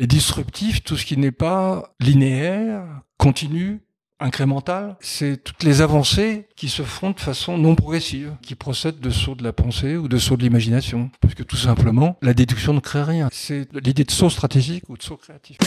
Et 0.00 0.06
disruptif, 0.06 0.84
tout 0.84 0.96
ce 0.96 1.04
qui 1.04 1.16
n'est 1.16 1.32
pas 1.32 1.92
linéaire, 1.98 2.84
continu, 3.16 3.80
incrémental, 4.20 4.96
c'est 5.00 5.42
toutes 5.42 5.64
les 5.64 5.80
avancées 5.80 6.46
qui 6.54 6.68
se 6.68 6.84
font 6.84 7.10
de 7.10 7.18
façon 7.18 7.58
non 7.58 7.74
progressive, 7.74 8.36
qui 8.40 8.54
procèdent 8.54 9.00
de 9.00 9.10
sauts 9.10 9.34
de 9.34 9.42
la 9.42 9.52
pensée 9.52 9.96
ou 9.96 10.06
de 10.06 10.18
sauts 10.18 10.36
de 10.36 10.42
l'imagination. 10.42 11.10
Parce 11.20 11.34
que 11.34 11.42
tout 11.42 11.56
simplement, 11.56 12.16
la 12.22 12.32
déduction 12.32 12.74
ne 12.74 12.80
crée 12.80 13.02
rien. 13.02 13.28
C'est 13.32 13.68
l'idée 13.84 14.04
de 14.04 14.10
saut 14.12 14.30
stratégique 14.30 14.84
ou 14.88 14.96
de 14.96 15.02
saut 15.02 15.16
créatif. 15.16 15.58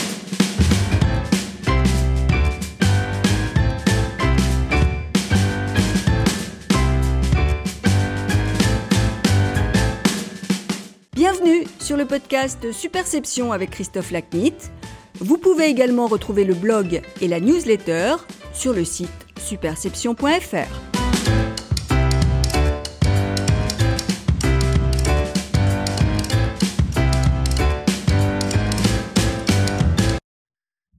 Bienvenue 11.24 11.62
sur 11.78 11.96
le 11.96 12.04
podcast 12.04 12.72
Superception 12.72 13.52
avec 13.52 13.70
Christophe 13.70 14.10
Lacnit. 14.10 14.56
Vous 15.20 15.38
pouvez 15.38 15.66
également 15.66 16.08
retrouver 16.08 16.42
le 16.42 16.52
blog 16.52 17.00
et 17.20 17.28
la 17.28 17.38
newsletter 17.38 18.16
sur 18.52 18.72
le 18.72 18.84
site 18.84 19.08
superception.fr. 19.38 20.66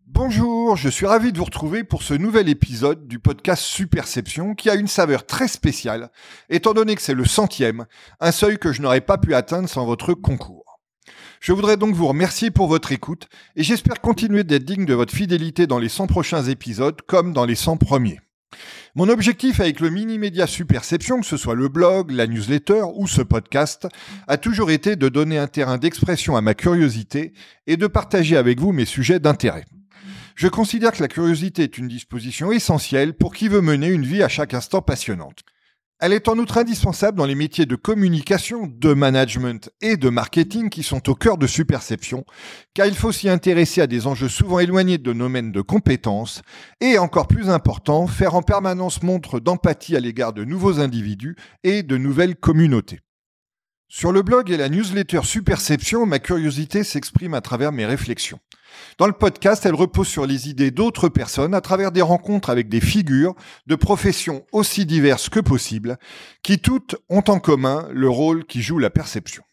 Bonjour, 0.08 0.53
je 0.76 0.90
suis 0.90 1.05
ravi 1.05 1.31
de 1.31 1.38
vous 1.38 1.44
retrouver 1.44 1.84
pour 1.84 2.03
ce 2.03 2.13
nouvel 2.13 2.48
épisode 2.48 3.08
du 3.08 3.20
podcast 3.20 3.62
Superception 3.62 4.55
qui 4.55 4.70
a 4.70 4.76
une 4.76 4.88
saveur 4.88 5.26
très 5.26 5.48
spéciale, 5.48 6.09
étant 6.49 6.73
donné 6.73 6.95
que 6.95 7.02
c'est 7.02 7.13
le 7.13 7.26
centième, 7.26 7.86
un 8.20 8.31
seuil 8.31 8.58
que 8.58 8.72
je 8.72 8.81
n'aurais 8.81 9.02
pas 9.02 9.17
pu 9.17 9.36
atteindre 9.36 9.70
sans 9.70 9.86
votre 9.86 10.13
concours. 10.13 10.80
Je 11.41 11.52
voudrais 11.52 11.77
donc 11.77 11.94
vous 11.94 12.08
remercier 12.08 12.49
pour 12.49 12.67
votre 12.67 12.91
écoute 12.91 13.27
et 13.55 13.63
j'espère 13.63 13.99
continuer 13.99 14.44
d'être 14.44 14.63
digne 14.63 14.86
de 14.86 14.94
votre 14.94 15.13
fidélité 15.13 15.67
dans 15.67 15.80
les 15.80 15.89
100 15.89 16.08
prochains 16.08 16.44
épisodes 16.44 17.02
comme 17.02 17.33
dans 17.33 17.45
les 17.45 17.55
100 17.55 17.77
premiers. 17.77 18.20
Mon 18.95 19.09
objectif 19.09 19.59
avec 19.59 19.80
le 19.80 19.89
mini-média 19.89 20.48
Superception, 20.48 21.20
que 21.20 21.25
ce 21.25 21.38
soit 21.38 21.55
le 21.55 21.67
blog, 21.67 22.11
la 22.11 22.25
newsletter 22.25 22.83
ou 22.95 23.08
ce 23.08 23.22
podcast, 23.22 23.88
a 24.27 24.38
toujours 24.38 24.72
été 24.72 24.95
de 24.95 25.09
donner 25.09 25.38
un 25.38 25.48
terrain 25.48 25.77
d'expression 25.77 26.38
à 26.38 26.42
ma 26.42 26.53
curiosité 26.53 27.33
et 27.67 27.75
de 27.75 27.88
partager 27.88 28.38
avec 28.38 28.59
vous 28.59 28.72
mes 28.72 28.86
sujets 28.86 29.20
d'intérêt. 29.20 29.66
Je 30.36 30.48
considère 30.48 30.92
que 30.92 31.02
la 31.02 31.08
curiosité 31.08 31.64
est 31.64 31.78
une 31.78 31.88
disposition 31.88 32.52
essentielle 32.52 33.14
pour 33.14 33.34
qui 33.34 33.48
veut 33.48 33.62
mener 33.62 33.88
une 33.88 34.06
vie 34.06 34.23
à 34.23 34.30
chaque 34.30 34.53
instant 34.53 34.81
passionnante. 34.81 35.44
Elle 36.00 36.12
est 36.12 36.28
en 36.28 36.38
outre 36.38 36.58
indispensable 36.58 37.17
dans 37.17 37.26
les 37.26 37.36
métiers 37.36 37.66
de 37.66 37.78
communication, 37.78 38.67
de 38.67 38.94
management 38.94 39.70
et 39.80 39.95
de 39.95 40.09
marketing 40.09 40.70
qui 40.70 40.84
sont 40.84 41.08
au 41.09 41.16
cœur 41.16 41.38
de 41.38 41.48
Superception, 41.48 42.26
car 42.73 42.88
il 42.88 42.95
faut 42.95 43.14
s'y 43.14 43.30
intéresser 43.30 43.80
à 43.80 43.88
des 43.88 44.06
enjeux 44.06 44.28
souvent 44.28 44.59
éloignés 44.59 44.98
de 44.98 45.14
nos 45.14 45.26
domaines 45.26 45.54
de 45.54 45.61
compétences 45.61 46.42
et, 46.81 46.98
encore 46.98 47.28
plus 47.28 47.50
important, 47.50 48.08
faire 48.08 48.36
en 48.36 48.42
permanence 48.42 49.02
montre 49.02 49.39
d'empathie 49.39 49.95
à 49.95 50.02
l'égard 50.02 50.34
de 50.34 50.44
nouveaux 50.44 50.81
individus 50.81 51.38
et 51.64 51.84
de 51.84 51.95
nouvelles 51.95 52.36
communautés. 52.36 53.00
Sur 53.95 54.11
le 54.11 54.23
blog 54.23 54.49
et 54.49 54.58
la 54.58 54.69
newsletter 54.69 55.22
Superception, 55.23 56.08
ma 56.08 56.17
curiosité 56.17 56.83
s'exprime 56.83 57.36
à 57.36 57.41
travers 57.41 57.72
mes 57.72 57.86
réflexions. 57.86 58.39
Dans 58.97 59.05
le 59.05 59.13
podcast, 59.13 59.67
elle 59.67 59.75
repose 59.75 60.08
sur 60.08 60.25
les 60.25 60.49
idées 60.49 60.72
d'autres 60.72 61.09
personnes 61.09 61.53
à 61.53 61.61
travers 61.61 61.91
des 61.91 62.02
rencontres 62.02 62.49
avec 62.49 62.69
des 62.69 62.81
figures 62.81 63.36
de 63.67 63.75
professions 63.75 64.47
aussi 64.52 64.88
diverses 64.88 65.30
que 65.30 65.39
possible, 65.39 65.99
qui 66.41 66.58
toutes 66.58 66.95
ont 67.08 67.23
en 67.27 67.39
commun 67.39 67.88
le 67.91 68.09
rôle 68.09 68.45
qui 68.45 68.64
joue 68.64 68.80
la 68.80 68.89
perception. 68.89 69.44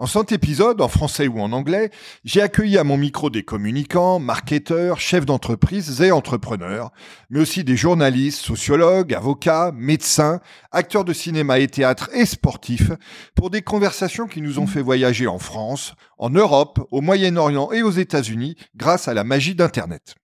En 0.00 0.06
cet 0.06 0.30
épisode, 0.30 0.80
en 0.80 0.86
français 0.86 1.26
ou 1.26 1.40
en 1.40 1.50
anglais, 1.50 1.90
j'ai 2.24 2.40
accueilli 2.40 2.78
à 2.78 2.84
mon 2.84 2.96
micro 2.96 3.30
des 3.30 3.42
communicants, 3.42 4.20
marketeurs, 4.20 5.00
chefs 5.00 5.26
d'entreprise 5.26 6.00
et 6.00 6.12
entrepreneurs, 6.12 6.92
mais 7.30 7.40
aussi 7.40 7.64
des 7.64 7.76
journalistes, 7.76 8.40
sociologues, 8.40 9.12
avocats, 9.12 9.72
médecins, 9.74 10.38
acteurs 10.70 11.04
de 11.04 11.12
cinéma 11.12 11.58
et 11.58 11.66
théâtre 11.66 12.10
et 12.14 12.26
sportifs, 12.26 12.92
pour 13.34 13.50
des 13.50 13.62
conversations 13.62 14.28
qui 14.28 14.40
nous 14.40 14.60
ont 14.60 14.68
fait 14.68 14.82
voyager 14.82 15.26
en 15.26 15.40
France, 15.40 15.94
en 16.16 16.30
Europe, 16.30 16.78
au 16.92 17.00
Moyen-Orient 17.00 17.72
et 17.72 17.82
aux 17.82 17.90
États-Unis 17.90 18.54
grâce 18.76 19.08
à 19.08 19.14
la 19.14 19.24
magie 19.24 19.56
d'Internet. 19.56 20.14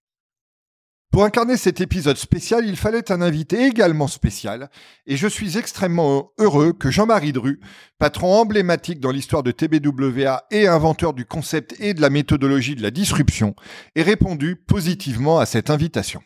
Pour 1.14 1.22
incarner 1.22 1.56
cet 1.56 1.80
épisode 1.80 2.16
spécial, 2.16 2.66
il 2.66 2.76
fallait 2.76 3.12
un 3.12 3.22
invité 3.22 3.66
également 3.66 4.08
spécial, 4.08 4.68
et 5.06 5.16
je 5.16 5.28
suis 5.28 5.56
extrêmement 5.56 6.32
heureux 6.40 6.72
que 6.72 6.90
Jean-Marie 6.90 7.32
Dru, 7.32 7.60
patron 8.00 8.34
emblématique 8.34 8.98
dans 8.98 9.12
l'histoire 9.12 9.44
de 9.44 9.52
TBWA 9.52 10.42
et 10.50 10.66
inventeur 10.66 11.14
du 11.14 11.24
concept 11.24 11.76
et 11.78 11.94
de 11.94 12.00
la 12.00 12.10
méthodologie 12.10 12.74
de 12.74 12.82
la 12.82 12.90
disruption, 12.90 13.54
ait 13.94 14.02
répondu 14.02 14.56
positivement 14.56 15.38
à 15.38 15.46
cette 15.46 15.70
invitation. 15.70 16.20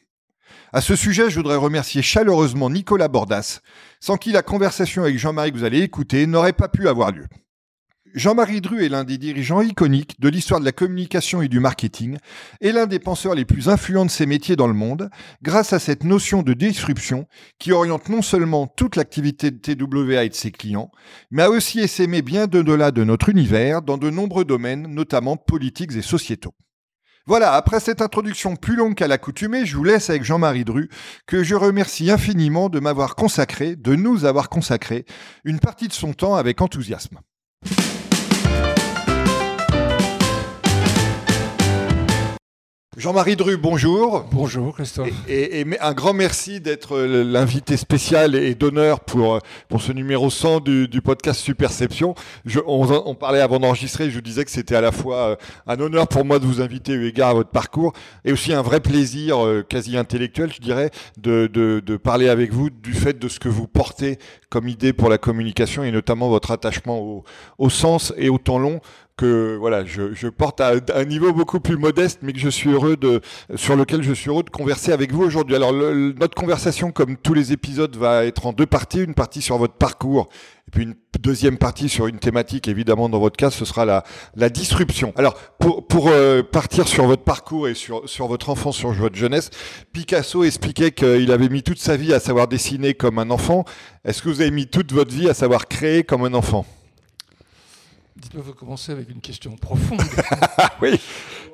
À 0.73 0.81
ce 0.81 0.97
sujet, 0.97 1.29
je 1.29 1.37
voudrais 1.37 1.57
remercier 1.57 2.01
chaleureusement 2.01 2.71
Nicolas 2.71 3.09
Bordas, 3.09 3.61
sans 4.01 4.17
qui 4.17 4.33
la 4.33 4.41
conversation 4.41 5.03
avec 5.03 5.19
Jean-Marie 5.19 5.53
que 5.53 5.59
vous 5.59 5.65
allez 5.65 5.83
écouter 5.83 6.27
n'aurait 6.27 6.55
pas 6.55 6.69
pu 6.69 6.89
avoir 6.89 7.13
lieu. 7.13 7.27
Jean-Marie 8.15 8.61
Dru 8.61 8.85
est 8.85 8.89
l'un 8.89 9.05
des 9.05 9.19
dirigeants 9.19 9.61
iconiques 9.61 10.21
de 10.21 10.29
l'histoire 10.29 10.61
de 10.61 10.65
la 10.65 10.73
communication 10.73 11.43
et 11.43 11.49
du 11.49 11.61
marketing 11.61 12.17
et 12.61 12.73
l'un 12.73 12.87
des 12.87 12.99
penseurs 12.99 13.35
les 13.35 13.45
plus 13.45 13.69
influents 13.69 14.05
de 14.05 14.11
ces 14.11 14.27
métiers 14.27 14.57
dans 14.57 14.67
le 14.67 14.75
monde 14.75 15.11
grâce 15.43 15.73
à 15.73 15.79
cette 15.79 16.05
notion 16.05 16.43
de 16.43 16.53
disruption 16.53 17.27
qui 17.59 17.73
oriente 17.73 18.09
non 18.09 18.23
seulement 18.23 18.67
toute 18.67 18.97
l'activité 18.97 19.51
de 19.51 19.59
TWA 19.59 20.25
et 20.25 20.29
de 20.29 20.35
ses 20.35 20.51
clients, 20.51 20.91
mais 21.31 21.43
a 21.43 21.51
aussi 21.51 21.81
essaimé 21.81 22.23
bien 22.23 22.47
de-delà 22.47 22.91
de 22.91 23.05
notre 23.05 23.29
univers 23.29 23.83
dans 23.83 23.99
de 23.99 24.11
nombreux 24.11 24.45
domaines, 24.45 24.87
notamment 24.87 25.37
politiques 25.37 25.97
et 25.97 26.03
sociétaux. 26.03 26.55
Voilà, 27.27 27.53
après 27.53 27.79
cette 27.79 28.01
introduction 28.01 28.57
plus 28.57 28.75
longue 28.75 28.95
qu'à 28.95 29.07
l'accoutumée, 29.07 29.67
je 29.67 29.77
vous 29.77 29.85
laisse 29.85 30.09
avec 30.09 30.25
Jean-Marie 30.25 30.65
Dru, 30.65 30.89
que 31.27 31.45
je 31.45 31.55
remercie 31.55 32.11
infiniment 32.11 32.71
de 32.71 32.81
m'avoir 32.81 33.17
consacré, 33.17 33.77
de 33.77 33.95
nous 33.95 34.25
avoir 34.25 34.49
consacré, 34.49 35.05
une 35.45 35.61
partie 35.61 35.89
de 35.89 35.93
son 35.93 36.15
temps 36.15 36.37
avec 36.37 36.63
enthousiasme. 36.63 37.19
Jean-Marie 42.99 43.37
Dru, 43.37 43.57
bonjour. 43.57 44.25
Bonjour 44.33 44.75
Christophe. 44.75 45.09
Et, 45.29 45.65
un 45.81 45.93
grand 45.93 46.15
merci 46.15 46.61
d'être 46.61 46.99
l'invité 46.99 47.77
spécial 47.77 48.35
et 48.35 48.57
d'honneur 48.57 48.99
pour, 48.99 49.39
pour 49.69 49.81
ce 49.81 49.93
numéro 49.93 50.31
100 50.31 50.59
du, 50.59 51.01
podcast 51.01 51.41
Superception. 51.41 52.17
Je, 52.45 52.59
on, 52.67 53.15
parlait 53.15 53.41
avant 53.41 53.61
d'enregistrer, 53.61 54.11
je 54.11 54.17
vous 54.17 54.21
disais 54.21 54.45
que 54.45 54.51
c'était 54.51 54.75
à 54.75 54.81
la 54.81 54.91
fois 54.91 55.17
euh, 55.17 55.37
un 55.69 55.79
honneur 55.79 56.09
pour 56.09 56.25
moi 56.25 56.41
de 56.41 56.45
vous 56.45 56.61
inviter 56.61 56.93
eu 56.93 57.07
égard 57.07 57.29
à 57.29 57.35
votre 57.35 57.51
parcours 57.51 57.93
et 58.25 58.33
aussi 58.33 58.53
un 58.53 58.63
vrai 58.63 58.81
plaisir 58.81 59.47
euh, 59.47 59.63
quasi 59.63 59.97
intellectuel, 59.97 60.53
je 60.53 60.61
dirais, 60.61 60.91
de, 61.19 61.47
de 61.47 61.97
parler 61.97 62.29
avec 62.29 62.53
vous 62.53 62.69
du 62.69 62.95
fait 62.95 63.17
de 63.17 63.29
ce 63.29 63.39
que 63.39 63.49
vous 63.49 63.69
portez 63.69 64.19
comme 64.51 64.67
idée 64.67 64.93
pour 64.93 65.09
la 65.09 65.19
communication 65.19 65.85
et 65.85 65.93
notamment 65.93 66.31
votre 66.31 66.51
attachement 66.51 66.99
au, 66.99 67.25
au 67.59 67.71
sens 67.71 68.13
et 68.17 68.29
au 68.29 68.39
temps 68.39 68.59
long 68.59 68.81
que 69.19 69.57
voilà, 69.57 69.85
je, 69.85 70.15
je, 70.15 70.29
porte 70.29 70.61
à 70.61 70.73
un 70.95 71.05
niveau 71.05 71.33
beaucoup 71.33 71.61
plus 71.61 71.77
modeste, 71.77 72.21
mais 72.23 72.33
que 72.33 72.39
je 72.39 72.49
suis 72.49 72.71
heureux 72.71 72.97
de, 72.97 73.21
sur 73.57 73.77
lequel 73.77 74.03
je 74.03 74.13
suis 74.13 74.31
heureux 74.31 74.45
de 74.45 74.51
converser 74.51 74.93
avec 74.93 75.13
vous 75.13 75.23
aujourd'hui. 75.23 75.57
Alors 75.57 75.73
notre 75.73 76.35
conversation, 76.35 76.93
comme 76.93 77.17
tous 77.17 77.35
les 77.35 77.53
épisodes, 77.53 77.95
va 77.97 78.25
être 78.25 78.47
en 78.47 78.53
deux 78.53 78.67
parties, 78.67 79.03
une 79.03 79.15
partie 79.15 79.43
sur 79.43 79.59
votre 79.59 79.75
parcours 79.75 80.29
et 80.69 80.71
puis 80.71 80.83
une 80.83 80.95
deuxième 81.19 81.57
partie 81.57 81.89
sur 81.89 82.09
une 82.09 82.19
thématique, 82.19 82.69
évidemment, 82.69 83.09
dans 83.09 83.19
votre 83.19 83.39
cas, 83.39 83.51
ce 83.51 83.65
sera 83.65 83.87
la, 83.87 84.05
la 84.37 84.51
disruption. 84.51 85.15
Alors, 85.17 85.35
pour, 85.59 85.87
pour 85.87 86.09
euh, 86.09 86.43
partir 86.43 86.87
sur 86.87 87.07
votre 87.07 87.25
parcours 87.25 87.69
et 87.69 87.75
sur, 87.75 88.07
sur 88.07 88.27
votre 88.27 88.51
enfance, 88.51 88.77
sur 88.77 88.93
votre 88.93 89.17
jeunesse, 89.17 89.49
Picasso 89.95 90.45
expliquait 90.45 90.91
qu'il 90.91 91.33
avait 91.33 91.49
mis 91.49 91.63
toute 91.63 91.79
sa 91.79 91.97
vie 91.97 92.13
à 92.13 92.21
savoir 92.21 92.49
dessiner 92.49 92.93
comme 92.93 93.19
un 93.19 93.31
enfant. 93.31 93.65
Est-ce 94.05 94.21
que 94.21 94.29
vous 94.29 94.43
avez 94.43 94.51
mis 94.51 94.67
toute 94.67 94.93
votre 94.93 95.13
vie 95.13 95.31
à 95.31 95.35
savoir 95.35 95.69
créer 95.69 96.05
comme 96.05 96.25
un 96.25 96.35
enfant? 96.35 96.67
Dites-moi, 98.21 98.43
vous 98.45 98.53
commencez 98.53 98.91
avec 98.91 99.09
une 99.11 99.21
question 99.21 99.55
profonde. 99.55 100.03
oui, 100.83 101.01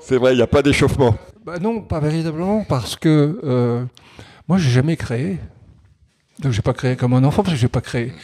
c'est 0.01 0.17
vrai, 0.17 0.33
il 0.33 0.37
n'y 0.37 0.43
a 0.43 0.47
pas 0.47 0.63
d'échauffement. 0.63 1.15
Bah 1.45 1.59
non, 1.59 1.83
pas 1.83 2.01
véritablement, 2.01 2.65
parce 2.65 2.97
que 2.97 3.39
euh, 3.45 3.85
moi, 4.49 4.57
j'ai 4.57 4.71
jamais 4.71 4.97
créé. 4.97 5.39
Donc, 6.39 6.53
j'ai 6.53 6.63
pas 6.63 6.73
créé 6.73 6.97
comme 6.97 7.13
un 7.13 7.23
enfant, 7.23 7.43
parce 7.43 7.55
que 7.55 7.61
j'ai 7.61 7.69
pas 7.69 7.83
créé. 7.83 8.15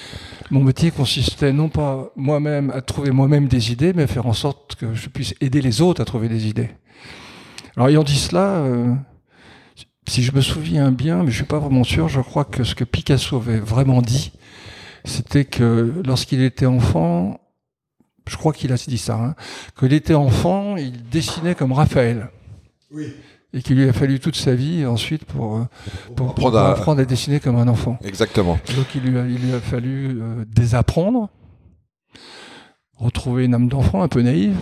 Mon 0.51 0.65
métier 0.65 0.91
consistait 0.91 1.53
non 1.53 1.69
pas 1.69 2.11
moi-même 2.17 2.71
à 2.71 2.81
trouver 2.81 3.11
moi-même 3.11 3.47
des 3.47 3.73
idées, 3.73 3.93
mais 3.93 4.05
à 4.05 4.07
faire 4.07 4.27
en 4.27 4.33
sorte 4.33 4.75
que 4.77 4.95
je 4.95 5.11
puisse 5.11 5.35
aider 5.43 5.61
les 5.61 5.83
autres 5.83 6.01
à 6.01 6.07
trouver 6.07 6.31
des 6.31 6.47
idées. 6.47 6.71
Alors, 7.77 7.89
ayant 7.91 8.05
dit 8.05 8.19
cela, 8.19 8.47
euh, 8.57 8.95
si 10.09 10.23
je 10.23 10.33
me 10.33 10.41
souviens 10.41 10.91
bien, 10.93 11.25
mais 11.25 11.31
je 11.31 11.37
suis 11.37 11.45
pas 11.45 11.59
vraiment 11.59 11.85
sûr, 11.85 12.09
je 12.09 12.21
crois 12.21 12.47
que 12.47 12.65
ce 12.65 12.75
que 12.75 12.85
Picasso 12.85 13.37
avait 13.37 13.61
vraiment 13.61 14.01
dit, 14.01 14.33
c'était 15.05 15.45
que 15.45 15.93
lorsqu'il 16.07 16.43
était 16.43 16.67
enfant, 16.67 17.39
je 18.31 18.37
crois 18.37 18.53
qu'il 18.53 18.73
a 18.73 18.77
dit 18.77 18.99
ça, 18.99 19.17
hein, 19.17 19.35
qu'il 19.77 19.93
était 19.93 20.15
enfant, 20.15 20.77
il 20.77 21.09
dessinait 21.09 21.57
comme 21.57 21.73
Raphaël. 21.73 22.31
Oui. 22.93 23.13
Et 23.53 23.63
qu'il 23.63 23.77
lui 23.77 23.89
a 23.89 23.93
fallu 23.93 24.21
toute 24.21 24.37
sa 24.37 24.55
vie 24.55 24.87
ensuite 24.87 25.25
pour, 25.25 25.57
euh, 25.57 25.65
pour, 26.15 26.57
apprendre, 26.57 27.01
à... 27.01 27.05
dessiner 27.05 27.41
comme 27.41 27.57
un 27.57 27.67
enfant. 27.67 27.99
Exactement. 28.05 28.61
Donc 28.77 28.95
il 28.95 29.03
lui 29.03 29.19
a, 29.19 29.27
il 29.27 29.39
lui 29.39 29.53
a 29.53 29.59
fallu 29.59 30.21
euh, 30.21 30.45
désapprendre, 30.47 31.29
retrouver 32.97 33.47
une 33.47 33.55
âme 33.55 33.69
d'enfant 33.69 34.03
un 34.03 34.09
peu 34.09 34.23
naïve, 34.23 34.57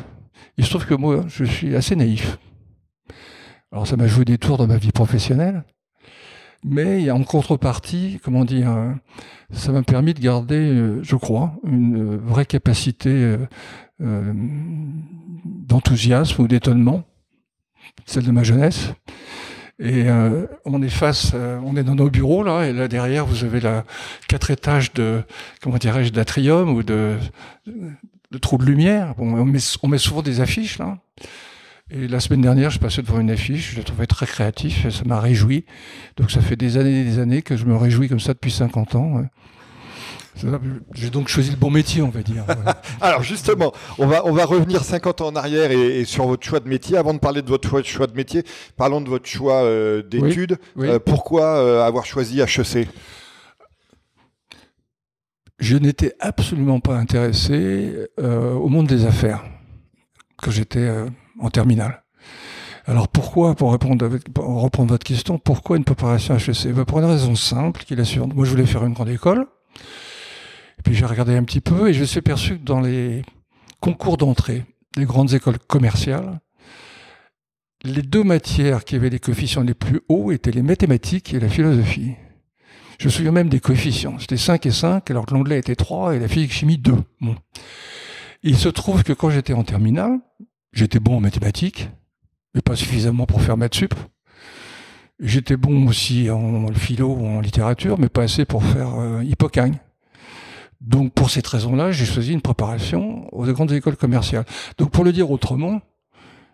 Il 0.57 0.65
se 0.65 0.71
trouve 0.71 0.87
que 0.87 0.95
moi, 0.95 1.25
je 1.29 1.45
suis 1.45 1.77
assez 1.77 1.95
naïf. 1.95 2.39
Alors 3.71 3.87
ça 3.87 3.99
m'a 3.99 4.07
joué 4.07 4.25
des 4.25 4.39
tours 4.39 4.57
dans 4.57 4.67
ma 4.67 4.79
vie 4.79 4.93
professionnelle, 4.93 5.65
mais 6.65 7.11
en 7.11 7.23
contrepartie, 7.23 8.21
comment 8.23 8.45
dire, 8.45 8.69
ça 9.53 9.73
m'a 9.73 9.83
permis 9.83 10.15
de 10.15 10.21
garder, 10.21 10.57
euh, 10.57 11.03
je 11.03 11.17
crois, 11.17 11.55
une 11.65 12.17
vraie 12.17 12.47
capacité 12.47 13.11
euh, 13.11 13.39
euh, 14.03 14.33
d'enthousiasme 15.45 16.43
ou 16.43 16.49
d'étonnement, 16.49 17.05
celle 18.05 18.25
de 18.25 18.31
ma 18.31 18.43
jeunesse. 18.43 18.93
Et 19.81 20.07
on 20.65 20.83
est 20.83 20.89
face, 20.89 21.35
on 21.35 21.77
est 21.77 21.85
dans 21.85 21.95
nos 21.95 22.11
bureaux 22.11 22.43
là, 22.43 22.65
et 22.65 22.73
là 22.73 22.89
derrière 22.89 23.25
vous 23.25 23.45
avez 23.45 23.61
la 23.61 23.85
quatre 24.27 24.51
étages 24.51 24.93
de, 24.93 25.23
comment 25.63 25.77
dirais-je, 25.77 26.11
d'atrium 26.11 26.71
ou 26.71 26.83
de, 26.83 27.17
de 27.65 28.39
de 28.41 28.65
lumière. 28.65 29.15
on, 29.19 29.45
met, 29.45 29.61
on 29.85 29.87
met 29.87 29.99
souvent 29.99 30.23
des 30.23 30.41
affiches 30.41 30.81
là. 30.81 30.99
Et 31.91 32.07
la 32.07 32.21
semaine 32.21 32.43
dernière, 32.43 32.71
je 32.71 32.79
passais 32.79 33.01
devant 33.01 33.19
une 33.19 33.31
affiche, 33.31 33.73
je 33.73 33.79
la 33.79 33.83
trouvais 33.83 34.07
très 34.07 34.27
créatif, 34.27 34.85
et 34.85 34.91
ça 34.91 35.05
m'a 35.07 35.21
réjoui. 35.21 35.65
Donc 36.19 36.31
ça 36.31 36.41
fait 36.41 36.57
des 36.57 36.77
années 36.77 37.01
et 37.01 37.05
des 37.05 37.19
années 37.19 37.41
que 37.41 37.57
je 37.57 37.65
me 37.65 37.77
réjouis 37.77 38.09
comme 38.09 38.21
ça 38.21 38.35
depuis 38.35 38.51
50 38.51 38.95
ans. 38.95 39.23
J'ai 40.95 41.11
donc 41.11 41.29
choisi 41.29 41.51
le 41.51 41.57
bon 41.57 41.71
métier, 41.71 42.03
on 42.03 42.11
va 42.11 42.23
dire. 42.23 42.45
Alors 43.01 43.23
justement, 43.23 43.73
on 43.99 44.07
va, 44.07 44.27
on 44.27 44.33
va 44.33 44.45
revenir 44.45 44.85
50 44.85 45.23
ans 45.23 45.29
en 45.29 45.37
arrière 45.37 45.71
et, 45.71 46.05
sur 46.05 46.27
votre 46.27 46.47
choix 46.47 46.61
de 46.61 46.69
métier. 46.69 46.97
Avant 46.97 47.15
de 47.15 47.19
parler 47.19 47.43
de 47.43 47.49
votre 47.49 47.83
choix, 47.83 48.07
de 48.07 48.15
métier, 48.15 48.45
parlons 48.77 49.01
de 49.01 49.09
votre 49.09 49.27
choix 49.27 49.63
euh, 49.63 50.03
d'études. 50.03 50.59
Euh, 50.79 50.99
pourquoi 50.99 51.57
euh, 51.57 51.83
avoir 51.83 52.05
choisi 52.05 52.41
HEC 52.41 52.87
Je 55.59 55.77
n'étais 55.77 56.15
absolument 56.21 56.81
pas 56.81 56.97
intéressé 56.97 58.07
au 58.19 58.69
monde 58.69 58.87
des 58.87 59.07
affaires 59.07 59.43
quand 60.37 60.51
j'étais 60.51 60.89
en 61.39 61.51
terminale. 61.51 62.05
Alors 62.87 63.09
pourquoi, 63.09 63.55
pour 63.55 63.73
répondre, 63.73 64.09
reprendre 64.37 64.91
votre 64.91 65.05
question, 65.05 65.39
pourquoi 65.39 65.77
une 65.77 65.85
préparation 65.85 66.37
HEC 66.37 66.73
ben, 66.73 66.85
Pour 66.85 67.01
une 67.01 67.05
raison 67.05 67.35
simple, 67.35 67.85
qui 67.85 67.93
est 67.93 67.97
la 67.97 68.05
suivante. 68.05 68.35
Moi, 68.35 68.47
je 68.47 68.51
voulais 68.51 68.65
faire 68.65 68.85
une 68.85 68.95
grande 68.95 69.11
école. 69.11 69.47
Et 70.79 70.83
puis 70.83 70.95
j'ai 70.95 71.05
regardé 71.05 71.37
un 71.37 71.45
petit 71.45 71.61
peu 71.61 71.89
et 71.89 71.93
je 71.93 72.01
me 72.01 72.07
suis 72.07 72.23
perçu 72.23 72.59
que 72.59 72.65
dans 72.65 72.81
les 72.81 73.23
concours 73.81 74.17
d'entrée 74.17 74.65
des 74.97 75.05
grandes 75.05 75.35
écoles 75.35 75.59
commerciales, 75.59 76.41
les 77.83 78.03
deux 78.03 78.25
matières 78.25 78.85
qui 78.85 78.97
avaient 78.97 79.11
les 79.11 79.19
coefficients 79.19 79.63
les 79.63 79.75
plus 79.75 80.01
hauts 80.09 80.33
étaient 80.33 80.51
les 80.51 80.63
mathématiques 80.63 81.35
et 81.35 81.41
la 81.41 81.49
philosophie. 81.49 82.15
Je 82.99 83.07
me 83.07 83.11
souviens 83.11 83.33
même 83.33 83.49
des 83.49 83.61
coefficients. 83.61 84.19
C'était 84.19 84.37
5 84.37 84.67
et 84.67 84.71
5, 84.73 85.11
alors 85.11 85.27
que 85.27 85.35
l'anglais 85.35 85.59
était 85.59 85.77
3 85.77 86.17
et 86.17 86.19
la 86.19 86.27
physique-chimie 86.27 86.79
2. 86.79 86.95
Bon. 87.21 87.37
Il 88.43 88.57
se 88.57 88.69
trouve 88.69 89.05
que 89.05 89.13
quand 89.13 89.31
j'étais 89.31 89.53
en 89.53 89.63
terminale, 89.63 90.19
J'étais 90.73 91.01
bon 91.01 91.17
en 91.17 91.21
mathématiques, 91.21 91.91
mais 92.55 92.61
pas 92.61 92.77
suffisamment 92.77 93.27
pour 93.27 93.43
faire 93.43 93.57
maths 93.57 93.75
sup. 93.75 93.95
J'étais 95.21 95.57
bon 95.57 95.89
aussi 95.89 96.31
en 96.31 96.73
philo 96.73 97.09
ou 97.09 97.27
en 97.27 97.41
littérature, 97.41 97.99
mais 97.99 98.09
pas 98.09 98.23
assez 98.23 98.45
pour 98.45 98.63
faire 98.65 99.01
euh, 99.01 99.25
hippocagne. 99.25 99.79
Donc 100.81 101.13
pour 101.13 101.31
cette 101.31 101.47
raison-là, 101.47 101.91
j'ai 101.91 102.05
choisi 102.05 102.33
une 102.33 102.41
préparation 102.41 103.27
aux 103.35 103.45
grandes 103.47 103.73
écoles 103.73 103.97
commerciales. 103.97 104.45
Donc 104.79 104.91
pour 104.91 105.05
le 105.05 105.13
dire 105.13 105.31
autrement, 105.31 105.81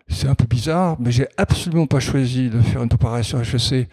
c'est 0.07 0.27
un 0.27 0.35
peu 0.35 0.45
bizarre, 0.45 0.97
mais 0.99 1.11
j'ai 1.11 1.27
absolument 1.37 1.87
pas 1.87 1.99
choisi 1.99 2.49
de 2.49 2.59
faire 2.61 2.81
une 2.81 2.89
préparation 2.89 3.39
HEC 3.41 3.87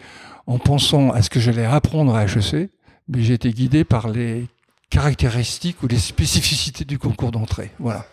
en 0.47 0.57
pensant 0.57 1.11
à 1.11 1.21
ce 1.21 1.29
que 1.29 1.39
j'allais 1.39 1.65
apprendre 1.65 2.15
à 2.15 2.25
HEC, 2.25 2.71
mais 3.07 3.21
j'ai 3.21 3.33
été 3.33 3.51
guidé 3.51 3.83
par 3.83 4.09
les 4.09 4.47
caractéristiques 4.89 5.81
ou 5.83 5.87
les 5.87 5.97
spécificités 5.97 6.85
du 6.85 6.99
concours 6.99 7.31
d'entrée. 7.31 7.71
Voilà. 7.79 8.05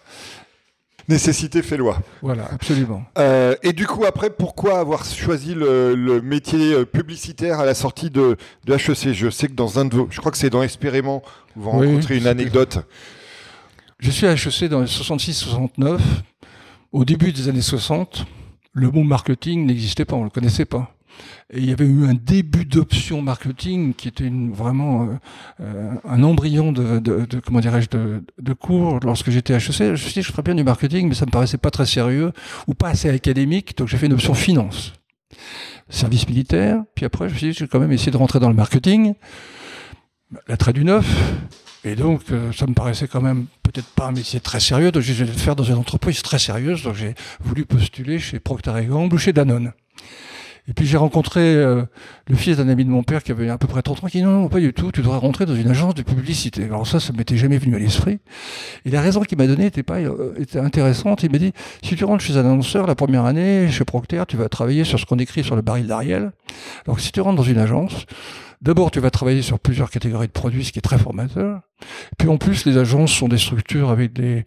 Nécessité 1.10 1.62
fait 1.62 1.76
loi. 1.76 2.00
Voilà, 2.22 2.48
absolument. 2.52 3.02
Euh, 3.18 3.56
et 3.64 3.72
du 3.72 3.84
coup, 3.84 4.04
après, 4.04 4.30
pourquoi 4.30 4.78
avoir 4.78 5.04
choisi 5.04 5.56
le, 5.56 6.20
métier 6.22 6.72
euh, 6.72 6.84
publicitaire 6.84 7.58
à 7.58 7.66
la 7.66 7.74
sortie 7.74 8.10
de, 8.10 8.36
de, 8.64 8.74
HEC 8.74 9.12
Je 9.12 9.28
sais 9.28 9.48
que 9.48 9.54
dans 9.54 9.80
un 9.80 9.86
de 9.86 9.96
vos, 9.96 10.06
je 10.08 10.20
crois 10.20 10.30
que 10.30 10.38
c'est 10.38 10.50
dans 10.50 10.62
Expériment, 10.62 11.22
vous 11.56 11.70
rencontrez 11.70 12.16
une 12.16 12.28
anecdote. 12.28 12.78
Je 13.98 14.08
suis 14.08 14.28
à 14.28 14.34
HEC 14.34 14.70
dans 14.70 14.80
les 14.80 14.86
66-69. 14.86 15.98
Au 16.92 17.04
début 17.04 17.32
des 17.32 17.48
années 17.48 17.60
60, 17.60 18.24
le 18.72 18.90
mot 18.90 19.02
marketing 19.02 19.66
n'existait 19.66 20.04
pas, 20.04 20.14
on 20.14 20.20
ne 20.20 20.24
le 20.24 20.30
connaissait 20.30 20.64
pas. 20.64 20.94
Et 21.52 21.58
il 21.58 21.68
y 21.68 21.72
avait 21.72 21.84
eu 21.86 22.06
un 22.06 22.14
début 22.14 22.64
d'option 22.64 23.22
marketing 23.22 23.94
qui 23.94 24.08
était 24.08 24.30
vraiment 24.30 25.04
euh, 25.04 25.06
euh, 25.60 25.94
un 26.08 26.22
embryon 26.22 26.72
de, 26.72 27.00
comment 27.44 27.60
dirais-je 27.60 27.88
de, 27.90 28.52
cours 28.52 29.00
lorsque 29.02 29.30
j'étais 29.30 29.54
à 29.54 29.56
HEC. 29.56 29.72
Je 29.72 29.90
me 29.90 29.96
suis 29.96 30.12
dit 30.12 30.22
je 30.22 30.30
ferais 30.30 30.42
bien 30.42 30.54
du 30.54 30.64
marketing, 30.64 31.08
mais 31.08 31.14
ça 31.14 31.26
me 31.26 31.30
paraissait 31.30 31.58
pas 31.58 31.70
très 31.70 31.86
sérieux 31.86 32.32
ou 32.66 32.74
pas 32.74 32.90
assez 32.90 33.08
académique, 33.08 33.76
donc 33.76 33.88
j'ai 33.88 33.96
fait 33.96 34.06
une 34.06 34.12
option 34.12 34.34
finance, 34.34 34.92
service 35.88 36.28
militaire. 36.28 36.82
Puis 36.94 37.04
après 37.04 37.28
je 37.28 37.34
me 37.34 37.38
suis 37.38 37.48
dit 37.48 37.52
je 37.52 37.64
vais 37.64 37.68
quand 37.68 37.80
même 37.80 37.92
essayer 37.92 38.12
de 38.12 38.16
rentrer 38.16 38.38
dans 38.40 38.48
le 38.48 38.54
marketing, 38.54 39.14
la 40.46 40.56
trait 40.56 40.72
du 40.72 40.84
neuf. 40.84 41.06
Et 41.82 41.96
donc, 41.96 42.20
euh, 42.30 42.52
ça 42.52 42.66
me 42.66 42.74
paraissait 42.74 43.08
quand 43.08 43.22
même 43.22 43.46
peut-être 43.62 43.88
pas 43.88 44.06
un 44.06 44.12
métier 44.12 44.38
très 44.38 44.60
sérieux, 44.60 44.92
donc 44.92 45.02
j'ai 45.02 45.14
vais 45.14 45.24
le 45.24 45.32
faire 45.32 45.56
dans 45.56 45.64
une 45.64 45.76
entreprise 45.76 46.20
très 46.20 46.38
sérieuse, 46.38 46.82
donc 46.82 46.94
j'ai 46.94 47.14
voulu 47.40 47.64
postuler 47.64 48.18
chez 48.18 48.38
Procter 48.38 48.72
Gamble 48.86 49.14
ou 49.14 49.18
chez 49.18 49.32
Danone. 49.32 49.72
Et 50.68 50.72
puis 50.72 50.86
j'ai 50.86 50.96
rencontré 50.96 51.40
euh, 51.40 51.82
le 52.28 52.36
fils 52.36 52.56
d'un 52.56 52.68
ami 52.68 52.84
de 52.84 52.90
mon 52.90 53.02
père 53.02 53.22
qui 53.22 53.32
avait 53.32 53.48
à 53.48 53.58
peu 53.58 53.66
près 53.66 53.82
30 53.82 54.04
ans, 54.04 54.06
qui 54.06 54.18
dit 54.18 54.24
non, 54.24 54.42
non, 54.42 54.48
pas 54.48 54.60
du 54.60 54.72
tout, 54.72 54.92
tu 54.92 55.00
devrais 55.00 55.18
rentrer 55.18 55.46
dans 55.46 55.54
une 55.54 55.68
agence 55.68 55.94
de 55.94 56.02
publicité. 56.02 56.64
Alors 56.64 56.86
ça, 56.86 57.00
ça 57.00 57.12
m'était 57.12 57.36
jamais 57.36 57.58
venu 57.58 57.76
à 57.76 57.78
l'esprit. 57.78 58.18
Et 58.84 58.90
la 58.90 59.00
raison 59.00 59.22
qu'il 59.22 59.38
m'a 59.38 59.46
donnée 59.46 59.66
était 59.66 59.82
pas 59.82 59.98
euh, 59.98 60.34
était 60.38 60.58
intéressante. 60.58 61.22
Il 61.22 61.32
m'a 61.32 61.38
dit 61.38 61.52
si 61.82 61.96
tu 61.96 62.04
rentres 62.04 62.22
chez 62.22 62.36
un 62.36 62.40
annonceur 62.40 62.86
la 62.86 62.94
première 62.94 63.24
année 63.24 63.68
chez 63.70 63.84
Procter, 63.84 64.22
tu 64.28 64.36
vas 64.36 64.48
travailler 64.48 64.84
sur 64.84 64.98
ce 64.98 65.06
qu'on 65.06 65.18
écrit 65.18 65.44
sur 65.44 65.56
le 65.56 65.62
baril 65.62 65.86
d'Ariel. 65.86 66.32
Alors 66.86 67.00
si 67.00 67.12
tu 67.12 67.20
rentres 67.20 67.36
dans 67.36 67.42
une 67.42 67.58
agence, 67.58 68.06
D'abord, 68.62 68.90
tu 68.90 69.00
vas 69.00 69.10
travailler 69.10 69.40
sur 69.40 69.58
plusieurs 69.58 69.90
catégories 69.90 70.26
de 70.26 70.32
produits, 70.32 70.66
ce 70.66 70.72
qui 70.72 70.80
est 70.80 70.82
très 70.82 70.98
formateur. 70.98 71.62
Puis 72.18 72.28
en 72.28 72.36
plus, 72.36 72.66
les 72.66 72.76
agences 72.76 73.10
sont 73.10 73.28
des 73.28 73.38
structures 73.38 73.88
avec 73.88 74.12
des 74.12 74.44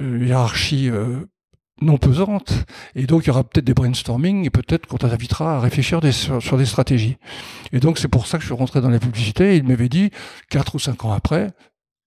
euh, 0.00 0.24
hiérarchies 0.24 0.88
non 1.80 1.96
pesante. 1.96 2.64
Et 2.94 3.06
donc, 3.06 3.24
il 3.24 3.28
y 3.28 3.30
aura 3.30 3.44
peut-être 3.44 3.64
des 3.64 3.74
brainstorming 3.74 4.44
et 4.46 4.50
peut-être 4.50 4.86
qu'on 4.86 4.98
t'invitera 4.98 5.56
à 5.56 5.60
réfléchir 5.60 6.00
sur, 6.12 6.58
des 6.58 6.66
stratégies. 6.66 7.16
Et 7.72 7.80
donc, 7.80 7.98
c'est 7.98 8.08
pour 8.08 8.26
ça 8.26 8.38
que 8.38 8.42
je 8.42 8.48
suis 8.48 8.54
rentré 8.54 8.80
dans 8.80 8.90
la 8.90 9.00
publicité. 9.00 9.54
Et 9.54 9.56
il 9.56 9.64
m'avait 9.64 9.88
dit, 9.88 10.10
quatre 10.50 10.74
ou 10.74 10.78
cinq 10.78 11.04
ans 11.04 11.12
après, 11.12 11.48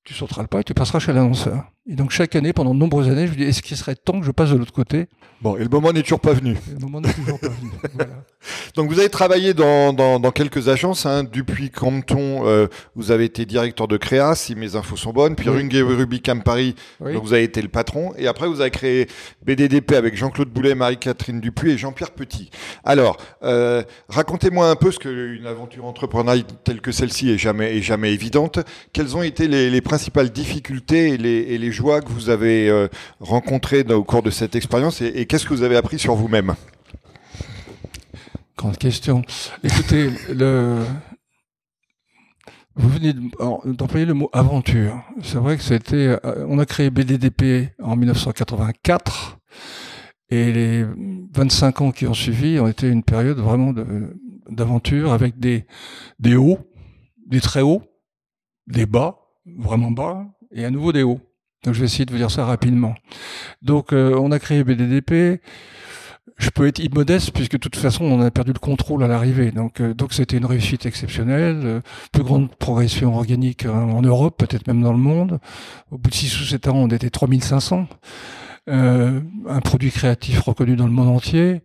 tu 0.04 0.14
sauteras 0.14 0.44
le 0.44 0.48
pas 0.48 0.62
et 0.62 0.64
tu 0.64 0.74
passeras 0.74 1.00
chez 1.00 1.14
l'annonceur. 1.14 1.72
Et 1.88 1.96
donc 1.96 2.10
chaque 2.10 2.36
année, 2.36 2.52
pendant 2.52 2.74
de 2.74 2.80
nombreuses 2.80 3.10
années, 3.10 3.28
je 3.28 3.32
me 3.34 3.38
dis, 3.38 3.44
est-ce 3.44 3.62
qu'il 3.62 3.78
serait 3.78 3.96
temps 3.96 4.20
que 4.20 4.26
je 4.26 4.32
passe 4.32 4.50
de 4.50 4.56
l'autre 4.56 4.74
côté? 4.74 5.06
Bon, 5.42 5.56
et 5.56 5.64
le 5.64 5.70
moment 5.70 5.94
n'est 5.94 6.02
toujours 6.02 6.20
pas 6.20 6.34
venu. 6.34 6.58
le 6.74 6.80
moment 6.80 7.00
n'est 7.00 7.14
toujours 7.14 7.40
pas 7.40 7.50
venu. 7.50 7.70
Donc 8.76 8.90
vous 8.90 9.00
avez 9.00 9.10
travaillé 9.10 9.54
dans, 9.54 9.94
dans, 9.94 10.20
dans 10.20 10.32
quelques 10.32 10.68
agences. 10.68 11.06
Hein. 11.06 11.24
Depuis 11.24 11.70
Compton, 11.70 12.48
euh, 12.48 12.68
vous 12.96 13.12
avez 13.12 13.26
été 13.26 13.46
directeur 13.46 13.88
de 13.88 13.98
Créa, 13.98 14.34
si 14.36 14.56
mes 14.56 14.76
infos 14.76 14.96
sont 14.96 15.14
bonnes. 15.14 15.36
Puis 15.36 15.50
oui. 15.50 15.82
Rubicam 15.82 16.42
Paris, 16.42 16.76
donc 17.00 17.24
vous 17.24 17.34
avez 17.34 17.44
été 17.44 17.62
le 17.62 17.68
patron. 17.68 18.14
Et 18.18 18.28
après, 18.28 18.48
vous 18.48 18.62
avez 18.62 18.72
créé 18.72 19.08
BDDP 19.46 19.94
avec 19.94 20.16
Jean-Claude 20.16 20.50
Boulet, 20.50 20.74
Marie-Catherine 20.74 21.40
Dupuis 21.40 21.72
et 21.72 21.78
Jean-Pierre 21.78 22.12
Petit. 22.12 22.50
Alors, 22.84 23.18
euh, 23.44 23.84
racontez-moi 24.10 24.70
un 24.70 24.76
peu 24.76 24.92
ce 24.92 25.00
qu'une 25.00 25.46
aventure 25.46 25.86
entrepreneuriale 25.86 26.46
telle 26.64 26.82
que 26.82 26.92
celle-ci 26.92 27.32
est 27.32 27.38
jamais, 27.38 27.78
est 27.78 27.82
jamais 27.82 28.14
évidente. 28.14 28.60
Quelles 28.94 29.16
ont 29.16 29.24
été 29.24 29.48
les, 29.48 29.70
les 29.70 29.82
principales 29.82 30.32
difficultés 30.32 31.10
et 31.10 31.18
les, 31.18 31.30
et 31.30 31.58
les 31.58 31.72
joies 31.76 32.02
que 32.02 32.10
vous 32.10 32.30
avez 32.30 32.70
euh, 32.70 32.88
rencontrées 33.20 33.82
au 33.82 34.04
cours 34.04 34.24
de 34.24 34.32
cette 34.32 34.56
expérience 34.56 35.02
et, 35.02 35.26
qu'est-ce 35.28 35.46
que 35.46 35.54
vous 35.54 35.64
avez 35.64 35.76
appris 35.76 36.00
sur 36.00 36.16
vous-même? 36.16 36.56
Grande 38.58 38.78
question. 38.78 39.22
Écoutez, 39.64 40.10
vous 42.76 42.90
venez 42.90 43.14
d'employer 43.66 44.06
le 44.06 44.14
mot 44.14 44.30
aventure. 44.34 45.04
C'est 45.22 45.38
vrai 45.38 45.58
que 45.58 45.64
c'était, 45.64 46.18
euh, 46.26 46.46
on 46.48 46.58
a 46.58 46.66
créé 46.66 46.90
BDDP 46.90 47.70
en 47.82 47.96
1984 47.96 49.38
et 50.30 50.52
les 50.52 50.86
25 51.34 51.82
ans 51.82 51.92
qui 51.92 52.08
ont 52.08 52.14
suivi 52.14 52.60
ont 52.60 52.68
été 52.68 52.88
une 52.88 53.04
période 53.04 53.38
vraiment 53.38 53.74
d'aventure 54.50 55.14
avec 55.14 55.40
des, 55.40 55.66
des 56.20 56.36
hauts, 56.36 56.60
des 57.28 57.42
très 57.42 57.62
hauts, 57.62 57.84
des 58.68 58.86
bas, 58.86 59.20
vraiment 59.46 59.92
bas, 59.92 60.26
et 60.52 60.66
à 60.66 60.72
nouveau 60.72 60.92
des 60.92 61.04
hauts. 61.04 61.20
Donc 61.66 61.74
je 61.74 61.80
vais 61.80 61.86
essayer 61.86 62.06
de 62.06 62.12
vous 62.12 62.18
dire 62.18 62.32
ça 62.32 62.46
rapidement. 62.46 62.96
Donc 63.62 63.92
euh, 63.92 64.16
on 64.18 64.32
a 64.32 64.40
créé 64.40 64.64
BDDP. 64.64 65.42
Je 66.38 66.50
peux 66.50 66.68
être 66.68 66.80
immodeste 66.80 67.32
puisque 67.32 67.54
de 67.54 67.58
toute 67.58 67.76
façon 67.78 68.06
on 68.06 68.22
a 68.22 68.30
perdu 68.30 68.54
le 68.54 68.60
contrôle 68.60 69.04
à 69.04 69.08
l'arrivée. 69.08 69.52
Donc 69.52 69.82
euh, 69.82 69.94
c'était 70.12 70.38
une 70.38 70.46
réussite 70.46 70.86
exceptionnelle, 70.86 71.62
euh, 71.64 71.82
plus 72.12 72.24
grande 72.24 72.54
progression 72.56 73.16
organique 73.16 73.66
en 73.66 74.02
Europe, 74.02 74.38
peut-être 74.38 74.68
même 74.68 74.82
dans 74.82 74.92
le 74.92 75.00
monde. 75.00 75.40
Au 75.92 75.98
bout 75.98 76.10
de 76.10 76.16
6 76.16 76.42
ou 76.42 76.44
7 76.44 76.68
ans, 76.68 76.76
on 76.76 76.88
était 76.90 77.10
3500. 77.10 77.88
un 78.68 79.62
produit 79.64 79.92
créatif 79.92 80.40
reconnu 80.42 80.76
dans 80.76 80.88
le 80.88 80.92
monde 80.92 81.10
entier 81.10 81.62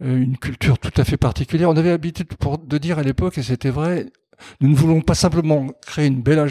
une 0.00 0.36
culture 0.36 0.78
tout 0.78 0.92
à 0.96 1.04
fait 1.04 1.16
particulière. 1.16 1.70
On 1.70 1.76
avait 1.76 1.90
l'habitude 1.90 2.26
de 2.66 2.78
dire 2.78 2.98
à 2.98 3.02
l'époque, 3.02 3.38
et 3.38 3.42
c'était 3.42 3.70
vrai, 3.70 4.06
nous 4.60 4.68
ne 4.68 4.74
voulons 4.74 5.00
pas 5.00 5.14
simplement 5.14 5.66
créer 5.86 6.06
une 6.06 6.22
belle 6.22 6.46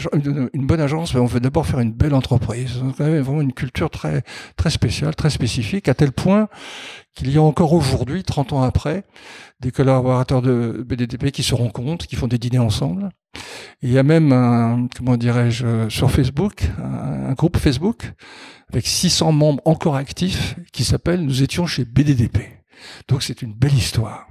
une 0.52 0.66
bonne 0.66 0.80
agence, 0.80 1.14
mais 1.14 1.20
on 1.20 1.26
veut 1.26 1.40
d'abord 1.40 1.66
faire 1.66 1.80
une 1.80 1.92
belle 1.92 2.14
entreprise. 2.14 2.78
Donc, 2.78 2.94
on 2.98 3.04
avait 3.04 3.20
vraiment 3.20 3.40
une 3.40 3.52
culture 3.52 3.90
très, 3.90 4.22
très 4.56 4.70
spéciale, 4.70 5.14
très 5.14 5.30
spécifique, 5.30 5.88
à 5.88 5.94
tel 5.94 6.12
point 6.12 6.48
qu'il 7.14 7.30
y 7.30 7.38
a 7.38 7.42
encore 7.42 7.72
aujourd'hui, 7.72 8.24
30 8.24 8.52
ans 8.54 8.62
après, 8.62 9.04
des 9.60 9.70
collaborateurs 9.70 10.42
de 10.42 10.84
BDDP 10.86 11.30
qui 11.30 11.42
se 11.42 11.54
rencontrent, 11.54 12.06
qui 12.06 12.16
font 12.16 12.26
des 12.26 12.38
dîners 12.38 12.58
ensemble. 12.58 13.10
il 13.82 13.92
y 13.92 13.98
a 13.98 14.02
même 14.02 14.32
un, 14.32 14.88
comment 14.96 15.16
dirais-je, 15.16 15.88
sur 15.88 16.10
Facebook, 16.10 16.70
un, 16.82 17.30
un, 17.30 17.32
groupe 17.34 17.56
Facebook 17.56 18.12
avec 18.70 18.86
600 18.86 19.32
membres 19.32 19.62
encore 19.64 19.96
actifs 19.96 20.56
qui 20.72 20.84
s'appelle 20.84 21.20
Nous 21.20 21.42
étions 21.42 21.66
chez 21.66 21.84
BDDP. 21.84 22.38
Donc 23.08 23.22
c'est 23.22 23.42
une 23.42 23.54
belle 23.54 23.74
histoire. 23.74 24.26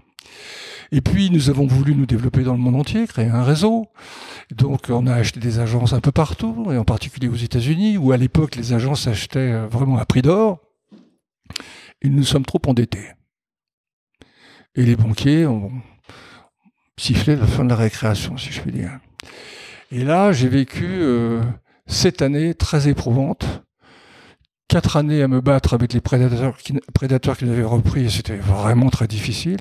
Et 0.96 1.02
puis, 1.02 1.32
nous 1.32 1.50
avons 1.50 1.66
voulu 1.66 1.96
nous 1.96 2.06
développer 2.06 2.44
dans 2.44 2.54
le 2.54 2.60
monde 2.60 2.76
entier, 2.76 3.08
créer 3.08 3.28
un 3.28 3.42
réseau. 3.42 3.88
Donc, 4.56 4.90
on 4.90 5.08
a 5.08 5.16
acheté 5.16 5.40
des 5.40 5.58
agences 5.58 5.92
un 5.92 6.00
peu 6.00 6.12
partout, 6.12 6.68
et 6.72 6.78
en 6.78 6.86
particulier 6.86 7.28
aux 7.28 7.36
États-Unis, 7.36 7.98
où 7.98 8.12
à 8.12 8.18
l'époque, 8.18 8.56
les 8.56 8.74
agences 8.74 9.02
s'achetaient 9.02 9.40
euh, 9.40 9.66
vraiment 9.66 9.98
à 9.98 10.06
prix 10.06 10.22
d'or. 10.22 10.60
Et 12.04 12.10
nous 12.10 12.22
sommes 12.22 12.46
trop 12.46 12.62
endettés. 12.68 13.10
Et 14.76 14.84
les 14.84 14.96
banquiers 14.96 15.48
ont 15.48 15.72
sifflé 17.00 17.38
la 17.38 17.48
fin 17.48 17.64
de 17.64 17.70
la 17.70 17.76
récréation, 17.76 18.38
si 18.38 18.52
je 18.52 18.62
puis 18.62 18.72
dire. 18.72 19.00
Et 19.92 20.04
là, 20.04 20.32
j'ai 20.32 20.48
vécu 20.48 20.86
euh, 20.86 21.42
cette 21.88 22.22
année 22.22 22.54
très 22.54 22.88
éprouvante 22.88 23.64
quatre 24.67 24.98
années 24.98 25.22
à 25.22 25.27
me 25.27 25.41
battre 25.41 25.74
avec 25.74 25.93
les 25.93 26.01
prédateurs 26.01 26.58
qui, 26.58 26.74
prédateurs 26.93 27.38
qui 27.38 27.46
avaient 27.46 27.63
repris, 27.63 28.10
c'était 28.10 28.38
vraiment 28.38 28.89
très 28.89 29.08
difficile. 29.08 29.60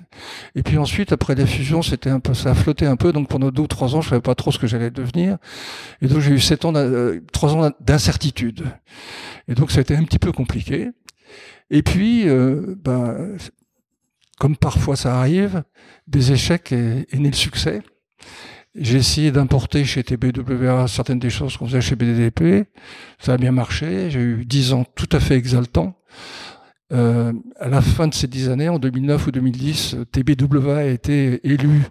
Et 0.55 0.63
puis 0.63 0.79
ensuite, 0.79 1.13
après 1.13 1.35
la 1.35 1.47
fusion, 1.47 1.83
c'était 1.83 2.11
un 2.11 2.21
peu, 2.21 2.35
ça 2.35 2.53
a 2.53 2.55
flotté 2.55 2.87
un 2.87 2.97
peu, 2.97 3.13
donc 3.13 3.29
pendant 3.29 3.51
deux 3.51 3.63
ou 3.63 3.67
trois 3.67 3.95
ans, 3.95 4.01
je 4.01 4.11
savais 4.11 4.23
pas 4.23 4.35
trop 4.35 4.53
ce 4.53 4.59
que 4.59 4.67
j'allais 4.67 4.91
devenir. 4.91 5.39
Et 6.01 6.07
donc 6.07 6.21
j'ai 6.21 6.33
eu 6.33 6.41
sept 6.41 6.65
ans, 6.65 6.75
euh, 6.75 7.21
trois 7.33 7.55
ans 7.55 7.71
d'incertitude. 7.81 8.65
Et 9.49 9.55
donc 9.55 9.71
ça 9.71 9.79
a 9.79 9.81
été 9.83 9.97
un 9.97 10.05
petit 10.05 10.19
peu 10.19 10.33
compliqué. 10.33 10.91
Et 11.71 11.83
puis, 11.83 12.29
euh, 12.29 12.77
bah, 12.83 13.17
comme 14.39 14.57
parfois 14.57 14.97
ça 14.97 15.19
arrive, 15.19 15.63
des 16.07 16.33
échecs 16.33 16.73
et, 16.73 17.07
et 17.11 17.19
né 17.19 17.29
le 17.29 17.37
succès. 17.37 17.83
J'ai 18.75 18.99
essayé 18.99 19.31
d'importer 19.31 19.85
chez 19.85 20.03
TBWA 20.03 20.89
certaines 20.89 21.19
des 21.19 21.31
choses 21.31 21.57
qu'on 21.57 21.67
faisait 21.67 21.81
chez 21.81 21.95
BDDP. 21.95 22.69
Ça 23.19 23.35
a 23.35 23.37
bien 23.37 23.53
marché. 23.53 24.11
J'ai 24.11 24.21
eu 24.21 24.45
dix 24.47 24.73
ans 24.73 24.85
tout 24.95 25.09
à 25.13 25.21
fait 25.21 25.37
exaltants. 25.37 25.95
Euh, 26.93 27.33
à 27.59 27.69
la 27.69 27.81
fin 27.81 28.09
de 28.09 28.15
ces 28.15 28.27
dix 28.27 28.49
années, 28.49 28.69
en 28.69 28.79
2009 28.79 29.27
ou 29.27 29.31
2010, 29.31 29.97
TBWA 30.11 30.77
a 30.79 30.85
été 30.85 31.47
élu 31.47 31.83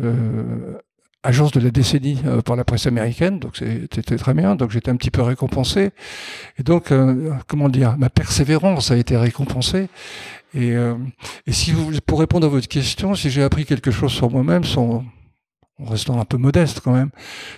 euh, 0.00 0.78
agence 1.22 1.52
de 1.52 1.60
la 1.60 1.70
décennie 1.70 2.18
euh, 2.26 2.42
par 2.42 2.56
la 2.56 2.64
presse 2.64 2.86
américaine, 2.86 3.38
donc 3.38 3.56
c'était 3.56 4.16
très 4.16 4.34
bien. 4.34 4.56
Donc 4.56 4.70
j'étais 4.70 4.90
un 4.90 4.96
petit 4.96 5.10
peu 5.10 5.22
récompensé. 5.22 5.90
Et 6.58 6.62
donc, 6.62 6.90
euh, 6.90 7.32
comment 7.46 7.68
dire, 7.68 7.96
ma 7.98 8.10
persévérance 8.10 8.90
a 8.90 8.96
été 8.96 9.16
récompensée. 9.16 9.88
Et, 10.54 10.72
euh, 10.72 10.94
et 11.46 11.52
si 11.52 11.72
vous, 11.72 11.92
pour 12.04 12.20
répondre 12.20 12.46
à 12.46 12.50
votre 12.50 12.68
question, 12.68 13.14
si 13.14 13.30
j'ai 13.30 13.42
appris 13.42 13.64
quelque 13.64 13.90
chose 13.90 14.12
sur 14.12 14.30
moi-même, 14.30 14.64
sans 14.64 15.04
en 15.82 15.90
restant 15.90 16.20
un 16.20 16.24
peu 16.24 16.36
modeste 16.36 16.80
quand 16.80 16.92
même, 16.92 17.10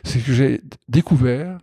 c'est 0.03 0.21
que 0.21 0.33
j'ai 0.33 0.61
découvert 0.89 1.59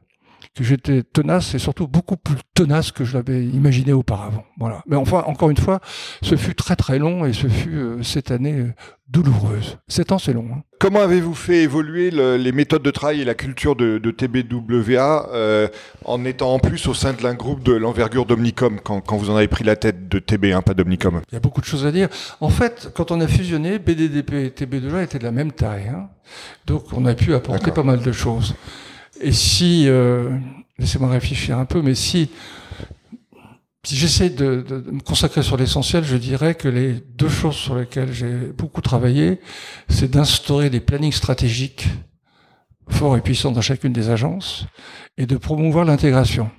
que 0.55 0.63
j'étais 0.63 1.03
tenace 1.03 1.55
et 1.55 1.59
surtout 1.59 1.87
beaucoup 1.87 2.17
plus 2.17 2.35
tenace 2.53 2.91
que 2.91 3.05
je 3.05 3.13
l'avais 3.13 3.45
imaginé 3.45 3.93
auparavant. 3.93 4.43
Voilà. 4.59 4.83
Mais 4.85 4.97
enfin, 4.97 5.23
encore 5.25 5.49
une 5.49 5.57
fois, 5.57 5.79
ce 6.21 6.35
fut 6.35 6.55
très 6.55 6.75
très 6.75 6.99
long 6.99 7.25
et 7.25 7.31
ce 7.31 7.47
fut 7.47 7.77
euh, 7.77 8.03
cette 8.03 8.31
année 8.31 8.59
euh, 8.59 8.73
douloureuse. 9.07 9.77
Sept 9.87 10.11
ans, 10.11 10.19
c'est 10.19 10.33
long. 10.33 10.47
Hein. 10.53 10.63
Comment 10.77 10.99
avez-vous 10.99 11.35
fait 11.35 11.63
évoluer 11.63 12.11
le, 12.11 12.35
les 12.35 12.51
méthodes 12.51 12.83
de 12.83 12.91
travail 12.91 13.21
et 13.21 13.25
la 13.25 13.33
culture 13.33 13.77
de, 13.77 13.97
de 13.97 14.11
TBWA 14.11 15.29
euh, 15.31 15.69
en 16.03 16.25
étant 16.25 16.53
en 16.53 16.59
plus 16.59 16.85
au 16.87 16.93
sein 16.93 17.13
de 17.13 17.23
l'un 17.23 17.33
groupe 17.33 17.63
de 17.63 17.73
l'envergure 17.73 18.25
d'Omnicom 18.25 18.79
quand, 18.83 18.99
quand, 18.99 19.15
vous 19.15 19.29
en 19.29 19.37
avez 19.37 19.47
pris 19.47 19.63
la 19.63 19.77
tête 19.77 20.09
de 20.09 20.19
TB, 20.19 20.45
hein, 20.53 20.61
pas 20.61 20.73
d'Omnicom? 20.73 21.21
Il 21.31 21.33
y 21.33 21.37
a 21.37 21.41
beaucoup 21.41 21.61
de 21.61 21.65
choses 21.65 21.85
à 21.85 21.93
dire. 21.93 22.09
En 22.41 22.49
fait, 22.49 22.89
quand 22.93 23.11
on 23.11 23.21
a 23.21 23.27
fusionné, 23.27 23.79
BDDP 23.79 24.33
et 24.33 24.49
TB2A 24.49 25.03
étaient 25.03 25.19
de 25.19 25.23
la 25.23 25.31
même 25.31 25.53
taille. 25.53 25.87
Hein. 25.87 26.09
Donc 26.65 26.85
on 26.91 27.05
a 27.05 27.13
pu 27.13 27.33
apporter 27.33 27.71
pas 27.71 27.83
mal 27.83 28.01
de 28.01 28.11
choses. 28.11 28.55
Et 29.19 29.31
si, 29.31 29.87
euh, 29.87 30.37
laissez-moi 30.77 31.09
réfléchir 31.09 31.57
un 31.57 31.65
peu, 31.65 31.81
mais 31.81 31.95
si, 31.95 32.29
j'essaie 33.83 34.29
de, 34.29 34.65
de, 34.67 34.79
de, 34.79 34.91
me 34.91 35.01
consacrer 35.01 35.43
sur 35.43 35.57
l'essentiel, 35.57 36.03
je 36.03 36.15
dirais 36.15 36.55
que 36.55 36.67
les 36.67 36.93
deux 36.93 37.29
choses 37.29 37.55
sur 37.55 37.75
lesquelles 37.75 38.13
j'ai 38.13 38.37
beaucoup 38.57 38.81
travaillé, 38.81 39.41
c'est 39.89 40.09
d'instaurer 40.09 40.69
des 40.69 40.79
plannings 40.79 41.11
stratégiques 41.11 41.87
forts 42.89 43.17
et 43.17 43.21
puissants 43.21 43.51
dans 43.51 43.61
chacune 43.61 43.93
des 43.93 44.09
agences 44.09 44.65
et 45.17 45.25
de 45.25 45.37
promouvoir 45.37 45.85
l'intégration. 45.85 46.49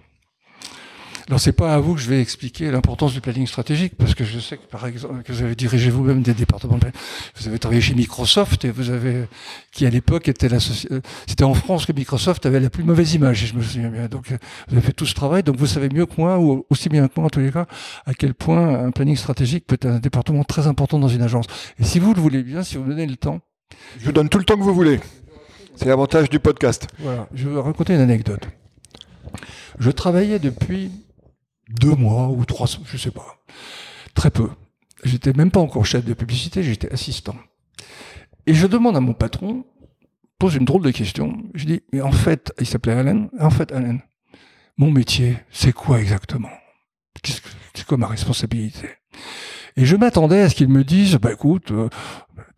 Alors 1.29 1.41
c'est 1.41 1.53
pas 1.53 1.75
à 1.75 1.79
vous 1.79 1.95
que 1.95 2.01
je 2.01 2.09
vais 2.09 2.21
expliquer 2.21 2.71
l'importance 2.71 3.13
du 3.13 3.21
planning 3.21 3.47
stratégique, 3.47 3.95
parce 3.97 4.15
que 4.15 4.25
je 4.25 4.39
sais 4.39 4.57
que 4.57 4.67
par 4.67 4.87
exemple 4.87 5.23
que 5.23 5.33
vous 5.33 5.43
avez 5.43 5.55
dirigé 5.55 5.91
vous-même 5.91 6.23
des 6.23 6.35
départements. 6.35 6.79
De... 6.79 6.87
Vous 7.37 7.49
avez 7.49 7.59
travaillé 7.59 7.81
chez 7.81 7.95
Microsoft 7.95 8.65
et 8.65 8.71
vous 8.71 8.91
avez 8.91 9.27
qui 9.71 9.87
à 9.87 9.91
l'époque 9.91 10.29
était 10.29 10.49
la 10.49 10.59
c'était 10.61 11.45
en 11.45 11.55
France 11.55 11.87
que 11.87 11.93
Microsoft 11.93 12.45
avait 12.47 12.61
la 12.61 12.71
plus 12.71 12.85
mauvaise 12.85 13.15
image, 13.15 13.41
si 13.41 13.47
je 13.47 13.55
me 13.55 13.63
souviens 13.63 13.89
bien. 13.89 14.09
Donc 14.09 14.29
vous 14.69 14.77
avez 14.77 14.85
fait 14.85 14.93
tout 14.93 15.07
ce 15.07 15.15
travail, 15.15 15.43
donc 15.43 15.57
vous 15.57 15.67
savez 15.67 15.89
mieux 15.89 16.07
que 16.07 16.15
moi 16.19 16.39
ou 16.39 16.67
aussi 16.71 16.89
bien 16.89 17.07
que 17.09 17.13
moi 17.17 17.27
en 17.27 17.31
tous 17.31 17.41
les 17.41 17.53
cas 17.53 17.67
à 18.05 18.15
quel 18.15 18.35
point 18.35 18.85
un 18.85 18.91
planning 18.91 19.17
stratégique 19.17 19.67
peut 19.67 19.75
être 19.75 19.87
un 19.87 19.99
département 19.99 20.45
très 20.45 20.67
important 20.67 20.99
dans 20.99 21.09
une 21.09 21.23
agence. 21.23 21.47
Et 21.79 21.85
si 21.85 21.99
vous 21.99 22.15
le 22.15 22.21
voulez 22.21 22.43
bien, 22.43 22.63
si 22.63 22.77
vous 22.77 22.85
me 22.85 22.91
donnez 22.91 23.07
le 23.07 23.17
temps, 23.17 23.41
je 23.99 24.07
vous 24.07 24.13
donne 24.13 24.29
tout 24.29 24.39
le 24.39 24.45
temps 24.45 24.57
que 24.57 24.63
vous 24.63 24.75
voulez. 24.75 25.01
C'est 25.77 25.87
l'avantage 25.87 26.29
du 26.29 26.39
podcast. 26.39 26.87
Voilà, 26.99 27.29
je 27.33 27.49
vais 27.49 27.61
raconter 27.61 27.95
une 27.95 28.01
anecdote. 28.01 28.47
Je 29.79 29.91
travaillais 29.91 30.39
depuis 30.39 30.91
deux 31.73 31.95
mois 31.95 32.29
ou 32.29 32.45
trois, 32.45 32.67
je 32.85 32.97
sais 32.97 33.11
pas. 33.11 33.43
Très 34.15 34.31
peu. 34.31 34.51
J'étais 35.05 35.33
même 35.33 35.51
pas 35.51 35.61
encore 35.61 35.85
chef 35.85 36.05
de 36.05 36.15
publicité, 36.15 36.63
j'étais 36.63 36.93
assistant. 36.93 37.37
Et 38.47 38.55
je 38.55 38.67
demande 38.67 38.97
à 38.97 39.01
mon 39.01 39.15
patron, 39.15 39.65
pose 40.39 40.55
une 40.55 40.65
drôle 40.65 40.83
de 40.83 40.91
question. 40.91 41.43
Je 41.55 41.65
dis, 41.67 41.81
mais 41.93 42.01
en 42.01 42.13
fait, 42.13 42.53
il 42.59 42.67
s'appelait 42.67 42.95
Alain. 42.95 43.29
En 43.39 43.51
fait, 43.51 43.73
Alain, 43.73 43.99
mon 44.77 44.91
métier, 44.91 45.37
c'est 45.51 45.73
quoi 45.73 46.01
exactement? 46.01 46.51
C'est 47.25 47.87
quoi 47.87 47.99
ma 47.99 48.07
responsabilité? 48.09 48.89
Et 49.77 49.85
je 49.85 49.97
m'attendais 49.97 50.41
à 50.41 50.51
ce 50.51 50.55
qu'il 50.55 50.69
me 50.69 50.85
dise, 50.85 51.17
bah 51.17 51.33
écoute, 51.33 51.71
euh, 51.71 51.89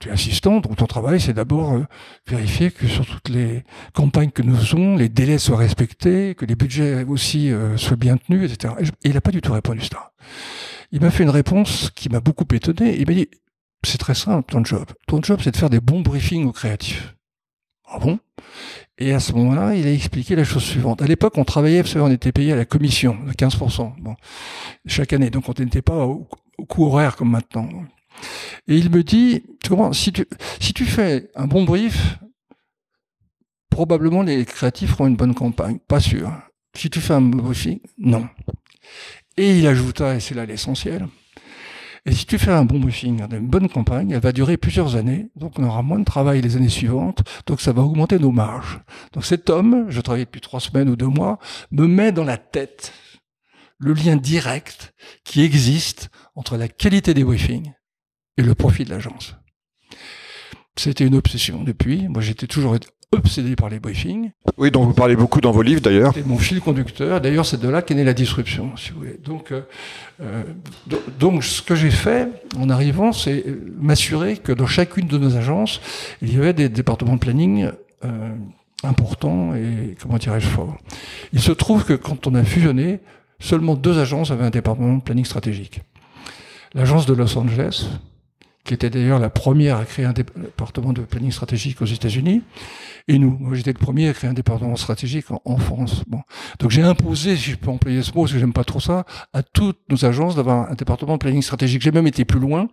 tu 0.05 0.11
es 0.11 0.13
assistant, 0.13 0.61
donc 0.61 0.77
ton 0.77 0.87
travail, 0.87 1.19
c'est 1.19 1.33
d'abord 1.33 1.73
euh, 1.73 1.87
vérifier 2.27 2.71
que 2.71 2.87
sur 2.87 3.07
toutes 3.07 3.31
les 3.31 3.65
campagnes 3.95 4.31
que 4.31 4.43
nous 4.43 4.55
faisons, 4.55 4.97
les 4.97 5.09
délais 5.09 5.39
soient 5.39 5.57
respectés, 5.57 6.35
que 6.35 6.45
les 6.45 6.57
budgets 6.57 7.05
aussi 7.05 7.51
euh, 7.51 7.79
soient 7.79 7.97
bien 7.97 8.19
tenus, 8.19 8.51
etc. 8.53 8.75
Et, 8.81 9.09
il 9.09 9.15
n'a 9.15 9.23
pas 9.23 9.31
du 9.31 9.41
tout 9.41 9.53
répondu 9.53 9.81
ça. 9.81 10.13
Il 10.93 11.01
m'a 11.01 11.11
fait 11.11 11.23
une 11.23 11.31
réponse 11.31 11.91
qui 11.95 12.11
m'a 12.11 12.21
beaucoup 12.21 12.45
étonné. 12.53 12.97
Il 12.99 13.07
m'a 13.07 13.15
dit, 13.15 13.29
c'est 13.83 13.99
très 13.99 14.15
simple, 14.15 14.53
ton 14.53 14.63
job. 14.63 14.85
Ton 15.07 15.23
job, 15.23 15.41
c'est 15.43 15.53
de 15.53 15.57
faire 15.57 15.71
des 15.71 15.81
bons 15.81 16.01
briefings 16.01 16.47
aux 16.47 16.53
créatifs. 16.53 17.15
Ah 17.87 17.99
bon? 17.99 18.19
Et 18.99 19.13
à 19.15 19.21
ce 19.21 19.33
moment-là, 19.33 19.75
il 19.75 19.87
a 19.87 19.93
expliqué 19.93 20.37
la 20.37 20.45
chose 20.45 20.65
suivante. 20.65 21.01
À 21.01 21.07
l'époque, 21.07 21.39
on 21.39 21.45
travaillait, 21.45 21.81
vous 21.81 21.89
savez, 21.89 22.05
on 22.05 22.11
était 22.11 22.33
payé 22.33 22.53
à 22.53 22.57
la 22.57 22.67
commission 22.67 23.17
de 23.27 23.33
15%, 23.33 23.95
bon, 24.01 24.17
chaque 24.87 25.15
année. 25.15 25.31
Donc, 25.31 25.49
on 25.49 25.55
n'était 25.59 25.83
pas 25.83 26.05
au, 26.05 26.29
au 26.59 26.67
coût 26.67 26.85
horaire 26.87 27.17
comme 27.17 27.31
maintenant. 27.31 27.69
Et 28.68 28.76
il 28.76 28.90
me 28.90 29.02
dit, 29.02 29.42
si 29.92 30.12
tu, 30.12 30.26
si 30.61 30.73
tu 30.73 30.85
fais 30.85 31.30
un 31.35 31.47
bon 31.47 31.64
brief, 31.64 32.18
probablement 33.71 34.23
les 34.23 34.44
créatifs 34.44 34.90
feront 34.90 35.06
une 35.06 35.16
bonne 35.16 35.35
campagne. 35.35 35.78
Pas 35.88 36.00
sûr. 36.00 36.33
Si 36.76 36.90
tu 36.90 37.00
fais 37.00 37.14
un 37.14 37.21
bon 37.21 37.42
briefing, 37.42 37.80
non. 37.99 38.28
Et 39.37 39.59
il 39.59 39.66
ajouta, 39.66 40.14
et 40.14 40.21
c'est 40.21 40.35
là 40.35 40.47
l'essentiel, 40.47 41.09
et 42.06 42.12
si 42.12 42.26
tu 42.26 42.38
fais 42.38 42.50
un 42.50 42.66
bon 42.66 42.78
briefing, 42.78 43.23
une 43.33 43.49
bonne 43.49 43.68
campagne, 43.68 44.11
elle 44.11 44.21
va 44.21 44.33
durer 44.33 44.59
plusieurs 44.59 44.94
années, 44.94 45.30
donc 45.37 45.59
on 45.59 45.64
aura 45.64 45.83
moins 45.83 45.99
de 45.99 46.04
travail 46.04 46.42
les 46.42 46.56
années 46.56 46.68
suivantes, 46.68 47.23
donc 47.47 47.62
ça 47.62 47.73
va 47.73 47.80
augmenter 47.80 48.18
nos 48.18 48.30
marges. 48.30 48.80
Donc 49.12 49.25
cet 49.25 49.49
homme, 49.49 49.87
je 49.88 50.02
travaille 50.02 50.26
depuis 50.26 50.42
trois 50.42 50.61
semaines 50.61 50.90
ou 50.90 50.97
deux 50.97 51.06
mois, 51.06 51.38
me 51.71 51.87
met 51.87 52.12
dans 52.12 52.25
la 52.25 52.37
tête 52.37 52.92
le 53.78 53.94
lien 53.94 54.16
direct 54.16 54.92
qui 55.25 55.42
existe 55.42 56.11
entre 56.35 56.59
la 56.59 56.68
qualité 56.68 57.14
des 57.14 57.25
briefings 57.25 57.73
et 58.37 58.43
le 58.43 58.55
profit 58.55 58.85
de 58.85 58.91
l'agence. 58.91 59.37
C'était 60.76 61.07
une 61.07 61.14
obsession 61.14 61.62
depuis. 61.62 62.09
Moi, 62.09 62.21
j'étais 62.21 62.47
toujours 62.47 62.76
obsédé 63.12 63.55
par 63.55 63.69
les 63.69 63.79
briefings. 63.79 64.33
Oui, 64.57 64.71
dont 64.71 64.85
vous 64.85 64.93
parlez 64.93 65.14
beaucoup 65.14 65.41
dans 65.41 65.53
vos 65.53 65.62
livres 65.62 65.81
d'ailleurs. 65.81 66.12
C'était 66.12 66.29
mon 66.29 66.38
fil 66.38 66.61
conducteur. 66.61 67.21
D'ailleurs, 67.21 67.47
c'est 67.47 67.61
de 67.61 67.69
là 67.69 67.81
qu'est 67.81 67.95
née 67.95 68.05
la 68.05 68.12
disruption, 68.14 68.76
si 68.76 68.91
vous 68.91 68.99
voulez. 68.99 69.19
Donc, 69.23 69.53
euh, 69.53 70.43
donc 71.19 71.45
ce 71.45 71.62
que 71.62 71.75
j'ai 71.75 71.91
fait 71.91 72.29
en 72.59 72.69
arrivant, 72.71 73.12
c'est 73.12 73.45
m'assurer 73.79 74.37
que 74.37 74.53
dans 74.53 74.67
chacune 74.67 75.07
de 75.07 75.19
nos 75.19 75.37
agences, 75.37 75.81
il 76.23 76.35
y 76.35 76.37
avait 76.38 76.53
des 76.53 76.69
départements 76.69 77.14
de 77.14 77.21
planning 77.21 77.71
euh, 78.05 78.35
importants 78.83 79.55
et, 79.55 79.95
comment 80.00 80.19
dirais-je, 80.19 80.47
forts. 80.47 80.76
Il 81.33 81.41
se 81.41 81.53
trouve 81.53 81.85
que 81.85 81.95
quand 81.95 82.26
on 82.26 82.35
a 82.35 82.43
fusionné, 82.45 83.00
seulement 83.38 83.75
deux 83.75 83.99
agences 83.99 84.31
avaient 84.31 84.45
un 84.45 84.50
département 84.50 84.97
de 84.97 85.03
planning 85.03 85.25
stratégique. 85.25 85.83
L'agence 86.75 87.07
de 87.07 87.14
Los 87.14 87.38
Angeles, 87.38 87.87
qui 88.64 88.75
était 88.75 88.90
d'ailleurs 88.90 89.18
la 89.18 89.30
première 89.30 89.76
à 89.76 89.85
créer 89.85 90.04
un 90.04 90.12
département 90.12 90.92
de 90.92 91.02
planning 91.02 91.30
stratégique 91.30 91.83
aux 91.83 91.87
États-Unis, 91.87 92.42
et 93.06 93.18
nous. 93.18 93.37
Moi, 93.38 93.54
j'étais 93.54 93.73
le 93.73 93.78
premier 93.78 94.09
à 94.09 94.14
créer 94.14 94.30
un 94.30 94.35
département 94.35 94.76
stratégique 94.76 95.26
en, 95.30 95.56
France. 95.59 96.02
Bon. 96.06 96.23
Donc 96.59 96.71
j'ai 96.71 96.83
imposé, 96.83 97.37
si 97.37 97.50
je 97.50 97.56
peux 97.56 97.71
employer 97.71 98.02
ce 98.02 98.11
mot, 98.12 98.23
parce 98.23 98.33
que 98.33 98.38
j'aime 98.38 98.54
pas 98.54 98.64
trop 98.64 98.80
ça, 98.80 99.04
à 99.33 99.42
toutes 99.42 99.78
nos 99.90 100.04
agences 100.04 100.35
d'avoir 100.37 100.71
un 100.71 100.75
département 100.75 101.14
de 101.14 101.18
planning 101.18 101.42
stratégique. 101.42 101.83
J'ai 101.83 101.92
même 101.92 102.06
été 102.06 102.25
plus 102.25 102.40
loin. 102.40 102.68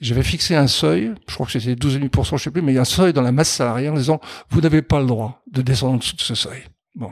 J'avais 0.00 0.22
fixé 0.22 0.56
un 0.56 0.66
seuil, 0.66 1.12
je 1.28 1.34
crois 1.34 1.46
que 1.46 1.52
c'était 1.52 1.74
12,5%, 1.74 2.38
je 2.38 2.44
sais 2.44 2.50
plus, 2.50 2.62
mais 2.62 2.72
il 2.72 2.74
y 2.74 2.78
a 2.78 2.80
un 2.80 2.84
seuil 2.84 3.12
dans 3.12 3.22
la 3.22 3.30
masse 3.30 3.50
salariale 3.50 3.92
en 3.92 3.98
disant, 3.98 4.20
vous 4.50 4.60
n'avez 4.60 4.82
pas 4.82 4.98
le 4.98 5.06
droit 5.06 5.42
de 5.52 5.62
descendre 5.62 5.94
en 5.94 5.96
dessous 5.98 6.16
de 6.16 6.22
ce 6.22 6.34
seuil. 6.34 6.62
Bon. 6.94 7.10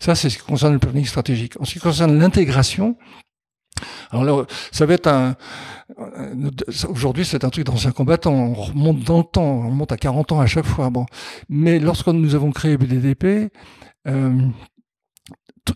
Ça, 0.00 0.14
c'est 0.14 0.28
ce 0.28 0.38
qui 0.38 0.44
concerne 0.44 0.74
le 0.74 0.78
planning 0.78 1.06
stratégique. 1.06 1.54
En 1.60 1.64
ce 1.64 1.72
qui 1.72 1.78
concerne 1.78 2.18
l'intégration, 2.18 2.96
alors 4.10 4.24
là, 4.24 4.46
ça 4.72 4.86
va 4.86 4.94
être 4.94 5.06
un. 5.06 5.36
Aujourd'hui, 6.88 7.24
c'est 7.24 7.44
un 7.44 7.50
truc 7.50 7.64
d'ancien 7.64 7.92
combattant. 7.92 8.32
On 8.32 8.54
remonte 8.54 9.00
dans 9.00 9.18
le 9.18 9.24
temps, 9.24 9.42
on 9.42 9.68
remonte 9.68 9.92
à 9.92 9.96
40 9.96 10.32
ans 10.32 10.40
à 10.40 10.46
chaque 10.46 10.66
fois. 10.66 10.90
Bon, 10.90 11.06
mais 11.48 11.78
lorsque 11.78 12.08
nous 12.08 12.34
avons 12.34 12.50
créé 12.50 12.76
BDDP, 12.76 13.50
euh, 14.08 14.30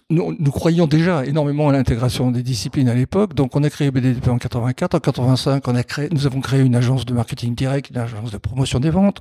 nous, 0.08 0.36
nous, 0.38 0.50
croyions 0.50 0.86
déjà 0.86 1.24
énormément 1.24 1.68
à 1.68 1.72
l'intégration 1.72 2.30
des 2.30 2.42
disciplines 2.42 2.88
à 2.88 2.94
l'époque. 2.94 3.34
Donc, 3.34 3.56
on 3.56 3.62
a 3.64 3.70
créé 3.70 3.90
BDDP 3.90 4.28
en 4.28 4.38
84. 4.38 4.94
En 4.94 5.00
85, 5.00 5.68
on 5.68 5.74
a 5.74 5.82
créé, 5.82 6.08
nous 6.10 6.26
avons 6.26 6.40
créé 6.40 6.60
une 6.60 6.74
agence 6.76 7.04
de 7.04 7.14
marketing 7.14 7.54
direct, 7.54 7.90
une 7.90 7.98
agence 7.98 8.30
de 8.30 8.38
promotion 8.38 8.80
des 8.80 8.90
ventes. 8.90 9.20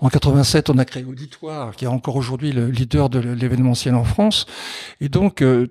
En 0.00 0.08
87, 0.08 0.70
on 0.70 0.78
a 0.78 0.84
créé 0.84 1.04
Auditoire, 1.04 1.74
qui 1.76 1.84
est 1.84 1.88
encore 1.88 2.16
aujourd'hui 2.16 2.52
le 2.52 2.68
leader 2.68 3.08
de 3.08 3.18
l'événementiel 3.18 3.94
en 3.94 4.04
France. 4.04 4.46
Et 5.00 5.08
donc, 5.08 5.42
euh, 5.42 5.68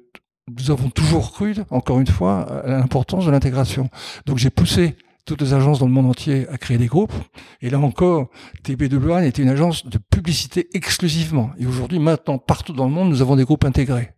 nous 0.48 0.72
avons 0.72 0.90
toujours 0.90 1.32
cru, 1.32 1.56
encore 1.70 2.00
une 2.00 2.08
fois, 2.08 2.42
à 2.64 2.68
l'importance 2.68 3.26
de 3.26 3.32
l'intégration. 3.32 3.90
Donc 4.26 4.38
j'ai 4.38 4.50
poussé 4.50 4.96
toutes 5.26 5.42
les 5.42 5.54
agences 5.54 5.80
dans 5.80 5.86
le 5.86 5.92
monde 5.92 6.08
entier 6.08 6.48
à 6.50 6.58
créer 6.58 6.78
des 6.78 6.88
groupes. 6.88 7.14
Et 7.62 7.70
là 7.70 7.80
encore, 7.80 8.30
TB2 8.64 9.24
était 9.24 9.42
une 9.42 9.50
agence 9.50 9.86
de 9.86 9.98
publicité 9.98 10.68
exclusivement. 10.74 11.52
Et 11.60 11.66
aujourd'hui, 11.66 12.00
maintenant, 12.00 12.38
partout 12.38 12.74
dans 12.74 12.86
le 12.86 12.92
monde, 12.92 13.10
nous 13.10 13.22
avons 13.22 13.36
des 13.36 13.44
groupes 13.44 13.66
intégrés. 13.66 14.12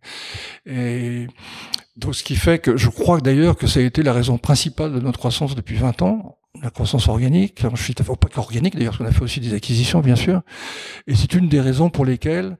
Et 0.66 1.26
donc, 1.96 2.14
ce 2.14 2.24
qui 2.24 2.36
fait 2.36 2.58
que 2.58 2.76
je 2.76 2.88
crois 2.88 3.20
d'ailleurs 3.20 3.56
que 3.56 3.66
ça 3.66 3.80
a 3.80 3.82
été 3.82 4.02
la 4.02 4.12
raison 4.12 4.38
principale 4.38 4.92
de 4.92 5.00
notre 5.00 5.18
croissance 5.18 5.54
depuis 5.54 5.76
20 5.76 6.02
ans, 6.02 6.38
la 6.62 6.70
croissance 6.70 7.08
organique. 7.08 7.62
je 7.74 7.82
suis 7.82 7.94
pas 7.94 8.28
qu'organique 8.32 8.74
d'ailleurs, 8.74 8.92
parce 8.92 8.98
qu'on 8.98 9.06
a 9.06 9.12
fait 9.12 9.22
aussi 9.22 9.40
des 9.40 9.54
acquisitions, 9.54 10.00
bien 10.00 10.16
sûr. 10.16 10.42
Et 11.06 11.14
c'est 11.14 11.34
une 11.34 11.48
des 11.48 11.60
raisons 11.60 11.90
pour 11.90 12.04
lesquelles 12.04 12.56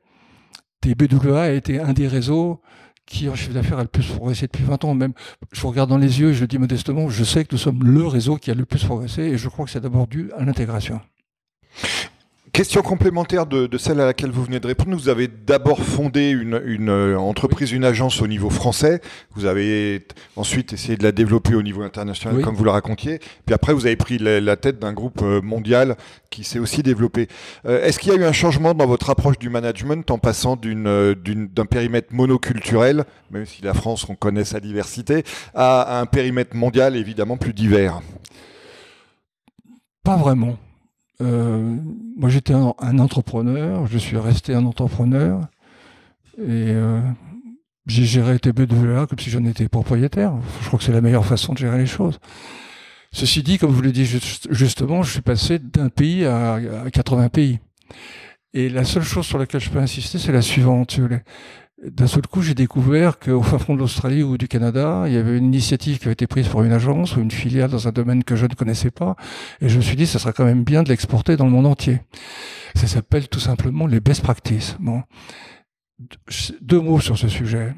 TBWA 0.81 1.43
a 1.43 1.51
été 1.51 1.81
un 1.81 1.93
des 1.93 2.07
réseaux 2.07 2.61
qui 3.07 3.29
en 3.29 3.35
chiffre 3.35 3.53
d'affaires 3.53 3.79
a 3.79 3.83
le 3.83 3.89
plus 3.89 4.07
progressé 4.07 4.47
depuis 4.47 4.65
20 4.65 4.85
ans. 4.85 4.95
Même, 4.95 5.13
je 5.53 5.61
vous 5.61 5.69
regarde 5.69 5.91
dans 5.91 5.99
les 5.99 6.21
yeux 6.21 6.31
et 6.31 6.35
je 6.35 6.45
dis 6.45 6.59
modestement, 6.59 7.09
je 7.09 7.25
sais 7.25 7.45
que 7.45 7.51
nous 7.53 7.59
sommes 7.59 7.85
le 7.85 8.07
réseau 8.07 8.37
qui 8.37 8.51
a 8.51 8.55
le 8.55 8.65
plus 8.65 8.85
progressé 8.85 9.23
et 9.23 9.39
je 9.39 9.49
crois 9.49 9.65
que 9.65 9.71
c'est 9.71 9.81
d'abord 9.81 10.07
dû 10.07 10.31
à 10.37 10.45
l'intégration. 10.45 11.01
Question 12.55 12.83
complémentaire 12.83 13.47
de, 13.47 13.69
celle 13.79 13.99
à 14.01 14.07
laquelle 14.07 14.31
vous 14.31 14.45
venez 14.45 14.61
de 14.61 14.69
répondre. 14.69 14.97
Vous 14.97 15.09
avez 15.09 15.27
d'abord 15.27 15.83
fondé 15.83 16.31
une, 16.31 16.89
euh, 16.89 17.17
entreprise, 17.19 17.73
une 17.73 17.85
agence 17.85 18.23
au 18.23 18.29
niveau 18.29 18.49
français. 18.49 19.01
Vous 19.35 19.45
avez 19.45 20.07
ensuite 20.37 20.73
essayé 20.73 20.97
de 20.97 21.03
la 21.03 21.11
développer 21.11 21.57
au 21.57 21.63
niveau 21.63 21.83
international, 21.83 22.43
comme 22.43 22.55
vous 22.55 22.63
le 22.63 22.71
racontiez. 22.71 23.19
Puis 23.45 23.57
après, 23.57 23.73
vous 23.73 23.87
avez 23.87 23.97
pris 23.97 24.19
la, 24.19 24.55
tête 24.55 24.79
d'un 24.79 24.93
groupe 24.93 25.21
euh, 25.21 25.43
mondial 25.43 25.97
qui 26.31 26.45
s'est 26.45 26.61
aussi 26.61 26.85
développé. 26.85 27.27
Euh, 27.67 27.83
est-ce 27.83 27.99
qu'il 27.99 28.13
y 28.13 28.15
a 28.17 28.21
eu 28.21 28.25
un 28.25 28.31
changement 28.31 28.73
dans 28.73 28.87
votre 28.87 29.11
approche 29.11 29.41
du 29.41 29.51
management 29.51 30.09
en 30.13 30.19
passant 30.19 30.55
d'un 30.55 31.67
périmètre 31.69 32.15
monoculturel, 32.15 33.05
même 33.33 33.47
si 33.47 33.63
la 33.63 33.75
France, 33.75 34.07
on 34.09 34.15
connaît 34.15 34.45
sa 34.45 34.61
diversité, 34.61 35.25
à 35.57 35.99
un 35.99 36.07
périmètre 36.07 36.55
mondial 36.55 36.95
évidemment 36.95 37.37
plus 37.37 37.53
divers? 37.53 38.01
Pas 40.05 40.15
vraiment. 40.17 40.57
Euh, 41.21 41.77
moi, 42.17 42.29
j'étais 42.29 42.55
un, 42.55 42.99
entrepreneur, 42.99 43.87
je 43.87 43.99
suis 43.99 44.17
resté 44.17 44.55
un 44.55 44.65
entrepreneur, 44.65 45.43
et 46.39 46.43
euh, 46.73 47.01
j'ai 47.87 48.05
géré 48.05 48.37
TB2A 48.37 49.07
comme 49.07 49.19
si 49.19 49.31
j'en 49.31 49.45
étais 49.45 49.69
propriétaire. 49.69 50.35
Je 50.63 50.67
crois 50.67 50.79
que 50.79 50.85
c'est 50.85 50.93
la 50.93 51.01
meilleure 51.01 51.27
façon 51.27 51.53
de 51.53 51.59
gérer 51.59 51.79
les 51.79 51.87
choses. 51.87 52.19
Ceci 53.13 53.43
dit, 53.45 53.59
comme 53.59 53.71
vous 53.71 53.81
l'avez 53.81 53.93
dit 53.93 54.07
justement, 54.51 55.05
je 55.05 55.13
suis 55.13 55.23
passé 55.23 55.61
d'un 55.61 55.89
pays 55.89 56.25
à 56.25 56.59
80 56.93 57.29
pays. 57.29 57.61
Et 58.55 58.69
la 58.69 58.85
seule 58.85 59.03
chose 59.05 59.27
sur 59.27 59.39
laquelle 59.39 59.61
je 59.61 59.71
peux 59.71 59.79
insister, 59.79 60.19
c'est 60.19 60.33
la 60.33 60.43
suivante 60.43 60.99
d'un 61.85 62.07
seul 62.07 62.27
coup, 62.27 62.41
j'ai 62.41 62.55
découvert 62.55 63.19
qu'au 63.19 63.43
fin 63.43 63.59
fond 63.59 63.75
de 63.75 63.81
l'Australie 63.81 64.23
ou 64.23 64.39
du 64.39 64.49
Canada, 64.49 65.05
il 65.07 65.13
y 65.13 65.17
avait 65.17 65.37
une 65.37 65.45
initiative 65.45 65.99
qui 65.99 66.07
avait 66.07 66.15
été 66.15 66.27
prise 66.27 66.49
par 66.49 66.63
une 66.63 66.73
agence 66.73 67.17
ou 67.17 67.21
une 67.21 67.31
filiale 67.31 67.71
dans 67.71 67.89
un 67.89 67.93
domaine 67.93 68.25
que 68.25 68.37
je 68.37 68.47
ne 68.47 68.55
connaissais 68.55 68.91
pas. 68.91 69.17
Et 69.61 69.69
je 69.69 69.77
me 69.77 69.83
suis 69.83 69.97
dit, 69.97 70.07
ça 70.07 70.19
serait 70.19 70.33
quand 70.33 70.45
même 70.45 70.65
bien 70.65 70.83
de 70.83 70.89
l'exporter 70.89 71.37
dans 71.37 71.45
le 71.45 71.51
monde 71.51 71.67
entier. 71.67 72.01
Ça 72.75 72.87
s'appelle 72.87 73.29
tout 73.29 73.41
simplement 73.41 73.87
les 73.87 74.01
best 74.01 74.23
practices. 74.23 74.77
Bon. 74.81 75.03
Deux 76.61 76.81
mots 76.81 77.01
sur 77.01 77.19
ce 77.19 77.29
sujet. 77.29 77.75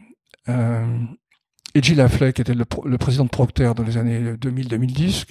Euh, 0.49 0.87
Edgy 1.75 1.95
Lafley, 1.95 2.33
qui 2.33 2.41
était 2.41 2.55
le, 2.55 2.65
le, 2.85 2.99
président 2.99 3.25
de 3.25 3.31
Procter 3.31 3.73
dans 3.77 3.83
les 3.83 3.97
années 3.99 4.35
2000-2010, 4.35 5.27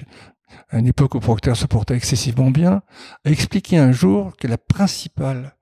à 0.70 0.80
une 0.80 0.88
époque 0.88 1.16
où 1.16 1.20
Procter 1.20 1.56
se 1.56 1.66
portait 1.66 1.96
excessivement 1.96 2.52
bien, 2.52 2.82
a 3.24 3.32
expliqué 3.32 3.78
un 3.78 3.92
jour 3.92 4.36
que 4.38 4.48
la 4.48 4.58
principale 4.58 5.55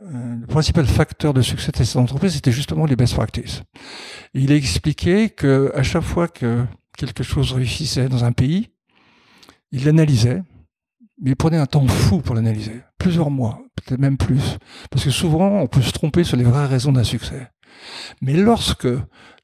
le 0.00 0.46
principal 0.46 0.86
facteur 0.86 1.34
de 1.34 1.42
succès 1.42 1.72
de 1.72 1.76
cette 1.76 1.96
entreprise, 1.96 2.34
c'était 2.34 2.52
justement 2.52 2.86
les 2.86 2.96
best 2.96 3.14
practices. 3.14 3.62
il 4.34 4.52
a 4.52 4.56
expliqué 4.56 5.30
que 5.30 5.72
à 5.74 5.82
chaque 5.82 6.02
fois 6.02 6.28
que 6.28 6.64
quelque 6.96 7.22
chose 7.22 7.52
réussissait 7.52 8.08
dans 8.08 8.24
un 8.24 8.32
pays, 8.32 8.68
il 9.72 9.84
l'analysait, 9.84 10.42
mais 11.20 11.30
il 11.30 11.36
prenait 11.36 11.56
un 11.56 11.66
temps 11.66 11.86
fou 11.86 12.20
pour 12.20 12.34
l'analyser, 12.34 12.80
plusieurs 12.98 13.30
mois, 13.30 13.60
peut-être 13.74 14.00
même 14.00 14.16
plus, 14.16 14.58
parce 14.90 15.04
que 15.04 15.10
souvent 15.10 15.60
on 15.60 15.66
peut 15.66 15.82
se 15.82 15.92
tromper 15.92 16.24
sur 16.24 16.36
les 16.36 16.44
vraies 16.44 16.66
raisons 16.66 16.92
d'un 16.92 17.04
succès. 17.04 17.48
Mais 18.20 18.34
lorsque 18.34 18.88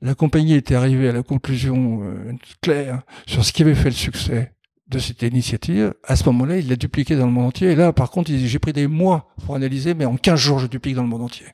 la 0.00 0.14
compagnie 0.14 0.54
était 0.54 0.74
arrivée 0.74 1.08
à 1.08 1.12
la 1.12 1.22
conclusion 1.22 2.02
euh, 2.02 2.32
claire 2.62 3.02
sur 3.26 3.44
ce 3.44 3.52
qui 3.52 3.62
avait 3.62 3.74
fait 3.74 3.90
le 3.90 3.92
succès, 3.92 4.53
de 4.88 4.98
cette 4.98 5.22
initiative, 5.22 5.94
à 6.04 6.16
ce 6.16 6.24
moment-là, 6.24 6.58
il 6.58 6.68
l'a 6.68 6.76
dupliqué 6.76 7.16
dans 7.16 7.26
le 7.26 7.32
monde 7.32 7.46
entier. 7.46 7.70
Et 7.70 7.74
là, 7.74 7.92
par 7.92 8.10
contre, 8.10 8.30
j'ai 8.32 8.58
pris 8.58 8.72
des 8.72 8.86
mois 8.86 9.28
pour 9.44 9.54
analyser, 9.54 9.94
mais 9.94 10.04
en 10.04 10.16
15 10.16 10.38
jours, 10.38 10.58
je 10.58 10.66
duplique 10.66 10.94
dans 10.94 11.02
le 11.02 11.08
monde 11.08 11.22
entier. 11.22 11.46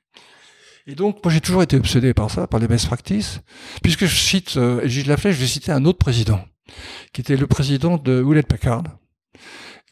Et 0.86 0.94
donc, 0.94 1.24
moi, 1.24 1.32
j'ai 1.32 1.40
toujours 1.40 1.62
été 1.62 1.76
obsédé 1.76 2.14
par 2.14 2.30
ça, 2.30 2.46
par 2.46 2.58
les 2.58 2.66
best 2.66 2.86
practices. 2.86 3.40
Puisque 3.82 4.06
je 4.06 4.16
cite 4.16 4.56
euh, 4.56 4.86
Gilles 4.88 5.06
Laflèche, 5.06 5.36
je 5.36 5.40
vais 5.40 5.46
citer 5.46 5.70
un 5.70 5.84
autre 5.84 5.98
président, 5.98 6.40
qui 7.12 7.20
était 7.20 7.36
le 7.36 7.46
président 7.46 7.96
de 7.96 8.20
Hewlett 8.20 8.46
Packard, 8.46 8.84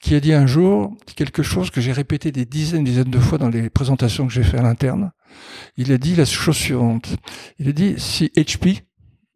qui 0.01 0.14
a 0.14 0.20
dit 0.20 0.33
un 0.33 0.46
jour 0.46 0.96
quelque 1.16 1.42
chose 1.42 1.70
que 1.70 1.81
j'ai 1.81 1.92
répété 1.92 2.33
des 2.33 2.44
dizaines, 2.44 2.85
dizaines 2.85 3.11
de 3.11 3.18
fois 3.18 3.38
dans 3.38 3.48
les 3.48 3.70
présentations 3.70 4.27
que 4.27 4.33
j'ai 4.33 4.42
fait 4.42 4.59
à 4.59 4.62
l'interne. 4.62 5.12
Il 5.77 5.92
a 5.92 5.98
dit 5.98 6.16
la 6.16 6.24
chose 6.24 6.57
suivante. 6.57 7.16
Il 7.59 7.68
a 7.68 7.72
dit, 7.72 7.94
si 7.98 8.33
HP, 8.37 8.83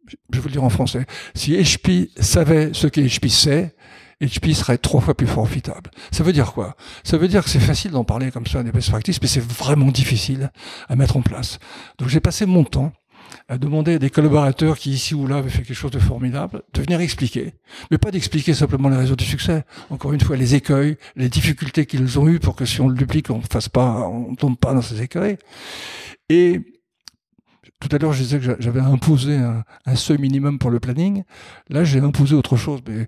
je 0.07 0.15
vais 0.31 0.39
vous 0.39 0.47
le 0.47 0.53
dire 0.53 0.63
en 0.63 0.69
français, 0.69 1.05
si 1.35 1.53
HP 1.53 2.09
savait 2.19 2.71
ce 2.73 2.87
que 2.87 3.01
HP 3.01 3.29
sait, 3.29 3.75
HP 4.21 4.53
serait 4.53 4.77
trois 4.77 5.01
fois 5.01 5.15
plus 5.15 5.27
profitable. 5.27 5.91
Ça 6.11 6.23
veut 6.23 6.33
dire 6.33 6.53
quoi? 6.53 6.75
Ça 7.03 7.17
veut 7.17 7.27
dire 7.27 7.43
que 7.43 7.49
c'est 7.49 7.59
facile 7.59 7.91
d'en 7.91 8.03
parler 8.03 8.31
comme 8.31 8.47
ça 8.47 8.63
des 8.63 8.71
best 8.71 8.89
practices, 8.89 9.21
mais 9.21 9.27
c'est 9.27 9.43
vraiment 9.43 9.91
difficile 9.91 10.51
à 10.87 10.95
mettre 10.95 11.17
en 11.17 11.21
place. 11.21 11.59
Donc 11.97 12.09
j'ai 12.09 12.19
passé 12.19 12.45
mon 12.45 12.63
temps 12.63 12.93
à 13.47 13.57
demander 13.57 13.95
à 13.95 13.99
des 13.99 14.09
collaborateurs 14.09 14.77
qui 14.77 14.91
ici 14.91 15.15
ou 15.15 15.27
là 15.27 15.37
avaient 15.37 15.49
fait 15.49 15.63
quelque 15.63 15.75
chose 15.75 15.91
de 15.91 15.99
formidable 15.99 16.61
de 16.73 16.81
venir 16.81 17.01
expliquer, 17.01 17.53
mais 17.89 17.97
pas 17.97 18.11
d'expliquer 18.11 18.53
simplement 18.53 18.89
les 18.89 18.97
réseaux 18.97 19.15
du 19.15 19.25
succès. 19.25 19.63
Encore 19.89 20.13
une 20.13 20.21
fois, 20.21 20.37
les 20.37 20.55
écueils, 20.55 20.97
les 21.15 21.29
difficultés 21.29 21.85
qu'ils 21.85 22.19
ont 22.19 22.27
eues 22.27 22.39
pour 22.39 22.55
que 22.55 22.65
si 22.65 22.79
on 22.81 22.87
le 22.87 22.95
duplique, 22.95 23.29
on 23.29 23.41
fasse 23.41 23.69
pas, 23.69 24.07
on 24.07 24.35
tombe 24.35 24.57
pas 24.57 24.73
dans 24.73 24.81
ces 24.81 25.01
écueils. 25.01 25.37
Et 26.29 26.61
tout 27.87 27.95
à 27.95 27.99
l'heure, 27.99 28.13
je 28.13 28.23
disais 28.23 28.39
que 28.39 28.55
j'avais 28.59 28.79
imposé 28.79 29.35
un, 29.35 29.95
seuil 29.95 30.17
minimum 30.17 30.57
pour 30.59 30.71
le 30.71 30.79
planning. 30.79 31.23
Là, 31.69 31.83
j'ai 31.83 31.99
imposé 31.99 32.35
autre 32.35 32.55
chose, 32.55 32.79
mais 32.87 33.07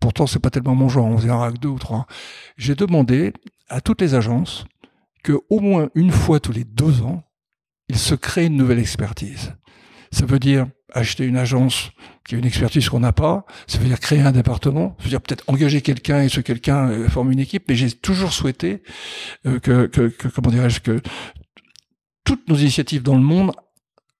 pourtant, 0.00 0.26
c'est 0.26 0.38
pas 0.38 0.50
tellement 0.50 0.74
mon 0.74 0.88
genre. 0.88 1.06
On 1.06 1.18
faisait 1.18 1.30
un 1.30 1.36
rack 1.36 1.58
deux 1.58 1.68
ou 1.68 1.78
trois. 1.78 2.06
J'ai 2.56 2.74
demandé 2.74 3.32
à 3.68 3.80
toutes 3.80 4.00
les 4.00 4.14
agences 4.14 4.64
que, 5.22 5.38
au 5.50 5.60
moins 5.60 5.88
une 5.94 6.10
fois 6.10 6.40
tous 6.40 6.52
les 6.52 6.64
deux 6.64 7.02
ans, 7.02 7.22
ils 7.88 7.98
se 7.98 8.14
créent 8.14 8.46
une 8.46 8.56
nouvelle 8.56 8.78
expertise. 8.78 9.54
Ça 10.10 10.26
veut 10.26 10.38
dire 10.38 10.66
acheter 10.92 11.24
une 11.24 11.36
agence 11.36 11.90
qui 12.26 12.36
a 12.36 12.38
une 12.38 12.46
expertise 12.46 12.88
qu'on 12.88 13.00
n'a 13.00 13.12
pas. 13.12 13.44
Ça 13.66 13.78
veut 13.78 13.86
dire 13.86 14.00
créer 14.00 14.20
un 14.20 14.32
département. 14.32 14.94
Ça 14.98 15.04
veut 15.04 15.10
dire 15.10 15.20
peut-être 15.20 15.44
engager 15.48 15.82
quelqu'un 15.82 16.22
et 16.22 16.28
ce 16.28 16.40
quelqu'un 16.40 16.88
euh, 16.88 17.08
forme 17.08 17.32
une 17.32 17.40
équipe. 17.40 17.64
Mais 17.68 17.74
j'ai 17.74 17.90
toujours 17.90 18.32
souhaité 18.32 18.82
euh, 19.46 19.58
que, 19.58 19.90
comment 20.34 20.50
dirais-je, 20.50 20.80
que 20.80 21.00
toutes 22.24 22.48
nos 22.48 22.56
initiatives 22.56 23.02
dans 23.02 23.16
le 23.16 23.22
monde 23.22 23.52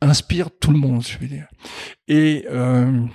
inspire 0.09 0.51
tout 0.61 0.71
le 0.71 0.79
monde, 0.79 1.03
je 1.03 1.19
veux 1.19 1.27
dire. 1.27 1.47
Et 2.09 2.47
euh, 2.51 3.07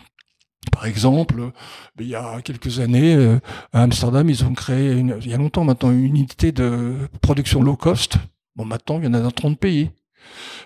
par 0.72 0.86
exemple, 0.86 1.52
il 2.00 2.08
y 2.08 2.16
a 2.16 2.42
quelques 2.42 2.80
années, 2.80 3.16
euh, 3.16 3.40
à 3.74 3.84
Amsterdam, 3.84 4.30
ils 4.30 4.44
ont 4.44 4.54
créé, 4.54 4.92
il 4.92 5.28
y 5.28 5.34
a 5.34 5.38
longtemps 5.38 5.64
maintenant, 5.64 5.92
une 5.92 6.06
unité 6.06 6.52
de 6.52 6.96
production 7.22 7.62
low 7.62 7.76
cost. 7.76 8.18
Bon, 8.56 8.66
maintenant, 8.66 9.00
il 9.00 9.06
y 9.06 9.08
en 9.08 9.14
a 9.14 9.22
dans 9.22 9.32
30 9.32 9.60
pays. 9.60 9.90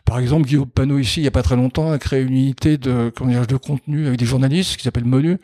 Par 0.06 0.20
exemple, 0.20 0.48
Guillaume 0.48 0.68
Panot 0.68 1.00
ici, 1.00 1.20
il 1.20 1.24
n'y 1.24 1.28
a 1.28 1.32
pas 1.32 1.44
très 1.44 1.56
longtemps, 1.56 1.92
a 1.92 2.00
créé 2.00 2.22
une 2.22 2.34
unité 2.34 2.78
de, 2.78 3.14
de 3.48 3.56
contenu 3.56 4.08
avec 4.08 4.20
des 4.20 4.26
journalistes 4.26 4.78
qui 4.78 4.84
s'appelle 4.84 5.06
Menu. 5.06 5.38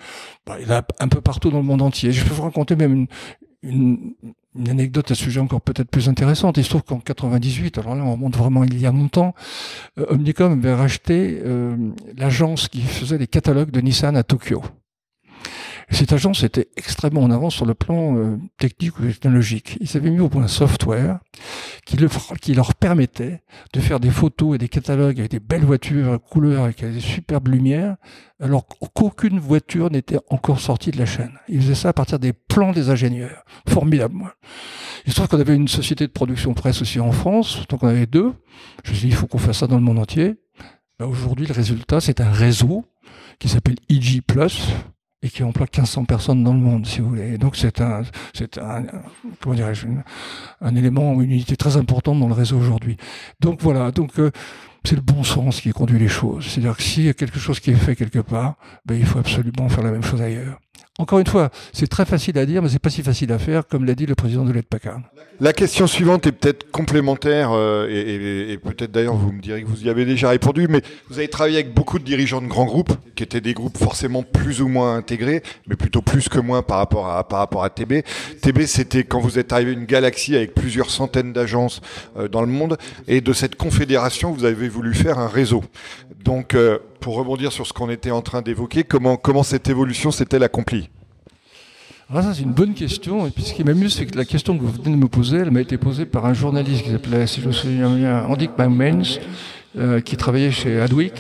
Bah, 0.46 0.58
il 0.60 0.68
y 0.68 0.72
a 0.72 0.86
un 1.00 1.08
peu 1.08 1.22
partout 1.22 1.52
dans 1.52 1.60
le 1.60 1.64
monde 1.64 1.82
entier. 1.82 2.12
Je 2.12 2.24
peux 2.26 2.34
vous 2.34 2.44
raconter 2.44 2.76
même 2.76 3.08
une, 3.62 4.14
anecdote 4.68 5.12
à 5.12 5.16
ce 5.16 5.24
sujet 5.24 5.40
encore 5.40 5.62
peut-être 5.62 5.90
plus 5.90 6.10
intéressante. 6.10 6.58
Il 6.58 6.64
se 6.64 6.70
trouve 6.70 6.84
qu'en 6.84 7.00
98, 7.00 7.78
alors 7.78 7.96
là 7.96 8.04
on 8.04 8.14
remonte 8.14 8.36
vraiment 8.36 8.64
il 8.64 8.80
y 8.80 8.86
a 8.86 8.92
longtemps, 8.92 9.34
euh, 9.98 10.06
Omnicom 10.10 10.54
avait 10.54 10.74
racheté 10.74 11.42
euh, 11.44 11.76
l'agence 12.18 12.68
qui 12.68 12.82
faisait 12.82 13.18
les 13.18 13.28
catalogues 13.28 13.72
de 13.72 13.82
Nissan 13.82 14.16
à 14.16 14.24
Tokyo 14.24 14.64
cette 15.96 16.14
agence 16.14 16.44
était 16.44 16.70
extrêmement 16.78 17.22
en 17.22 17.32
avance 17.32 17.56
sur 17.56 17.66
le 17.66 17.74
plan 17.74 18.16
euh, 18.16 18.38
technique 18.58 19.00
ou 19.00 19.08
technologique. 19.08 19.78
Ils 19.82 19.98
avaient 19.98 20.12
mis 20.12 20.20
au 20.20 20.30
point 20.30 20.44
un 20.44 20.48
software 20.48 21.20
qui, 21.86 21.98
le, 21.98 22.08
qui, 22.42 22.54
leur 22.54 22.76
permettait 22.76 23.42
de 23.74 23.80
faire 23.80 24.00
des 24.00 24.12
photos 24.12 24.56
et 24.56 24.58
des 24.60 24.70
catalogues 24.70 25.20
avec 25.20 25.32
des 25.32 25.40
belles 25.40 25.66
voitures, 25.66 26.20
couleurs, 26.22 26.66
avec 26.66 26.86
des 26.86 27.00
superbes 27.00 27.48
lumières, 27.48 27.96
alors 28.40 28.68
qu'aucune 28.68 29.40
voiture 29.40 29.90
n'était 29.90 30.20
encore 30.30 30.60
sortie 30.60 30.92
de 30.92 30.98
la 30.98 31.06
chaîne. 31.06 31.32
Ils 31.48 31.62
faisaient 31.62 31.76
ça 31.76 31.90
à 31.90 31.94
partir 31.94 32.20
des 32.20 32.34
plans 32.34 32.72
des 32.72 32.90
ingénieurs. 32.90 33.44
Formidable, 33.68 34.16
moi. 34.16 34.34
Il 35.06 35.12
se 35.12 35.16
trouve 35.16 35.28
qu'on 35.28 35.40
avait 35.40 35.56
une 35.56 35.68
société 35.68 36.06
de 36.06 36.12
production 36.12 36.54
presse 36.54 36.82
aussi 36.82 37.00
en 37.00 37.12
France, 37.12 37.66
donc 37.68 37.84
on 37.84 37.88
avait 37.88 38.06
deux. 38.06 38.34
Je 38.84 38.92
me 38.92 38.96
suis 38.96 39.08
dit, 39.08 39.14
il 39.14 39.18
faut 39.18 39.28
qu'on 39.28 39.38
fasse 39.38 39.60
ça 39.60 39.68
dans 39.68 39.78
le 39.78 39.84
monde 39.84 40.00
entier. 40.00 40.36
Bah, 41.00 41.08
aujourd'hui, 41.08 41.48
le 41.48 41.54
résultat, 41.54 42.00
c'est 42.00 42.22
un 42.22 42.32
réseau 42.32 42.86
qui 43.40 43.50
s'appelle 43.50 43.78
EG+, 43.90 44.22
et 45.22 45.30
qui 45.30 45.44
emploie 45.44 45.66
1500 45.66 46.06
personnes 46.06 46.44
dans 46.44 46.54
le 46.54 46.60
monde, 46.60 46.86
si 46.86 47.02
vous 47.02 47.10
voulez. 47.10 47.38
Donc 47.38 47.56
c'est 47.56 47.82
un, 47.82 48.04
c'est 48.34 48.58
un, 48.58 48.86
comment 49.42 49.56
dirais-je, 49.56 49.88
un 50.62 50.76
élément, 50.76 51.14
une 51.22 51.32
unité 51.32 51.58
très 51.58 51.78
importante 51.78 52.20
dans 52.20 52.28
le 52.28 52.34
réseau 52.34 52.58
aujourd'hui. 52.58 52.98
Donc 53.40 53.62
voilà, 53.62 53.92
donc 53.92 54.18
euh, 54.20 54.32
c'est 54.86 54.96
le 54.96 55.02
bon 55.02 55.24
sens 55.24 55.60
qui 55.60 55.72
conduit 55.72 56.00
les 56.00 56.08
choses. 56.08 56.46
C'est-à-dire 56.46 56.78
que 56.78 56.84
s'il 56.84 57.04
y 57.04 57.10
a 57.10 57.14
quelque 57.14 57.40
chose 57.40 57.60
qui 57.60 57.72
est 57.72 57.76
fait 57.76 57.96
quelque 57.96 58.20
part, 58.20 58.56
ben, 58.86 58.96
il 58.96 59.06
faut 59.06 59.20
absolument 59.20 59.68
faire 59.68 59.84
la 59.84 59.92
même 59.92 60.04
chose 60.04 60.22
ailleurs. 60.22 60.60
Encore 61.00 61.20
une 61.20 61.28
fois, 61.28 61.50
c'est 61.72 61.88
très 61.88 62.06
facile 62.06 62.38
à 62.38 62.46
dire, 62.46 62.62
mais 62.62 62.68
c'est 62.68 62.78
pas 62.78 62.90
si 62.90 63.02
facile 63.04 63.32
à 63.32 63.40
faire, 63.40 63.66
comme 63.66 63.86
l'a 63.86 63.96
dit 63.96 64.06
le 64.06 64.16
président 64.16 64.44
de 64.44 64.52
l'aide. 64.52 64.66
La 65.40 65.54
question 65.54 65.88
suivante 65.88 66.28
est 66.28 66.34
peut-être 66.34 66.70
complémentaire, 66.72 67.52
euh, 67.54 67.88
et, 67.90 68.58
peut-être 68.58 68.92
d'ailleurs 68.92 69.16
vous 69.16 69.32
me 69.32 69.42
direz 69.42 69.64
que 69.64 69.68
vous 69.68 69.86
y 69.86 69.90
avez 69.90 70.04
déjà 70.04 70.30
répondu, 70.30 70.68
mais 70.68 70.82
vous 71.10 71.18
avez 71.18 71.30
travaillé 71.30 71.56
avec 71.56 71.74
beaucoup 71.74 72.00
de 72.00 72.04
dirigeants 72.04 72.42
de 72.42 72.48
grands 72.48 72.66
groupes, 72.66 72.92
qui 73.16 73.24
étaient 73.24 73.40
des 73.40 73.54
groupes 73.54 73.78
forcément 73.78 74.24
plus 74.24 74.62
ou 74.62 74.68
moins 74.68 74.98
intégrés, 74.98 75.42
mais 75.68 75.78
plutôt 75.78 76.02
plus 76.02 76.28
que 76.28 76.38
moins 76.38 76.64
par 76.64 76.80
rapport 76.80 77.08
à, 77.10 77.26
par 77.26 77.40
rapport 77.40 77.64
à 77.64 77.70
TB. 77.70 78.04
TB, 78.42 78.66
c'était 78.66 79.06
quand 79.06 79.22
vous 79.22 79.40
êtes 79.40 79.54
arrivé 79.54 79.72
une 79.72 79.86
galaxie 79.86 80.36
avec 80.36 80.54
plusieurs 80.54 80.90
centaines 80.90 81.32
d'agences 81.32 81.80
euh, 82.18 82.28
dans 82.28 82.42
le 82.42 82.48
monde, 82.48 82.78
et 83.08 83.22
de 83.22 83.32
cette 83.32 83.56
confédération, 83.56 84.34
vous 84.34 84.44
avez 84.44 84.68
voulu 84.68 84.94
faire 84.94 85.18
un 85.18 85.30
réseau. 85.30 85.64
Donc, 86.26 86.56
euh, 86.56 86.80
pour 87.00 87.16
rebondir 87.16 87.54
sur 87.54 87.66
ce 87.66 87.72
qu'on 87.72 87.90
était 87.90 88.12
en 88.12 88.22
train 88.22 88.42
d'évoquer, 88.42 88.84
comment, 88.84 89.16
comment 89.16 89.44
cette 89.44 89.70
évolution 89.70 90.12
s'est-elle 90.12 90.44
accomplie? 90.44 90.89
Ah, 92.12 92.24
ça, 92.24 92.34
c'est 92.34 92.42
une 92.42 92.54
bonne 92.54 92.74
question. 92.74 93.28
Et 93.28 93.30
puis, 93.30 93.44
ce 93.44 93.54
qui 93.54 93.64
m'amuse, 93.64 93.94
c'est 93.94 94.08
que 94.08 94.18
la 94.18 94.26
question 94.26 94.58
que 94.58 94.64
vous 94.64 94.72
venez 94.72 94.96
de 94.96 95.02
me 95.02 95.08
poser, 95.08 95.38
elle 95.38 95.52
m'a 95.52 95.62
été 95.62 95.78
posée 95.78 96.06
par 96.06 96.26
un 96.26 96.34
journaliste 96.34 96.84
qui 96.84 96.90
s'appelait, 96.90 97.28
si 97.28 97.40
je 97.40 97.48
me 97.48 97.52
souviens 97.52 97.96
bien, 97.96 98.26
Andy 98.26 98.50
Mans, 98.58 99.20
euh, 99.78 100.02
qui 100.02 100.18
travaillait 100.18 100.50
chez 100.50 100.82
Adweek, 100.82 101.14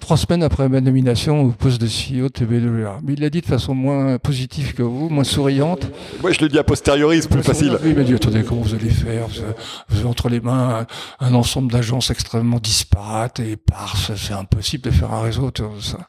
trois 0.00 0.16
semaines 0.16 0.42
après 0.42 0.68
ma 0.68 0.80
nomination 0.80 1.42
au 1.42 1.50
poste 1.50 1.80
de 1.80 1.86
CEO 1.86 2.28
de 2.28 2.32
TB2A. 2.32 2.98
Mais 3.04 3.12
il 3.12 3.20
l'a 3.20 3.30
dit 3.30 3.40
de 3.40 3.46
façon 3.46 3.72
moins 3.72 4.18
positive 4.18 4.74
que 4.74 4.82
vous, 4.82 5.08
moins 5.08 5.22
souriante. 5.22 5.86
Moi, 6.20 6.32
je 6.32 6.40
le 6.40 6.48
dis 6.48 6.58
a 6.58 6.64
posteriori, 6.64 7.22
c'est 7.22 7.30
plus 7.30 7.44
facile. 7.44 7.78
il 7.84 7.94
m'a 7.94 8.02
dit, 8.02 8.14
attendez, 8.14 8.42
comment 8.42 8.62
vous 8.62 8.74
allez 8.74 8.90
faire? 8.90 9.28
Vous 9.28 9.96
avez, 9.96 10.08
entre 10.08 10.28
les 10.28 10.40
mains 10.40 10.86
un, 11.20 11.34
ensemble 11.34 11.70
d'agences 11.70 12.10
extrêmement 12.10 12.58
disparates 12.58 13.38
et 13.38 13.52
éparses. 13.52 14.10
C'est 14.16 14.34
impossible 14.34 14.82
de 14.82 14.90
faire 14.90 15.12
un 15.12 15.22
réseau 15.22 15.44
autour 15.44 15.76
de 15.76 15.80
ça. 15.80 16.08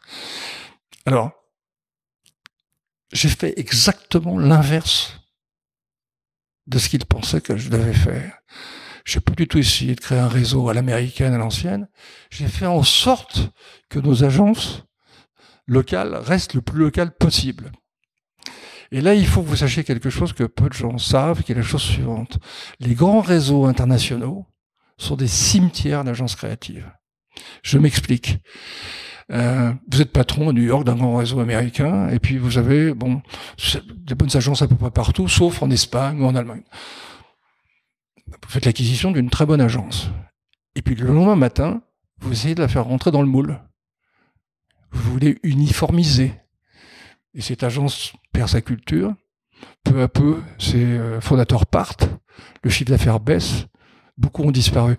Alors, 1.06 1.32
j'ai 3.12 3.30
fait 3.30 3.58
exactement 3.58 4.38
l'inverse 4.38 5.20
de 6.68 6.80
ce 6.80 6.90
qu'il 6.90 7.06
pensait 7.06 7.42
que 7.42 7.58
je 7.58 7.70
devais 7.70 7.94
faire. 7.94 8.40
J'ai 9.06 9.20
pas 9.20 9.34
du 9.34 9.48
tout 9.48 9.60
essayé 9.60 9.94
de 9.94 10.00
créer 10.00 10.18
un 10.18 10.28
réseau 10.28 10.68
à 10.68 10.74
l'américaine, 10.74 11.34
à 11.34 11.38
l'ancienne. 11.38 11.88
J'ai 12.32 12.48
fait 12.48 12.66
en 12.66 12.82
sorte 12.82 13.52
que 13.90 14.00
nos 14.00 14.24
agences 14.24 14.84
locales 15.68 16.16
restent 16.16 16.56
le 16.56 16.62
plus 16.62 16.80
locales 16.80 17.16
possible. 17.16 17.72
Et 18.92 19.02
là, 19.02 19.14
il 19.14 19.28
faut 19.28 19.42
que 19.42 19.48
vous 19.48 19.56
sachiez 19.58 19.84
quelque 19.84 20.10
chose 20.10 20.34
que 20.34 20.44
peu 20.44 20.70
de 20.70 20.74
gens 20.74 20.98
savent, 20.98 21.44
qui 21.44 21.52
est 21.52 21.56
la 21.56 21.62
chose 21.62 21.82
suivante. 21.82 22.40
Les 22.80 22.96
grands 22.96 23.22
réseaux 23.22 23.66
internationaux 23.66 24.46
sont 24.98 25.16
des 25.16 25.28
cimetières 25.28 26.04
d'agences 26.04 26.36
créatives. 26.36 26.92
Je 27.64 27.78
m'explique. 27.78 28.38
Euh, 29.32 29.74
vous 29.92 30.02
êtes 30.02 30.12
patron 30.12 30.50
à 30.50 30.54
New 30.54 30.64
York 30.64 30.84
d'un 30.84 30.96
grand 30.96 31.16
réseau 31.16 31.40
américain, 31.40 32.10
et 32.10 32.20
puis 32.20 32.38
vous 32.38 32.58
avez 32.58 32.94
bon 32.94 33.22
des 33.96 34.14
bonnes 34.14 34.36
agences 34.36 34.62
à 34.62 34.68
peu 34.68 34.76
près 34.76 34.92
partout, 34.92 35.28
sauf 35.28 35.64
en 35.64 35.72
Espagne 35.72 36.22
ou 36.22 36.26
en 36.26 36.36
Allemagne. 36.36 36.64
Vous 38.28 38.50
faites 38.50 38.66
l'acquisition 38.66 39.12
d'une 39.12 39.30
très 39.30 39.46
bonne 39.46 39.62
agence. 39.62 40.10
Et 40.76 40.82
puis 40.82 40.96
le 40.96 41.08
lendemain 41.08 41.36
matin, 41.36 41.82
vous 42.20 42.32
essayez 42.32 42.56
de 42.56 42.62
la 42.62 42.68
faire 42.68 42.86
rentrer 42.86 43.12
dans 43.12 43.22
le 43.22 43.28
moule. 43.28 43.60
Vous 44.92 45.12
voulez 45.12 45.40
uniformiser. 45.44 46.34
Et 47.34 47.42
cette 47.42 47.64
agence 47.64 48.14
perd 48.32 48.50
sa 48.50 48.62
culture. 48.62 49.14
Peu 49.84 50.02
à 50.02 50.08
peu, 50.08 50.42
ses 50.60 50.84
euh, 50.84 51.22
fondateurs 51.22 51.66
partent, 51.66 52.10
le 52.64 52.70
chiffre 52.70 52.90
d'affaires 52.90 53.20
baisse, 53.20 53.66
beaucoup 54.18 54.44
ont 54.44 54.52
disparu. 54.52 54.98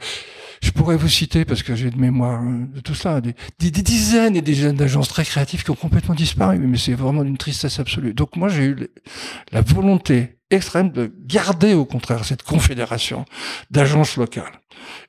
Je 0.63 0.71
pourrais 0.71 0.97
vous 0.97 1.09
citer, 1.09 1.45
parce 1.45 1.63
que 1.63 1.75
j'ai 1.75 1.91
de 1.91 1.99
mémoire 1.99 2.43
euh, 2.43 2.67
de 2.75 2.81
tout 2.81 2.95
ça, 2.95 3.21
des, 3.21 3.35
dizaines 3.59 4.37
et 4.37 4.43
des 4.43 4.53
dizaines 4.53 4.77
d'agences 4.77 5.09
très 5.09 5.25
créatives 5.25 5.63
qui 5.65 5.71
ont 5.71 5.77
complètement 5.77 6.15
disparu, 6.15 6.59
mais 6.59 6.79
c'est 6.79 6.95
vraiment 6.95 7.25
d'une 7.25 7.37
tristesse 7.37 7.79
absolue. 7.79 8.15
Donc 8.15 8.37
moi, 8.37 8.49
j'ai 8.49 8.65
eu 8.65 8.89
la 9.53 9.61
volonté 9.61 10.39
extrême 10.51 10.91
de 10.91 11.13
garder 11.25 11.75
au 11.75 11.85
contraire 11.85 12.25
cette 12.25 12.43
confédération 12.43 13.25
d'agences 13.71 14.17
locales. 14.17 14.61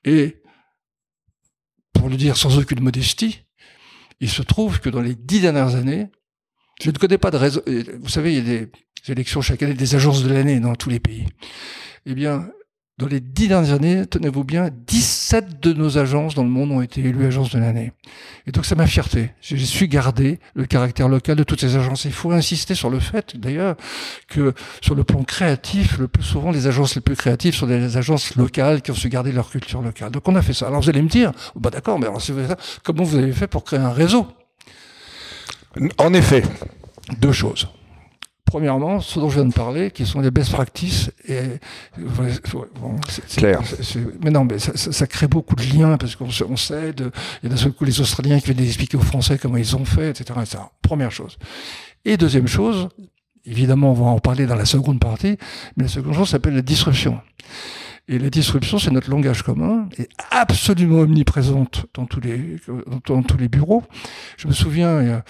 Et, 0.04 0.42
pour 1.94 2.10
le 2.10 2.16
dire 2.16 2.38
sans 2.38 2.58
aucune 2.58 2.82
modestie, 2.82 3.42
il 4.20 4.30
se 4.30 4.42
trouve 4.42 4.80
que 4.80 4.90
dans 4.90 5.02
les 5.02 5.16
dix 5.16 5.42
dernières 5.42 5.76
années, 5.76 6.10
je 6.82 6.92
ne 6.92 6.98
connais 6.98 7.18
pas 7.18 7.32
de 7.32 7.38
réseau. 7.38 7.62
Vous 8.00 8.10
savez, 8.10 8.36
il 8.36 8.38
y 8.38 8.40
a 8.40 8.66
des 8.66 8.72
élections 9.08 9.42
chaque 9.42 9.64
année, 9.64 9.74
des 9.74 9.96
agences 9.96 10.24
de 10.24 10.32
l'année 10.32 10.60
dans 10.60 10.76
tous 10.76 10.90
les 10.90 11.00
pays. 11.00 11.26
Eh 12.06 12.14
bien, 12.14 12.50
dans 12.98 13.06
les 13.06 13.20
dix 13.20 13.48
dernières 13.48 13.74
années, 13.74 14.08
tenez-vous 14.08 14.44
bien, 14.44 14.72
17 14.88 15.60
de 15.60 15.72
nos 15.72 16.00
agences 16.00 16.34
dans 16.34 16.44
le 16.44 16.50
monde 16.50 16.72
ont 16.72 16.82
été 16.82 17.02
élues 17.02 17.28
agences 17.28 17.52
de 17.52 17.60
l'année. 17.60 17.92
Et 18.48 18.52
donc 18.52 18.66
c'est 18.66 18.76
ma 18.76 18.88
fierté. 18.88 19.34
J'ai 19.40 19.58
su 19.58 19.88
garder 19.88 20.40
le 20.56 20.66
caractère 20.66 21.08
local 21.08 21.36
de 21.36 21.44
toutes 21.44 21.60
ces 21.60 21.76
agences. 21.76 22.06
Il 22.06 22.12
faut 22.12 22.32
insister 22.32 22.74
sur 22.74 22.90
le 22.90 23.00
fait, 23.00 23.38
d'ailleurs, 23.38 23.76
que 24.28 24.54
sur 24.82 24.96
le 24.96 25.04
plan 25.04 25.24
créatif, 25.24 26.00
le 26.00 26.08
plus 26.08 26.24
souvent, 26.24 26.50
les 26.50 26.66
agences 26.66 26.96
les 26.96 27.02
plus 27.02 27.16
créatives 27.16 27.54
sont 27.54 27.68
des 27.68 27.98
agences 27.98 28.36
locales 28.36 28.82
qui 28.82 28.90
ont 28.90 28.96
su 28.96 29.10
garder 29.10 29.32
leur 29.32 29.52
culture 29.52 29.84
locale. 29.84 30.10
Donc 30.10 30.28
on 30.28 30.36
a 30.36 30.42
fait 30.42 30.54
ça. 30.54 30.66
Alors 30.66 30.82
vous 30.82 30.90
allez 30.90 31.04
me 31.04 31.10
dire, 31.10 31.34
oh, 31.54 31.60
bah 31.60 31.70
d'accord, 31.70 32.00
mais 32.00 32.08
alors 32.08 32.22
si 32.22 32.32
vous 32.32 32.48
ça, 32.48 32.58
comment 32.84 33.04
vous 33.04 33.18
avez 33.18 33.32
fait 33.32 33.48
pour 33.48 33.64
créer 33.64 33.80
un 33.80 33.94
réseau? 33.94 34.26
En 36.00 36.16
effet. 36.16 36.42
Deux 37.20 37.32
choses. 37.32 37.68
Premièrement, 38.48 39.02
ce 39.02 39.20
dont 39.20 39.30
je 39.30 39.36
viens 39.36 39.46
de 39.46 39.54
parler, 39.54 39.92
qui 39.92 40.06
sont 40.06 40.22
les 40.22 40.32
best 40.32 40.52
practices. 40.54 41.12
Et, 41.28 41.42
bon, 41.98 42.96
Clair. 43.36 43.62
mais 44.24 44.32
non, 44.32 44.46
mais 44.46 44.58
ça, 44.58 44.72
ça, 44.76 45.06
crée 45.06 45.28
beaucoup 45.28 45.56
de 45.56 45.64
liens 45.64 45.98
parce 45.98 46.16
qu'on 46.16 46.30
on 46.50 46.56
s'aide. 46.56 47.12
Il 47.44 47.50
y 47.50 47.52
a 47.52 47.56
d'un 47.56 47.62
seul 47.62 47.74
coup 47.74 47.84
les 47.84 48.00
Australiens 48.00 48.40
qui 48.40 48.54
viennent 48.54 48.66
expliquer 48.66 48.96
aux 48.96 49.02
Français 49.02 49.38
comment 49.38 49.58
ils 49.58 49.76
ont 49.76 49.84
fait, 49.84 50.12
etc., 50.12 50.40
etc. 50.42 50.60
Première 50.82 51.12
chose. 51.12 51.38
Et 52.06 52.16
deuxième 52.16 52.48
chose, 52.48 52.88
évidemment, 53.46 53.92
on 53.92 53.96
va 53.96 54.06
en 54.06 54.20
parler 54.20 54.46
dans 54.46 54.56
la 54.56 54.66
seconde 54.66 55.02
partie, 55.02 55.38
mais 55.76 55.84
la 55.84 55.90
seconde 55.90 56.14
chose 56.14 56.30
s'appelle 56.30 56.56
la 56.56 56.62
disruption. 56.62 57.20
Et 58.08 58.18
la 58.18 58.30
disruption, 58.30 58.80
c'est 58.80 58.92
notre 58.92 59.10
langage 59.10 59.44
commun, 59.44 59.90
est 59.98 60.08
absolument 60.32 61.00
omniprésente 61.00 61.88
dans 61.94 62.06
tous 62.06 62.22
les 62.22 62.56
dans, 63.06 63.22
tous 63.22 63.38
les 63.38 63.50
bureaux. 63.50 63.84
Je 64.38 64.48
me 64.48 64.54
souviens, 64.54 65.02
il 65.02 65.10
y 65.10 65.12
a, 65.12 65.26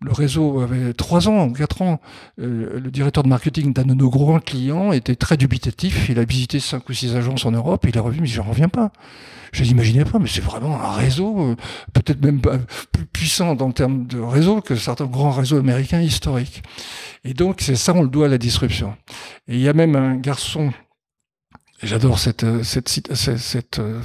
le 0.00 0.12
réseau 0.12 0.60
avait 0.60 0.92
trois 0.92 1.28
ans, 1.28 1.50
quatre 1.50 1.82
ans. 1.82 2.00
Euh, 2.40 2.80
le 2.80 2.90
directeur 2.90 3.22
de 3.22 3.28
marketing 3.28 3.72
d'un 3.72 3.84
de 3.84 3.94
nos 3.94 4.10
grands 4.10 4.40
clients 4.40 4.92
était 4.92 5.16
très 5.16 5.36
dubitatif. 5.36 6.08
Il 6.08 6.18
a 6.18 6.24
visité 6.24 6.60
cinq 6.60 6.88
ou 6.88 6.92
six 6.92 7.16
agences 7.16 7.44
en 7.46 7.52
Europe. 7.52 7.86
il 7.88 7.96
a 7.96 8.00
revu, 8.00 8.20
mais 8.20 8.26
je 8.26 8.40
reviens 8.40 8.68
pas. 8.68 8.90
Je 9.52 9.62
l'imaginais 9.62 10.04
pas, 10.04 10.18
mais 10.18 10.28
c'est 10.28 10.42
vraiment 10.42 10.80
un 10.80 10.92
réseau, 10.92 11.38
euh, 11.38 11.56
peut-être 11.92 12.22
même 12.24 12.40
plus 12.40 13.06
puissant 13.06 13.54
dans 13.54 13.68
le 13.68 13.72
terme 13.72 14.06
de 14.06 14.18
réseau 14.18 14.60
que 14.60 14.74
certains 14.74 15.06
grands 15.06 15.30
réseaux 15.30 15.58
américains 15.58 16.00
historiques. 16.00 16.62
Et 17.24 17.34
donc, 17.34 17.60
c'est 17.60 17.76
ça, 17.76 17.94
on 17.94 18.02
le 18.02 18.08
doit 18.08 18.26
à 18.26 18.28
la 18.28 18.38
disruption. 18.38 18.94
Et 19.46 19.54
il 19.54 19.60
y 19.60 19.68
a 19.68 19.72
même 19.72 19.94
un 19.94 20.16
garçon 20.16 20.72
J'adore 21.84 22.18
cette, 22.18 22.44
euh, 22.44 22.62
cette, 22.62 22.88
cette, 22.88 23.14
cette 23.14 23.78
euh, 23.78 24.00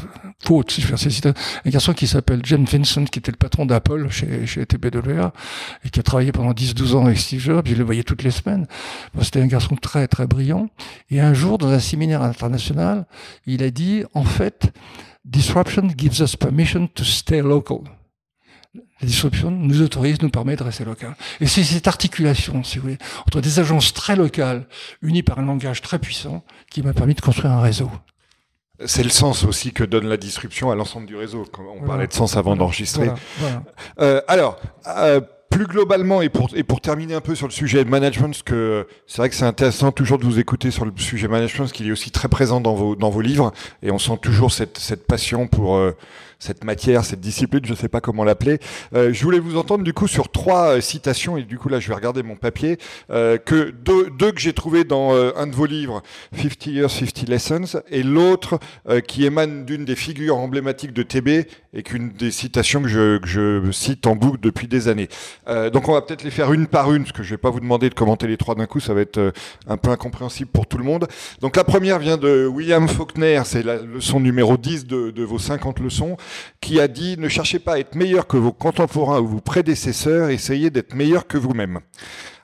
quote, 0.45 0.69
si 0.69 0.81
je 0.81 0.87
fais 0.87 0.97
cette 0.97 1.27
Un 1.27 1.69
garçon 1.69 1.93
qui 1.93 2.07
s'appelle 2.07 2.41
James 2.43 2.65
Vincent, 2.69 3.05
qui 3.05 3.19
était 3.19 3.31
le 3.31 3.37
patron 3.37 3.65
d'Apple 3.65 4.09
chez, 4.09 4.45
chez 4.45 4.63
TB2A, 4.63 5.31
et 5.85 5.89
qui 5.89 5.99
a 6.01 6.03
travaillé 6.03 6.33
pendant 6.33 6.51
10-12 6.51 6.95
ans 6.95 7.05
avec 7.05 7.17
Steve 7.17 7.39
Jobs. 7.39 7.65
Je 7.65 7.75
le 7.75 7.85
voyais 7.85 8.03
toutes 8.03 8.23
les 8.23 8.31
semaines. 8.31 8.67
C'était 9.21 9.41
un 9.41 9.47
garçon 9.47 9.75
très, 9.77 10.07
très 10.09 10.27
brillant. 10.27 10.69
Et 11.09 11.21
un 11.21 11.33
jour, 11.33 11.57
dans 11.57 11.69
un 11.69 11.79
séminaire 11.79 12.21
international, 12.21 13.05
il 13.45 13.63
a 13.63 13.71
dit, 13.71 14.03
en 14.13 14.25
fait, 14.25 14.73
Disruption 15.23 15.89
gives 15.95 16.19
us 16.21 16.35
permission 16.35 16.87
to 16.87 17.03
stay 17.03 17.41
local. 17.41 17.83
La 18.75 19.07
disruption 19.07 19.49
nous 19.49 19.81
autorise, 19.81 20.21
nous 20.21 20.29
permet 20.29 20.55
de 20.55 20.61
rester 20.63 20.85
local. 20.85 21.15
Et 21.41 21.47
c'est 21.47 21.63
cette 21.63 21.87
articulation, 21.87 22.63
si 22.63 22.77
vous 22.77 22.83
voulez, 22.83 22.97
entre 23.25 23.41
des 23.41 23.59
agences 23.59 23.93
très 23.93 24.15
locales, 24.15 24.67
unies 25.01 25.23
par 25.23 25.39
un 25.39 25.45
langage 25.45 25.81
très 25.81 25.97
puissant, 25.97 26.43
qui 26.69 26.83
m'a 26.83 26.93
permis 26.93 27.15
de 27.15 27.21
construire 27.21 27.51
un 27.51 27.61
réseau. 27.61 27.89
C'est 28.85 29.03
le 29.03 29.09
sens 29.09 29.43
aussi 29.43 29.73
que 29.73 29.83
donne 29.83 30.07
la 30.07 30.17
disruption 30.17 30.69
à 30.69 30.75
l'ensemble 30.75 31.07
du 31.07 31.15
réseau. 31.15 31.45
On 31.81 31.85
parlait 31.85 32.07
de 32.07 32.13
sens 32.13 32.37
avant 32.37 32.55
d'enregistrer. 32.55 33.09
Euh, 33.99 34.21
alors, 34.27 34.59
euh, 34.87 35.19
plus 35.49 35.65
globalement, 35.65 36.21
et 36.21 36.29
pour, 36.29 36.49
et 36.55 36.63
pour 36.63 36.79
terminer 36.79 37.15
un 37.15 37.21
peu 37.21 37.33
sur 37.33 37.47
le 37.47 37.51
sujet 37.51 37.83
de 37.83 37.89
management, 37.89 38.29
parce 38.29 38.43
que 38.43 38.87
c'est 39.07 39.17
vrai 39.17 39.29
que 39.29 39.35
c'est 39.35 39.45
intéressant 39.45 39.91
toujours 39.91 40.19
de 40.19 40.23
vous 40.23 40.39
écouter 40.39 40.69
sur 40.69 40.85
le 40.85 40.93
sujet 40.95 41.27
management, 41.27 41.63
parce 41.63 41.71
qu'il 41.71 41.87
est 41.87 41.91
aussi 41.91 42.11
très 42.11 42.29
présent 42.29 42.61
dans 42.61 42.75
vos, 42.75 42.95
dans 42.95 43.09
vos 43.09 43.21
livres, 43.21 43.51
et 43.81 43.91
on 43.91 43.97
sent 43.97 44.19
toujours 44.21 44.51
cette, 44.51 44.77
cette 44.77 45.07
passion 45.07 45.47
pour 45.47 45.75
euh, 45.75 45.97
cette 46.39 46.63
matière, 46.63 47.05
cette 47.05 47.19
discipline, 47.19 47.61
je 47.65 47.71
ne 47.71 47.77
sais 47.77 47.89
pas 47.89 48.01
comment 48.01 48.23
l'appeler. 48.23 48.59
Euh, 48.93 49.13
je 49.13 49.23
voulais 49.23 49.39
vous 49.39 49.57
entendre 49.57 49.83
du 49.83 49.93
coup 49.93 50.07
sur 50.07 50.29
trois 50.29 50.77
euh, 50.77 50.81
citations, 50.81 51.37
et 51.37 51.43
du 51.43 51.57
coup 51.57 51.69
là 51.69 51.79
je 51.79 51.87
vais 51.87 51.95
regarder 51.95 52.23
mon 52.23 52.35
papier, 52.35 52.77
que 53.09 53.71
deux, 53.71 54.09
deux 54.17 54.31
que 54.31 54.39
j'ai 54.39 54.53
trouvé 54.53 54.83
dans 54.83 55.13
un 55.13 55.47
de 55.47 55.55
vos 55.55 55.65
livres, 55.65 56.01
50 56.35 56.65
Years, 56.67 56.91
50 56.91 57.27
Lessons, 57.27 57.81
et 57.89 58.03
l'autre 58.03 58.59
qui 59.07 59.25
émane 59.25 59.65
d'une 59.65 59.85
des 59.85 59.95
figures 59.95 60.37
emblématiques 60.37 60.93
de 60.93 61.03
TB, 61.03 61.45
et 61.73 61.83
qu'une 61.83 62.09
des 62.09 62.31
citations 62.31 62.81
que 62.81 62.87
je, 62.87 63.17
que 63.19 63.27
je 63.27 63.71
cite 63.71 64.07
en 64.07 64.15
boucle 64.15 64.39
depuis 64.41 64.67
des 64.67 64.87
années. 64.87 65.07
Euh, 65.47 65.69
donc 65.69 65.87
on 65.87 65.93
va 65.93 66.01
peut-être 66.01 66.23
les 66.23 66.31
faire 66.31 66.51
une 66.51 66.67
par 66.67 66.91
une, 66.93 67.03
parce 67.03 67.11
que 67.11 67.23
je 67.23 67.29
vais 67.31 67.37
pas 67.37 67.51
vous 67.51 67.59
demander 67.59 67.89
de 67.89 67.93
commenter 67.93 68.27
les 68.27 68.37
trois 68.37 68.55
d'un 68.55 68.65
coup, 68.65 68.79
ça 68.79 68.93
va 68.93 69.01
être 69.01 69.17
euh, 69.17 69.31
un 69.67 69.77
peu 69.77 69.91
incompréhensible 69.91 70.49
pour 70.49 70.65
tout 70.65 70.77
le 70.77 70.83
monde. 70.83 71.07
Donc 71.41 71.55
la 71.55 71.63
première 71.63 71.99
vient 71.99 72.17
de 72.17 72.47
William 72.47 72.87
Faulkner, 72.87 73.41
c'est 73.45 73.63
la 73.63 73.77
leçon 73.77 74.19
numéro 74.19 74.57
10 74.57 74.87
de, 74.87 75.11
de, 75.11 75.23
vos 75.23 75.37
50 75.37 75.79
leçons, 75.79 76.17
qui 76.61 76.79
a 76.79 76.87
dit 76.87 77.17
ne 77.17 77.27
cherchez 77.27 77.59
pas 77.59 77.73
à 77.73 77.79
être 77.79 77.95
meilleur 77.95 78.27
que 78.27 78.37
vos 78.37 78.53
contemporains 78.53 79.19
ou 79.19 79.27
vos 79.27 79.41
prédécesseurs, 79.41 80.29
essayez 80.29 80.69
d'être 80.69 80.93
meilleur 80.93 81.27
que 81.27 81.37
vous-même. 81.37 81.79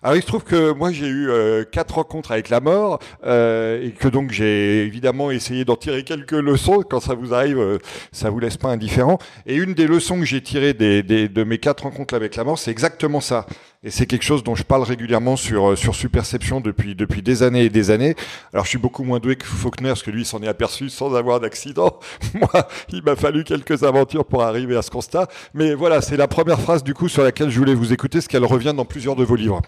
Alors 0.06 0.17
il 0.17 0.21
se 0.21 0.28
trouve 0.28 0.43
que 0.43 0.71
moi 0.71 0.91
j'ai 0.91 1.08
eu 1.08 1.32
euh, 1.32 1.63
quatre 1.63 1.95
rencontres 1.95 2.32
avec 2.32 2.50
la 2.50 2.60
mort 2.60 3.00
euh, 3.26 3.82
et 3.82 3.89
que 3.89 4.08
donc 4.08 4.30
j'ai 4.30 4.84
évidemment 4.84 5.32
essayé 5.32 5.65
d'en 5.65 5.78
tirer 5.78 6.04
quelques 6.04 6.32
leçons. 6.34 6.84
Quand 6.88 7.00
ça 7.00 7.15
vous 7.15 7.34
arrive, 7.34 7.58
euh, 7.58 7.80
ça 8.12 8.30
vous 8.30 8.39
laisse 8.39 8.56
pas 8.56 8.69
indifférent. 8.69 9.17
Et 9.48 9.56
une 9.56 9.74
des 9.74 9.88
leçons 9.88 10.19
que 10.19 10.26
j'ai 10.26 10.41
tirées 10.41 10.76
de 10.76 11.43
mes 11.43 11.58
quatre 11.58 11.86
rencontres 11.86 12.13
avec 12.13 12.36
la 12.36 12.43
mort, 12.43 12.60
c'est 12.60 12.69
exactement 12.69 13.19
ça. 13.19 13.48
Et 13.86 13.91
c'est 13.91 14.08
quelque 14.08 14.24
chose 14.24 14.43
dont 14.43 14.56
je 14.56 14.63
parle 14.63 14.82
régulièrement 14.82 15.36
sur 15.36 15.69
euh, 15.69 15.76
sur 15.76 15.93
Superception 15.93 16.60
depuis 16.60 16.95
depuis 16.95 17.21
des 17.21 17.43
années 17.43 17.65
et 17.65 17.69
des 17.69 17.91
années. 17.91 18.15
Alors 18.52 18.65
je 18.65 18.69
suis 18.69 18.80
beaucoup 18.80 19.04
moins 19.04 19.19
doué 19.19 19.36
que 19.36 19.45
Faulkner 19.45 19.89
parce 19.89 20.02
que 20.02 20.10
lui 20.10 20.26
s'en 20.26 20.41
est 20.41 20.48
aperçu 20.48 20.89
sans 20.89 21.13
avoir 21.13 21.39
d'accident. 21.39 22.00
Moi, 22.34 22.67
il 22.89 23.04
m'a 23.04 23.15
fallu 23.15 23.43
quelques 23.43 23.84
aventures 23.84 24.26
pour 24.26 24.41
arriver 24.41 24.76
à 24.76 24.82
ce 24.82 24.89
constat. 24.89 25.28
Mais 25.54 25.76
voilà, 25.76 26.02
c'est 26.02 26.17
la 26.17 26.28
première 26.28 26.60
phrase 26.60 26.84
du 26.84 26.95
coup 26.95 27.08
sur 27.08 27.21
laquelle 27.21 27.52
je 27.52 27.60
voulais 27.60 27.76
vous 27.76 27.93
écouter, 27.93 28.21
ce 28.21 28.28
qu'elle 28.28 28.43
revient 28.43 28.74
dans 28.76 28.86
plusieurs 28.86 29.15
de 29.15 29.24
vos 29.24 29.36
livres. 29.36 29.62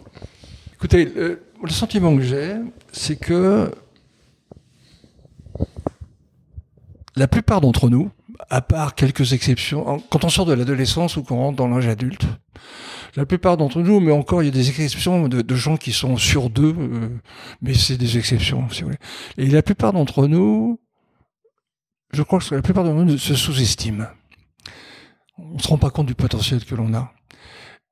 Écoutez, 0.74 1.06
le, 1.06 1.44
le 1.62 1.70
sentiment 1.70 2.16
que 2.16 2.24
j'ai, 2.24 2.56
c'est 2.92 3.18
que 3.18 3.72
la 7.16 7.28
plupart 7.28 7.62
d'entre 7.62 7.88
nous, 7.88 8.10
à 8.50 8.62
part 8.62 8.96
quelques 8.96 9.34
exceptions, 9.34 10.02
quand 10.10 10.24
on 10.26 10.30
sort 10.30 10.48
de 10.48 10.54
l'adolescence 10.54 11.18
ou 11.18 11.24
qu'on 11.24 11.38
rentre 11.38 11.58
dans 11.58 11.68
l'âge 11.68 11.88
adulte, 11.88 12.26
la 13.18 13.26
plupart 13.26 13.58
d'entre 13.58 13.82
nous, 13.82 14.00
mais 14.00 14.12
encore, 14.12 14.44
il 14.44 14.46
y 14.46 14.50
a 14.50 14.52
des 14.52 14.70
exceptions 14.70 15.28
de, 15.28 15.56
gens 15.56 15.76
qui 15.76 15.92
sont 15.92 16.18
sur 16.18 16.52
deux, 16.52 16.76
euh, 16.78 17.10
mais 17.64 17.74
c'est 17.74 17.98
des 17.98 18.20
exceptions, 18.20 18.70
si 18.70 18.82
vous 18.82 18.90
voulez. 18.90 19.00
Et 19.40 19.48
la 19.48 19.64
plupart 19.64 19.92
d'entre 19.92 20.28
nous, 20.28 20.80
je 22.14 22.22
crois 22.22 22.40
que 22.40 22.54
la 22.54 22.62
plupart 22.62 22.84
d'entre 22.84 23.04
nous 23.04 23.18
se 23.18 23.34
sous-estiment. 23.34 24.06
On 25.40 25.58
se 25.58 25.68
rend 25.68 25.80
pas 25.80 25.90
compte 25.90 26.06
du 26.06 26.14
potentiel 26.14 26.64
que 26.64 26.76
l'on 26.76 26.94
a. 26.94 27.12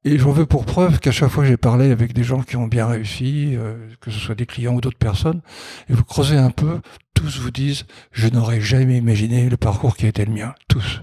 Et 0.07 0.19
j'en 0.19 0.31
veux 0.31 0.45
pour 0.45 0.65
preuve 0.65 0.99
qu'à 0.99 1.11
chaque 1.11 1.31
fois 1.31 1.45
j'ai 1.45 1.57
parlé 1.57 1.89
avec 1.89 2.13
des 2.13 2.23
gens 2.23 2.43
qui 2.43 2.57
ont 2.57 2.67
bien 2.67 2.85
réussi, 2.85 3.55
euh, 3.55 3.75
que 4.01 4.11
ce 4.11 4.19
soit 4.19 4.35
des 4.35 4.45
clients 4.45 4.75
ou 4.75 4.79
d'autres 4.79 4.99
personnes, 4.99 5.41
et 5.89 5.93
vous 5.93 6.03
creusez 6.03 6.37
un 6.37 6.51
peu, 6.51 6.79
tous 7.15 7.39
vous 7.39 7.49
disent 7.49 7.85
je 8.11 8.27
n'aurais 8.27 8.61
jamais 8.61 8.97
imaginé 8.97 9.49
le 9.49 9.57
parcours 9.57 9.97
qui 9.97 10.05
a 10.05 10.09
été 10.09 10.23
le 10.23 10.31
mien, 10.31 10.53
tous. 10.67 11.01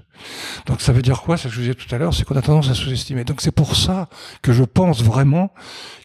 Donc 0.67 0.81
ça 0.81 0.93
veut 0.93 1.03
dire 1.03 1.23
quoi 1.23 1.37
Ce 1.37 1.49
que 1.49 1.49
je 1.49 1.57
vous 1.57 1.63
disais 1.63 1.75
tout 1.75 1.93
à 1.93 1.99
l'heure, 1.99 2.15
c'est 2.15 2.25
qu'on 2.25 2.37
a 2.37 2.43
tendance 2.43 2.71
à 2.71 2.75
sous-estimer. 2.75 3.25
Donc 3.25 3.41
c'est 3.41 3.51
pour 3.51 3.75
ça 3.75 4.09
que 4.41 4.53
je 4.53 4.63
pense 4.63 5.03
vraiment 5.03 5.53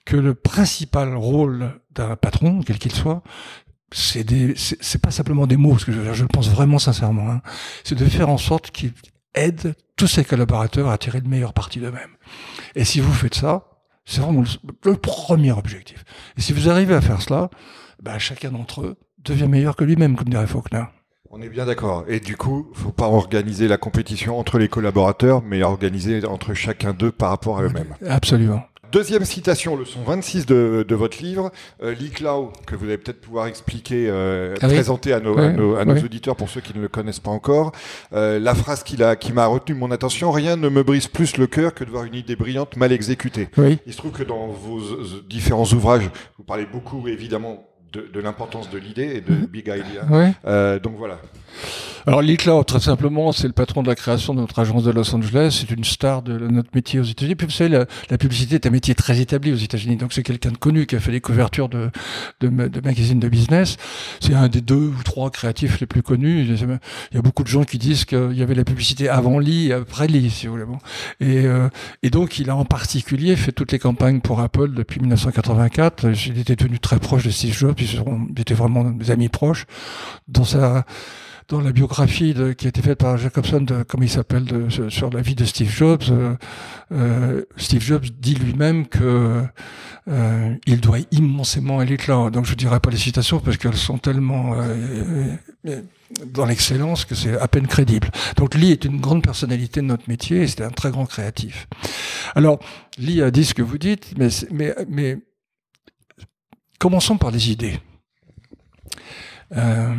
que 0.03 0.17
le 0.17 0.33
principal 0.33 1.15
rôle 1.15 1.79
d'un 1.93 2.15
patron, 2.15 2.62
quel 2.65 2.79
qu'il 2.79 2.93
soit, 2.93 3.21
c'est 3.91 4.23
des, 4.23 4.55
c'est 4.55 5.01
pas 5.01 5.12
simplement 5.12 5.45
des 5.45 5.55
mots, 5.55 5.73
parce 5.73 5.86
que 5.86 5.91
je, 5.91 6.13
je 6.13 6.23
le 6.23 6.29
pense 6.29 6.49
vraiment 6.49 6.79
sincèrement, 6.79 7.29
hein, 7.29 7.41
c'est 7.83 7.95
de 7.95 8.05
faire 8.05 8.29
en 8.29 8.39
sorte 8.39 8.71
qu'il 8.71 8.93
aide 9.36 9.75
tous 9.97 10.07
ses 10.07 10.23
collaborateurs 10.23 10.89
à 10.89 10.97
tirer 10.97 11.19
le 11.19 11.27
meilleur 11.27 11.53
parti 11.53 11.79
d'eux-mêmes. 11.79 12.15
Et 12.75 12.86
si 12.86 13.01
vous 13.01 13.12
faites 13.12 13.36
ça, 13.36 13.65
c'est 14.05 14.21
vraiment 14.21 14.43
le, 14.83 14.95
premier 14.95 15.51
objectif. 15.51 16.05
Et 16.38 16.41
si 16.41 16.53
vous 16.53 16.69
arrivez 16.69 16.95
à 16.95 17.01
faire 17.01 17.21
cela, 17.21 17.49
bah, 18.01 18.17
chacun 18.19 18.51
d'entre 18.51 18.81
eux 18.81 18.95
devient 19.17 19.47
meilleur 19.47 19.75
que 19.75 19.83
lui-même, 19.83 20.15
comme 20.15 20.29
dirait 20.29 20.47
Faulkner. 20.47 20.86
On 21.29 21.41
est 21.41 21.49
bien 21.49 21.65
d'accord. 21.65 22.05
Et 22.07 22.21
du 22.21 22.38
coup, 22.38 22.69
faut 22.73 22.93
pas 22.93 23.07
organiser 23.07 23.67
la 23.67 23.77
compétition 23.77 24.39
entre 24.39 24.60
les 24.60 24.69
collaborateurs, 24.69 25.41
mais 25.41 25.62
organiser 25.62 26.25
entre 26.25 26.53
chacun 26.53 26.93
d'eux 26.93 27.12
par 27.12 27.31
rapport 27.31 27.60
à 27.60 27.63
eux-mêmes. 27.63 27.95
Absolument. 28.07 28.63
Deuxième 28.91 29.26
citation, 29.26 29.76
leçon 29.76 30.00
26 30.06 30.45
de, 30.45 30.86
de 30.88 30.95
votre 30.95 31.21
livre, 31.21 31.52
euh, 31.84 31.93
Lee 31.93 32.10
Clow, 32.10 32.54
que 32.65 32.76
vous 32.76 32.86
allez 32.86 32.97
peut-être 32.97 33.19
pouvoir 33.19 33.47
expliquer, 33.47 34.08
euh, 34.10 34.56
ah 34.62 34.67
présenter 34.67 35.12
à 35.12 35.19
nos, 35.19 35.38
à 35.38 35.50
nos, 35.52 35.76
à 35.76 35.84
nos 35.84 35.95
auditeurs 35.97 36.38
pour 36.38 36.47
ceux 36.50 36.62
qui 36.62 36.73
ne 36.76 36.82
le 36.82 36.88
connaissent 36.88 37.19
pas 37.19 37.32
encore. 37.32 37.73
Euh, 38.13 38.39
la 38.39 38.56
phrase 38.56 38.84
qu'il 38.84 39.04
a, 39.04 39.17
qui 39.17 39.34
m'a 39.34 39.45
retenu 39.45 39.76
mon 39.76 39.91
attention, 39.91 40.32
rien 40.32 40.56
ne 40.56 40.69
me 40.69 40.84
brise 40.84 41.08
plus 41.08 41.36
le 41.38 41.47
cœur 41.47 41.73
que 41.73 41.84
de 41.84 41.89
voir 41.89 42.06
une 42.06 42.15
idée 42.15 42.38
brillante 42.38 42.78
mal 42.78 42.91
exécutée. 42.93 43.50
Oui. 43.58 43.78
Il 43.86 43.91
se 43.91 43.97
trouve 43.97 44.12
que 44.12 44.23
dans 44.23 44.47
vos 44.47 44.80
différents 45.28 45.65
ouvrages, 45.65 46.10
vous 46.38 46.43
parlez 46.45 46.65
beaucoup 46.65 47.08
évidemment 47.10 47.67
de, 47.91 48.02
de 48.13 48.19
l'importance 48.21 48.69
de 48.69 48.78
l'idée 48.78 49.15
et 49.15 49.21
de 49.21 49.34
Mhm. 49.34 49.45
Big 49.47 49.67
Idea. 49.67 50.06
Oui. 50.10 50.26
Euh, 50.45 50.80
donc 50.80 50.95
voilà. 50.97 51.19
Alors 52.07 52.21
Lee 52.21 52.37
Cloud, 52.37 52.65
très 52.65 52.79
simplement, 52.79 53.33
c'est 53.33 53.47
le 53.47 53.53
patron 53.53 53.83
de 53.83 53.89
la 53.89 53.95
création 53.95 54.33
de 54.33 54.39
notre 54.39 54.57
agence 54.59 54.85
de 54.85 54.91
Los 54.91 55.13
Angeles. 55.13 55.57
C'est 55.59 55.75
une 55.75 55.83
star 55.83 56.21
de 56.21 56.37
notre 56.37 56.69
métier 56.73 57.01
aux 57.01 57.03
États-Unis. 57.03 57.35
Puis 57.35 57.47
vous 57.47 57.51
savez, 57.51 57.85
la, 58.09 58.17
publicité 58.17 58.55
est 58.55 58.65
un 58.65 58.69
métier 58.69 58.95
très 58.95 59.19
établi 59.19 59.51
aux 59.51 59.57
États-Unis. 59.57 59.97
Donc 59.97 60.13
c'est 60.13 60.23
quelqu'un 60.23 60.51
de 60.51 60.57
connu 60.57 60.85
qui 60.85 60.95
a 60.95 61.01
fait 61.01 61.11
des 61.11 61.19
couvertures 61.19 61.67
de, 61.67 61.91
magazines 62.81 63.19
de 63.19 63.27
business. 63.27 63.75
C'est 64.21 64.33
un 64.33 64.47
des 64.47 64.61
deux 64.61 64.93
ou 64.97 65.03
trois 65.03 65.29
créatifs 65.31 65.81
les 65.81 65.85
plus 65.85 66.01
connus. 66.01 66.47
Il 66.47 67.15
y 67.15 67.17
a 67.17 67.21
beaucoup 67.21 67.43
de 67.43 67.49
gens 67.49 67.65
qui 67.65 67.77
disent 67.77 68.05
qu'il 68.05 68.37
y 68.37 68.41
avait 68.41 68.55
la 68.55 68.63
publicité 68.63 69.09
avant 69.09 69.39
Lee 69.39 69.67
et 69.67 69.73
après 69.73 70.07
Lee, 70.07 70.29
si 70.29 70.47
vous 70.47 70.53
voulez. 70.53 70.65
Et, 71.19 71.45
euh, 71.45 71.67
et 72.03 72.09
donc 72.09 72.39
il 72.39 72.49
a 72.49 72.55
en 72.55 72.63
particulier 72.63 73.35
fait 73.35 73.51
toutes 73.51 73.73
les 73.73 73.79
campagnes 73.79 74.21
pour 74.21 74.39
Apple 74.39 74.73
depuis 74.73 75.01
1984. 75.01 76.05
Il 76.27 76.39
était 76.39 76.55
devenu 76.55 76.79
très 76.79 76.99
proche 76.99 77.25
de 77.25 77.31
Steve 77.31 77.53
Jobs. 77.53 77.75
Ils 77.79 78.01
étaient 78.39 78.53
vraiment 78.53 78.85
des 78.85 79.11
amis 79.11 79.27
proches. 79.27 79.65
Dans 80.29 80.45
sa 80.45 80.85
dans 81.47 81.62
la 81.62 81.71
biographie 81.71 82.33
de, 82.33 82.51
qui 82.51 82.65
a 82.65 82.69
été 82.69 82.81
faite 82.81 82.99
par 82.99 83.17
Jacobson, 83.17 83.62
de, 83.62 83.83
comme 83.83 84.03
il 84.03 84.10
s'appelle, 84.10 84.43
de, 84.43 84.89
sur 84.89 85.10
la 85.10 85.21
vie 85.21 85.36
de 85.36 85.45
Steve 85.45 85.69
Jobs, 85.69 86.03
euh, 86.10 86.36
euh, 86.91 87.45
Steve 87.55 87.81
Jobs 87.81 88.05
dit 88.19 88.36
lui-même 88.36 88.86
que 88.88 89.43
euh, 90.10 90.55
il 90.65 90.79
doit 90.81 90.99
immensément 91.12 91.79
à 91.79 91.86
l'éclat. 91.86 92.29
Donc 92.29 92.45
je 92.45 92.55
dirais 92.55 92.79
pas 92.79 92.89
les 92.89 92.97
citations 92.97 93.39
parce 93.39 93.57
qu'elles 93.57 93.77
sont 93.77 93.97
tellement 93.97 94.55
euh, 94.55 95.81
dans 96.25 96.45
l'excellence 96.45 97.05
que 97.05 97.15
c'est 97.15 97.38
à 97.38 97.47
peine 97.47 97.67
crédible. 97.67 98.10
Donc 98.36 98.55
Lee 98.55 98.71
est 98.71 98.86
une 98.86 98.99
grande 98.99 99.23
personnalité 99.23 99.81
de 99.81 99.86
notre 99.86 100.10
métier 100.10 100.43
et 100.43 100.47
c'est 100.47 100.63
un 100.63 100.69
très 100.69 100.91
grand 100.91 101.05
créatif. 101.05 101.67
Alors 102.36 102.60
Lee 102.97 103.21
a 103.21 103.31
dit 103.31 103.45
ce 103.45 103.53
que 103.53 103.62
vous 103.62 103.77
dites, 103.77 104.13
mais 104.17 104.29
mais 104.51 104.75
mais 104.89 105.17
commençons 106.79 107.17
par 107.17 107.31
les 107.31 107.51
idées. 107.51 107.79
Euh, 109.55 109.95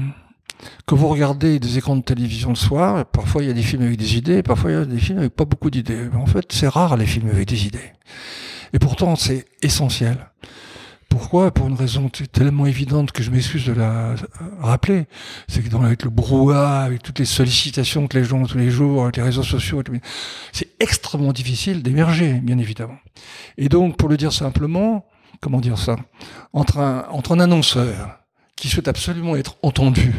quand 0.87 0.97
vous 0.97 1.09
regardez 1.09 1.59
des 1.59 1.79
écrans 1.79 1.97
de 1.97 2.03
télévision 2.03 2.51
le 2.51 2.57
soir, 2.57 3.07
parfois 3.07 3.43
il 3.43 3.49
y 3.49 3.51
a 3.51 3.55
des 3.55 3.63
films 3.63 3.83
avec 3.83 3.97
des 3.97 4.17
idées, 4.17 4.43
parfois 4.43 4.71
il 4.71 4.75
y 4.75 4.77
a 4.77 4.85
des 4.85 4.99
films 4.99 5.19
avec 5.19 5.35
pas 5.35 5.45
beaucoup 5.45 5.71
d'idées. 5.71 6.09
En 6.15 6.27
fait, 6.27 6.47
c'est 6.51 6.69
rare 6.69 6.97
les 6.97 7.07
films 7.07 7.29
avec 7.29 7.47
des 7.49 7.67
idées. 7.67 7.93
Et 8.73 8.79
pourtant, 8.79 9.17
c'est 9.17 9.47
essentiel. 9.63 10.31
Pourquoi? 11.09 11.53
Pour 11.53 11.67
une 11.69 11.75
raison 11.75 12.11
tellement 12.11 12.67
évidente 12.67 13.13
que 13.13 13.23
je 13.23 13.31
m'excuse 13.31 13.65
de 13.65 13.73
la 13.73 14.15
rappeler. 14.61 15.07
C'est 15.49 15.63
que 15.63 15.71
dans, 15.71 15.83
avec 15.83 16.05
le 16.05 16.11
brouhaha, 16.11 16.83
avec 16.83 17.03
toutes 17.03 17.19
les 17.19 17.25
sollicitations 17.25 18.07
que 18.07 18.19
les 18.19 18.25
gens 18.25 18.43
ont 18.43 18.47
tous 18.47 18.59
les 18.59 18.71
jours, 18.71 19.05
avec 19.05 19.17
les 19.17 19.23
réseaux 19.23 19.43
sociaux, 19.43 19.83
c'est 20.53 20.69
extrêmement 20.81 21.33
difficile 21.33 21.83
d'émerger, 21.83 22.35
bien 22.35 22.59
évidemment. 22.59 22.99
Et 23.57 23.71
donc, 23.71 23.97
pour 23.97 24.11
le 24.11 24.19
dire 24.19 24.35
simplement, 24.35 25.07
comment 25.41 25.61
dire 25.61 25.79
ça? 25.79 25.97
Entre 26.53 26.79
un, 26.79 27.07
entre 27.11 27.33
un 27.33 27.41
annonceur 27.41 28.19
qui 28.55 28.69
souhaite 28.69 28.89
absolument 28.89 29.35
être 29.37 29.57
entendu 29.63 30.13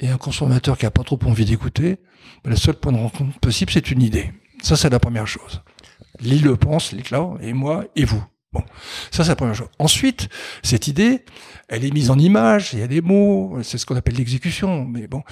et 0.00 0.08
un 0.08 0.18
consommateur 0.18 0.76
qui 0.78 0.84
n'a 0.84 0.90
pas 0.90 1.02
trop 1.02 1.18
envie 1.24 1.44
d'écouter, 1.44 1.96
ben 2.44 2.50
le 2.50 2.56
seul 2.56 2.74
point 2.74 2.92
de 2.92 2.98
rencontre 2.98 3.38
possible, 3.40 3.72
c'est 3.72 3.90
une 3.90 4.02
idée. 4.02 4.32
Ça, 4.62 4.76
c'est 4.76 4.90
la 4.90 5.00
première 5.00 5.26
chose. 5.26 5.62
Lee 6.20 6.38
le 6.38 6.56
pense, 6.56 6.94
Cloud, 7.04 7.38
et 7.42 7.52
moi, 7.52 7.84
et 7.94 8.04
vous. 8.04 8.24
Bon, 8.52 8.62
ça 9.10 9.22
c'est 9.22 9.30
la 9.30 9.36
première 9.36 9.54
chose. 9.54 9.68
Ensuite, 9.78 10.28
cette 10.62 10.86
idée, 10.86 11.24
elle 11.68 11.84
est 11.84 11.90
mise 11.90 12.10
en 12.10 12.18
image, 12.18 12.72
il 12.72 12.78
y 12.78 12.82
a 12.82 12.86
des 12.86 13.02
mots, 13.02 13.58
c'est 13.62 13.76
ce 13.76 13.84
qu'on 13.84 13.96
appelle 13.96 14.14
l'exécution, 14.14 14.86
mais 14.86 15.08
bon. 15.08 15.22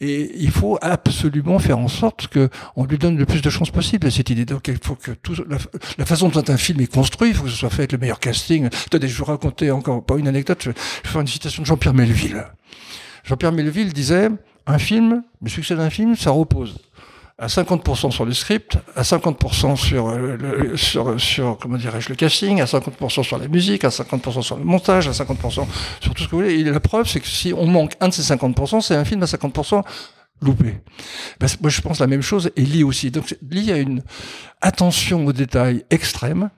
Et 0.00 0.30
il 0.36 0.50
faut 0.50 0.78
absolument 0.80 1.58
faire 1.58 1.78
en 1.78 1.88
sorte 1.88 2.28
que 2.28 2.50
on 2.76 2.84
lui 2.84 2.98
donne 2.98 3.16
le 3.16 3.26
plus 3.26 3.42
de 3.42 3.50
chances 3.50 3.70
possible 3.70 4.06
à 4.06 4.10
cette 4.10 4.30
idée. 4.30 4.44
Donc 4.44 4.68
il 4.68 4.78
faut 4.80 4.94
que 4.94 5.12
tout, 5.12 5.34
la, 5.48 6.04
façon 6.04 6.28
dont 6.28 6.44
un 6.46 6.56
film 6.56 6.80
est 6.80 6.92
construit, 6.92 7.30
il 7.30 7.34
faut 7.34 7.44
que 7.44 7.50
ce 7.50 7.56
soit 7.56 7.70
fait 7.70 7.82
avec 7.82 7.92
le 7.92 7.98
meilleur 7.98 8.20
casting. 8.20 8.66
Attendez, 8.66 9.08
je 9.08 9.14
vais 9.14 9.18
vous 9.18 9.24
raconter 9.24 9.70
encore 9.70 10.04
pas 10.04 10.16
une 10.16 10.28
anecdote, 10.28 10.62
je 10.62 10.70
vais 10.70 10.76
faire 11.04 11.20
une 11.20 11.26
citation 11.26 11.62
de 11.62 11.66
Jean-Pierre 11.66 11.94
Melville. 11.94 12.44
Jean-Pierre 13.28 13.52
Melville 13.52 13.92
disait, 13.92 14.30
un 14.66 14.78
film, 14.78 15.22
le 15.42 15.50
succès 15.50 15.76
d'un 15.76 15.90
film, 15.90 16.16
ça 16.16 16.30
repose 16.30 16.78
à 17.36 17.46
50% 17.46 18.10
sur 18.10 18.24
le 18.24 18.32
script, 18.32 18.78
à 18.96 19.02
50% 19.02 19.76
sur, 19.76 20.08
euh, 20.08 20.36
le, 20.36 20.76
sur, 21.18 21.58
comment 21.60 21.76
dirais-je, 21.76 22.08
le 22.08 22.14
casting, 22.14 22.60
à 22.62 22.64
50% 22.64 23.22
sur 23.22 23.38
la 23.38 23.46
musique, 23.46 23.84
à 23.84 23.90
50% 23.90 24.40
sur 24.40 24.56
le 24.56 24.64
montage, 24.64 25.08
à 25.08 25.12
50% 25.12 25.50
sur 25.50 25.66
tout 26.14 26.22
ce 26.22 26.24
que 26.26 26.30
vous 26.30 26.38
voulez. 26.38 26.54
Et 26.54 26.64
la 26.64 26.80
preuve, 26.80 27.06
c'est 27.06 27.20
que 27.20 27.28
si 27.28 27.52
on 27.52 27.66
manque 27.66 27.92
un 28.00 28.08
de 28.08 28.14
ces 28.14 28.22
50%, 28.22 28.80
c'est 28.80 28.96
un 28.96 29.04
film 29.04 29.22
à 29.22 29.26
50% 29.26 29.84
loupé. 30.40 30.80
Ben, 31.38 31.48
moi, 31.60 31.70
je 31.70 31.80
pense 31.82 32.00
la 32.00 32.06
même 32.06 32.22
chose 32.22 32.50
est 32.56 32.62
liée 32.62 32.82
aussi. 32.82 33.10
Donc, 33.10 33.36
lié 33.50 33.72
à 33.72 33.76
une 33.76 34.02
attention 34.62 35.26
aux 35.26 35.34
détails 35.34 35.84
extrême, 35.90 36.48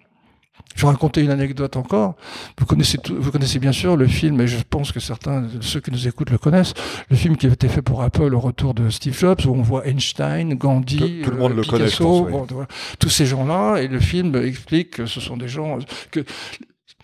je 0.74 0.82
vais 0.82 0.88
raconter 0.88 1.22
une 1.22 1.30
anecdote 1.30 1.76
encore. 1.76 2.16
Vous 2.58 2.66
connaissez, 2.66 2.98
vous 3.08 3.30
connaissez 3.30 3.58
bien 3.58 3.72
sûr 3.72 3.96
le 3.96 4.06
film, 4.06 4.40
et 4.40 4.46
je 4.46 4.58
pense 4.68 4.92
que 4.92 5.00
certains 5.00 5.42
de 5.42 5.60
ceux 5.60 5.80
qui 5.80 5.90
nous 5.90 6.08
écoutent 6.08 6.30
le 6.30 6.38
connaissent, 6.38 6.74
le 7.10 7.16
film 7.16 7.36
qui 7.36 7.46
a 7.46 7.50
été 7.50 7.68
fait 7.68 7.82
pour 7.82 8.02
Apple 8.02 8.34
au 8.34 8.40
retour 8.40 8.74
de 8.74 8.88
Steve 8.90 9.18
Jobs, 9.18 9.40
où 9.46 9.50
on 9.50 9.62
voit 9.62 9.86
Einstein, 9.86 10.54
Gandhi, 10.54 11.22
tout, 11.22 11.30
le 11.30 11.36
monde 11.36 11.56
le 11.56 11.64
connaît, 11.64 11.90
tous 12.98 13.10
ces 13.10 13.26
gens-là, 13.26 13.78
et 13.78 13.88
le 13.88 14.00
film 14.00 14.34
explique 14.36 14.90
que 14.92 15.06
ce 15.06 15.20
sont 15.20 15.36
des 15.36 15.48
gens 15.48 15.78
que 16.10 16.24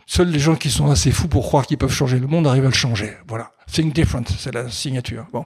seuls 0.06 0.30
les 0.30 0.38
gens 0.38 0.54
qui 0.54 0.70
sont 0.70 0.90
assez 0.90 1.10
fous 1.10 1.28
pour 1.28 1.44
croire 1.44 1.66
qu'ils 1.66 1.78
peuvent 1.78 1.92
changer 1.92 2.18
le 2.18 2.26
monde 2.26 2.46
arrivent 2.46 2.64
à 2.64 2.68
le 2.68 2.74
changer. 2.74 3.14
Voilà, 3.26 3.52
think 3.70 3.92
different, 3.92 4.24
c'est 4.38 4.54
la 4.54 4.70
signature. 4.70 5.26
Bon, 5.32 5.44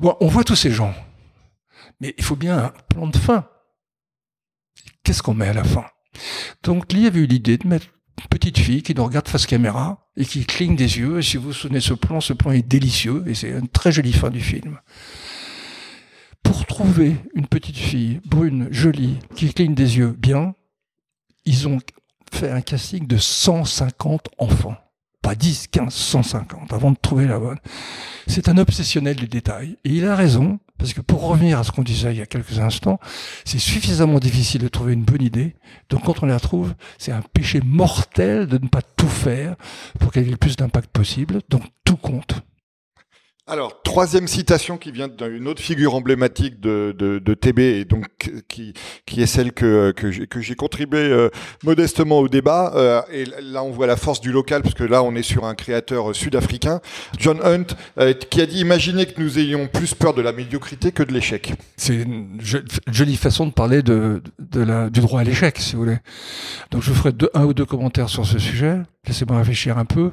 bon, 0.00 0.16
on 0.20 0.28
voit 0.28 0.44
tous 0.44 0.56
ces 0.56 0.70
gens, 0.70 0.94
mais 2.00 2.14
il 2.16 2.24
faut 2.24 2.36
bien 2.36 2.58
un 2.58 2.72
plan 2.88 3.06
de 3.06 3.16
fin. 3.16 3.46
Qu'est-ce 5.04 5.22
qu'on 5.22 5.34
met 5.34 5.48
à 5.48 5.52
la 5.52 5.64
fin? 5.64 5.84
Donc 6.62 6.92
Lee 6.92 7.06
avait 7.06 7.20
eu 7.20 7.26
l'idée 7.26 7.58
de 7.58 7.66
mettre 7.66 7.86
une 8.18 8.28
petite 8.28 8.58
fille 8.58 8.82
qui 8.82 8.94
nous 8.94 9.04
regarde 9.04 9.28
face 9.28 9.46
caméra 9.46 10.08
et 10.16 10.24
qui 10.24 10.44
cligne 10.44 10.76
des 10.76 10.98
yeux. 10.98 11.18
Et 11.18 11.22
si 11.22 11.36
vous 11.36 11.44
vous 11.44 11.52
souvenez 11.52 11.80
ce 11.80 11.94
plan, 11.94 12.20
ce 12.20 12.32
plan 12.32 12.52
est 12.52 12.66
délicieux 12.66 13.24
et 13.26 13.34
c'est 13.34 13.50
une 13.50 13.68
très 13.68 13.92
jolie 13.92 14.12
fin 14.12 14.30
du 14.30 14.40
film. 14.40 14.78
Pour 16.42 16.66
trouver 16.66 17.16
une 17.34 17.46
petite 17.46 17.78
fille 17.78 18.20
brune, 18.24 18.68
jolie, 18.70 19.18
qui 19.34 19.52
cligne 19.52 19.74
des 19.74 19.98
yeux 19.98 20.14
bien, 20.18 20.54
ils 21.44 21.68
ont 21.68 21.78
fait 22.32 22.50
un 22.50 22.60
casting 22.60 23.06
de 23.06 23.16
150 23.16 24.28
enfants. 24.38 24.76
Pas 25.22 25.34
10, 25.36 25.68
15, 25.68 25.94
150 25.94 26.72
avant 26.72 26.90
de 26.90 26.96
trouver 27.00 27.26
la 27.26 27.38
bonne. 27.38 27.58
C'est 28.26 28.48
un 28.48 28.58
obsessionnel 28.58 29.16
du 29.16 29.28
détail. 29.28 29.76
Et 29.84 29.90
il 29.90 30.04
a 30.04 30.16
raison, 30.16 30.58
parce 30.82 30.94
que 30.94 31.00
pour 31.00 31.28
revenir 31.28 31.60
à 31.60 31.62
ce 31.62 31.70
qu'on 31.70 31.84
disait 31.84 32.12
il 32.12 32.18
y 32.18 32.22
a 32.22 32.26
quelques 32.26 32.58
instants, 32.58 32.98
c'est 33.44 33.60
suffisamment 33.60 34.18
difficile 34.18 34.62
de 34.62 34.66
trouver 34.66 34.94
une 34.94 35.04
bonne 35.04 35.22
idée. 35.22 35.54
Donc 35.90 36.02
quand 36.02 36.24
on 36.24 36.26
la 36.26 36.40
trouve, 36.40 36.74
c'est 36.98 37.12
un 37.12 37.22
péché 37.22 37.60
mortel 37.64 38.48
de 38.48 38.58
ne 38.58 38.66
pas 38.66 38.82
tout 38.82 39.06
faire 39.06 39.54
pour 40.00 40.10
qu'elle 40.10 40.26
ait 40.26 40.32
le 40.32 40.36
plus 40.36 40.56
d'impact 40.56 40.90
possible. 40.90 41.40
Donc 41.48 41.62
tout 41.84 41.96
compte. 41.96 42.42
Alors, 43.48 43.82
troisième 43.82 44.28
citation 44.28 44.78
qui 44.78 44.92
vient 44.92 45.08
d'une 45.08 45.48
autre 45.48 45.60
figure 45.60 45.96
emblématique 45.96 46.60
de, 46.60 47.18
TB 47.34 47.58
et 47.58 47.84
donc 47.84 48.06
qui, 48.46 48.72
est 49.20 49.26
celle 49.26 49.52
que, 49.52 49.92
j'ai 50.40 50.54
contribué 50.54 51.00
euh, 51.00 51.28
modestement 51.64 52.20
au 52.20 52.28
débat. 52.28 52.72
Euh, 52.76 53.02
et 53.12 53.24
là, 53.42 53.64
on 53.64 53.72
voit 53.72 53.88
la 53.88 53.96
force 53.96 54.20
du 54.20 54.30
local 54.30 54.62
parce 54.62 54.76
que 54.76 54.84
là, 54.84 55.02
on 55.02 55.16
est 55.16 55.24
sur 55.24 55.44
un 55.44 55.56
créateur 55.56 56.14
sud-africain, 56.14 56.80
John 57.18 57.40
Hunt, 57.42 57.74
euh, 57.98 58.12
qui 58.14 58.40
a 58.40 58.46
dit 58.46 58.60
Imaginez 58.60 59.06
que 59.06 59.20
nous 59.20 59.40
ayons 59.40 59.66
plus 59.66 59.92
peur 59.92 60.14
de 60.14 60.22
la 60.22 60.32
médiocrité 60.32 60.92
que 60.92 61.02
de 61.02 61.12
l'échec. 61.12 61.52
C'est 61.76 61.96
une 61.96 62.38
jolie 62.92 63.16
façon 63.16 63.46
de 63.46 63.52
parler 63.52 63.82
du 63.82 65.00
droit 65.00 65.20
à 65.20 65.24
l'échec, 65.24 65.58
si 65.58 65.74
vous 65.74 65.82
voulez. 65.82 65.98
Donc, 66.70 66.82
je 66.82 66.92
ferai 66.92 67.10
un 67.34 67.44
ou 67.44 67.54
deux 67.54 67.66
commentaires 67.66 68.08
sur 68.08 68.24
ce 68.24 68.38
sujet. 68.38 68.78
Laissez-moi 69.04 69.38
réfléchir 69.38 69.78
un 69.78 69.84
peu. 69.84 70.12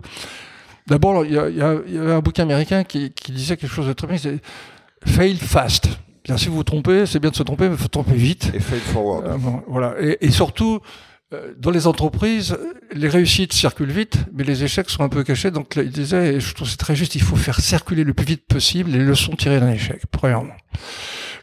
D'abord, 0.87 1.25
il 1.25 1.33
y, 1.33 1.37
a, 1.37 1.49
y, 1.49 1.61
avait 1.61 2.13
un 2.13 2.19
bouquin 2.19 2.43
américain 2.43 2.83
qui, 2.83 3.11
disait 3.29 3.57
quelque 3.57 3.73
chose 3.73 3.87
de 3.87 3.93
très 3.93 4.07
bien, 4.07 4.17
c'est 4.17 4.39
Fail 5.05 5.37
fast. 5.37 5.89
Bien, 6.23 6.37
si 6.37 6.47
vous 6.47 6.55
vous 6.55 6.63
trompez, 6.63 7.05
c'est 7.05 7.19
bien 7.19 7.31
de 7.31 7.35
se 7.35 7.43
tromper, 7.43 7.69
mais 7.69 7.75
il 7.75 7.81
faut 7.81 7.87
tromper 7.87 8.15
vite. 8.15 8.51
Et 8.53 8.59
fail 8.59 8.79
forward. 8.79 9.25
Euh, 9.25 9.37
voilà. 9.67 9.95
Et, 9.99 10.29
surtout, 10.31 10.79
euh, 11.33 11.53
dans 11.57 11.71
les 11.71 11.87
entreprises, 11.87 12.57
les 12.93 13.07
réussites 13.07 13.53
circulent 13.53 13.91
vite, 13.91 14.17
mais 14.33 14.43
les 14.43 14.63
échecs 14.63 14.89
sont 14.89 15.03
un 15.03 15.09
peu 15.09 15.23
cachés. 15.23 15.51
Donc, 15.51 15.75
il 15.77 15.89
disait, 15.89 16.35
et 16.35 16.39
je 16.39 16.53
trouve 16.53 16.67
c'est 16.67 16.77
très 16.77 16.95
juste, 16.95 17.15
il 17.15 17.21
faut 17.21 17.35
faire 17.35 17.59
circuler 17.59 18.03
le 18.03 18.13
plus 18.13 18.25
vite 18.25 18.45
possible 18.45 18.91
les 18.91 18.99
leçons 18.99 19.35
tirées 19.35 19.59
d'un 19.59 19.71
échec, 19.71 20.01
premièrement. 20.11 20.55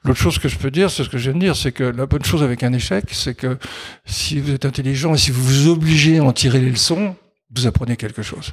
L'autre 0.04 0.20
chose 0.20 0.38
que 0.38 0.48
je 0.48 0.56
peux 0.56 0.70
dire, 0.70 0.90
c'est 0.90 1.02
ce 1.02 1.08
que 1.08 1.18
je 1.18 1.30
viens 1.30 1.38
de 1.38 1.44
dire, 1.44 1.56
c'est 1.56 1.72
que 1.72 1.82
la 1.82 2.06
bonne 2.06 2.24
chose 2.24 2.42
avec 2.42 2.62
un 2.62 2.72
échec, 2.72 3.06
c'est 3.10 3.34
que 3.34 3.58
si 4.04 4.38
vous 4.38 4.52
êtes 4.52 4.64
intelligent 4.64 5.14
et 5.14 5.18
si 5.18 5.32
vous 5.32 5.42
vous 5.42 5.68
obligez 5.68 6.18
à 6.18 6.22
en 6.24 6.32
tirer 6.32 6.60
les 6.60 6.70
leçons, 6.70 7.16
vous 7.54 7.66
apprenez 7.66 7.96
quelque 7.96 8.22
chose. 8.22 8.52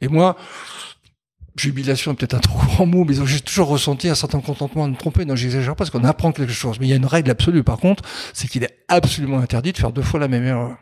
Et 0.00 0.08
moi, 0.08 0.36
jubilation 1.56 2.12
est 2.12 2.14
peut-être 2.14 2.34
un 2.34 2.40
trop 2.40 2.58
grand 2.58 2.86
mot, 2.86 3.04
mais 3.04 3.14
j'ai 3.26 3.40
toujours 3.40 3.68
ressenti 3.68 4.08
un 4.08 4.14
certain 4.14 4.40
contentement 4.40 4.84
à 4.84 4.88
me 4.88 4.96
tromper. 4.96 5.24
Non, 5.24 5.36
j'exagère 5.36 5.74
pas 5.74 5.78
parce 5.78 5.90
qu'on 5.90 6.04
apprend 6.04 6.32
quelque 6.32 6.52
chose. 6.52 6.78
Mais 6.80 6.86
il 6.86 6.90
y 6.90 6.92
a 6.92 6.96
une 6.96 7.06
règle 7.06 7.30
absolue, 7.30 7.64
par 7.64 7.78
contre, 7.78 8.04
c'est 8.32 8.48
qu'il 8.48 8.62
est 8.64 8.84
absolument 8.88 9.38
interdit 9.38 9.72
de 9.72 9.78
faire 9.78 9.92
deux 9.92 10.02
fois 10.02 10.20
la 10.20 10.28
même 10.28 10.44
erreur. 10.44 10.76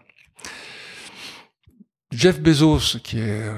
Jeff 2.13 2.41
Bezos, 2.41 2.99
qui 3.03 3.19
euh, 3.21 3.53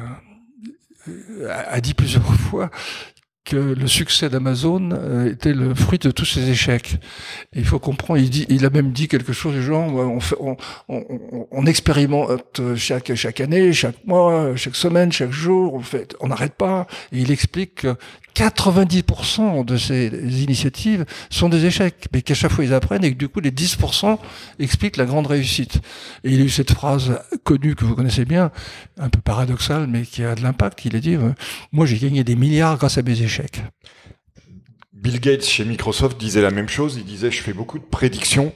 a 1.48 1.80
dit 1.80 1.94
plusieurs 1.94 2.34
fois 2.50 2.70
que 3.44 3.56
le 3.56 3.86
succès 3.86 4.28
d'Amazon 4.28 4.90
euh, 4.92 5.32
était 5.32 5.54
le 5.54 5.74
fruit 5.74 5.98
de 5.98 6.10
tous 6.10 6.24
ces 6.24 6.50
échecs. 6.50 6.96
il 7.54 7.64
faut 7.64 7.78
comprendre, 7.78 8.20
il, 8.20 8.30
dit, 8.30 8.46
il 8.48 8.66
a 8.66 8.70
même 8.70 8.92
dit 8.92 9.08
quelque 9.08 9.32
chose 9.32 9.54
du 9.54 9.62
genre, 9.62 9.94
on, 9.94 10.20
fait, 10.20 10.36
on, 10.40 10.56
on, 10.88 11.46
on 11.50 11.66
expérimente 11.66 12.60
chaque, 12.76 13.14
chaque 13.14 13.40
année, 13.40 13.72
chaque 13.72 14.04
mois, 14.04 14.54
chaque 14.56 14.76
semaine, 14.76 15.10
chaque 15.10 15.32
jour, 15.32 15.74
on 15.74 15.80
fait, 15.80 16.14
on 16.20 16.28
n'arrête 16.28 16.54
pas. 16.54 16.86
Et 17.12 17.20
il 17.20 17.30
explique 17.30 17.82
que 17.82 17.96
90% 18.34 19.64
de 19.64 19.76
ces 19.76 20.08
initiatives 20.42 21.04
sont 21.30 21.48
des 21.48 21.66
échecs, 21.66 22.06
mais 22.12 22.22
qu'à 22.22 22.34
chaque 22.34 22.52
fois 22.52 22.64
ils 22.64 22.74
apprennent 22.74 23.04
et 23.04 23.12
que 23.12 23.18
du 23.18 23.28
coup 23.28 23.40
les 23.40 23.50
10% 23.50 24.18
expliquent 24.58 24.96
la 24.96 25.04
grande 25.04 25.26
réussite. 25.26 25.80
Et 26.24 26.32
il 26.32 26.40
a 26.40 26.44
eu 26.44 26.48
cette 26.48 26.72
phrase 26.72 27.20
connue 27.44 27.74
que 27.74 27.84
vous 27.84 27.94
connaissez 27.94 28.24
bien, 28.24 28.50
un 28.98 29.08
peu 29.08 29.20
paradoxale, 29.20 29.86
mais 29.86 30.02
qui 30.02 30.24
a 30.24 30.34
de 30.34 30.42
l'impact. 30.42 30.84
Il 30.84 30.96
a 30.96 31.00
dit 31.00 31.16
Moi 31.72 31.86
j'ai 31.86 31.98
gagné 31.98 32.24
des 32.24 32.36
milliards 32.36 32.78
grâce 32.78 32.98
à 32.98 33.02
mes 33.02 33.20
échecs. 33.22 33.62
Bill 34.92 35.18
Gates 35.18 35.44
chez 35.44 35.64
Microsoft 35.64 36.20
disait 36.20 36.42
la 36.42 36.50
même 36.50 36.68
chose. 36.68 36.96
Il 36.96 37.04
disait 37.04 37.30
Je 37.30 37.40
fais 37.40 37.52
beaucoup 37.52 37.78
de 37.78 37.84
prédictions. 37.84 38.52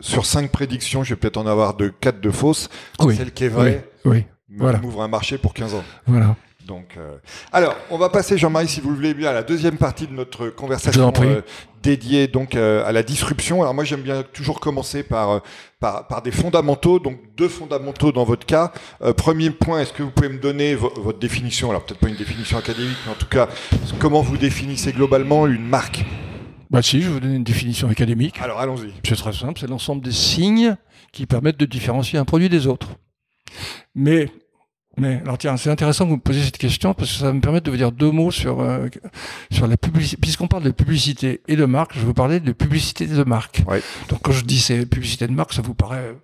Sur 0.00 0.26
cinq 0.26 0.50
prédictions, 0.50 1.04
je 1.04 1.10
vais 1.10 1.16
peut-être 1.16 1.36
en 1.36 1.46
avoir 1.46 1.76
de 1.76 1.88
quatre 1.88 2.20
de 2.20 2.30
fausses. 2.30 2.68
Celle 3.00 3.32
qui 3.32 3.44
est 3.44 3.48
vraie 3.48 3.88
oui, 4.04 4.24
oui. 4.48 4.66
m'ouvre 4.82 5.02
un 5.02 5.08
marché 5.08 5.38
pour 5.38 5.54
15 5.54 5.74
ans. 5.74 5.84
Voilà. 6.06 6.36
Donc, 6.66 6.96
euh, 6.96 7.16
alors, 7.52 7.76
on 7.90 7.98
va 7.98 8.08
passer, 8.08 8.38
Jean-Marie, 8.38 8.68
si 8.68 8.80
vous 8.80 8.90
le 8.90 8.96
voulez 8.96 9.14
bien, 9.14 9.30
à 9.30 9.32
la 9.32 9.42
deuxième 9.42 9.76
partie 9.76 10.06
de 10.06 10.12
notre 10.12 10.48
conversation 10.48 11.12
euh, 11.20 11.42
dédiée 11.82 12.26
donc 12.26 12.54
euh, 12.54 12.86
à 12.86 12.92
la 12.92 13.02
disruption. 13.02 13.60
Alors 13.60 13.74
moi, 13.74 13.84
j'aime 13.84 14.00
bien 14.00 14.22
toujours 14.22 14.60
commencer 14.60 15.02
par, 15.02 15.42
par, 15.78 16.06
par 16.06 16.22
des 16.22 16.30
fondamentaux. 16.30 16.98
Donc, 16.98 17.18
deux 17.36 17.48
fondamentaux 17.48 18.12
dans 18.12 18.24
votre 18.24 18.46
cas. 18.46 18.72
premier 19.16 19.50
point, 19.50 19.80
est-ce 19.80 19.92
que 19.92 20.02
vous 20.02 20.10
pouvez 20.10 20.30
me 20.30 20.38
donner 20.38 20.74
votre 20.74 21.18
définition? 21.18 21.70
Alors 21.70 21.84
peut-être 21.84 22.00
pas 22.00 22.08
une 22.08 22.16
définition 22.16 22.56
académique, 22.56 22.96
mais 23.04 23.12
en 23.12 23.16
tout 23.16 23.28
cas, 23.28 23.48
comment 23.98 24.22
vous 24.22 24.38
définissez 24.38 24.92
globalement 24.92 25.46
une 25.46 25.66
marque? 25.66 26.04
Bah 26.70 26.80
si, 26.82 27.02
je 27.02 27.08
vais 27.08 27.12
vous 27.12 27.20
donner 27.20 27.36
une 27.36 27.44
définition 27.44 27.88
académique. 27.88 28.36
Alors 28.40 28.58
allons-y. 28.58 28.92
C'est 29.06 29.16
très 29.16 29.32
simple, 29.32 29.60
c'est 29.60 29.68
l'ensemble 29.68 30.02
des 30.02 30.12
signes 30.12 30.76
qui 31.12 31.26
permettent 31.26 31.58
de 31.58 31.66
différencier 31.66 32.18
un 32.18 32.24
produit 32.24 32.48
des 32.48 32.66
autres. 32.66 32.88
Mais 33.94 34.30
mais 34.96 35.20
alors 35.22 35.38
tiens, 35.38 35.56
c'est 35.56 35.70
intéressant 35.70 36.04
que 36.04 36.10
vous 36.10 36.16
me 36.16 36.20
posiez 36.20 36.42
cette 36.42 36.58
question 36.58 36.94
parce 36.94 37.12
que 37.12 37.18
ça 37.18 37.26
va 37.26 37.32
me 37.32 37.40
permettre 37.40 37.64
de 37.66 37.70
vous 37.70 37.76
dire 37.76 37.92
deux 37.92 38.10
mots 38.10 38.30
sur 38.30 38.60
euh, 38.60 38.88
sur 39.50 39.66
la 39.66 39.76
publicité. 39.76 40.16
Puisqu'on 40.20 40.46
parle 40.46 40.62
de 40.62 40.70
publicité 40.70 41.42
et 41.48 41.56
de 41.56 41.64
marque, 41.64 41.94
je 41.94 42.00
vais 42.00 42.06
vous 42.06 42.14
parler 42.14 42.40
de 42.40 42.52
publicité 42.52 43.06
de 43.06 43.24
marque. 43.24 43.62
Donc 44.08 44.20
quand 44.22 44.32
je 44.32 44.44
dis 44.44 44.60
c'est 44.60 44.86
publicité 44.86 45.26
de 45.26 45.32
marque, 45.32 45.52
ça 45.52 45.62
vous 45.62 45.74
paraît 45.74 46.14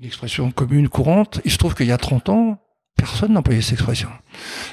une 0.00 0.06
expression 0.06 0.50
commune, 0.50 0.88
courante. 0.88 1.40
Il 1.44 1.50
se 1.50 1.58
trouve 1.58 1.74
qu'il 1.74 1.86
y 1.86 1.92
a 1.92 1.98
30 1.98 2.28
ans, 2.30 2.58
personne 2.96 3.32
n'employait 3.32 3.60
cette 3.60 3.74
expression. 3.74 4.08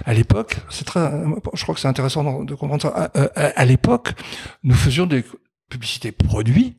À 0.06 0.14
l'époque, 0.14 0.58
c'est 0.70 0.86
très, 0.86 1.12
je 1.54 1.64
crois 1.64 1.76
que 1.76 1.82
c'est 1.82 1.88
intéressant 1.88 2.44
de 2.44 2.56
comprendre 2.56 2.82
ça. 2.82 3.12
À, 3.14 3.42
à 3.42 3.66
l'époque, 3.66 4.14
nous 4.64 4.76
faisions 4.76 5.06
des 5.06 5.24
publicités 5.70 6.12
produits, 6.12 6.78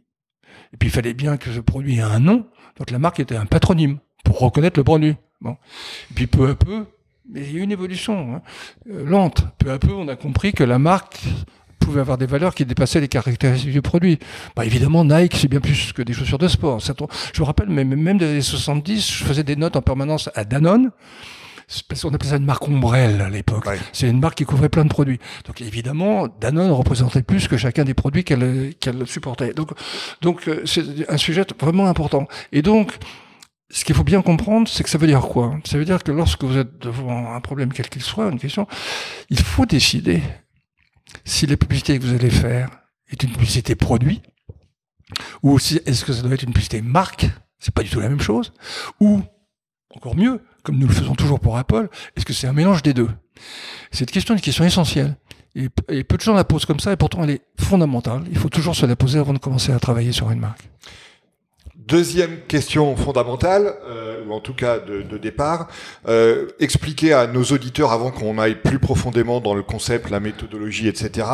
et 0.73 0.77
puis 0.79 0.89
il 0.89 0.93
fallait 0.93 1.15
bien 1.15 1.37
que 1.37 1.53
ce 1.53 1.61
produit 1.61 1.99
ait 1.99 2.01
un 2.01 2.21
nom. 2.21 2.47
Donc 2.79 2.91
la 2.91 2.99
marque 2.99 3.21
était 3.21 3.37
un 3.37 3.47
patronyme 3.47 3.99
pour 4.25 4.39
reconnaître 4.39 4.79
le 4.79 4.85
produit. 4.85 5.17
Bon. 5.43 5.57
Et 6.11 6.15
puis 6.15 6.27
peu 6.29 6.49
à 6.49 6.55
peu, 6.55 6.87
mais 7.29 7.41
il 7.41 7.53
y 7.53 7.57
a 7.57 7.59
eu 7.59 7.63
une 7.63 7.73
évolution 7.73 8.37
hein, 8.37 8.43
euh, 8.91 9.05
lente. 9.05 9.45
Peu 9.59 9.73
à 9.73 9.79
peu, 9.79 9.93
on 9.93 10.07
a 10.07 10.15
compris 10.15 10.53
que 10.53 10.63
la 10.63 10.79
marque 10.79 11.21
pouvait 11.81 12.01
avoir 12.01 12.17
des 12.17 12.27
valeurs 12.27 12.55
qui 12.55 12.65
dépassaient 12.65 13.01
les 13.01 13.09
caractéristiques 13.09 13.73
du 13.73 13.83
produit. 13.83 14.21
Bah, 14.55 14.65
évidemment, 14.65 15.05
Nike, 15.05 15.35
c'est 15.37 15.49
bien 15.49 15.61
plus 15.61 15.93
que 15.93 16.03
des 16.03 16.13
chaussures 16.13 16.39
de 16.39 16.47
sport. 16.47 16.79
je 16.81 17.41
me 17.41 17.45
rappelle, 17.45 17.69
même, 17.69 18.19
des 18.19 18.27
années 18.27 18.41
70, 18.41 19.11
je 19.11 19.25
faisais 19.25 19.43
des 19.43 19.57
notes 19.57 19.75
en 19.75 19.83
permanence 19.83 20.31
à 20.37 20.45
Danone. 20.45 20.91
Parce 21.89 22.03
qu'on 22.03 22.13
appelait 22.13 22.29
ça 22.29 22.37
une 22.37 22.45
marque 22.45 22.69
ombrelle 22.69 23.21
à 23.21 23.31
l'époque. 23.31 23.67
C'est 23.93 24.09
une 24.09 24.21
marque 24.21 24.37
qui 24.37 24.45
couvrait 24.45 24.69
plein 24.69 24.85
de 24.85 24.91
produits. 24.91 25.19
Donc 25.47 25.61
évidemment, 25.61 26.29
Danone 26.41 26.71
représentait 26.71 27.23
plus 27.23 27.49
que 27.49 27.57
chacun 27.57 27.85
des 27.85 27.95
produits 27.95 28.25
qu'elle 28.25 28.75
qu'elle 28.79 29.07
supportait. 29.07 29.55
Donc, 29.55 29.71
donc 30.21 30.49
euh, 30.49 30.63
c'est 30.67 30.85
un 31.09 31.17
sujet 31.17 31.47
vraiment 31.59 31.87
important. 31.87 32.27
Et 32.53 32.61
donc, 32.61 32.99
ce 33.73 33.87
qu'il 33.87 33.95
faut 33.95 34.05
bien 34.05 34.21
comprendre, 34.21 34.69
c'est 34.69 34.85
que 34.85 34.91
ça 34.91 34.99
veut 34.99 35.07
dire 35.07 35.23
quoi? 35.23 35.59
Ça 35.65 35.79
veut 35.79 35.87
dire 35.87 36.05
que 36.05 36.13
lorsque 36.13 36.45
vous 36.45 36.59
êtes 36.59 36.79
devant 36.79 37.35
un 37.35 37.41
problème 37.41 37.73
quel 37.73 37.89
qu'il 37.89 38.03
soit, 38.03 38.29
une 38.31 38.39
question, 38.39 38.69
il 39.31 39.41
faut 39.41 39.65
décider 39.65 40.23
si 41.25 41.47
la 41.47 41.57
publicité 41.57 41.99
que 41.99 42.05
vous 42.05 42.15
allez 42.15 42.31
faire 42.31 42.69
est 43.11 43.23
une 43.23 43.33
publicité 43.33 43.75
produit, 43.75 44.21
ou 45.43 45.59
si 45.59 45.81
est-ce 45.87 46.05
que 46.05 46.13
ça 46.13 46.21
doit 46.21 46.35
être 46.35 46.43
une 46.43 46.53
publicité 46.53 46.83
marque, 46.83 47.27
c'est 47.59 47.75
pas 47.75 47.83
du 47.83 47.89
tout 47.89 48.01
la 48.01 48.11
même 48.11 48.21
chose, 48.21 48.53
ou 49.01 49.23
encore 49.97 50.17
mieux, 50.17 50.43
comme 50.63 50.79
nous 50.79 50.87
le 50.87 50.95
faisons 50.95 51.15
toujours 51.15 51.41
pour 51.41 51.57
Apple, 51.57 51.89
est-ce 52.15 52.27
que 52.27 52.35
c'est 52.35 52.47
un 52.47 52.53
mélange 52.53 52.83
des 52.83 52.93
deux? 52.93 53.09
Cette 53.91 54.11
question 54.11 54.35
est 54.35 54.39
une 54.39 54.43
question 54.43 54.65
essentielle. 54.65 55.17
Et, 55.55 55.69
et, 55.89 56.05
peu 56.05 56.17
de 56.17 56.23
gens 56.23 56.35
la 56.35 56.45
posent 56.45 56.67
comme 56.67 56.81
ça, 56.81 56.93
et 56.93 56.97
pourtant 56.97 57.25
elle 57.25 57.31
est 57.31 57.43
fondamentale. 57.59 58.25
Il 58.31 58.39
faut 58.39 58.49
toujours 58.49 58.75
se 58.75 58.87
la 58.87 58.97
poser 58.97 59.19
avant 59.19 59.33
de 59.33 59.39
commencer 59.39 59.73
à 59.73 59.79
travailler 59.79 60.13
sur 60.13 60.31
une 60.31 60.41
marque. 60.41 60.69
Deuxième 61.89 62.39
question 62.47 62.95
fondamentale, 62.97 63.75
euh, 63.87 64.25
ou 64.27 64.33
en 64.33 64.41
tout 64.41 64.55
cas 64.55 64.79
de, 64.79 65.03
de 65.03 65.19
départ, 65.19 65.69
euh, 66.07 66.47
expliquer 66.61 67.13
à 67.13 67.27
nos 67.27 67.43
auditeurs, 67.45 67.91
avant 67.91 68.13
qu'on 68.13 68.39
aille 68.39 68.55
plus 68.55 68.79
profondément 68.79 69.41
dans 69.41 69.55
le 69.55 69.63
concept, 69.63 70.11
la 70.11 70.21
méthodologie, 70.21 70.87
etc., 70.87 71.27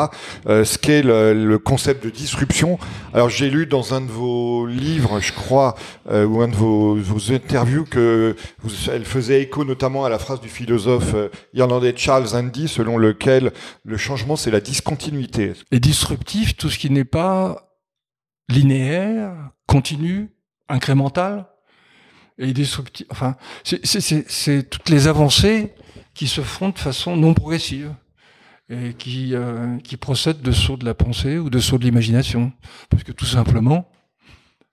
euh, 0.47 0.65
ce 0.65 0.79
qu'est 0.79 1.03
le, 1.03 1.35
le, 1.35 1.59
concept 1.59 2.03
de 2.03 2.09
disruption. 2.09 2.79
Alors 3.13 3.29
j'ai 3.29 3.51
lu 3.51 3.67
dans 3.67 3.93
un 3.93 4.01
de 4.01 4.11
vos 4.11 4.67
livres, 4.67 5.21
je 5.21 5.33
crois, 5.33 5.75
euh, 6.11 6.25
ou 6.25 6.41
un 6.41 6.49
de 6.49 6.57
vos, 6.57 6.95
vos 6.95 7.33
interviews, 7.33 7.85
que 7.85 8.35
vous, 8.63 8.91
elle 8.91 9.05
faisait 9.05 9.43
écho 9.43 9.65
notamment 9.65 10.07
à 10.07 10.09
la 10.09 10.19
phrase 10.19 10.41
du 10.41 10.49
philosophe 10.49 11.15
euh, 11.15 11.29
irlandais 11.53 11.93
Charles 11.95 12.35
Andy, 12.35 12.69
selon 12.69 12.97
lequel 12.97 13.53
le 13.85 13.97
changement, 13.99 14.37
c'est 14.37 14.51
la 14.51 14.61
discontinuité. 14.61 15.53
Et 15.73 15.81
disruptif, 15.81 16.57
tout 16.57 16.71
ce 16.71 16.79
qui 16.79 16.91
n'est 16.91 17.05
pas 17.05 17.75
linéaire, 18.49 19.35
continu, 19.67 20.31
incrémental 20.69 21.47
et 22.39 22.53
destructif. 22.53 23.07
Enfin, 23.11 23.37
c'est 23.65 24.71
toutes 24.71 24.89
les 24.89 25.09
avancées 25.09 25.73
qui 26.15 26.29
se 26.29 26.41
font 26.41 26.71
de 26.71 26.79
façon 26.79 27.17
non 27.17 27.35
progressive 27.35 27.93
et 28.71 28.95
qui, 28.95 29.35
euh, 29.35 29.79
qui 29.79 29.97
procèdent 29.97 30.43
de 30.43 30.53
sauts 30.53 30.77
de 30.77 30.85
la 30.85 30.95
pensée 30.95 31.39
ou 31.39 31.51
de 31.51 31.59
sauts 31.59 31.79
de 31.79 31.85
l'imagination. 31.85 32.53
Parce 32.91 33.03
que 33.03 33.13
tout 33.13 33.25
simplement, 33.25 33.91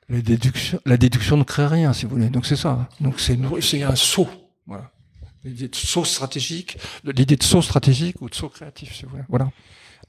la 0.09 0.21
déduction, 0.21 0.79
la 0.85 0.97
déduction 0.97 1.37
ne 1.37 1.43
crée 1.43 1.67
rien, 1.67 1.93
si 1.93 2.05
vous 2.05 2.15
voulez. 2.15 2.29
Donc 2.29 2.45
c'est 2.45 2.55
ça. 2.55 2.89
Donc 2.99 3.19
c'est 3.19 3.83
un 3.83 3.95
saut. 3.95 4.29
Voilà. 4.65 4.91
De 5.43 5.69
saut 5.73 6.05
stratégique, 6.05 6.77
l'idée 7.03 7.35
de 7.35 7.43
saut 7.43 7.61
stratégique 7.61 8.21
ou 8.21 8.29
de 8.29 8.35
saut 8.35 8.49
créatif, 8.49 8.95
si 8.95 9.03
vous 9.03 9.11
voulez. 9.11 9.23
Voilà. 9.29 9.51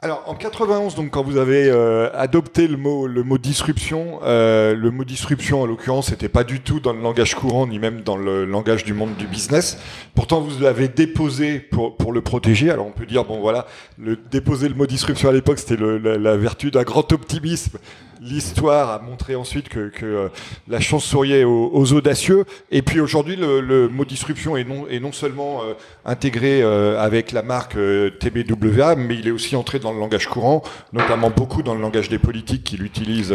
Alors 0.02 0.24
en 0.26 0.34
91, 0.34 0.94
donc 0.94 1.08
quand 1.10 1.22
vous 1.22 1.38
avez 1.38 1.70
euh, 1.70 2.10
adopté 2.12 2.68
le 2.68 2.76
mot 2.76 3.06
le 3.06 3.22
mot 3.22 3.38
disruption, 3.38 4.20
euh, 4.24 4.74
le 4.74 4.90
mot 4.90 5.04
disruption 5.04 5.62
en 5.62 5.66
l'occurrence 5.66 6.10
n'était 6.10 6.28
pas 6.28 6.44
du 6.44 6.60
tout 6.60 6.80
dans 6.80 6.92
le 6.92 7.00
langage 7.00 7.34
courant 7.34 7.66
ni 7.66 7.78
même 7.78 8.02
dans 8.02 8.18
le 8.18 8.44
langage 8.44 8.84
du 8.84 8.92
monde 8.92 9.16
du 9.16 9.26
business. 9.26 9.78
Pourtant 10.14 10.42
vous 10.42 10.60
l'avez 10.60 10.88
déposé 10.88 11.60
pour 11.60 11.96
pour 11.96 12.12
le 12.12 12.20
protéger. 12.20 12.70
Alors 12.70 12.86
on 12.86 12.90
peut 12.90 13.06
dire 13.06 13.24
bon 13.24 13.40
voilà, 13.40 13.64
le 13.98 14.16
déposer 14.16 14.68
le 14.68 14.74
mot 14.74 14.84
disruption 14.84 15.30
à 15.30 15.32
l'époque 15.32 15.58
c'était 15.58 15.78
la, 15.78 16.36
vertu 16.36 16.70
d'un 16.70 16.82
grand 16.82 17.10
optimisme 17.12 17.78
l'histoire 18.22 18.90
a 18.90 18.98
montré 18.98 19.36
ensuite 19.36 19.68
que, 19.68 19.90
euh, 20.02 20.28
la 20.68 20.80
chance 20.80 21.04
souriait 21.04 21.44
aux, 21.44 21.92
audacieux. 21.92 22.46
Et 22.70 22.80
puis 22.80 22.98
aujourd'hui, 22.98 23.36
le, 23.36 23.88
mot 23.88 24.06
disruption 24.06 24.56
est 24.56 24.64
non, 24.64 24.88
est 24.88 25.00
non 25.00 25.12
seulement 25.12 25.60
intégré 26.06 26.62
avec 26.62 27.30
la 27.32 27.42
marque 27.42 27.76
TBWA, 28.18 28.96
mais 28.96 29.16
il 29.16 29.28
est 29.28 29.30
aussi 29.30 29.54
entré 29.54 29.78
dans 29.86 29.92
le 29.92 30.00
langage 30.00 30.26
courant, 30.26 30.62
notamment 30.92 31.30
beaucoup 31.30 31.62
dans 31.62 31.74
le 31.74 31.80
langage 31.80 32.08
des 32.08 32.18
politiques 32.18 32.64
qui 32.64 32.76
l'utilisent 32.76 33.34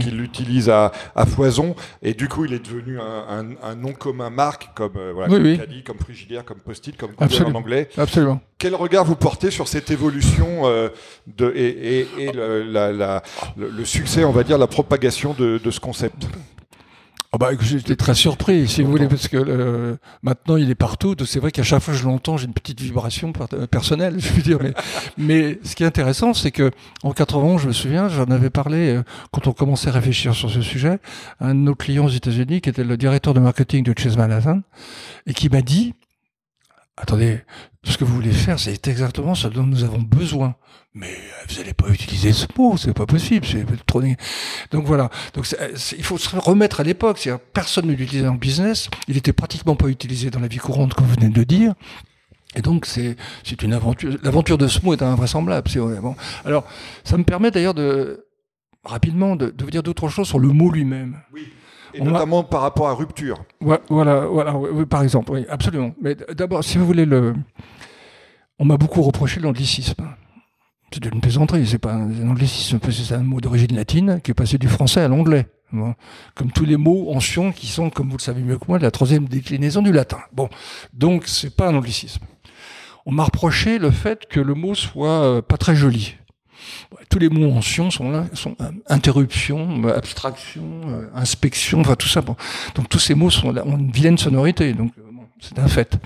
qui 0.00 0.10
l'utilisent 0.10 0.68
à, 0.70 0.92
à, 1.14 1.26
foison. 1.26 1.74
Et 2.02 2.14
du 2.14 2.28
coup, 2.28 2.44
il 2.44 2.52
est 2.52 2.64
devenu 2.64 2.98
un, 3.00 3.24
un, 3.28 3.70
un 3.70 3.74
nom 3.74 3.92
commun 3.92 4.30
marque 4.30 4.68
comme 4.74 4.98
voilà, 5.14 5.28
comme, 5.28 5.56
Caddy, 5.56 5.82
comme 5.82 5.98
Frigidaire, 5.98 6.44
comme 6.44 6.58
Post-it, 6.58 6.96
comme 6.96 7.12
Google 7.18 7.44
en 7.44 7.54
anglais. 7.54 7.88
Absolument. 7.96 8.40
Quel 8.58 8.74
regard 8.74 9.04
vous 9.04 9.16
portez 9.16 9.50
sur 9.50 9.66
cette 9.68 9.90
évolution 9.90 10.62
de, 11.26 11.52
et, 11.54 11.98
et, 11.98 12.08
et 12.24 12.32
le, 12.32 12.62
la, 12.62 12.92
la, 12.92 13.22
le 13.56 13.84
succès 13.84 14.24
on 14.24 14.32
va 14.32 14.44
dire, 14.44 14.58
la 14.58 14.66
propagation 14.66 15.34
de, 15.34 15.60
ce 15.70 15.80
concept? 15.80 16.26
Oh 17.34 17.38
bah, 17.38 17.48
J'étais 17.58 17.96
très 17.96 18.14
surpris, 18.14 18.68
si 18.68 18.82
vous 18.82 18.90
voulez, 18.90 19.08
parce 19.08 19.26
que 19.26 19.38
euh, 19.38 19.96
maintenant 20.22 20.58
il 20.58 20.68
est 20.68 20.74
partout. 20.74 21.16
C'est 21.24 21.40
vrai 21.40 21.50
qu'à 21.50 21.62
chaque 21.62 21.80
fois 21.80 21.94
que 21.94 21.98
je 21.98 22.04
l'entends, 22.04 22.36
j'ai 22.36 22.44
une 22.44 22.52
petite 22.52 22.82
vibration 22.82 23.32
euh, 23.54 23.66
personnelle, 23.66 24.16
je 24.18 24.32
veux 24.34 24.42
dire. 24.42 24.58
Mais, 25.16 25.58
ce 25.64 25.74
qui 25.74 25.82
est 25.82 25.86
intéressant, 25.86 26.34
c'est 26.34 26.50
que 26.50 26.70
en 27.02 27.12
91, 27.12 27.62
je 27.62 27.68
me 27.68 27.72
souviens, 27.72 28.08
j'en 28.10 28.26
avais 28.26 28.50
parlé 28.50 28.96
euh, 28.96 29.02
quand 29.30 29.46
on 29.46 29.52
commençait 29.52 29.88
à 29.88 29.92
réfléchir 29.92 30.34
sur 30.34 30.50
ce 30.50 30.60
sujet, 30.60 30.98
un 31.40 31.54
de 31.54 31.60
nos 31.60 31.74
clients 31.74 32.04
aux 32.04 32.10
États-Unis, 32.10 32.60
qui 32.60 32.68
était 32.68 32.84
le 32.84 32.98
directeur 32.98 33.32
de 33.32 33.40
marketing 33.40 33.82
de 33.82 33.94
Chase 33.98 34.18
Manhattan, 34.18 34.60
et 35.26 35.32
qui 35.32 35.48
m'a 35.48 35.62
dit 35.62 35.94
attendez, 36.96 37.40
ce 37.84 37.96
que 37.96 38.04
vous 38.04 38.14
voulez 38.14 38.32
faire, 38.32 38.58
c'est 38.58 38.86
exactement 38.88 39.34
ce 39.34 39.48
dont 39.48 39.64
nous 39.64 39.84
avons 39.84 40.00
besoin. 40.00 40.56
Mais 40.94 41.14
vous 41.48 41.56
n'allez 41.56 41.72
pas 41.72 41.88
utiliser 41.88 42.32
ce 42.32 42.46
mot, 42.56 42.76
c'est 42.76 42.92
pas 42.92 43.06
possible, 43.06 43.46
c'est 43.46 43.64
trop. 43.86 44.02
Donc 44.70 44.84
voilà. 44.84 45.10
Donc 45.32 45.48
il 45.96 46.04
faut 46.04 46.18
se 46.18 46.36
remettre 46.36 46.80
à 46.80 46.84
l'époque. 46.84 47.28
Personne 47.54 47.86
ne 47.86 47.92
l'utilisait 47.92 48.28
en 48.28 48.34
business. 48.34 48.90
Il 49.08 49.16
était 49.16 49.32
pratiquement 49.32 49.74
pas 49.74 49.88
utilisé 49.88 50.30
dans 50.30 50.40
la 50.40 50.48
vie 50.48 50.58
courante, 50.58 50.94
comme 50.94 51.06
vous 51.06 51.14
venez 51.14 51.30
de 51.30 51.44
dire. 51.44 51.74
Et 52.54 52.60
donc 52.60 52.84
c'est 52.84 53.16
c'est 53.42 53.62
une 53.62 53.72
aventure. 53.72 54.18
L'aventure 54.22 54.58
de 54.58 54.68
ce 54.68 54.84
mot 54.84 54.92
est 54.92 55.02
invraisemblable. 55.02 55.70
C'est 55.70 55.80
bon. 55.80 56.14
Alors 56.44 56.66
ça 57.04 57.16
me 57.16 57.24
permet 57.24 57.50
d'ailleurs 57.50 57.74
de 57.74 58.26
rapidement 58.84 59.36
de, 59.36 59.48
de 59.48 59.64
vous 59.64 59.70
dire 59.70 59.82
d'autres 59.82 60.08
choses 60.08 60.28
sur 60.28 60.38
le 60.38 60.48
mot 60.48 60.70
lui-même. 60.70 61.22
Oui. 61.32 61.48
Et 61.94 62.00
notamment 62.00 62.42
par 62.42 62.62
rapport 62.62 62.88
à 62.88 62.94
rupture. 62.94 63.44
Voilà, 63.60 64.26
voilà, 64.26 64.56
oui, 64.56 64.86
par 64.86 65.02
exemple, 65.02 65.32
oui, 65.32 65.44
absolument. 65.48 65.94
Mais 66.00 66.16
d'abord, 66.34 66.64
si 66.64 66.78
vous 66.78 66.86
voulez 66.86 67.04
le, 67.04 67.34
on 68.58 68.64
m'a 68.64 68.76
beaucoup 68.76 69.02
reproché 69.02 69.40
l'anglicisme. 69.40 70.06
C'est 70.92 71.04
une 71.06 71.20
plaisanterie, 71.20 71.66
c'est 71.66 71.78
pas 71.78 71.94
un 71.94 72.28
anglicisme, 72.28 72.78
c'est 72.90 73.14
un 73.14 73.22
mot 73.22 73.40
d'origine 73.40 73.74
latine 73.74 74.20
qui 74.22 74.30
est 74.30 74.34
passé 74.34 74.58
du 74.58 74.68
français 74.68 75.00
à 75.00 75.08
l'anglais. 75.08 75.46
Comme 76.34 76.52
tous 76.52 76.66
les 76.66 76.76
mots 76.76 77.10
anciens 77.12 77.50
qui 77.50 77.66
sont, 77.66 77.88
comme 77.88 78.10
vous 78.10 78.18
le 78.18 78.22
savez 78.22 78.42
mieux 78.42 78.58
que 78.58 78.66
moi, 78.68 78.78
la 78.78 78.90
troisième 78.90 79.24
déclinaison 79.24 79.80
du 79.80 79.90
latin. 79.90 80.18
Bon, 80.32 80.50
donc 80.92 81.24
c'est 81.26 81.56
pas 81.56 81.68
un 81.68 81.74
anglicisme. 81.74 82.22
On 83.06 83.10
m'a 83.10 83.24
reproché 83.24 83.78
le 83.78 83.90
fait 83.90 84.26
que 84.28 84.38
le 84.38 84.54
mot 84.54 84.74
soit 84.74 85.08
euh, 85.08 85.42
pas 85.42 85.56
très 85.56 85.74
joli 85.74 86.16
tous 87.08 87.18
les 87.18 87.28
mots 87.28 87.50
anciens 87.52 87.90
sont 87.90 88.10
là, 88.10 88.26
sont 88.34 88.56
euh, 88.60 88.70
interruption, 88.88 89.84
euh, 89.84 89.96
abstraction, 89.96 90.80
euh, 90.86 91.08
inspection, 91.14 91.80
enfin 91.80 91.96
tout 91.96 92.08
ça. 92.08 92.22
Donc 92.74 92.88
tous 92.88 92.98
ces 92.98 93.14
mots 93.14 93.30
sont 93.30 93.56
ont 93.56 93.78
une 93.78 93.92
vilaine 93.92 94.18
sonorité, 94.18 94.72
donc 94.72 94.92
c'est 95.40 95.58
un 95.58 95.68
fait. 95.68 95.98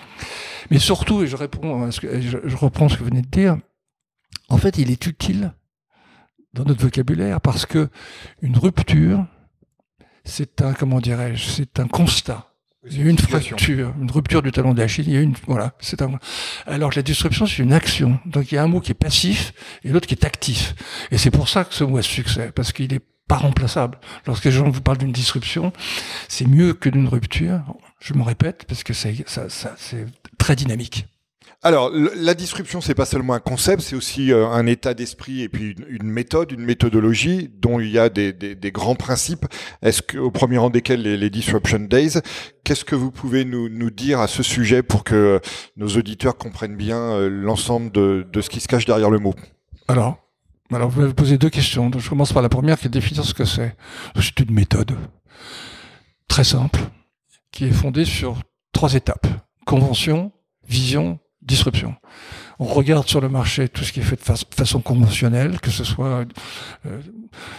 Mais 0.71 0.79
surtout, 0.79 1.23
et 1.23 1.27
je 1.27 1.37
réponds 1.37 1.85
à 1.85 1.93
ce 1.93 2.01
que, 2.01 2.21
je, 2.21 2.57
reprends 2.57 2.89
ce 2.89 2.95
que 2.95 3.01
vous 3.01 3.11
venez 3.11 3.23
de 3.23 3.29
dire, 3.29 3.57
en 4.49 4.59
fait, 4.59 4.79
il 4.79 4.91
est 4.91 5.07
utile 5.07 5.53
dans 6.53 6.65
notre 6.65 6.83
vocabulaire 6.83 7.41
parce 7.41 7.67
que 7.67 7.89
une 8.43 8.57
rupture, 8.57 9.27
c'est 10.25 10.63
un, 10.63 10.73
comment 10.73 11.01
dirais-je, 11.01 11.51
c'est 11.51 11.79
un 11.79 11.87
constat. 11.87 12.56
Il 12.91 12.99
y 12.99 13.03
a 13.03 13.05
eu 13.05 13.09
une 13.09 13.19
fracture, 13.19 13.93
une 14.01 14.11
rupture 14.11 14.43
du 14.43 14.53
talon 14.53 14.75
d'Achille. 14.75 15.07
Il 15.09 15.15
y 15.15 15.17
a 15.17 15.21
une, 15.21 15.35
voilà, 15.47 15.75
c'est 15.81 16.03
un. 16.03 16.19
Alors 16.67 16.93
la 16.95 17.03
disruption, 17.03 17.47
c'est 17.47 17.63
une 17.63 17.73
action. 17.73 18.19
Donc 18.27 18.53
il 18.53 18.55
y 18.55 18.59
a 18.59 18.63
un 18.63 18.69
mot 18.69 18.81
qui 18.81 18.93
est 18.93 18.95
passif 18.95 19.53
et 19.85 19.89
l'autre 19.89 20.07
qui 20.07 20.15
est 20.15 20.25
actif. 20.25 20.75
Et 21.11 21.19
c'est 21.19 21.31
pour 21.31 21.49
ça 21.49 21.65
que 21.65 21.75
ce 21.75 21.85
mot 21.85 21.99
a 21.99 22.03
succès, 22.03 22.53
parce 22.55 22.73
qu'il 22.73 22.93
est 22.95 23.03
pas 23.29 23.37
remplaçable. 23.37 23.99
Lorsque 24.27 24.45
les 24.45 24.53
gens 24.53 24.69
vous 24.71 24.81
parlent 24.81 24.99
d'une 24.99 25.13
disruption, 25.13 25.73
c'est 26.29 26.47
mieux 26.47 26.75
que 26.75 26.89
d'une 26.89 27.09
rupture. 27.09 27.61
Je 28.01 28.15
me 28.15 28.23
répète 28.23 28.65
parce 28.69 28.85
que 28.85 28.93
c'est 28.93 29.29
ça, 29.29 29.49
ça 29.49 29.75
c'est 29.79 30.07
très 30.39 30.55
dynamique. 30.55 31.07
Alors, 31.63 31.91
la 31.91 32.35
disruption, 32.35 32.81
c'est 32.81 32.95
pas 32.95 33.07
seulement 33.07 33.35
un 33.35 33.41
concept, 33.41 33.83
c'est 33.83 33.97
aussi 33.97 34.33
euh, 34.33 34.47
un 34.47 34.67
état 34.67 34.95
d'esprit 34.95 35.43
et 35.43 35.49
puis 35.49 35.75
une, 35.89 36.07
méthode, 36.07 36.53
une 36.53 36.65
méthodologie 36.65 37.51
dont 37.61 37.81
il 37.81 37.91
y 37.91 37.99
a 37.99 38.09
des, 38.09 38.57
grands 38.73 38.95
principes. 38.95 39.47
Est-ce 39.83 40.03
que, 40.03 40.19
au 40.19 40.31
premier 40.31 40.59
rang 40.59 40.71
desquels 40.71 41.03
les, 41.03 41.31
Disruption 41.31 41.81
Days, 41.81 42.21
qu'est-ce 42.63 42.85
que 42.85 42.95
vous 42.95 43.11
pouvez 43.11 43.45
nous, 43.45 43.91
dire 43.91 44.21
à 44.21 44.29
ce 44.29 44.43
sujet 44.43 44.83
pour 44.83 45.03
que 45.03 45.41
nos 45.77 45.89
auditeurs 45.89 46.37
comprennent 46.37 46.77
bien 46.77 46.99
euh, 46.99 47.29
l'ensemble 47.29 47.91
de, 47.91 48.41
ce 48.41 48.49
qui 48.49 48.61
se 48.61 48.69
cache 48.69 48.85
derrière 48.85 49.11
le 49.11 49.19
mot? 49.19 49.35
Alors, 49.89 50.19
alors 50.73 50.91
vous 50.91 51.01
m'avez 51.01 51.15
posé 51.15 51.39
deux 51.39 51.51
questions. 51.51 51.91
je 51.97 52.09
commence 52.09 52.33
par 52.33 52.43
la 52.43 52.49
première 52.49 52.79
qui 52.79 52.87
est 52.87 52.91
définir 52.91 53.25
ce 53.25 53.35
que 53.35 53.45
c'est. 53.45 53.75
C'est 54.21 54.41
une 54.41 54.53
méthode 54.53 54.97
très 56.29 56.45
simple 56.45 56.81
qui 57.51 57.65
est 57.65 57.73
fondée 57.73 58.05
sur 58.05 58.37
trois 58.73 58.95
étapes 58.95 59.27
convention, 59.65 60.33
vision, 60.69 61.19
disruption. 61.47 61.97
On 62.59 62.65
regarde 62.65 63.07
sur 63.07 63.21
le 63.21 63.29
marché 63.29 63.69
tout 63.69 63.85
ce 63.85 63.93
qui 63.93 64.01
est 64.01 64.03
fait 64.03 64.17
de 64.17 64.55
façon 64.55 64.81
conventionnelle, 64.81 65.61
que 65.61 65.71
ce 65.71 65.85
soit 65.85 66.25
euh, 66.87 67.01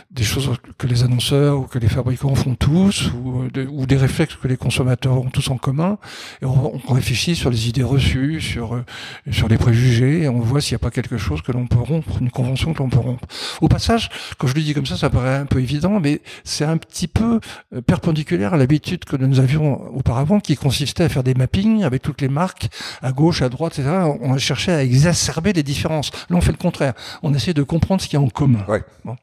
des 0.09 0.23
choses 0.23 0.49
que 0.77 0.87
les 0.87 1.03
annonceurs 1.03 1.59
ou 1.59 1.63
que 1.63 1.77
les 1.77 1.87
fabricants 1.87 2.33
font 2.33 2.55
tous, 2.55 3.11
ou, 3.13 3.43
euh, 3.55 3.67
ou, 3.69 3.85
des 3.85 3.97
réflexes 3.97 4.35
que 4.35 4.47
les 4.47 4.57
consommateurs 4.57 5.17
ont 5.17 5.29
tous 5.29 5.49
en 5.49 5.57
commun. 5.57 5.99
Et 6.41 6.45
on, 6.45 6.81
on 6.87 6.93
réfléchit 6.93 7.35
sur 7.35 7.51
les 7.51 7.69
idées 7.69 7.83
reçues, 7.83 8.41
sur, 8.41 8.75
euh, 8.75 8.85
sur 9.31 9.47
les 9.47 9.57
préjugés, 9.57 10.23
et 10.23 10.29
on 10.29 10.39
voit 10.39 10.61
s'il 10.61 10.73
n'y 10.73 10.77
a 10.77 10.79
pas 10.79 10.91
quelque 10.91 11.17
chose 11.17 11.41
que 11.43 11.51
l'on 11.51 11.67
peut 11.67 11.77
rompre, 11.77 12.17
une 12.19 12.31
convention 12.31 12.73
que 12.73 12.79
l'on 12.79 12.89
peut 12.89 12.99
rompre. 12.99 13.25
Au 13.61 13.67
passage, 13.67 14.09
quand 14.39 14.47
je 14.47 14.55
le 14.55 14.61
dis 14.61 14.73
comme 14.73 14.87
ça, 14.87 14.97
ça 14.97 15.11
paraît 15.11 15.35
un 15.35 15.45
peu 15.45 15.59
évident, 15.59 15.99
mais 15.99 16.21
c'est 16.43 16.65
un 16.65 16.77
petit 16.77 17.07
peu 17.07 17.39
perpendiculaire 17.85 18.55
à 18.55 18.57
l'habitude 18.57 19.05
que 19.05 19.15
nous 19.15 19.39
avions 19.39 19.95
auparavant, 19.95 20.39
qui 20.39 20.55
consistait 20.55 21.03
à 21.03 21.09
faire 21.09 21.23
des 21.23 21.35
mappings 21.35 21.83
avec 21.83 22.01
toutes 22.01 22.21
les 22.21 22.29
marques, 22.29 22.69
à 23.03 23.11
gauche, 23.11 23.41
à 23.41 23.49
droite, 23.49 23.77
etc. 23.77 23.95
On 24.21 24.33
a 24.33 24.37
cherché 24.37 24.71
à 24.71 24.86
exacerber 24.87 25.53
les 25.53 25.63
différences. 25.63 26.11
Là, 26.29 26.35
on 26.35 26.41
fait 26.41 26.51
le 26.51 26.57
contraire. 26.57 26.93
On 27.23 27.33
essaie 27.33 27.53
de 27.53 27.63
comprendre 27.63 28.01
ce 28.01 28.07
qu'il 28.07 28.19
y 28.19 28.21
a 28.21 28.25
en 28.25 28.29
commun. 28.29 28.65
Bon. 29.05 29.15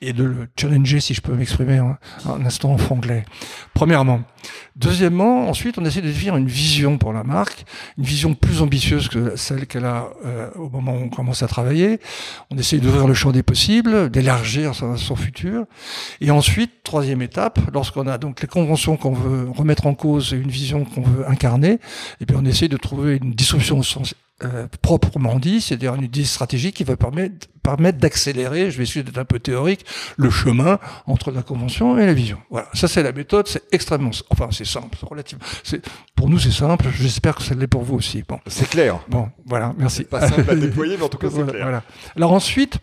Et 0.00 0.12
de 0.12 0.24
le 0.24 0.48
challenger, 0.58 1.00
si 1.00 1.14
je 1.14 1.22
peux 1.22 1.32
m'exprimer 1.32 1.78
un, 1.78 1.96
un, 2.28 2.44
instant 2.44 2.72
en 2.72 2.78
franglais. 2.78 3.24
Premièrement. 3.72 4.20
Deuxièmement, 4.76 5.48
ensuite, 5.48 5.78
on 5.78 5.84
essaie 5.84 6.00
de 6.00 6.08
définir 6.08 6.36
une 6.36 6.48
vision 6.48 6.98
pour 6.98 7.12
la 7.12 7.22
marque, 7.22 7.64
une 7.96 8.04
vision 8.04 8.34
plus 8.34 8.60
ambitieuse 8.60 9.08
que 9.08 9.36
celle 9.36 9.66
qu'elle 9.66 9.84
a 9.84 10.08
euh, 10.24 10.50
au 10.56 10.68
moment 10.68 10.94
où 10.94 11.04
on 11.04 11.08
commence 11.08 11.42
à 11.42 11.48
travailler. 11.48 12.00
On 12.50 12.58
essaie 12.58 12.78
d'ouvrir 12.78 13.06
le 13.06 13.14
champ 13.14 13.30
des 13.30 13.42
possibles, 13.42 14.10
d'élargir 14.10 14.74
son, 14.74 14.96
son, 14.96 15.16
futur. 15.16 15.64
Et 16.20 16.30
ensuite, 16.30 16.82
troisième 16.82 17.22
étape, 17.22 17.60
lorsqu'on 17.72 18.06
a 18.06 18.18
donc 18.18 18.42
les 18.42 18.48
conventions 18.48 18.96
qu'on 18.96 19.12
veut 19.12 19.48
remettre 19.48 19.86
en 19.86 19.94
cause 19.94 20.34
et 20.34 20.36
une 20.36 20.50
vision 20.50 20.84
qu'on 20.84 21.02
veut 21.02 21.28
incarner, 21.28 21.72
et 21.74 21.78
eh 22.20 22.24
bien 22.26 22.36
on 22.40 22.44
essaie 22.44 22.68
de 22.68 22.76
trouver 22.76 23.16
une 23.22 23.32
dissolution 23.32 23.78
euh, 24.42 24.66
proprement 24.82 25.38
dit, 25.38 25.60
c'est-à-dire 25.60 25.94
une 25.94 26.02
idée 26.02 26.24
stratégique 26.24 26.74
qui 26.74 26.84
va 26.84 26.96
permettre, 26.96 27.46
permettre 27.62 27.98
d'accélérer, 27.98 28.70
je 28.70 28.76
vais 28.76 28.82
essayer 28.82 29.04
d'être 29.04 29.18
un 29.18 29.24
peu 29.24 29.38
théorique, 29.38 29.86
le 30.16 30.28
chemin 30.28 30.80
entre 31.06 31.30
la 31.30 31.42
convention 31.42 31.96
et 31.98 32.04
la 32.04 32.14
vision. 32.14 32.38
Voilà, 32.50 32.68
ça 32.74 32.88
c'est 32.88 33.04
la 33.04 33.12
méthode, 33.12 33.46
c'est 33.46 33.62
extrêmement, 33.70 34.10
enfin 34.30 34.48
c'est 34.50 34.66
simple, 34.66 34.98
relativement. 35.02 35.44
Pour 36.16 36.28
nous 36.28 36.40
c'est 36.40 36.50
simple, 36.50 36.86
j'espère 36.92 37.36
que 37.36 37.42
ça 37.42 37.54
l'est 37.54 37.68
pour 37.68 37.82
vous 37.82 37.94
aussi. 37.94 38.24
Bon, 38.26 38.40
c'est 38.48 38.68
clair. 38.68 38.98
Bon, 39.08 39.28
voilà, 39.46 39.72
merci. 39.78 40.02
Pas 40.02 40.28
simple 40.28 40.50
à 40.50 40.54
déployer, 40.56 40.96
mais 40.96 41.04
en 41.04 41.08
tout 41.08 41.18
cas 41.18 41.28
c'est 41.30 41.46
clair. 41.46 41.62
Voilà. 41.62 41.82
Alors 42.16 42.32
ensuite. 42.32 42.78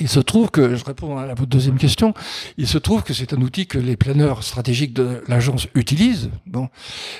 Il 0.00 0.08
se 0.08 0.20
trouve 0.20 0.50
que, 0.50 0.76
je 0.76 0.84
réponds 0.84 1.18
à 1.18 1.26
votre 1.26 1.46
deuxième 1.46 1.76
question, 1.76 2.14
il 2.56 2.66
se 2.66 2.78
trouve 2.78 3.02
que 3.02 3.12
c'est 3.12 3.32
un 3.32 3.40
outil 3.40 3.66
que 3.66 3.78
les 3.78 3.96
planeurs 3.96 4.42
stratégiques 4.42 4.92
de 4.92 5.22
l'agence 5.28 5.66
utilisent. 5.74 6.30
Bon, 6.46 6.68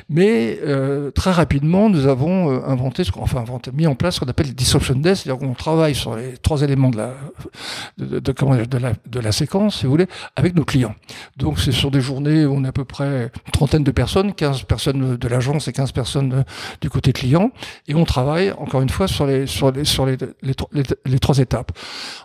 mais 0.09 0.59
euh, 0.63 1.11
très 1.11 1.31
rapidement, 1.31 1.91
nous 1.91 2.07
avons 2.07 2.51
euh, 2.51 2.61
inventé, 2.67 3.03
enfin 3.17 3.41
inventé, 3.41 3.71
mis 3.73 3.87
en 3.87 3.95
place 3.95 4.17
ce 4.17 4.21
qu'on 4.21 4.27
appelle 4.27 4.47
les 4.47 4.53
disruption 4.53 4.95
desk, 4.95 5.25
c'est-à-dire 5.25 5.47
qu'on 5.47 5.55
travaille 5.55 5.95
sur 5.95 6.17
les 6.17 6.37
trois 6.39 6.63
éléments 6.63 6.91
de 6.91 6.99
la, 6.99 7.15
de, 7.99 8.33
comment, 8.33 8.57
de, 8.57 8.79
la, 8.79 8.93
de 9.07 9.21
la 9.21 9.33
séquence, 9.33 9.79
si 9.79 9.87
vous 9.87 9.93
voulez, 9.93 10.07
avec 10.37 10.55
nos 10.55 10.65
clients. 10.65 10.95
Donc 11.37 11.59
c'est 11.59 11.73
sur 11.73 11.91
des 11.91 12.01
journées 12.01 12.47
où 12.47 12.55
on 12.55 12.65
a 12.65 12.69
à 12.69 12.73
peu 12.73 12.85
près 12.85 13.31
une 13.47 13.53
trentaine 13.53 13.85
de 13.85 13.91
personnes, 13.91 14.35
15 14.35 14.63
personnes 14.65 15.17
de 15.17 15.29
l'agence 15.29 15.69
et 15.69 15.73
15 15.73 15.93
personnes 15.93 16.45
du 16.81 16.91
côté 16.91 17.13
client, 17.13 17.51
et 17.87 17.95
on 17.95 18.05
travaille 18.05 18.53
encore 18.53 18.83
une 18.83 18.89
fois 18.89 19.09
sur 19.09 19.27
les 19.27 19.47
sur 19.47 19.73
les 19.73 19.85
sur 19.85 20.07
les, 20.07 20.17
les, 20.43 21.19
trois 21.19 21.39
étapes. 21.39 21.73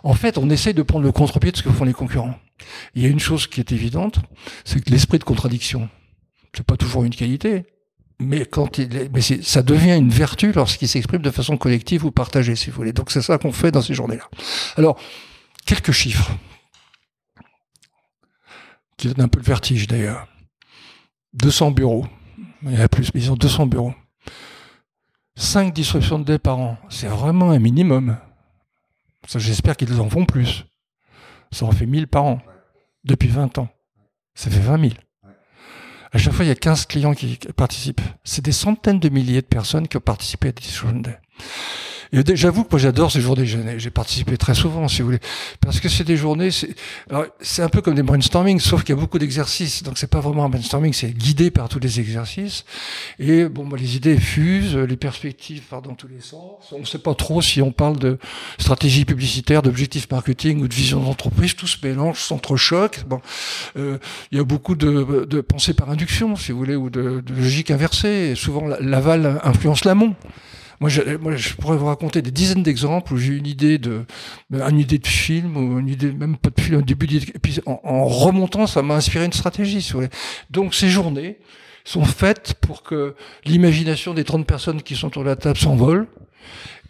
En 0.02 0.14
fait, 0.14 0.38
essaye 0.50 0.74
de 0.74 0.82
prendre 0.82 1.04
le 1.04 1.12
contre-pied 1.12 1.52
de 1.52 1.56
ce 1.56 1.62
que 1.62 1.70
font 1.70 1.84
les 1.84 1.92
concurrents. 1.92 2.34
Il 2.94 3.02
y 3.02 3.06
a 3.06 3.08
une 3.08 3.20
chose 3.20 3.46
qui 3.46 3.60
est 3.60 3.72
évidente, 3.72 4.20
c'est 4.64 4.84
que 4.84 4.90
l'esprit 4.90 5.18
de 5.18 5.24
contradiction, 5.24 5.88
c'est 6.54 6.66
pas 6.66 6.76
toujours 6.76 7.04
une 7.04 7.14
qualité, 7.14 7.66
mais 8.20 8.46
quand 8.46 8.78
il 8.78 8.96
est, 8.96 9.12
mais 9.12 9.20
ça 9.20 9.62
devient 9.62 9.96
une 9.96 10.10
vertu 10.10 10.52
lorsqu'il 10.52 10.88
s'exprime 10.88 11.22
de 11.22 11.30
façon 11.30 11.56
collective 11.56 12.04
ou 12.04 12.10
partagée, 12.10 12.54
si 12.54 12.70
vous 12.70 12.76
voulez. 12.76 12.92
Donc 12.92 13.10
c'est 13.10 13.22
ça 13.22 13.38
qu'on 13.38 13.52
fait 13.52 13.72
dans 13.72 13.82
ces 13.82 13.94
journées-là. 13.94 14.28
Alors, 14.76 14.98
quelques 15.66 15.92
chiffres 15.92 16.30
qui 18.96 19.08
donnent 19.08 19.24
un 19.24 19.28
peu 19.28 19.40
le 19.40 19.44
vertige 19.44 19.86
d'ailleurs. 19.86 20.28
200 21.34 21.72
bureaux, 21.72 22.06
il 22.62 22.78
y 22.78 22.80
a 22.80 22.88
plus, 22.88 23.10
mais 23.12 23.20
ils 23.20 23.32
ont 23.32 23.36
200 23.36 23.66
bureaux. 23.66 23.94
5 25.36 25.74
disruptions 25.74 26.20
de 26.20 26.24
dés 26.24 26.38
par 26.38 26.58
an, 26.58 26.78
c'est 26.88 27.08
vraiment 27.08 27.50
un 27.50 27.58
minimum. 27.58 28.16
J'espère 29.28 29.76
qu'ils 29.76 30.00
en 30.00 30.08
font 30.08 30.24
plus. 30.24 30.64
Ça 31.52 31.66
en 31.66 31.72
fait 31.72 31.86
1000 31.86 32.08
par 32.08 32.24
an. 32.24 32.40
Depuis 33.04 33.28
20 33.28 33.58
ans. 33.58 33.68
Ça 34.34 34.50
fait 34.50 34.60
20 34.60 34.80
000. 34.80 34.92
À 36.12 36.18
chaque 36.18 36.32
fois, 36.32 36.44
il 36.44 36.48
y 36.48 36.52
a 36.52 36.54
15 36.54 36.86
clients 36.86 37.12
qui 37.12 37.38
participent. 37.56 38.00
C'est 38.22 38.44
des 38.44 38.52
centaines 38.52 39.00
de 39.00 39.08
milliers 39.08 39.42
de 39.42 39.46
personnes 39.46 39.88
qui 39.88 39.96
ont 39.96 40.00
participé 40.00 40.48
à 40.48 40.52
Decision 40.52 40.92
Day. 40.92 41.18
J'avoue 42.34 42.64
que 42.64 42.68
moi 42.70 42.78
j'adore 42.78 43.10
ces 43.10 43.20
déjeuner. 43.34 43.78
J'ai 43.78 43.90
participé 43.90 44.36
très 44.36 44.54
souvent, 44.54 44.86
si 44.86 45.02
vous 45.02 45.06
voulez, 45.06 45.20
parce 45.60 45.80
que 45.80 45.88
c'est 45.88 46.04
des 46.04 46.16
journées. 46.16 46.50
C'est 47.40 47.62
un 47.62 47.68
peu 47.68 47.80
comme 47.80 47.94
des 47.94 48.02
brainstorming, 48.02 48.60
sauf 48.60 48.84
qu'il 48.84 48.94
y 48.94 48.98
a 48.98 49.00
beaucoup 49.00 49.18
d'exercices. 49.18 49.82
Donc 49.82 49.98
c'est 49.98 50.06
pas 50.06 50.20
vraiment 50.20 50.44
un 50.44 50.48
brainstorming, 50.48 50.92
c'est 50.92 51.10
guidé 51.10 51.50
par 51.50 51.68
tous 51.68 51.80
les 51.80 51.98
exercices. 51.98 52.64
Et 53.18 53.46
bon, 53.46 53.66
bah, 53.66 53.76
les 53.78 53.96
idées 53.96 54.16
fusent, 54.18 54.76
les 54.76 54.96
perspectives 54.96 55.62
partent 55.62 55.86
dans 55.86 55.94
tous 55.94 56.08
les 56.08 56.20
sens. 56.20 56.72
On 56.72 56.80
ne 56.80 56.84
sait 56.84 56.98
pas 56.98 57.14
trop 57.14 57.42
si 57.42 57.60
on 57.60 57.72
parle 57.72 57.98
de 57.98 58.18
stratégie 58.58 59.04
publicitaire, 59.04 59.62
d'objectifs 59.62 60.08
marketing 60.10 60.60
ou 60.62 60.68
de 60.68 60.74
vision 60.74 61.00
d'entreprise. 61.00 61.54
Tout 61.56 61.66
se 61.66 61.84
mélange, 61.84 62.20
s'entrechoque. 62.20 63.04
Bon, 63.08 63.20
euh, 63.76 63.98
il 64.30 64.38
y 64.38 64.40
a 64.40 64.44
beaucoup 64.44 64.76
de, 64.76 65.26
de 65.28 65.40
pensée 65.40 65.74
par 65.74 65.90
induction, 65.90 66.36
si 66.36 66.52
vous 66.52 66.58
voulez, 66.58 66.76
ou 66.76 66.90
de, 66.90 67.22
de 67.26 67.34
logique 67.34 67.70
inversée. 67.70 68.34
Souvent, 68.36 68.66
l'aval 68.80 69.40
influence 69.42 69.84
l'amont. 69.84 70.14
Moi 70.84 70.90
je, 70.90 71.54
pourrais 71.54 71.78
vous 71.78 71.86
raconter 71.86 72.20
des 72.20 72.30
dizaines 72.30 72.62
d'exemples 72.62 73.14
où 73.14 73.16
j'ai 73.16 73.32
une 73.32 73.46
idée 73.46 73.78
de, 73.78 74.04
une 74.52 74.78
idée 74.78 74.98
de 74.98 75.06
film 75.06 75.56
ou 75.56 75.78
une 75.78 75.88
idée 75.88 76.12
même 76.12 76.36
pas 76.36 76.50
de 76.50 76.60
film, 76.60 76.80
un 76.80 76.82
début 76.82 77.06
d'idée. 77.06 77.32
Puis 77.40 77.58
en, 77.64 78.04
remontant, 78.04 78.66
ça 78.66 78.82
m'a 78.82 78.96
inspiré 78.96 79.24
une 79.24 79.32
stratégie. 79.32 79.90
Donc 80.50 80.74
ces 80.74 80.90
journées 80.90 81.38
sont 81.84 82.04
faites 82.04 82.52
pour 82.60 82.82
que 82.82 83.14
l'imagination 83.46 84.12
des 84.12 84.24
30 84.24 84.46
personnes 84.46 84.82
qui 84.82 84.94
sont 84.94 85.06
autour 85.06 85.22
de 85.22 85.28
la 85.30 85.36
table 85.36 85.56
s'envole. 85.56 86.06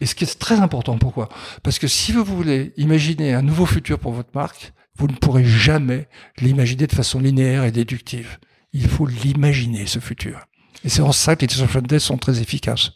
Et 0.01 0.07
ce 0.07 0.17
qui 0.17 0.25
est 0.25 0.39
très 0.41 0.59
important, 0.59 0.99
pourquoi? 0.99 1.29
Parce 1.63 1.79
que 1.79 1.87
si 1.87 2.11
vous 2.11 2.25
voulez 2.25 2.73
imaginer 2.77 3.33
un 3.33 3.43
nouveau 3.43 3.65
futur 3.65 4.01
pour 4.01 4.11
votre 4.11 4.31
marque, 4.35 4.73
vous 4.99 5.07
ne 5.07 5.15
pourrez 5.15 5.45
jamais 5.45 6.09
l'imaginer 6.41 6.89
de 6.89 6.95
façon 6.97 7.21
linéaire 7.21 7.63
et 7.63 7.71
déductive. 7.71 8.39
Il 8.73 8.89
faut 8.89 9.07
l'imaginer, 9.07 9.87
ce 9.87 10.01
futur. 10.01 10.49
Et 10.85 10.89
c'est 10.89 11.01
en 11.01 11.13
ça 11.13 11.37
que 11.37 11.43
les 11.43 11.47
disruption 11.47 11.81
sont 12.01 12.19
très 12.19 12.41
efficaces 12.41 12.91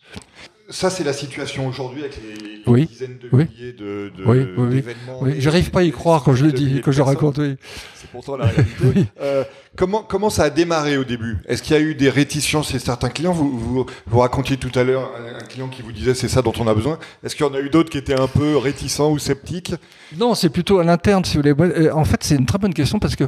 ça, 0.71 0.91
c'est 0.91 1.05
la 1.05 1.15
situation 1.15 1.67
aujourd'hui 1.67 2.03
avec 2.03 2.19
les, 2.67 2.85
dizaines 2.85 3.19
de 3.19 3.35
milliers 3.35 3.73
de, 3.73 4.13
de 4.15 4.25
oui, 4.27 4.47
oui, 4.59 4.85
oui. 5.23 5.35
J'arrive 5.39 5.71
pas 5.71 5.81
à 5.81 5.83
y 5.83 5.91
croire 5.91 6.23
quand 6.23 6.35
je 6.35 6.45
le 6.45 6.53
dis, 6.53 6.83
quand 6.85 6.93
je 6.93 7.01
raconte. 7.01 7.39
Oui. 7.39 7.57
C'est 7.95 8.11
pourtant 8.11 8.37
la 8.37 8.47
réalité. 8.47 9.07
euh, 9.23 9.45
comment 9.77 10.03
comment 10.03 10.29
ça 10.29 10.45
a 10.45 10.51
démarré 10.51 10.99
au 10.99 11.05
début? 11.05 11.39
Est-ce 11.47 11.63
qu'il 11.63 11.75
y 11.75 11.79
a 11.79 11.83
eu 11.83 11.95
des 11.95 12.11
réticences 12.11 12.71
chez 12.71 12.79
certains 12.79 13.09
clients? 13.09 13.33
Vous, 13.33 13.59
vous, 13.59 13.87
vous 14.07 14.19
racontiez 14.19 14.59
tout 14.59 14.77
à 14.79 14.85
l'heure 14.85 15.11
un, 15.17 15.45
client 15.47 15.69
qui 15.69 15.81
vous 15.81 15.93
disait 15.93 16.13
c'est 16.13 16.29
ça 16.29 16.43
dont 16.43 16.53
on 16.59 16.67
a 16.67 16.75
besoin. 16.75 16.99
Est-ce 17.25 17.35
qu'il 17.35 17.47
y 17.47 17.49
en 17.49 17.55
a 17.55 17.61
eu 17.61 17.71
d'autres 17.71 17.89
qui 17.89 17.97
étaient 17.97 18.21
un 18.21 18.29
peu 18.29 18.59
réticents 18.59 19.11
ou 19.11 19.19
sceptiques? 19.19 19.73
Non, 20.19 20.35
c'est 20.35 20.51
plutôt 20.51 20.81
à 20.81 20.85
l'interne, 20.85 21.25
si 21.25 21.39
vous 21.39 21.43
voulez. 21.43 21.55
Euh, 21.59 21.95
en 21.95 22.05
fait, 22.05 22.23
c'est 22.23 22.37
une 22.37 22.47
très 22.47 22.59
bonne 22.59 22.75
question 22.75 22.99
parce 22.99 23.17
que 23.17 23.25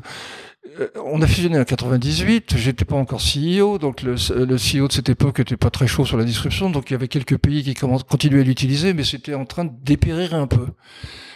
on 1.04 1.20
a 1.22 1.26
fusionné 1.26 1.58
en 1.58 1.64
98, 1.64 2.56
j'étais 2.56 2.84
pas 2.84 2.96
encore 2.96 3.20
CEO, 3.20 3.78
donc 3.78 4.02
le, 4.02 4.14
CEO 4.14 4.88
de 4.88 4.92
cette 4.92 5.08
époque 5.08 5.40
était 5.40 5.56
pas 5.56 5.70
très 5.70 5.86
chaud 5.86 6.04
sur 6.04 6.16
la 6.16 6.24
disruption, 6.24 6.70
donc 6.70 6.90
il 6.90 6.94
y 6.94 6.96
avait 6.96 7.08
quelques 7.08 7.36
pays 7.38 7.62
qui 7.62 7.74
continuaient 7.74 8.40
à 8.40 8.44
l'utiliser, 8.44 8.94
mais 8.94 9.04
c'était 9.04 9.34
en 9.34 9.44
train 9.44 9.64
de 9.64 9.72
dépérir 9.82 10.34
un 10.34 10.46
peu. 10.46 10.66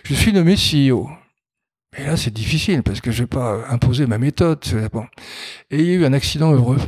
Je 0.05 0.15
suis 0.15 0.33
nommé 0.33 0.55
CEO. 0.55 1.09
Et 1.97 2.05
là, 2.05 2.17
c'est 2.17 2.33
difficile 2.33 2.83
parce 2.83 3.01
que 3.01 3.13
je 3.13 3.23
vais 3.23 3.29
pas 3.29 3.65
imposer 3.71 4.07
ma 4.07 4.19
méthode. 4.19 4.59
Et 5.71 5.79
il 5.79 5.87
y 5.87 5.91
a 5.91 5.95
eu 5.95 6.05
un 6.05 6.13
accident 6.13 6.53
heureux, 6.53 6.79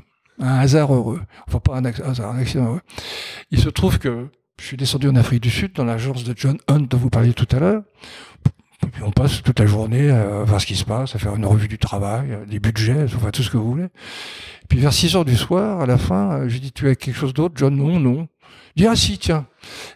un 0.40 0.58
hasard 0.58 0.92
heureux. 0.92 1.20
Enfin, 1.46 1.60
pas 1.60 1.76
un 1.76 1.84
hasard, 1.84 2.34
un 2.34 2.38
accident 2.38 2.66
heureux. 2.66 2.80
Il 3.50 3.60
se 3.60 3.68
trouve 3.68 3.98
que 4.00 4.28
je 4.60 4.64
suis 4.64 4.76
descendu 4.76 5.08
en 5.08 5.14
Afrique 5.14 5.42
du 5.42 5.50
Sud 5.50 5.74
dans 5.74 5.84
l'agence 5.84 6.24
de 6.24 6.34
John 6.36 6.58
Hunt 6.68 6.80
dont 6.80 6.96
vous 6.96 7.10
parliez 7.10 7.34
tout 7.34 7.46
à 7.52 7.60
l'heure 7.60 7.82
on 9.02 9.10
passe 9.10 9.42
toute 9.42 9.58
la 9.60 9.66
journée 9.66 10.10
à 10.10 10.44
voir 10.44 10.60
ce 10.60 10.66
qui 10.66 10.76
se 10.76 10.84
passe, 10.84 11.14
à 11.14 11.18
faire 11.18 11.34
une 11.36 11.46
revue 11.46 11.68
du 11.68 11.78
travail, 11.78 12.32
euh, 12.32 12.46
des 12.46 12.60
budgets, 12.60 13.04
enfin 13.04 13.30
tout 13.30 13.42
ce 13.42 13.50
que 13.50 13.56
vous 13.56 13.70
voulez. 13.70 13.88
Puis 14.68 14.78
vers 14.78 14.92
6 14.92 15.16
heures 15.16 15.24
du 15.24 15.36
soir, 15.36 15.80
à 15.80 15.86
la 15.86 15.98
fin, 15.98 16.40
euh, 16.40 16.48
je 16.48 16.58
dis 16.58 16.72
tu 16.72 16.88
as 16.88 16.94
quelque 16.94 17.16
chose 17.16 17.34
d'autre? 17.34 17.54
John 17.56 17.76
non, 17.76 18.00
non. 18.00 18.28
Il 18.74 18.82
dit 18.82 18.88
ah 18.88 18.96
si 18.96 19.18
tiens. 19.18 19.46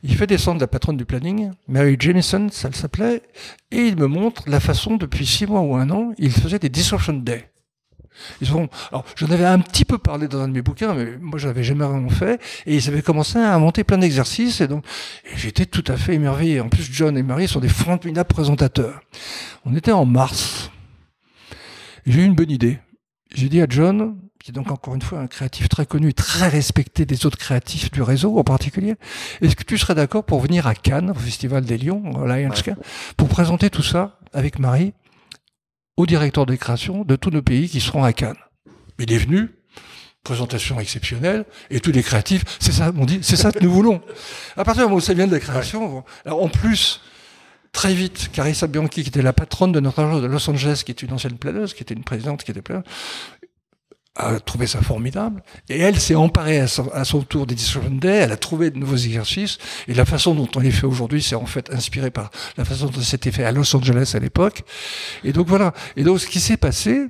Il 0.03 0.16
fait 0.16 0.26
descendre 0.26 0.61
la 0.61 0.66
patronne 0.66 0.97
du 0.97 1.05
planning, 1.05 1.51
Mary 1.68 1.97
Jamison, 1.99 2.49
ça 2.51 2.72
s'appelait, 2.72 3.22
et 3.70 3.82
il 3.82 3.97
me 3.97 4.07
montre 4.07 4.43
la 4.47 4.59
façon 4.59 4.97
depuis 4.97 5.26
six 5.26 5.47
mois 5.47 5.61
ou 5.61 5.76
un 5.76 5.91
an, 5.91 6.12
il 6.18 6.32
faisait 6.32 6.59
des 6.59 6.70
disruption 6.70 7.12
days. 7.14 7.45
Ils 8.41 8.49
sont, 8.49 8.69
alors, 8.91 9.05
j'en 9.17 9.31
avais 9.31 9.45
un 9.45 9.59
petit 9.61 9.85
peu 9.85 9.99
parlé 9.99 10.29
dans 10.29 10.41
un 10.41 10.49
de 10.49 10.53
mes 10.53 10.63
bouquins, 10.63 10.95
mais 10.95 11.17
moi, 11.21 11.39
je 11.39 11.49
n'avais 11.49 11.63
jamais 11.63 11.85
vraiment 11.85 12.11
fait. 12.11 12.41
Et 12.67 12.77
ils 12.77 12.89
avaient 12.89 13.03
commencé 13.03 13.39
à 13.39 13.55
inventer 13.55 13.85
plein 13.85 13.99
d'exercices. 13.99 14.61
Et 14.61 14.69
donc, 14.69 14.85
j'étais 15.37 15.67
tout 15.67 15.85
à 15.87 15.97
fait 15.97 16.15
émerveillé. 16.15 16.61
En 16.61 16.69
plus, 16.69 16.89
John 16.93 17.17
et 17.17 17.23
Marie 17.23 17.49
sont 17.49 17.61
des 17.61 17.69
formidables 17.69 18.29
présentateurs. 18.29 19.01
On 19.65 19.75
était 19.75 19.93
en 19.93 20.05
mars. 20.05 20.71
J'ai 22.07 22.23
eu 22.23 22.25
une 22.25 22.35
bonne 22.35 22.51
idée. 22.51 22.79
j'ai 23.35 23.49
dit 23.49 23.61
à 23.61 23.67
John, 23.69 24.17
qui 24.43 24.51
est 24.51 24.55
donc 24.55 24.71
encore 24.71 24.95
une 24.95 25.03
fois 25.03 25.21
un 25.21 25.27
créatif 25.27 25.69
très 25.69 25.85
connu, 25.85 26.15
très 26.15 26.49
respecté 26.49 27.05
des 27.05 27.27
autres 27.27 27.39
créatifs 27.39 27.91
du 27.91 28.03
réseau 28.03 28.39
en 28.39 28.45
particulier, 28.45 28.97
est-ce 29.43 29.55
que 29.55 29.65
tu 29.65 29.77
serais 29.77 29.95
d'accord 29.95 30.25
pour 30.25 30.41
venir 30.41 30.67
à 30.67 30.75
Cannes, 30.75 31.11
au 31.11 31.15
Festival 31.15 31.65
des 31.65 31.77
Lions, 31.77 32.03
au 32.17 32.27
Lions 32.27 32.51
pour 33.17 33.29
présenter 33.29 33.69
tout 33.71 33.83
ça 33.83 34.19
avec 34.33 34.59
Marie 34.59 34.95
au 36.01 36.07
directeur 36.07 36.46
des 36.46 36.57
créations 36.57 37.05
de 37.05 37.14
tous 37.14 37.30
nos 37.30 37.42
pays 37.42 37.68
qui 37.68 37.80
seront 37.80 38.03
à 38.05 38.12
Cannes 38.12 38.38
Il 38.98 39.12
est 39.12 39.18
venu, 39.18 39.51
présentation 40.24 40.80
exceptionnelle, 40.80 41.44
et 41.70 41.80
tous 41.80 41.92
les 41.92 42.03
créatifs, 42.03 42.42
c'est 42.59 42.72
ça, 42.72 42.90
on 42.96 43.05
dit, 43.05 43.18
c'est 43.22 43.36
ça 43.36 43.53
que 43.53 43.62
nous 43.62 43.70
voulons. 43.70 44.01
À 44.57 44.64
partir 44.64 44.84
du 44.84 44.88
moment 44.88 44.96
où 44.96 45.01
ça 45.01 45.12
vient 45.12 45.26
de 45.26 45.32
la 45.32 45.40
création, 45.40 46.05
alors 46.24 46.42
en 46.42 46.48
plus, 46.48 47.03
très 47.72 47.92
vite, 47.92 48.30
Carissa 48.32 48.66
Bianchi, 48.66 49.03
qui 49.03 49.09
était 49.09 49.22
la 49.22 49.34
patronne 49.34 49.72
de 49.72 49.80
notre 49.80 49.98
agence 49.98 50.22
de 50.22 50.26
Los 50.26 50.48
Angeles, 50.48 50.82
qui 50.84 50.92
est 50.92 51.03
une 51.03 51.12
ancienne 51.12 51.36
planeuse, 51.36 51.74
qui 51.74 51.82
était 51.82 51.94
une 51.94 52.05
présidente, 52.05 52.44
qui 52.44 52.51
était 52.51 52.62
planeuse, 52.62 52.84
a 54.17 54.41
trouvé 54.41 54.67
ça 54.67 54.81
formidable. 54.83 55.43
Et 55.69 55.79
elle 55.79 55.99
s'est 55.99 56.15
emparée 56.15 56.59
à 56.59 56.67
son, 56.67 57.23
tour 57.23 57.47
des 57.47 57.55
Disruption 57.55 57.95
Day, 57.95 58.09
elle 58.09 58.33
a 58.33 58.37
trouvé 58.37 58.71
de 58.71 58.79
nouveaux 58.79 58.97
exercices, 58.97 59.59
et 59.89 59.95
la 59.95 60.05
façon 60.05 60.35
dont 60.35 60.49
on 60.57 60.61
les 60.61 60.71
fait 60.71 60.87
aujourd'hui, 60.87 61.23
c'est 61.23 61.37
en 61.37 61.47
fait 61.47 61.73
inspiré 61.73 62.11
par 62.11 62.31
la 62.57 62.65
façon 62.65 62.87
dont 62.87 63.01
c'était 63.01 63.31
fait 63.31 63.45
à 63.45 63.53
Los 63.53 63.75
Angeles 63.75 64.13
à 64.15 64.19
l'époque. 64.19 64.63
Et 65.25 65.33
donc 65.33 65.49
voilà. 65.49 65.73
Et 65.97 66.03
donc 66.03 66.21
ce 66.21 66.27
qui 66.27 66.41
s'est 66.41 66.57
passé, 66.57 67.07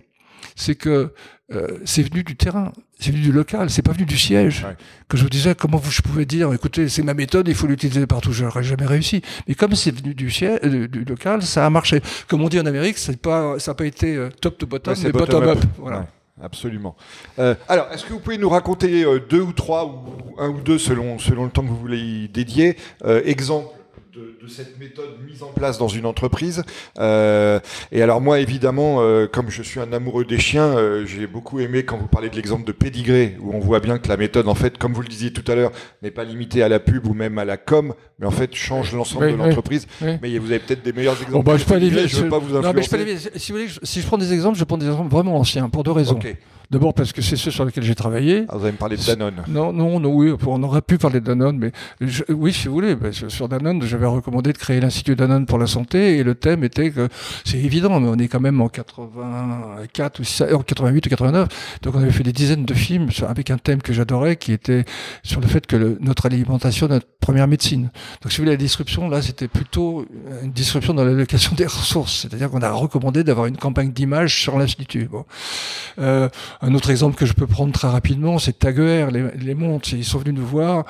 c'est 0.57 0.75
que 0.75 1.13
euh, 1.53 1.79
c'est 1.85 2.03
venu 2.03 2.23
du 2.23 2.37
terrain, 2.37 2.73
c'est 3.01 3.11
venu 3.11 3.23
du 3.23 3.33
local, 3.33 3.71
c'est 3.71 3.83
pas 3.83 3.93
venu 3.93 4.05
du 4.05 4.17
siège. 4.17 4.67
Que 5.09 5.17
je 5.17 5.25
vous 5.25 5.31
disais, 5.31 5.55
comment 5.57 5.79
vous, 5.79 5.91
je 5.91 6.01
pouvais 6.01 6.25
dire, 6.25 6.53
écoutez, 6.53 6.89
c'est 6.89 7.03
ma 7.03 7.15
méthode, 7.15 7.49
il 7.49 7.55
faut 7.57 7.67
l'utiliser 7.67 8.07
partout, 8.07 8.33
j'aurais 8.33 8.63
jamais 8.63 8.87
réussi. 8.87 9.23
Mais 9.49 9.55
comme 9.55 9.75
c'est 9.75 9.91
venu 9.91 10.15
du 10.15 10.31
siège, 10.31 10.61
euh, 10.65 10.87
du, 10.87 11.05
local, 11.05 11.43
ça 11.43 11.67
a 11.67 11.71
marché. 11.71 12.03
Comme 12.29 12.43
on 12.43 12.49
dit 12.49 12.61
en 12.61 12.67
Amérique, 12.67 12.99
c'est 12.99 13.21
pas, 13.21 13.59
ça 13.59 13.73
n'a 13.73 13.75
pas 13.75 13.87
été 13.87 14.15
euh, 14.15 14.29
top 14.41 14.59
to 14.59 14.67
bottom, 14.67 14.95
mais 15.03 15.11
bottom, 15.11 15.43
up. 15.43 15.59
Voilà. 15.79 16.07
Absolument. 16.43 16.97
alors, 17.69 17.89
est-ce 17.93 18.05
que 18.05 18.13
vous 18.13 18.21
pouvez 18.21 18.39
nous 18.39 18.49
raconter 18.49 19.05
deux 19.29 19.41
ou 19.41 19.53
trois, 19.53 19.85
ou 19.87 20.35
un 20.39 20.49
ou 20.49 20.61
deux 20.61 20.79
selon, 20.79 21.19
selon 21.19 21.45
le 21.45 21.51
temps 21.51 21.63
que 21.63 21.69
vous 21.69 21.77
voulez 21.77 21.99
y 21.99 22.29
dédier, 22.29 22.77
exemple 23.25 23.69
de, 24.13 24.40
cette 24.49 24.79
méthode 24.79 25.17
mise 25.27 25.43
en 25.43 25.49
place 25.49 25.79
dans 25.79 25.89
une 25.89 26.07
entreprise. 26.07 26.63
Euh, 26.99 27.61
et 27.93 28.03
alors 28.03 28.21
moi, 28.21 28.41
évidemment, 28.41 28.99
euh, 29.01 29.27
comme 29.27 29.51
je 29.51 29.63
suis 29.63 29.81
un 29.81 29.93
amoureux 29.93 30.25
des 30.25 30.39
chiens, 30.39 30.77
euh, 30.77 31.05
j'ai 31.07 31.27
beaucoup 31.27 31.61
aimé 31.61 31.85
quand 31.85 31.99
vous 31.99 32.07
parlez 32.07 32.31
de 32.31 32.37
l'exemple 32.37 32.65
de 32.65 32.73
Pédigré, 32.73 33.37
où 33.41 33.53
on 33.55 33.59
voit 33.59 33.81
bien 33.81 33.99
que 33.99 34.09
la 34.09 34.17
méthode, 34.17 34.49
en 34.49 34.55
fait, 34.55 34.79
comme 34.79 34.93
vous 34.93 35.03
le 35.03 35.09
disiez 35.09 35.33
tout 35.33 35.51
à 35.51 35.55
l'heure, 35.55 35.73
n'est 36.03 36.11
pas 36.11 36.25
limitée 36.25 36.63
à 36.63 36.69
la 36.69 36.81
pub 36.81 37.07
ou 37.07 37.15
même 37.15 37.39
à 37.39 37.45
la 37.45 37.57
com, 37.57 37.95
mais 38.19 38.27
en 38.27 38.31
fait 38.31 38.55
change 38.55 38.93
l'ensemble 38.93 39.33
de 39.33 39.37
l'entreprise. 39.37 39.87
Mais 40.01 40.39
vous 40.39 40.51
avez 40.51 40.61
peut-être 40.61 40.83
des 40.83 40.93
meilleurs 40.93 41.21
exemples. 41.21 41.45
Bon, 41.45 41.53
bah, 41.53 41.57
je, 41.59 41.65
je 41.65 42.23
veux 42.23 42.29
pas 42.29 42.39
vous 42.39 42.57
influencer. 42.57 42.67
Non, 42.67 43.05
mais 43.05 43.17
je 43.17 43.39
si, 43.39 43.53
vous 43.53 43.59
voulez, 43.59 43.71
si 43.83 44.01
je 44.01 44.07
prends 44.07 44.19
des 44.19 44.33
exemples, 44.33 44.59
je 44.59 44.65
prends 44.65 44.79
des 44.79 44.87
exemples 44.87 45.11
vraiment 45.11 45.37
anciens, 45.37 45.69
pour 45.69 45.83
deux 45.83 45.93
raisons. 45.93 46.19
D'abord 46.71 46.95
parce 46.95 47.13
que 47.13 47.21
c'est 47.21 47.35
ceux 47.35 47.51
sur 47.51 47.65
lesquels 47.65 47.83
j'ai 47.83 47.97
travaillé. 47.97 48.45
Ah, 48.49 48.57
vous 48.57 48.63
allez 48.63 48.73
me 48.73 48.79
parler 48.79 48.97
de 48.97 49.03
Danone. 49.05 49.43
Non, 49.49 49.73
non, 49.73 49.99
non, 49.99 50.15
oui, 50.15 50.33
on 50.47 50.63
aurait 50.63 50.83
pu 50.83 50.99
parler 50.99 51.19
de 51.19 51.25
Danone, 51.25 51.59
mais 51.59 51.73
oui, 52.29 52.53
si 52.53 52.69
vous 52.69 52.75
voulez, 52.75 52.97
sur 53.11 53.49
Danone, 53.49 53.83
j'avais 53.83 54.07
recommandé 54.07 54.30
de 54.31 54.59
créer 54.59 54.81
l'Institut 54.81 55.17
Danone 55.17 55.47
pour 55.47 55.59
la 55.59 55.67
santé, 55.67 56.19
et 56.19 56.23
le 56.23 56.35
thème 56.35 56.65
était 56.65 56.91
que, 56.91 57.09
c'est 57.45 57.59
évident, 57.59 58.01
mais 58.01 58.09
on 58.09 58.17
est 58.17 58.29
quand 58.29 58.41
même 58.41 58.61
en 58.61 58.69
84 58.69 60.21
ou 60.21 60.55
en 60.55 60.63
88 60.63 61.07
ou 61.07 61.09
89, 61.11 61.49
donc 61.83 61.95
on 61.95 62.01
avait 62.01 62.11
fait 62.11 62.23
des 62.23 62.33
dizaines 62.33 62.65
de 62.65 62.75
films 62.75 63.09
avec 63.29 63.51
un 63.51 63.59
thème 63.59 63.83
que 63.83 63.93
j'adorais, 63.93 64.37
qui 64.37 64.53
était 64.53 64.85
sur 65.23 65.41
le 65.41 65.47
fait 65.47 65.67
que 65.67 65.99
notre 66.01 66.27
alimentation, 66.27 66.89
notre 66.89 67.07
première 67.21 67.49
médecine. 67.49 67.91
Donc 68.23 68.33
si 68.33 68.39
vous 68.39 68.45
voulez, 68.45 68.53
la 68.53 68.57
disruption, 68.57 69.09
là, 69.09 69.23
c'était 69.23 69.49
plutôt 69.49 70.07
une 70.43 70.53
disruption 70.53 70.95
dans 70.95 71.05
l'allocation 71.05 71.55
des 71.55 71.67
ressources, 71.67 72.23
c'est-à-dire 72.23 72.51
qu'on 72.51 72.63
a 72.63 72.71
recommandé 72.71 73.25
d'avoir 73.25 73.47
une 73.47 73.57
campagne 73.57 73.93
d'image 73.93 74.41
sur 74.41 74.59
l'Institut. 74.59 75.09
Euh, 75.99 76.29
un 76.61 76.75
autre 76.75 76.91
exemple 76.91 77.17
que 77.17 77.27
je 77.27 77.33
peux 77.33 77.47
prendre 77.47 77.73
très 77.73 77.89
rapidement, 77.89 78.39
c'est 78.39 78.59
Taguer, 78.59 79.09
les, 79.11 79.31
les 79.37 79.55
montres. 79.55 79.93
Ils 79.93 80.05
sont 80.05 80.19
venus 80.19 80.35
nous 80.35 80.47
voir 80.47 80.85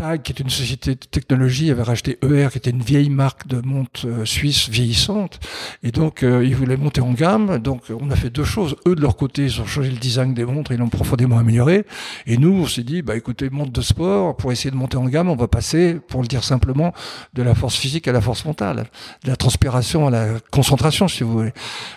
TAG, 0.00 0.22
qui 0.22 0.32
est 0.32 0.40
une 0.40 0.48
société 0.48 0.94
de 0.94 1.04
technologie, 1.10 1.70
avait 1.70 1.82
racheté 1.82 2.18
ER, 2.22 2.48
qui 2.50 2.58
était 2.58 2.70
une 2.70 2.82
vieille 2.82 3.10
marque 3.10 3.46
de 3.46 3.60
montres 3.60 4.06
euh, 4.06 4.24
suisse 4.24 4.70
vieillissante. 4.70 5.38
Et 5.82 5.90
donc, 5.90 6.22
euh, 6.22 6.42
ils 6.42 6.56
voulaient 6.56 6.78
monter 6.78 7.02
en 7.02 7.12
gamme. 7.12 7.58
Donc, 7.58 7.82
on 7.90 8.10
a 8.10 8.16
fait 8.16 8.30
deux 8.30 8.44
choses. 8.44 8.76
Eux, 8.86 8.94
de 8.94 9.02
leur 9.02 9.16
côté, 9.16 9.44
ils 9.44 9.60
ont 9.60 9.66
changé 9.66 9.90
le 9.90 9.98
design 9.98 10.32
des 10.32 10.46
montres, 10.46 10.72
ils 10.72 10.78
l'ont 10.78 10.88
profondément 10.88 11.38
amélioré. 11.38 11.84
Et 12.26 12.38
nous, 12.38 12.62
on 12.62 12.66
s'est 12.66 12.82
dit, 12.82 13.02
bah, 13.02 13.14
écoutez, 13.14 13.50
montre 13.50 13.72
de 13.72 13.82
sport, 13.82 14.36
pour 14.36 14.52
essayer 14.52 14.70
de 14.70 14.76
monter 14.76 14.96
en 14.96 15.04
gamme, 15.04 15.28
on 15.28 15.36
va 15.36 15.48
passer, 15.48 15.98
pour 16.08 16.22
le 16.22 16.28
dire 16.28 16.44
simplement, 16.44 16.94
de 17.34 17.42
la 17.42 17.54
force 17.54 17.76
physique 17.76 18.08
à 18.08 18.12
la 18.12 18.22
force 18.22 18.46
mentale, 18.46 18.86
de 19.24 19.28
la 19.28 19.36
transpiration 19.36 20.06
à 20.06 20.10
la 20.10 20.26
concentration, 20.50 21.08
si 21.08 21.24
vous 21.24 21.32
voulez. 21.32 21.52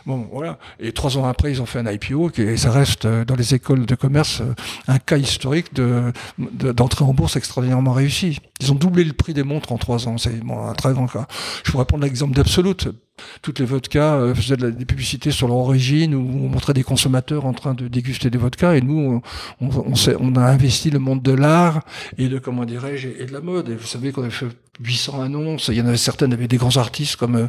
Bon, 0.06 0.28
voilà. 0.30 0.60
Et 0.80 0.92
trois 0.92 1.18
ans 1.18 1.26
après, 1.26 1.52
ils 1.52 1.62
ont 1.62 1.66
fait 1.66 1.80
un 1.80 1.90
IPO, 1.90 2.32
et 2.38 2.58
ça 2.58 2.72
reste, 2.72 3.06
euh, 3.06 3.24
dans 3.24 3.36
les 3.36 3.54
écoles 3.54 3.86
de 3.86 3.96
commerce, 3.96 4.42
un 4.90 5.00
cas 5.00 5.18
historique 5.18 5.74
de, 5.74 6.12
d'entrée 6.38 7.06
en 7.06 7.14
bourse 7.14 7.38
extraordinairement 7.38 7.93
réussi. 7.94 8.40
Ils 8.60 8.72
ont 8.72 8.76
doublé 8.76 9.04
le 9.04 9.14
prix 9.14 9.34
des 9.34 9.44
montres 9.44 9.72
en 9.72 9.78
trois 9.78 10.08
ans. 10.08 10.18
C'est 10.18 10.40
un 10.42 10.74
très 10.74 10.94
grand 10.94 11.08
cas. 11.08 11.28
Je 11.64 11.72
pourrais 11.72 11.86
prendre 11.86 12.04
l'exemple 12.04 12.36
d'Absolute. 12.36 12.90
Toutes 13.42 13.60
les 13.60 13.66
vodkas 13.66 14.16
euh, 14.16 14.36
faisaient 14.36 14.58
des 14.58 14.86
publicités 14.86 15.32
sur 15.32 15.48
leur 15.48 15.58
origine 15.58 16.16
où 16.16 16.20
on 16.20 16.50
montrait 16.50 16.74
des 16.74 16.84
consommateurs 16.84 17.46
en 17.46 17.54
train 17.54 17.74
de 17.76 17.88
déguster 17.88 18.30
des 18.30 18.40
vodkas 18.40 18.76
et 18.76 18.82
nous, 18.82 19.22
on, 19.62 19.70
on, 19.70 20.36
a 20.36 20.42
investi 20.42 20.90
le 20.90 21.00
monde 21.00 21.22
de 21.22 21.32
l'art 21.32 21.82
et 22.18 22.28
de, 22.28 22.40
comment 22.40 22.66
dirais-je, 22.66 23.10
et 23.10 23.26
de 23.26 23.34
la 23.34 23.42
mode. 23.42 23.70
Et 23.70 23.76
vous 23.76 23.86
savez 23.86 24.12
qu'on 24.12 24.24
a 24.24 24.30
fait 24.32 24.48
800 24.80 25.22
annonces. 25.22 25.68
Il 25.68 25.76
y 25.76 25.82
en 25.82 25.86
avait 25.86 25.98
certaines 25.98 26.34
avec 26.34 26.48
des 26.48 26.58
grands 26.58 26.78
artistes 26.78 27.16
comme 27.16 27.36
euh, 27.36 27.48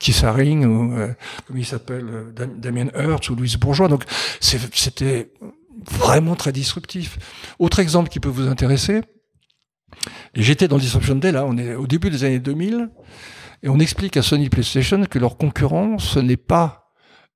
Keith 0.00 0.24
Haring 0.24 0.64
ou, 0.64 0.94
euh, 0.94 1.12
comme 1.46 1.58
il 1.58 1.64
s'appelle, 1.64 2.06
euh, 2.08 2.48
Damien 2.56 2.88
Hirst 2.96 3.30
ou 3.30 3.36
Louise 3.36 3.56
Bourgeois. 3.56 3.88
Donc, 3.88 4.04
c'était 4.40 5.30
vraiment 5.90 6.34
très 6.34 6.52
disruptif. 6.52 7.18
Autre 7.58 7.78
exemple 7.78 8.08
qui 8.08 8.20
peut 8.20 8.28
vous 8.28 8.48
intéresser, 8.48 9.02
j'étais 10.36 10.68
dans 10.68 10.78
Disruption 10.78 11.16
Day, 11.16 11.32
là, 11.32 11.44
on 11.46 11.56
est 11.56 11.74
au 11.74 11.86
début 11.86 12.10
des 12.10 12.24
années 12.24 12.38
2000, 12.38 12.90
et 13.62 13.68
on 13.68 13.78
explique 13.78 14.16
à 14.16 14.22
Sony 14.22 14.48
PlayStation 14.50 15.04
que 15.04 15.18
leur 15.18 15.36
concurrent, 15.36 15.98
ce 15.98 16.18
n'est 16.18 16.36
pas 16.36 16.83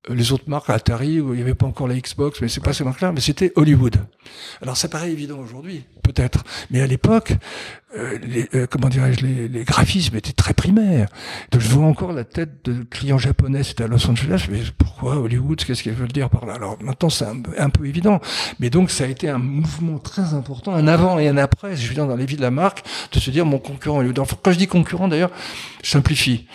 les 0.09 0.31
autres 0.31 0.45
marques, 0.47 0.69
Atari, 0.69 1.21
où 1.21 1.33
il 1.33 1.37
n'y 1.37 1.41
avait 1.41 1.55
pas 1.55 1.65
encore 1.65 1.87
la 1.87 1.95
Xbox, 1.95 2.41
mais 2.41 2.47
c'est 2.47 2.63
pas 2.63 2.73
ces 2.73 2.83
marques-là, 2.83 3.11
mais 3.11 3.21
c'était 3.21 3.51
Hollywood. 3.55 3.97
Alors 4.61 4.77
ça 4.77 4.87
paraît 4.87 5.11
évident 5.11 5.39
aujourd'hui, 5.39 5.83
peut-être, 6.03 6.43
mais 6.71 6.81
à 6.81 6.87
l'époque, 6.87 7.33
euh, 7.95 8.17
les, 8.21 8.47
euh, 8.53 8.67
comment 8.67 8.87
dirais-je, 8.87 9.25
les, 9.25 9.47
les, 9.47 9.63
graphismes 9.63 10.15
étaient 10.15 10.33
très 10.33 10.53
primaires. 10.53 11.09
Donc 11.51 11.61
je 11.61 11.69
vois 11.69 11.85
encore 11.85 12.13
la 12.13 12.23
tête 12.23 12.63
de 12.65 12.83
client 12.83 13.17
japonais, 13.17 13.63
c'était 13.63 13.83
à 13.83 13.87
Los 13.87 14.07
Angeles, 14.07 14.47
mais 14.51 14.59
pourquoi 14.77 15.17
Hollywood, 15.17 15.63
qu'est-ce 15.63 15.83
qu'ils 15.83 15.93
veulent 15.93 16.11
dire 16.11 16.29
par 16.29 16.45
là? 16.45 16.53
Alors 16.53 16.77
maintenant 16.81 17.09
c'est 17.09 17.25
un, 17.25 17.69
peu 17.69 17.85
évident, 17.85 18.19
mais 18.59 18.69
donc 18.69 18.91
ça 18.91 19.05
a 19.05 19.07
été 19.07 19.29
un 19.29 19.39
mouvement 19.39 19.99
très 19.99 20.33
important, 20.33 20.73
un 20.73 20.87
avant 20.87 21.19
et 21.19 21.27
un 21.27 21.37
après, 21.37 21.75
je 21.75 21.87
veux 21.87 21.95
dire, 21.95 22.07
dans 22.07 22.15
les 22.15 22.25
vies 22.25 22.37
de 22.37 22.41
la 22.41 22.51
marque, 22.51 22.83
de 23.11 23.19
se 23.19 23.31
dire 23.31 23.45
mon 23.45 23.59
concurrent 23.59 23.99
Hollywood. 23.99 24.19
quand 24.43 24.51
je 24.51 24.57
dis 24.57 24.67
concurrent 24.67 25.07
d'ailleurs, 25.07 25.31
je 25.83 25.89
simplifie. 25.89 26.47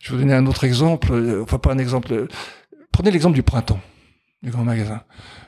Je 0.00 0.10
vais 0.10 0.16
vous 0.16 0.22
donner 0.22 0.34
un 0.34 0.46
autre 0.46 0.64
exemple, 0.64 1.12
enfin 1.42 1.58
pas 1.58 1.72
un 1.72 1.78
exemple 1.78 2.26
Prenez 2.92 3.10
l'exemple 3.10 3.34
du 3.34 3.42
printemps, 3.42 3.80
du 4.42 4.50
grand 4.50 4.64
magasin. 4.64 5.02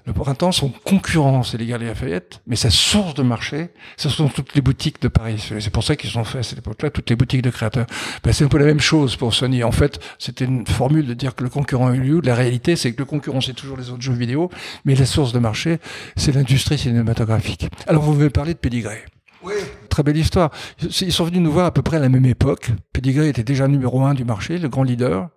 Le 0.07 0.13
printemps, 0.13 0.53
son 0.53 0.69
concurrent, 0.69 1.43
c'est 1.43 1.57
les 1.57 1.67
Galeries 1.67 1.89
Lafayette, 1.89 2.43
mais 2.47 2.57
sa 2.57 2.69
source 2.69 3.15
de 3.15 3.23
marché, 3.23 3.71
ce 3.97 4.09
sont 4.09 4.29
toutes 4.29 4.55
les 4.55 4.61
boutiques 4.61 5.01
de 5.01 5.09
Paris. 5.09 5.43
C'est 5.61 5.71
pour 5.71 5.83
ça 5.83 5.97
qu'ils 5.97 6.19
ont 6.19 6.25
fait 6.25 6.39
à 6.39 6.43
cette 6.43 6.59
époque-là 6.59 6.91
toutes 6.91 7.09
les 7.09 7.17
boutiques 7.17 7.43
de 7.43 7.51
créateurs. 7.51 7.87
Ben, 8.23 8.33
c'est 8.33 8.45
un 8.45 8.49
peu 8.49 8.59
la 8.59 8.67
même 8.67 8.81
chose 8.81 9.17
pour 9.17 9.33
Sony. 9.33 9.65
En 9.65 9.73
fait, 9.73 9.99
c'était 10.19 10.45
une 10.45 10.67
formule 10.67 11.07
de 11.07 11.15
dire 11.15 11.35
que 11.35 11.43
le 11.43 11.51
concurrent 11.51 11.93
est 11.93 11.99
lieu. 11.99 12.21
La 12.23 12.35
réalité, 12.35 12.77
c'est 12.77 12.93
que 12.93 12.99
le 12.99 13.07
concurrent, 13.07 13.41
c'est 13.41 13.55
toujours 13.55 13.77
les 13.77 13.91
autres 13.91 14.03
jeux 14.03 14.13
vidéo, 14.13 14.51
mais 14.85 14.95
la 14.95 15.07
source 15.07 15.33
de 15.33 15.39
marché, 15.39 15.79
c'est 16.17 16.33
l'industrie 16.33 16.77
cinématographique. 16.77 17.69
Alors, 17.87 18.03
vous 18.03 18.13
m'avez 18.13 18.31
parlé 18.31 18.53
de 18.53 18.59
Pédigré. 18.59 19.05
Oui. 19.43 19.55
Très 19.91 20.03
belle 20.03 20.17
histoire. 20.17 20.51
Ils 20.83 21.13
sont 21.13 21.25
venus 21.25 21.41
nous 21.41 21.53
voir 21.53 21.67
à 21.67 21.71
peu 21.73 21.83
près 21.83 21.99
à 21.99 22.01
la 22.01 22.09
même 22.09 22.25
époque. 22.25 22.71
Pédigré 22.93 23.29
était 23.29 23.45
déjà 23.45 23.69
numéro 23.69 24.03
un 24.03 24.15
du 24.15 24.25
marché, 24.25 24.59
le 24.59 24.69
grand 24.69 24.83
leader. 24.83 25.29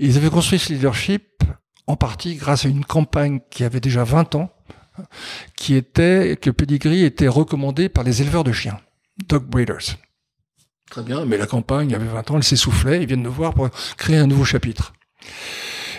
Ils 0.00 0.16
avaient 0.16 0.30
construit 0.30 0.58
ce 0.58 0.72
leadership 0.72 1.44
en 1.86 1.96
partie 1.96 2.34
grâce 2.34 2.64
à 2.64 2.68
une 2.68 2.84
campagne 2.84 3.40
qui 3.50 3.64
avait 3.64 3.80
déjà 3.80 4.04
20 4.04 4.34
ans, 4.34 4.50
qui 5.56 5.74
était 5.74 6.36
que 6.40 6.50
Pedigree 6.50 7.04
était 7.04 7.28
recommandé 7.28 7.88
par 7.88 8.04
les 8.04 8.22
éleveurs 8.22 8.44
de 8.44 8.52
chiens, 8.52 8.80
dog 9.28 9.44
breeders. 9.44 9.96
Très 10.90 11.02
bien, 11.02 11.24
mais 11.24 11.36
la 11.36 11.46
campagne 11.46 11.94
avait 11.94 12.06
20 12.06 12.30
ans, 12.30 12.36
elle 12.36 12.44
s'essoufflait, 12.44 13.02
ils 13.02 13.06
viennent 13.06 13.22
nous 13.22 13.32
voir 13.32 13.54
pour 13.54 13.68
créer 13.96 14.16
un 14.16 14.26
nouveau 14.26 14.44
chapitre. 14.44 14.92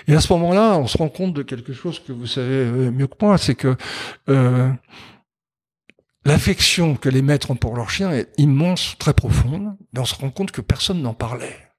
Et 0.07 0.15
à 0.15 0.19
ce 0.19 0.33
moment-là, 0.33 0.77
on 0.77 0.87
se 0.87 0.97
rend 0.97 1.09
compte 1.09 1.33
de 1.33 1.43
quelque 1.43 1.73
chose 1.73 1.99
que 1.99 2.11
vous 2.11 2.25
savez 2.25 2.47
euh, 2.47 2.91
mieux 2.91 3.07
que 3.07 3.15
moi, 3.21 3.37
c'est 3.37 3.55
que 3.55 3.77
euh, 4.29 4.71
l'affection 6.25 6.95
que 6.95 7.07
les 7.07 7.21
maîtres 7.21 7.51
ont 7.51 7.55
pour 7.55 7.75
leurs 7.75 7.89
chiens 7.89 8.11
est 8.11 8.29
immense, 8.37 8.95
très 8.97 9.13
profonde, 9.13 9.75
mais 9.93 9.99
on 9.99 10.05
se 10.05 10.15
rend 10.15 10.31
compte 10.31 10.51
que 10.51 10.61
personne 10.61 11.01
n'en 11.01 11.13
parlait. 11.13 11.70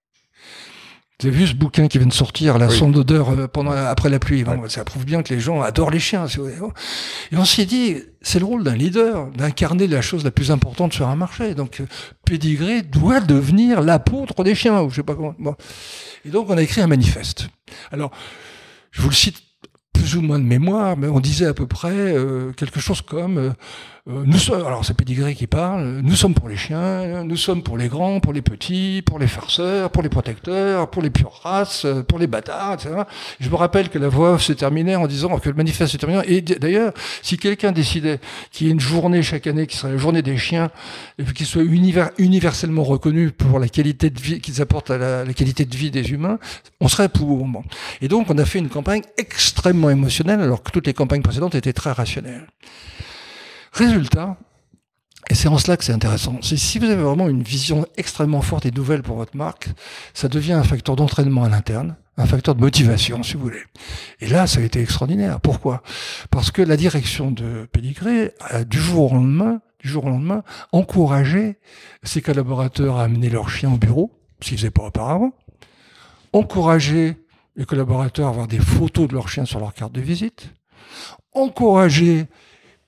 Vous 1.20 1.28
avez 1.28 1.36
vu 1.36 1.46
ce 1.46 1.54
bouquin 1.54 1.86
qui 1.86 1.98
vient 1.98 2.06
de 2.08 2.12
sortir, 2.12 2.58
La 2.58 2.68
sonde 2.68 2.92
d'odeur 2.94 3.30
euh, 3.30 3.46
pendant 3.46 3.70
après 3.70 4.08
la 4.08 4.18
pluie. 4.18 4.44
ça 4.68 4.84
prouve 4.84 5.04
bien 5.04 5.22
que 5.22 5.32
les 5.32 5.38
gens 5.38 5.62
adorent 5.62 5.90
les 5.92 6.00
chiens. 6.00 6.26
Et 6.26 7.36
on 7.36 7.44
s'est 7.44 7.66
dit, 7.66 7.96
c'est 8.22 8.40
le 8.40 8.44
rôle 8.44 8.64
d'un 8.64 8.74
leader 8.74 9.30
d'incarner 9.30 9.86
la 9.86 10.02
chose 10.02 10.24
la 10.24 10.32
plus 10.32 10.50
importante 10.50 10.92
sur 10.92 11.08
un 11.08 11.14
marché. 11.16 11.54
Donc, 11.54 11.80
euh, 11.80 11.86
Pédigré 12.24 12.82
doit 12.82 13.20
devenir 13.20 13.82
l'apôtre 13.82 14.42
des 14.42 14.54
chiens, 14.54 14.82
ou 14.82 14.90
je 14.90 14.96
sais 14.96 15.02
pas 15.04 15.14
comment. 15.14 15.34
Et 16.24 16.30
donc, 16.30 16.50
on 16.50 16.56
a 16.56 16.62
écrit 16.62 16.80
un 16.80 16.88
manifeste. 16.88 17.48
Alors, 17.92 18.10
je 18.90 19.02
vous 19.02 19.08
le 19.08 19.14
cite 19.14 19.36
plus 19.92 20.16
ou 20.16 20.22
moins 20.22 20.40
de 20.40 20.44
mémoire, 20.44 20.96
mais 20.96 21.06
on 21.06 21.20
disait 21.20 21.46
à 21.46 21.54
peu 21.54 21.68
près 21.68 22.16
quelque 22.56 22.80
chose 22.80 23.02
comme 23.02 23.38
euh, 23.38 23.50
nous 24.04 24.38
sommes, 24.38 24.66
alors 24.66 24.84
c'est 24.84 24.94
Pédigré 24.94 25.32
qui 25.36 25.46
parle, 25.46 26.00
nous 26.02 26.16
sommes 26.16 26.34
pour 26.34 26.48
les 26.48 26.56
chiens, 26.56 27.22
nous 27.22 27.36
sommes 27.36 27.62
pour 27.62 27.78
les 27.78 27.86
grands, 27.86 28.18
pour 28.18 28.32
les 28.32 28.42
petits, 28.42 29.00
pour 29.06 29.20
les 29.20 29.28
farceurs, 29.28 29.90
pour 29.90 30.02
les 30.02 30.08
protecteurs, 30.08 30.90
pour 30.90 31.02
les 31.02 31.10
pures 31.10 31.40
races, 31.44 31.86
pour 32.08 32.18
les 32.18 32.26
bâtards, 32.26 32.74
etc. 32.74 33.02
Je 33.38 33.48
me 33.48 33.54
rappelle 33.54 33.90
que 33.90 34.00
la 34.00 34.08
voix 34.08 34.40
se 34.40 34.52
terminait 34.52 34.96
en 34.96 35.06
disant 35.06 35.38
que 35.38 35.48
le 35.48 35.54
manifeste 35.54 35.92
se 35.92 35.98
terminait. 35.98 36.24
Et 36.26 36.40
d'ailleurs, 36.40 36.92
si 37.22 37.36
quelqu'un 37.36 37.70
décidait 37.70 38.18
qu'il 38.50 38.66
y 38.66 38.70
ait 38.70 38.72
une 38.72 38.80
journée 38.80 39.22
chaque 39.22 39.46
année 39.46 39.68
qui 39.68 39.76
serait 39.76 39.92
la 39.92 39.98
journée 39.98 40.22
des 40.22 40.36
chiens, 40.36 40.72
et 41.18 41.24
qu'il 41.24 41.46
soit 41.46 41.62
universellement 42.18 42.82
reconnu 42.82 43.30
pour 43.30 43.60
la 43.60 43.68
qualité 43.68 44.10
de 44.10 44.20
vie 44.20 44.40
qu'ils 44.40 44.60
apportent 44.60 44.90
à 44.90 44.98
la, 44.98 45.32
qualité 45.32 45.64
de 45.64 45.76
vie 45.76 45.92
des 45.92 46.10
humains, 46.10 46.40
on 46.80 46.88
serait 46.88 47.08
pour. 47.08 47.46
Et 48.00 48.08
donc, 48.08 48.30
on 48.30 48.38
a 48.38 48.44
fait 48.44 48.58
une 48.58 48.68
campagne 48.68 49.02
extrêmement 49.16 49.90
émotionnelle, 49.90 50.40
alors 50.40 50.64
que 50.64 50.72
toutes 50.72 50.88
les 50.88 50.94
campagnes 50.94 51.22
précédentes 51.22 51.54
étaient 51.54 51.72
très 51.72 51.92
rationnelles. 51.92 52.48
Résultat, 53.72 54.36
et 55.30 55.34
c'est 55.34 55.48
en 55.48 55.56
cela 55.56 55.76
que 55.76 55.84
c'est 55.84 55.92
intéressant, 55.92 56.38
c'est 56.42 56.58
si 56.58 56.78
vous 56.78 56.86
avez 56.86 57.02
vraiment 57.02 57.28
une 57.28 57.42
vision 57.42 57.86
extrêmement 57.96 58.42
forte 58.42 58.66
et 58.66 58.70
nouvelle 58.70 59.02
pour 59.02 59.16
votre 59.16 59.36
marque, 59.36 59.68
ça 60.12 60.28
devient 60.28 60.52
un 60.52 60.62
facteur 60.62 60.94
d'entraînement 60.94 61.44
à 61.44 61.48
l'interne, 61.48 61.96
un 62.18 62.26
facteur 62.26 62.54
de 62.54 62.60
motivation, 62.60 63.22
si 63.22 63.34
vous 63.34 63.44
voulez. 63.44 63.62
Et 64.20 64.28
là, 64.28 64.46
ça 64.46 64.60
a 64.60 64.62
été 64.62 64.80
extraordinaire. 64.80 65.40
Pourquoi? 65.40 65.82
Parce 66.30 66.50
que 66.50 66.60
la 66.60 66.76
direction 66.76 67.30
de 67.30 67.66
Pédigré 67.72 68.32
a 68.40 68.64
du 68.64 68.78
jour 68.78 69.12
au 69.12 69.14
lendemain, 69.14 69.62
du 69.78 69.88
jour 69.88 70.04
au 70.04 70.10
lendemain, 70.10 70.42
encouragé 70.72 71.56
ses 72.02 72.20
collaborateurs 72.20 72.98
à 72.98 73.04
amener 73.04 73.30
leurs 73.30 73.48
chiens 73.48 73.72
au 73.72 73.78
bureau, 73.78 74.12
ce 74.42 74.48
qu'ils 74.48 74.58
faisaient 74.58 74.70
pas 74.70 74.84
auparavant, 74.84 75.32
encouragé 76.34 77.16
les 77.56 77.64
collaborateurs 77.64 78.26
à 78.26 78.30
avoir 78.30 78.48
des 78.48 78.60
photos 78.60 79.08
de 79.08 79.14
leurs 79.14 79.28
chiens 79.28 79.46
sur 79.46 79.60
leur 79.60 79.72
carte 79.72 79.92
de 79.92 80.00
visite, 80.00 80.52
encouragé 81.32 82.26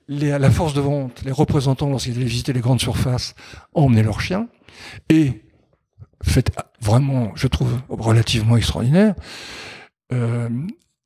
les, 0.07 0.37
la 0.37 0.51
force 0.51 0.73
de 0.73 0.81
vente, 0.81 1.23
les 1.23 1.31
représentants, 1.31 1.89
lorsqu'ils 1.89 2.17
allaient 2.17 2.25
visiter 2.25 2.53
les 2.53 2.61
grandes 2.61 2.81
surfaces, 2.81 3.35
emmenaient 3.73 4.03
leurs 4.03 4.21
chiens. 4.21 4.47
Et, 5.09 5.41
fait 6.23 6.51
vraiment, 6.81 7.31
je 7.35 7.47
trouve, 7.47 7.79
relativement 7.89 8.57
extraordinaire, 8.57 9.15
euh, 10.13 10.49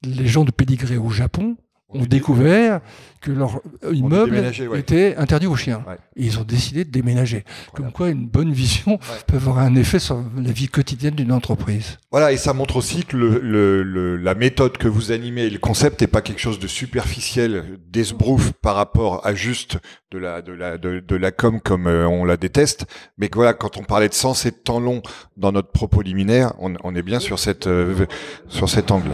les 0.03 0.27
gens 0.27 0.43
de 0.43 0.51
pédigré 0.51 0.97
au 0.97 1.09
Japon 1.09 1.57
ont 1.89 2.05
découvert 2.05 2.81
que 3.21 3.31
leur 3.31 3.61
immeuble 3.91 4.41
était 4.75 5.15
interdit 5.17 5.47
aux 5.47 5.55
chiens. 5.55 5.83
Et 6.15 6.25
ils 6.25 6.39
ont 6.39 6.43
décidé 6.43 6.85
de 6.85 6.91
déménager. 6.91 7.43
Comme 7.73 7.91
quoi, 7.91 8.09
une 8.09 8.27
bonne 8.27 8.53
vision 8.53 8.99
peut 9.27 9.35
avoir 9.35 9.59
un 9.59 9.75
effet 9.75 9.99
sur 9.99 10.23
la 10.37 10.51
vie 10.51 10.67
quotidienne 10.67 11.15
d'une 11.15 11.31
entreprise. 11.31 11.97
Voilà, 12.11 12.31
et 12.31 12.37
ça 12.37 12.53
montre 12.53 12.77
aussi 12.77 13.03
que 13.03 13.17
le, 13.17 13.39
le, 13.83 14.15
la 14.17 14.35
méthode 14.35 14.77
que 14.77 14.87
vous 14.87 15.11
animez 15.11 15.43
et 15.43 15.49
le 15.49 15.59
concept 15.59 16.01
n'est 16.01 16.07
pas 16.07 16.21
quelque 16.21 16.39
chose 16.39 16.59
de 16.59 16.67
superficiel, 16.67 17.79
d'esbrouf 17.89 18.53
par 18.61 18.75
rapport 18.75 19.25
à 19.25 19.33
juste 19.33 19.77
de 20.11 20.17
la, 20.17 20.41
de 20.41 20.53
la, 20.53 20.77
de, 20.77 21.15
la 21.15 21.31
com 21.31 21.59
comme 21.59 21.87
euh, 21.87 22.07
on 22.07 22.23
la 22.23 22.37
déteste, 22.37 22.85
mais 23.17 23.29
que 23.29 23.35
voilà, 23.35 23.53
quand 23.53 23.77
on 23.77 23.83
parlait 23.83 24.09
de 24.09 24.13
sens 24.13 24.45
et 24.45 24.51
de 24.51 24.55
temps 24.55 24.79
long 24.79 25.01
dans 25.37 25.51
notre 25.51 25.71
propos 25.71 26.01
liminaire, 26.01 26.53
on, 26.59 26.73
on 26.83 26.95
est 26.95 27.03
bien 27.03 27.19
sur 27.19 27.37
cette, 27.37 27.67
euh, 27.67 28.05
sur 28.47 28.69
cet 28.69 28.91
angle. 28.91 29.11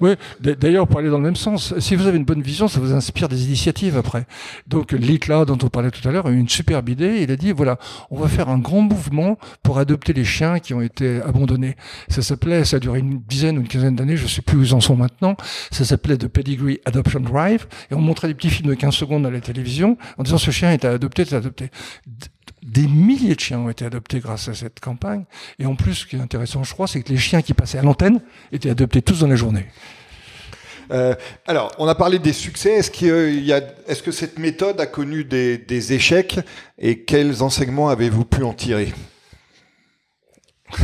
Oui, 0.00 0.12
d'ailleurs, 0.40 0.86
pour 0.86 1.00
aller 1.00 1.10
dans 1.10 1.18
le 1.18 1.24
même 1.24 1.36
sens, 1.36 1.78
si 1.78 1.96
vous 1.96 2.06
avez 2.06 2.18
une 2.18 2.24
bonne 2.24 2.42
vision, 2.42 2.68
ça 2.68 2.80
vous 2.80 2.92
inspire 2.92 3.28
des 3.28 3.46
initiatives 3.46 3.96
après. 3.96 4.26
Donc, 4.66 4.92
Litla, 4.92 5.44
dont 5.44 5.58
on 5.62 5.68
parlait 5.68 5.90
tout 5.90 6.06
à 6.08 6.12
l'heure, 6.12 6.26
a 6.26 6.30
eu 6.30 6.38
une 6.38 6.48
superbe 6.48 6.88
idée. 6.88 7.22
Il 7.22 7.30
a 7.30 7.36
dit, 7.36 7.52
voilà, 7.52 7.78
on 8.10 8.18
va 8.18 8.28
faire 8.28 8.48
un 8.48 8.58
grand 8.58 8.82
mouvement 8.82 9.38
pour 9.62 9.78
adopter 9.78 10.12
les 10.12 10.24
chiens 10.24 10.58
qui 10.58 10.74
ont 10.74 10.82
été 10.82 11.20
abandonnés. 11.22 11.76
Ça 12.08 12.22
s'appelait, 12.22 12.64
ça 12.64 12.76
a 12.76 12.80
duré 12.80 12.98
une 13.00 13.20
dizaine 13.20 13.58
ou 13.58 13.60
une 13.60 13.68
quinzaine 13.68 13.96
d'années, 13.96 14.16
je 14.16 14.26
sais 14.26 14.42
plus 14.42 14.58
où 14.58 14.62
ils 14.62 14.74
en 14.74 14.80
sont 14.80 14.96
maintenant. 14.96 15.36
Ça 15.70 15.84
s'appelait 15.84 16.16
The 16.16 16.28
Pedigree 16.28 16.80
Adoption 16.84 17.20
Drive. 17.20 17.66
Et 17.90 17.94
on 17.94 18.00
montrait 18.00 18.28
des 18.28 18.34
petits 18.34 18.50
films 18.50 18.68
de 18.68 18.74
15 18.74 18.94
secondes 18.94 19.26
à 19.26 19.30
la 19.30 19.40
télévision 19.40 19.96
en 20.18 20.22
disant, 20.22 20.38
ce 20.38 20.50
chien 20.50 20.72
est 20.72 20.84
adopté, 20.84 21.22
est 21.22 21.32
adopté 21.32 21.70
des 22.62 22.86
milliers 22.86 23.34
de 23.34 23.40
chiens 23.40 23.58
ont 23.58 23.68
été 23.68 23.84
adoptés 23.84 24.20
grâce 24.20 24.48
à 24.48 24.54
cette 24.54 24.80
campagne. 24.80 25.24
Et 25.58 25.66
en 25.66 25.74
plus, 25.74 25.94
ce 25.94 26.06
qui 26.06 26.16
est 26.16 26.20
intéressant, 26.20 26.62
je 26.62 26.72
crois, 26.72 26.86
c'est 26.86 27.02
que 27.02 27.10
les 27.10 27.18
chiens 27.18 27.42
qui 27.42 27.54
passaient 27.54 27.78
à 27.78 27.82
l'antenne 27.82 28.20
étaient 28.52 28.70
adoptés 28.70 29.02
tous 29.02 29.20
dans 29.20 29.26
la 29.26 29.36
journée. 29.36 29.66
Euh, 30.92 31.14
alors, 31.46 31.72
on 31.78 31.88
a 31.88 31.94
parlé 31.94 32.18
des 32.18 32.32
succès. 32.32 32.72
Est-ce 32.72 32.90
qu'il 32.90 33.44
y 33.44 33.52
a, 33.52 33.60
est-ce 33.86 34.02
que 34.02 34.12
cette 34.12 34.38
méthode 34.38 34.80
a 34.80 34.86
connu 34.86 35.24
des, 35.24 35.92
échecs 35.92 36.38
et 36.78 37.00
quels 37.00 37.42
enseignements 37.42 37.88
avez-vous 37.88 38.24
pu 38.24 38.42
en 38.44 38.52
tirer? 38.52 38.92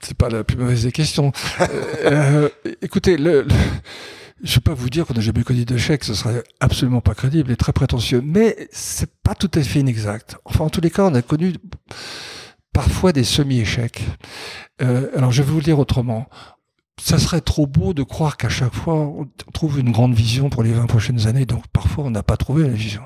C'est 0.00 0.16
pas 0.16 0.28
la 0.28 0.42
plus 0.42 0.56
mauvaise 0.56 0.84
des 0.84 0.92
questions. 0.92 1.32
Euh, 1.60 2.48
euh, 2.66 2.74
écoutez, 2.80 3.16
le 3.16 3.46
je 4.42 4.56
ne 4.56 4.60
pas 4.60 4.74
vous 4.74 4.90
dire 4.90 5.06
qu'on 5.06 5.14
n'a 5.14 5.20
jamais 5.20 5.44
connu 5.44 5.64
d'échec, 5.64 6.02
ce 6.02 6.14
serait 6.14 6.42
absolument 6.60 7.00
pas 7.00 7.14
crédible 7.14 7.52
et 7.52 7.56
très 7.56 7.72
prétentieux, 7.72 8.20
mais 8.24 8.68
c'est 8.72 9.10
pas 9.22 9.34
tout 9.34 9.50
à 9.54 9.62
fait 9.62 9.80
inexact. 9.80 10.36
Enfin, 10.44 10.64
en 10.64 10.70
tous 10.70 10.80
les 10.80 10.90
cas, 10.90 11.04
on 11.04 11.14
a 11.14 11.22
connu 11.22 11.54
parfois 12.72 13.12
des 13.12 13.24
semi-échecs. 13.24 14.02
Euh, 14.80 15.10
alors, 15.16 15.30
je 15.30 15.42
vais 15.42 15.50
vous 15.50 15.58
le 15.58 15.64
dire 15.64 15.78
autrement. 15.78 16.28
Ça 17.00 17.18
serait 17.18 17.40
trop 17.40 17.66
beau 17.66 17.94
de 17.94 18.02
croire 18.02 18.36
qu'à 18.36 18.48
chaque 18.48 18.74
fois, 18.74 18.94
on 18.94 19.28
trouve 19.52 19.78
une 19.78 19.92
grande 19.92 20.14
vision 20.14 20.50
pour 20.50 20.62
les 20.62 20.72
20 20.72 20.86
prochaines 20.86 21.26
années, 21.26 21.46
donc 21.46 21.66
parfois 21.68 22.04
on 22.04 22.10
n'a 22.10 22.22
pas 22.22 22.36
trouvé 22.36 22.64
la 22.64 22.74
vision. 22.74 23.02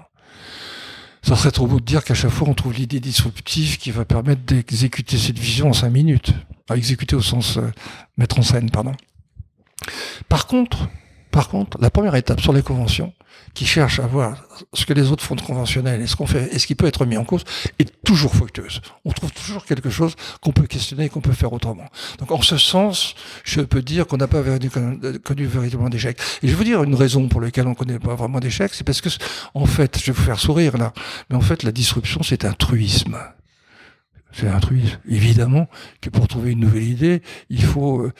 Ça 1.22 1.36
serait 1.36 1.50
trop 1.50 1.66
beau 1.66 1.80
de 1.80 1.84
dire 1.84 2.04
qu'à 2.04 2.14
chaque 2.14 2.30
fois 2.30 2.48
on 2.48 2.54
trouve 2.54 2.74
l'idée 2.74 3.00
disruptive 3.00 3.78
qui 3.78 3.90
va 3.90 4.04
permettre 4.04 4.42
d'exécuter 4.42 5.18
cette 5.18 5.38
vision 5.38 5.68
en 5.68 5.72
5 5.72 5.90
minutes. 5.90 6.32
À 6.68 6.76
exécuter 6.76 7.14
au 7.14 7.22
sens 7.22 7.58
euh, 7.58 7.70
mettre 8.16 8.38
en 8.38 8.42
scène, 8.42 8.70
pardon. 8.70 8.92
Par 10.28 10.46
contre, 10.46 10.88
par 11.36 11.50
contre, 11.50 11.76
la 11.82 11.90
première 11.90 12.14
étape 12.14 12.40
sur 12.40 12.54
les 12.54 12.62
conventions, 12.62 13.12
qui 13.52 13.66
cherche 13.66 13.98
à 13.98 14.06
voir 14.06 14.42
ce 14.72 14.86
que 14.86 14.94
les 14.94 15.10
autres 15.12 15.22
font 15.22 15.34
de 15.34 15.42
conventionnel 15.42 16.00
et 16.00 16.06
ce 16.06 16.16
qu'on 16.16 16.26
fait 16.26 16.48
et 16.50 16.58
ce 16.58 16.66
qui 16.66 16.74
peut 16.74 16.86
être 16.86 17.04
mis 17.04 17.18
en 17.18 17.24
cause, 17.24 17.44
est 17.78 17.92
toujours 18.04 18.34
fructueuse. 18.34 18.80
On 19.04 19.12
trouve 19.12 19.32
toujours 19.32 19.66
quelque 19.66 19.90
chose 19.90 20.14
qu'on 20.40 20.52
peut 20.52 20.66
questionner 20.66 21.04
et 21.04 21.08
qu'on 21.10 21.20
peut 21.20 21.34
faire 21.34 21.52
autrement. 21.52 21.84
Donc, 22.20 22.30
en 22.30 22.40
ce 22.40 22.56
sens, 22.56 23.14
je 23.44 23.60
peux 23.60 23.82
dire 23.82 24.06
qu'on 24.06 24.16
n'a 24.16 24.28
pas 24.28 24.42
connu 25.24 25.44
véritablement 25.44 25.90
d'échec. 25.90 26.18
Et 26.42 26.48
je 26.48 26.52
vais 26.52 26.56
vous 26.56 26.64
dire 26.64 26.82
une 26.82 26.94
raison 26.94 27.28
pour 27.28 27.42
laquelle 27.42 27.66
on 27.66 27.70
ne 27.70 27.74
connaît 27.74 27.98
pas 27.98 28.14
vraiment 28.14 28.40
d'échec, 28.40 28.72
c'est 28.72 28.84
parce 28.84 29.02
que, 29.02 29.10
en 29.52 29.66
fait, 29.66 29.98
je 29.98 30.06
vais 30.06 30.12
vous 30.12 30.24
faire 30.24 30.40
sourire 30.40 30.78
là, 30.78 30.94
mais 31.28 31.36
en 31.36 31.42
fait, 31.42 31.64
la 31.64 31.72
disruption, 31.72 32.22
c'est 32.22 32.46
un 32.46 32.54
truisme 32.54 33.18
c'est 34.36 34.48
un 34.48 34.60
truc. 34.60 34.80
Évidemment 35.08 35.66
que 36.00 36.10
pour 36.10 36.28
trouver 36.28 36.52
une 36.52 36.60
nouvelle 36.60 36.88
idée, 36.88 37.22
il 37.48 37.62
faut 37.62 38.02
euh, 38.02 38.12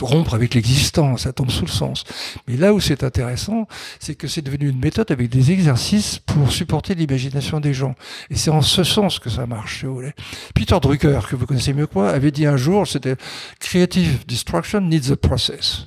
rompre 0.00 0.34
avec 0.34 0.54
l'existant, 0.54 1.16
ça 1.16 1.32
tombe 1.32 1.50
sous 1.50 1.64
le 1.64 1.70
sens. 1.70 2.04
Mais 2.46 2.56
là 2.56 2.72
où 2.72 2.80
c'est 2.80 3.02
intéressant, 3.02 3.66
c'est 3.98 4.14
que 4.14 4.28
c'est 4.28 4.42
devenu 4.42 4.68
une 4.68 4.78
méthode 4.78 5.10
avec 5.10 5.28
des 5.28 5.50
exercices 5.50 6.18
pour 6.18 6.52
supporter 6.52 6.94
l'imagination 6.94 7.60
des 7.60 7.74
gens. 7.74 7.94
Et 8.30 8.36
c'est 8.36 8.50
en 8.50 8.62
ce 8.62 8.84
sens 8.84 9.18
que 9.18 9.30
ça 9.30 9.46
marche, 9.46 9.80
si 9.80 9.86
vous 9.86 9.94
voulez. 9.94 10.12
Peter 10.54 10.78
Drucker, 10.80 11.20
que 11.28 11.36
vous 11.36 11.46
connaissez 11.46 11.72
mieux 11.72 11.86
que 11.86 11.94
moi, 11.94 12.10
avait 12.10 12.30
dit 12.30 12.46
un 12.46 12.56
jour, 12.56 12.86
c'était 12.86 13.16
Creative 13.58 14.24
Destruction 14.26 14.80
needs 14.82 15.10
a 15.10 15.16
process 15.16 15.86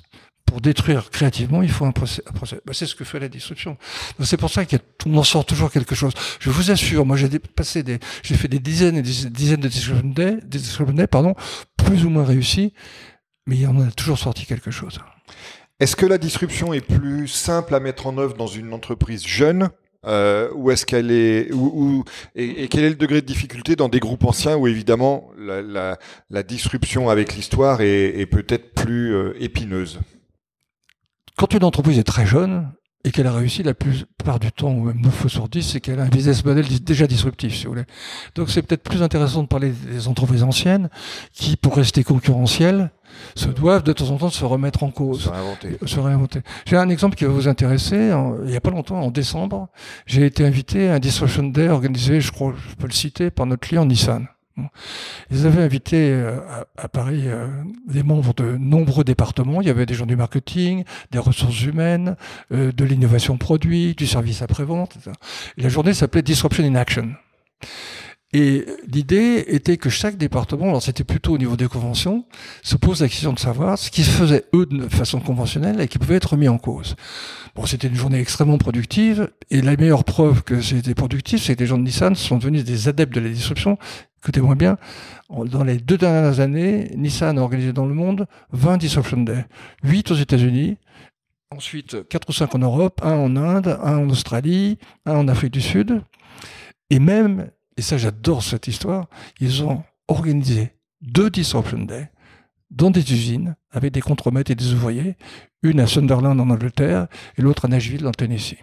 pour 0.50 0.62
détruire 0.62 1.12
créativement, 1.12 1.62
il 1.62 1.70
faut 1.70 1.86
un 1.86 1.92
procès. 1.92 2.24
Bah, 2.66 2.74
c'est 2.74 2.88
ce 2.88 2.96
que 2.96 3.04
fait 3.04 3.20
la 3.20 3.30
destruction. 3.30 3.78
C'est 4.24 4.38
pour 4.38 4.50
ça 4.50 4.64
qu'on 4.66 5.16
en 5.16 5.24
sort 5.24 5.46
toujours 5.46 5.72
quelque 5.72 5.94
chose. 5.94 6.12
Je 6.40 6.50
vous 6.50 6.72
assure, 6.72 7.06
moi 7.06 7.18
j'ai 7.18 7.30
passé 7.38 7.84
des, 7.84 8.00
j'ai 8.24 8.34
fait 8.34 8.48
des 8.48 8.58
dizaines 8.58 8.98
et 8.98 9.04
des 9.04 9.30
dizaines 9.30 9.62
de 9.62 9.68
disruption 9.68 10.94
day, 10.94 11.06
pardon, 11.06 11.36
plus 11.78 12.04
ou 12.04 12.10
moins 12.10 12.26
réussis, 12.26 12.74
mais 13.46 13.58
il 13.58 13.68
en 13.68 13.80
a 13.80 13.92
toujours 13.92 14.18
sorti 14.18 14.48
quelque 14.48 14.72
chose. 14.72 15.00
Est-ce 15.80 15.96
que 15.96 16.08
la 16.08 16.18
disruption 16.18 16.74
est 16.74 16.82
plus 16.82 17.28
simple 17.28 17.76
à 17.76 17.80
mettre 17.80 18.08
en 18.08 18.18
œuvre 18.18 18.36
dans 18.36 18.48
une 18.48 18.74
entreprise 18.74 19.26
jeune 19.26 19.70
euh, 20.06 20.50
ou 20.56 20.72
est-ce 20.72 20.86
qu'elle 20.86 21.12
est 21.12 21.52
ou, 21.52 22.06
et, 22.34 22.70
quel 22.70 22.86
est 22.86 22.90
le 22.90 22.96
degré 22.96 23.22
de 23.22 23.26
difficulté 23.26 23.76
dans 23.76 23.90
des 23.90 24.00
groupes 24.00 24.24
anciens 24.24 24.56
où 24.56 24.66
évidemment 24.66 25.30
la, 25.38 26.44
disruption 26.44 27.10
avec 27.10 27.36
l'histoire 27.36 27.82
est, 27.82 28.18
est 28.20 28.26
peut-être 28.26 28.74
plus 28.74 29.14
euh, 29.14 29.34
épineuse? 29.40 30.00
Quand 31.40 31.54
une 31.54 31.64
entreprise 31.64 31.98
est 31.98 32.04
très 32.04 32.26
jeune 32.26 32.70
et 33.06 33.12
qu'elle 33.12 33.28
a 33.28 33.32
réussi 33.32 33.64
la 33.64 33.74
plupart 33.74 34.42
du 34.42 34.52
temps, 34.52 34.74
ou 34.74 34.84
même 34.84 35.00
9 35.00 35.14
fois 35.14 35.30
sur 35.30 35.48
10, 35.48 35.64
c'est 35.64 35.80
qu'elle 35.80 36.02
a 36.02 36.04
un 36.04 36.10
business 36.10 36.44
model 36.44 36.66
déjà 36.84 37.08
disruptif, 37.08 37.56
si 37.56 37.64
vous 37.64 37.70
voulez. 37.70 37.86
Donc 38.36 38.50
c'est 38.50 38.62
peut-être 38.62 38.84
plus 38.84 39.02
intéressant 39.02 39.44
de 39.44 39.48
parler 39.48 39.72
des 39.72 40.10
entreprises 40.10 40.44
anciennes 40.44 40.90
qui, 41.32 41.56
pour 41.56 41.78
rester 41.78 42.04
concurrentielles, 42.04 42.92
se 43.36 43.48
doivent 43.48 43.84
de 43.84 43.94
temps 43.94 44.10
en 44.10 44.18
temps 44.18 44.30
se 44.30 44.44
remettre 44.44 44.84
en 44.84 44.92
cause. 44.92 45.24
Se 45.24 45.30
réinventer. 45.30 45.78
Se 45.86 46.00
réinventer. 46.02 46.42
J'ai 46.66 46.76
un 46.76 46.90
exemple 46.90 47.16
qui 47.16 47.24
va 47.24 47.32
vous 47.32 47.48
intéresser. 47.48 48.12
il 48.44 48.50
n'y 48.50 48.58
a 48.58 48.62
pas 48.62 48.72
longtemps, 48.72 49.00
en 49.00 49.10
décembre, 49.10 49.70
j'ai 50.06 50.26
été 50.26 50.46
invité 50.46 50.90
à 50.90 50.96
un 50.96 51.00
Disruption 51.00 51.44
Day 51.44 51.70
organisé, 51.70 52.20
je 52.20 52.34
crois, 52.34 52.54
je 52.70 52.76
peux 52.76 52.88
le 52.88 52.94
citer, 52.94 53.32
par 53.32 53.46
notre 53.46 53.66
client 53.66 53.86
Nissan. 53.86 54.28
Ils 55.32 55.46
avaient 55.46 55.62
invité 55.62 56.12
euh, 56.12 56.40
à, 56.78 56.88
Paris 56.88 57.24
euh, 57.26 57.48
des 57.88 58.04
membres 58.04 58.34
de 58.34 58.58
nombreux 58.58 59.04
départements. 59.04 59.62
Il 59.62 59.68
y 59.68 59.72
avait 59.72 59.86
des 59.86 59.94
gens 59.94 60.06
du 60.06 60.16
marketing, 60.16 60.84
des 61.12 61.20
ressources 61.20 61.62
humaines, 61.64 62.16
euh, 62.52 62.72
de 62.72 62.86
l'innovation 62.86 63.38
produit, 63.38 63.96
du 63.96 64.08
service 64.08 64.42
après-vente. 64.42 64.98
la 65.58 65.70
journée 65.70 65.94
s'appelait 65.94 66.22
Disruption 66.22 66.64
in 66.64 66.76
Action. 66.76 67.10
Et 68.32 68.66
l'idée 68.88 69.44
était 69.48 69.78
que 69.78 69.90
chaque 69.90 70.16
département, 70.16 70.68
alors 70.68 70.84
c'était 70.84 71.04
plutôt 71.04 71.34
au 71.34 71.38
niveau 71.40 71.58
des 71.58 71.68
conventions, 71.68 72.26
se 72.62 72.76
pose 72.76 73.02
la 73.02 73.08
question 73.08 73.34
de 73.34 73.40
savoir 73.40 73.80
ce 73.80 73.90
qui 73.90 74.04
se 74.04 74.12
faisait 74.12 74.46
eux 74.54 74.68
de 74.68 74.88
façon 74.88 75.20
conventionnelle 75.20 75.82
et 75.82 75.88
qui 75.88 75.98
pouvait 75.98 76.16
être 76.16 76.38
mis 76.38 76.48
en 76.48 76.60
cause. 76.60 76.96
Bon, 77.56 77.66
c'était 77.66 77.88
une 77.88 77.96
journée 77.96 78.20
extrêmement 78.20 78.60
productive 78.60 79.32
et 79.50 79.62
la 79.64 79.76
meilleure 79.76 80.04
preuve 80.04 80.44
que 80.44 80.62
c'était 80.62 80.94
productif, 80.94 81.42
c'est 81.42 81.56
que 81.56 81.62
les 81.62 81.66
gens 81.66 81.80
de 81.80 81.84
Nissan 81.84 82.14
sont 82.14 82.38
devenus 82.38 82.64
des 82.64 82.88
adeptes 82.88 83.16
de 83.16 83.20
la 83.20 83.30
disruption. 83.30 83.80
Écoutez-moi 84.22 84.54
bien, 84.54 84.78
dans 85.30 85.64
les 85.64 85.78
deux 85.78 85.98
dernières 85.98 86.40
années, 86.40 86.92
Nissan 86.96 87.40
a 87.40 87.42
organisé 87.42 87.74
dans 87.74 87.88
le 87.88 87.96
monde 87.96 88.28
20 88.52 88.78
Disruption 88.78 89.22
Day, 89.22 89.46
8 89.84 90.12
aux 90.12 90.16
États-Unis, 90.16 90.78
ensuite 91.50 92.08
4 92.08 92.30
ou 92.30 92.34
5 92.34 92.54
en 92.54 92.60
Europe, 92.60 93.02
un 93.04 93.16
en 93.16 93.36
Inde, 93.36 93.80
un 93.82 93.98
en 93.98 94.10
Australie, 94.12 94.78
un 95.08 95.16
en 95.16 95.28
Afrique 95.28 95.54
du 95.54 95.62
Sud, 95.62 96.04
et 96.92 97.00
même 97.00 97.50
et 97.80 97.82
ça 97.82 97.98
j'adore 97.98 98.44
cette 98.44 98.68
histoire, 98.68 99.08
ils 99.40 99.64
ont 99.64 99.84
organisé 100.10 100.74
deux 101.02 101.30
Disruption 101.30 101.80
Day 101.80 102.12
dans 102.70 102.92
des 102.92 103.14
usines 103.14 103.56
avec 103.72 103.94
des 103.94 104.02
contremaîtres 104.02 104.52
et 104.52 104.56
des 104.56 104.74
ouvriers, 104.74 105.16
une 105.64 105.80
à 105.80 105.88
Sunderland 105.88 106.42
en 106.42 106.50
Angleterre 106.50 107.08
et 107.38 107.42
l'autre 107.42 107.66
à 107.66 107.68
Nashville 107.70 108.06
en 108.06 108.12
Tennessee. 108.12 108.58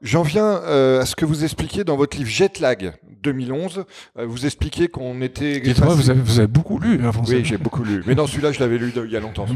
J'en 0.00 0.22
viens 0.22 0.62
euh, 0.62 1.00
à 1.00 1.06
ce 1.06 1.16
que 1.16 1.24
vous 1.24 1.42
expliquez 1.42 1.82
dans 1.82 1.96
votre 1.96 2.16
livre 2.16 2.30
Jetlag 2.30 2.94
2011. 3.22 3.84
Euh, 4.18 4.26
vous 4.26 4.46
expliquez 4.46 4.88
qu'on 4.88 5.20
était. 5.22 5.60
Dites-moi, 5.60 5.94
vous 5.94 6.10
avez, 6.10 6.20
vous 6.20 6.38
avez 6.38 6.46
beaucoup 6.46 6.78
lu 6.78 7.04
avant 7.06 7.22
Oui, 7.26 7.44
j'ai 7.44 7.58
beaucoup 7.58 7.82
lu. 7.82 8.02
Mais 8.06 8.14
non, 8.14 8.26
celui-là, 8.26 8.52
je 8.52 8.60
l'avais 8.60 8.78
lu 8.78 8.92
il 8.94 9.10
y 9.10 9.16
a 9.16 9.20
longtemps. 9.20 9.46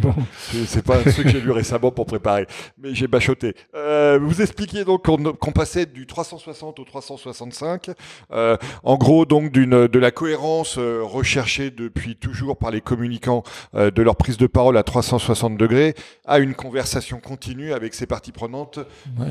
C'est 0.67 0.85
pas 0.85 1.03
ceux 1.05 1.23
que 1.23 1.29
j'ai 1.29 1.41
lu 1.41 1.51
récemment 1.51 1.91
pour 1.91 2.07
préparer. 2.07 2.47
Mais 2.79 2.95
j'ai 2.95 3.07
bachoté. 3.07 3.55
Euh, 3.75 4.19
vous 4.21 4.43
expliquiez 4.43 4.85
donc 4.85 5.05
qu'on 5.05 5.53
passait 5.53 5.87
du 5.87 6.07
360 6.07 6.79
au 6.79 6.85
365. 6.85 7.91
Euh, 8.33 8.57
en 8.83 8.97
gros, 8.97 9.25
donc, 9.25 9.53
d'une 9.53 9.87
de 9.87 9.99
la 9.99 10.11
cohérence 10.11 10.79
recherchée 10.79 11.71
depuis 11.71 12.17
toujours 12.17 12.57
par 12.57 12.71
les 12.71 12.81
communicants 12.81 13.43
de 13.75 14.03
leur 14.03 14.17
prise 14.17 14.37
de 14.37 14.47
parole 14.47 14.77
à 14.77 14.83
360 14.83 15.57
degrés 15.57 15.95
à 16.25 16.39
une 16.39 16.55
conversation 16.55 17.21
continue 17.21 17.73
avec 17.73 17.95
ses 17.95 18.07
parties 18.07 18.33
pronantes 18.33 18.79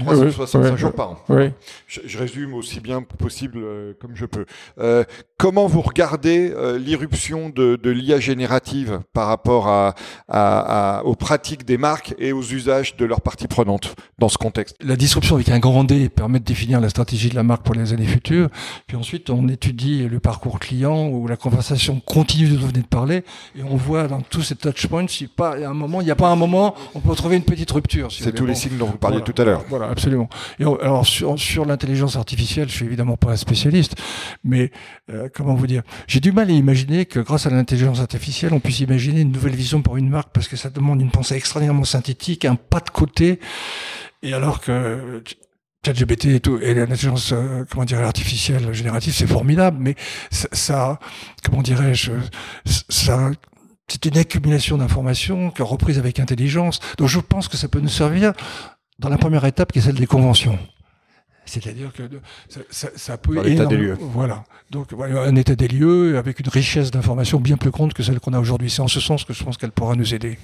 365 0.06 0.78
jours 0.78 0.94
par 1.02 1.24
oui. 1.30 1.52
Je, 1.88 2.02
je, 2.06 2.18
résume 2.18 2.54
aussi 2.54 2.80
bien 2.80 3.02
possible 3.02 3.60
euh, 3.62 3.94
comme 4.00 4.16
je 4.16 4.26
peux. 4.26 4.46
Euh, 4.80 5.04
comment 5.38 5.68
vous 5.68 5.82
regardez 5.82 6.52
euh, 6.56 6.78
l'irruption 6.78 7.50
de, 7.50 7.76
de 7.76 7.90
l'IA 7.90 8.20
générative 8.20 9.02
par 9.14 9.28
rapport 9.28 9.68
à, 9.68 9.96
à, 10.28 11.00
à, 11.00 11.04
aux 11.04 11.16
pratiques 11.16 11.66
des 11.66 11.78
marques 11.78 12.14
et 12.20 12.32
aux 12.32 12.44
usages 12.44 12.96
de 12.96 13.06
leurs 13.06 13.22
parties 13.22 13.48
prenantes 13.48 13.96
dans 14.20 14.30
ce 14.30 14.38
contexte? 14.38 14.76
La 14.82 14.96
disruption 14.96 15.36
avec 15.36 15.50
un 15.50 15.60
grand 15.60 15.84
D 15.84 16.10
permet 16.10 16.40
de 16.40 16.46
définir 16.46 16.80
la 16.80 16.90
stratégie 16.90 17.30
de 17.30 17.36
la 17.36 17.44
marque 17.44 17.64
pour 17.64 17.76
les 17.76 17.94
années 17.94 18.06
futures. 18.06 18.50
Puis 18.88 18.98
ensuite, 18.98 19.30
on 19.30 19.48
étudie 19.48 20.08
le 20.08 20.20
parcours 20.20 20.60
client 20.60 21.08
où 21.08 21.28
la 21.28 21.38
conversation 21.38 22.00
continue 22.00 22.50
de 22.50 22.58
venir 22.58 22.72
de 22.72 22.88
parler 22.88 23.24
et 23.56 23.64
on 23.64 23.76
voit 23.76 24.08
dans 24.08 24.22
tous 24.22 24.42
ces 24.42 24.56
touchpoints, 24.56 25.08
si 25.08 25.28
pas 25.28 25.56
à 25.56 25.70
un 25.70 25.74
moment, 25.74 26.02
il 26.02 26.06
n'y 26.06 26.12
a 26.12 26.16
pas 26.16 26.30
un 26.30 26.36
moment, 26.36 26.76
on 26.96 27.00
peut 27.00 27.16
trouver 27.16 27.36
une 27.36 27.44
petite 27.44 27.72
rupture. 27.72 28.12
Si 28.12 28.24
C'est 28.24 28.32
tous 28.32 28.46
les 28.46 28.56
signes 28.56 28.78
dont 28.78 28.86
vous 28.86 28.98
parliez 28.98 29.18
voilà, 29.18 29.34
tout 29.34 29.42
à 29.42 29.46
l'heure. 29.46 29.64
Voilà, 29.70 29.90
absolument. 29.90 30.30
Et 30.60 30.66
on, 30.66 30.76
alors 30.78 30.91
sur, 31.04 31.40
sur 31.40 31.66
l'intelligence 31.66 32.16
artificielle, 32.16 32.70
je 32.70 32.76
suis 32.76 32.86
évidemment 32.86 33.18
pas 33.18 33.32
un 33.32 33.36
spécialiste, 33.36 33.96
mais 34.44 34.72
euh, 35.10 35.30
comment 35.34 35.56
vous 35.56 35.68
dire 35.68 35.84
J'ai 36.08 36.20
du 36.20 36.32
mal 36.32 36.50
à 36.50 36.54
imaginer 36.54 37.06
que 37.06 37.20
grâce 37.20 37.46
à 37.46 37.50
l'intelligence 37.50 38.00
artificielle, 38.00 38.54
on 38.54 38.60
puisse 38.60 38.80
imaginer 38.80 39.22
une 39.22 39.32
nouvelle 39.32 39.56
vision 39.56 39.82
pour 39.82 39.98
une 39.98 40.10
marque 40.10 40.30
parce 40.34 40.48
que 40.48 40.56
ça 40.56 40.70
demande 40.70 41.02
une 41.02 41.12
pensée 41.12 41.36
extraordinairement 41.36 41.84
synthétique, 41.84 42.46
un 42.46 42.56
pas 42.56 42.80
de 42.80 42.90
côté, 42.90 43.40
et 44.24 44.34
alors 44.34 44.62
que 44.62 45.24
ChatGPT 45.86 46.26
et 46.26 46.40
tout, 46.40 46.60
et 46.62 46.74
l'intelligence, 46.74 47.32
euh, 47.34 47.66
comment 47.70 47.86
artificielle 47.86 48.72
générative, 48.72 49.14
c'est 49.14 49.28
formidable, 49.28 49.78
mais 49.80 49.96
ça, 50.30 51.00
comment 51.44 51.62
dirais-je, 51.62 52.12
c'est 52.66 54.06
une 54.06 54.18
accumulation 54.18 54.78
d'informations 54.78 55.52
reprise 55.60 55.98
avec 55.98 56.20
intelligence. 56.20 56.80
Donc 56.98 57.08
je 57.08 57.20
pense 57.20 57.48
que 57.48 57.58
ça 57.58 57.68
peut 57.68 57.80
nous 57.80 57.90
servir 57.90 58.34
dans 59.00 59.10
la 59.10 59.18
première 59.18 59.44
étape 59.46 59.72
qui 59.72 59.80
est 59.80 59.82
celle 59.82 59.96
des 59.96 60.08
conventions. 60.08 60.58
C'est-à-dire 61.46 61.92
que 61.92 62.04
ça, 62.48 62.60
ça, 62.70 62.90
ça 62.96 63.18
peut 63.18 63.36
Dans 63.36 63.42
l'état 63.44 63.66
des 63.66 63.78
lieux. 63.78 63.98
Voilà. 64.00 64.44
Donc 64.70 64.94
voilà, 64.94 65.24
un 65.24 65.36
état 65.36 65.56
des 65.56 65.68
lieux 65.68 66.18
avec 66.18 66.40
une 66.40 66.50
richesse 66.50 66.92
d'informations 66.92 67.40
bien 67.40 67.58
plus 67.58 67.72
grande 67.72 67.94
que 67.94 68.04
celle 68.04 68.20
qu'on 68.20 68.34
a 68.34 68.40
aujourd'hui. 68.40 68.70
C'est 68.70 68.82
en 68.82 68.88
ce 68.88 69.00
sens 69.00 69.26
que 69.26 69.34
je 69.34 69.44
pense 69.44 69.58
qu'elle 69.58 69.72
pourra 69.72 69.96
nous 69.96 70.14
aider. 70.14 70.38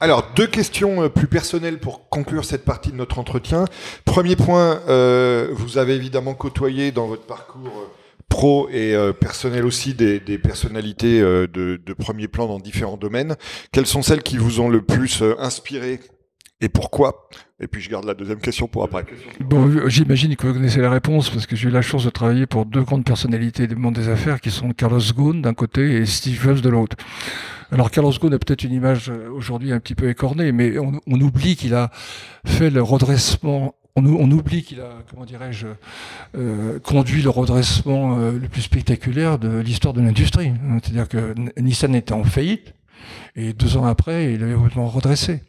Alors, 0.00 0.30
deux 0.36 0.46
questions 0.46 1.02
euh, 1.02 1.08
plus 1.08 1.26
personnelles 1.26 1.80
pour 1.80 2.08
conclure 2.08 2.44
cette 2.44 2.64
partie 2.64 2.92
de 2.92 2.96
notre 2.96 3.18
entretien. 3.18 3.64
Premier 4.04 4.36
point, 4.36 4.80
euh, 4.88 5.48
vous 5.52 5.76
avez 5.76 5.94
évidemment 5.94 6.34
côtoyé 6.34 6.92
dans 6.92 7.08
votre 7.08 7.26
parcours 7.26 7.66
euh, 7.66 7.88
pro 8.28 8.68
et 8.70 8.94
euh, 8.94 9.12
personnel 9.12 9.64
aussi 9.64 9.94
des, 9.94 10.20
des 10.20 10.38
personnalités 10.38 11.20
euh, 11.20 11.48
de, 11.48 11.80
de, 11.84 11.92
premier 11.94 12.28
plan 12.28 12.46
dans 12.46 12.60
différents 12.60 12.96
domaines. 12.96 13.34
Quelles 13.72 13.86
sont 13.86 14.02
celles 14.02 14.22
qui 14.22 14.36
vous 14.36 14.60
ont 14.60 14.68
le 14.68 14.82
plus 14.82 15.22
inspiré? 15.38 15.98
Et 16.60 16.68
pourquoi? 16.68 17.28
Et 17.60 17.68
puis 17.68 17.80
je 17.80 17.88
garde 17.88 18.04
la 18.04 18.14
deuxième 18.14 18.40
question 18.40 18.66
pour 18.66 18.82
après. 18.84 19.04
Bon, 19.40 19.88
j'imagine 19.88 20.34
que 20.36 20.46
vous 20.46 20.54
connaissez 20.54 20.80
la 20.80 20.90
réponse 20.90 21.30
parce 21.30 21.46
que 21.46 21.54
j'ai 21.54 21.68
eu 21.68 21.72
la 21.72 21.82
chance 21.82 22.04
de 22.04 22.10
travailler 22.10 22.46
pour 22.46 22.66
deux 22.66 22.82
grandes 22.82 23.04
personnalités 23.04 23.66
du 23.66 23.76
monde 23.76 23.94
des 23.94 24.08
affaires 24.08 24.40
qui 24.40 24.50
sont 24.50 24.70
Carlos 24.72 25.00
Ghosn 25.14 25.42
d'un 25.42 25.54
côté 25.54 25.96
et 25.96 26.06
Steve 26.06 26.40
Jobs 26.40 26.60
de 26.60 26.68
l'autre. 26.68 26.96
Alors 27.70 27.90
Carlos 27.90 28.12
Ghosn 28.12 28.34
a 28.34 28.38
peut-être 28.38 28.64
une 28.64 28.72
image 28.72 29.10
aujourd'hui 29.10 29.72
un 29.72 29.78
petit 29.78 29.94
peu 29.94 30.08
écornée, 30.08 30.52
mais 30.52 30.78
on, 30.78 31.20
oublie 31.20 31.54
qu'il 31.54 31.74
a 31.74 31.90
fait 32.44 32.70
le 32.70 32.82
redressement 32.82 33.74
on, 33.96 34.04
on, 34.04 34.30
oublie 34.30 34.62
qu'il 34.62 34.80
a, 34.80 34.90
comment 35.10 35.24
dirais-je, 35.24 35.66
euh, 36.36 36.78
conduit 36.78 37.20
le 37.20 37.30
redressement 37.30 38.18
euh, 38.18 38.32
le 38.32 38.48
plus 38.48 38.62
spectaculaire 38.62 39.38
de 39.38 39.58
l'histoire 39.58 39.92
de 39.92 40.00
l'industrie. 40.00 40.52
C'est-à-dire 40.82 41.08
que 41.08 41.34
Nissan 41.60 41.96
était 41.96 42.12
en 42.12 42.22
faillite 42.22 42.74
et 43.34 43.52
deux 43.52 43.76
ans 43.76 43.84
après, 43.84 44.34
il 44.34 44.42
avait 44.42 44.54
complètement 44.54 44.86
redressé. 44.86 45.42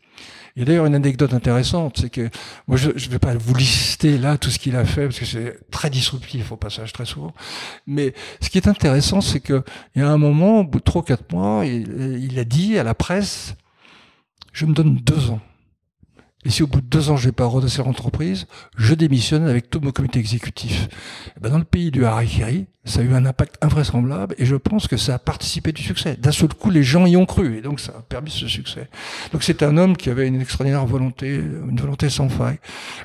Il 0.59 0.63
y 0.63 0.63
a 0.63 0.65
d'ailleurs 0.65 0.87
une 0.87 0.95
anecdote 0.95 1.33
intéressante, 1.33 1.99
c'est 2.01 2.09
que 2.09 2.29
moi 2.67 2.75
je 2.75 2.89
ne 2.89 3.11
vais 3.11 3.17
pas 3.17 3.33
vous 3.33 3.55
lister 3.55 4.17
là 4.17 4.37
tout 4.37 4.49
ce 4.49 4.59
qu'il 4.59 4.75
a 4.75 4.83
fait 4.83 5.05
parce 5.05 5.17
que 5.17 5.25
c'est 5.25 5.57
très 5.71 5.89
disruptif 5.89 6.51
au 6.51 6.57
passage 6.57 6.91
très 6.91 7.05
souvent. 7.05 7.33
Mais 7.87 8.13
ce 8.41 8.49
qui 8.49 8.57
est 8.57 8.67
intéressant, 8.67 9.21
c'est 9.21 9.39
que 9.39 9.63
il 9.95 10.01
y 10.01 10.05
a 10.05 10.09
un 10.09 10.17
moment, 10.17 10.59
au 10.59 10.63
bout 10.65 10.79
de 10.79 10.83
trois 10.83 11.01
quatre 11.01 11.31
mois, 11.31 11.65
il, 11.65 12.19
il 12.21 12.37
a 12.37 12.43
dit 12.43 12.77
à 12.77 12.83
la 12.83 12.93
presse 12.93 13.55
je 14.51 14.65
me 14.65 14.73
donne 14.73 14.97
deux 14.97 15.29
ans. 15.29 15.39
Et 16.45 16.49
si 16.49 16.63
au 16.63 16.67
bout 16.67 16.79
de 16.79 16.87
deux 16.87 17.09
ans, 17.09 17.17
je 17.17 17.27
n'ai 17.27 17.31
pas 17.33 17.45
redresser 17.45 17.83
l'entreprise, 17.83 18.47
je 18.77 18.93
démissionne 18.93 19.45
avec 19.45 19.69
tout 19.69 19.81
mon 19.81 19.91
comité 19.91 20.19
exécutif. 20.19 20.87
Et 21.35 21.39
ben 21.41 21.49
dans 21.49 21.57
le 21.57 21.65
pays 21.65 21.91
du 21.91 22.05
Harakiri, 22.05 22.67
ça 22.85 23.01
a 23.01 23.03
eu 23.03 23.13
un 23.13 23.25
impact 23.25 23.55
invraisemblable 23.61 24.35
et 24.37 24.45
je 24.45 24.55
pense 24.55 24.87
que 24.87 24.95
ça 24.95 25.15
a 25.15 25.19
participé 25.19 25.73
du 25.73 25.83
succès. 25.83 26.15
D'un 26.15 26.31
seul 26.31 26.53
coup, 26.53 26.69
les 26.69 26.81
gens 26.81 27.05
y 27.05 27.17
ont 27.17 27.25
cru 27.25 27.57
et 27.57 27.61
donc 27.61 27.79
ça 27.79 27.91
a 27.97 28.01
permis 28.01 28.31
ce 28.31 28.47
succès. 28.47 28.89
Donc 29.33 29.43
c'est 29.43 29.63
un 29.63 29.77
homme 29.77 29.97
qui 29.97 30.09
avait 30.09 30.27
une 30.27 30.41
extraordinaire 30.41 30.85
volonté, 30.85 31.35
une 31.35 31.79
volonté 31.79 32.09
sans 32.09 32.29
faille. 32.29 32.57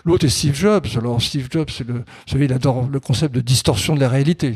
L'autre 0.04 0.26
est 0.26 0.30
Steve 0.30 0.54
Jobs. 0.54 0.86
Alors 0.96 1.20
Steve 1.20 1.48
Jobs, 1.50 1.68
c'est 1.70 1.86
le, 1.86 2.04
vous 2.30 2.42
il 2.42 2.52
adore 2.52 2.88
le 2.88 3.00
concept 3.00 3.34
de 3.34 3.40
distorsion 3.40 3.96
de 3.96 4.00
la 4.00 4.08
réalité. 4.08 4.54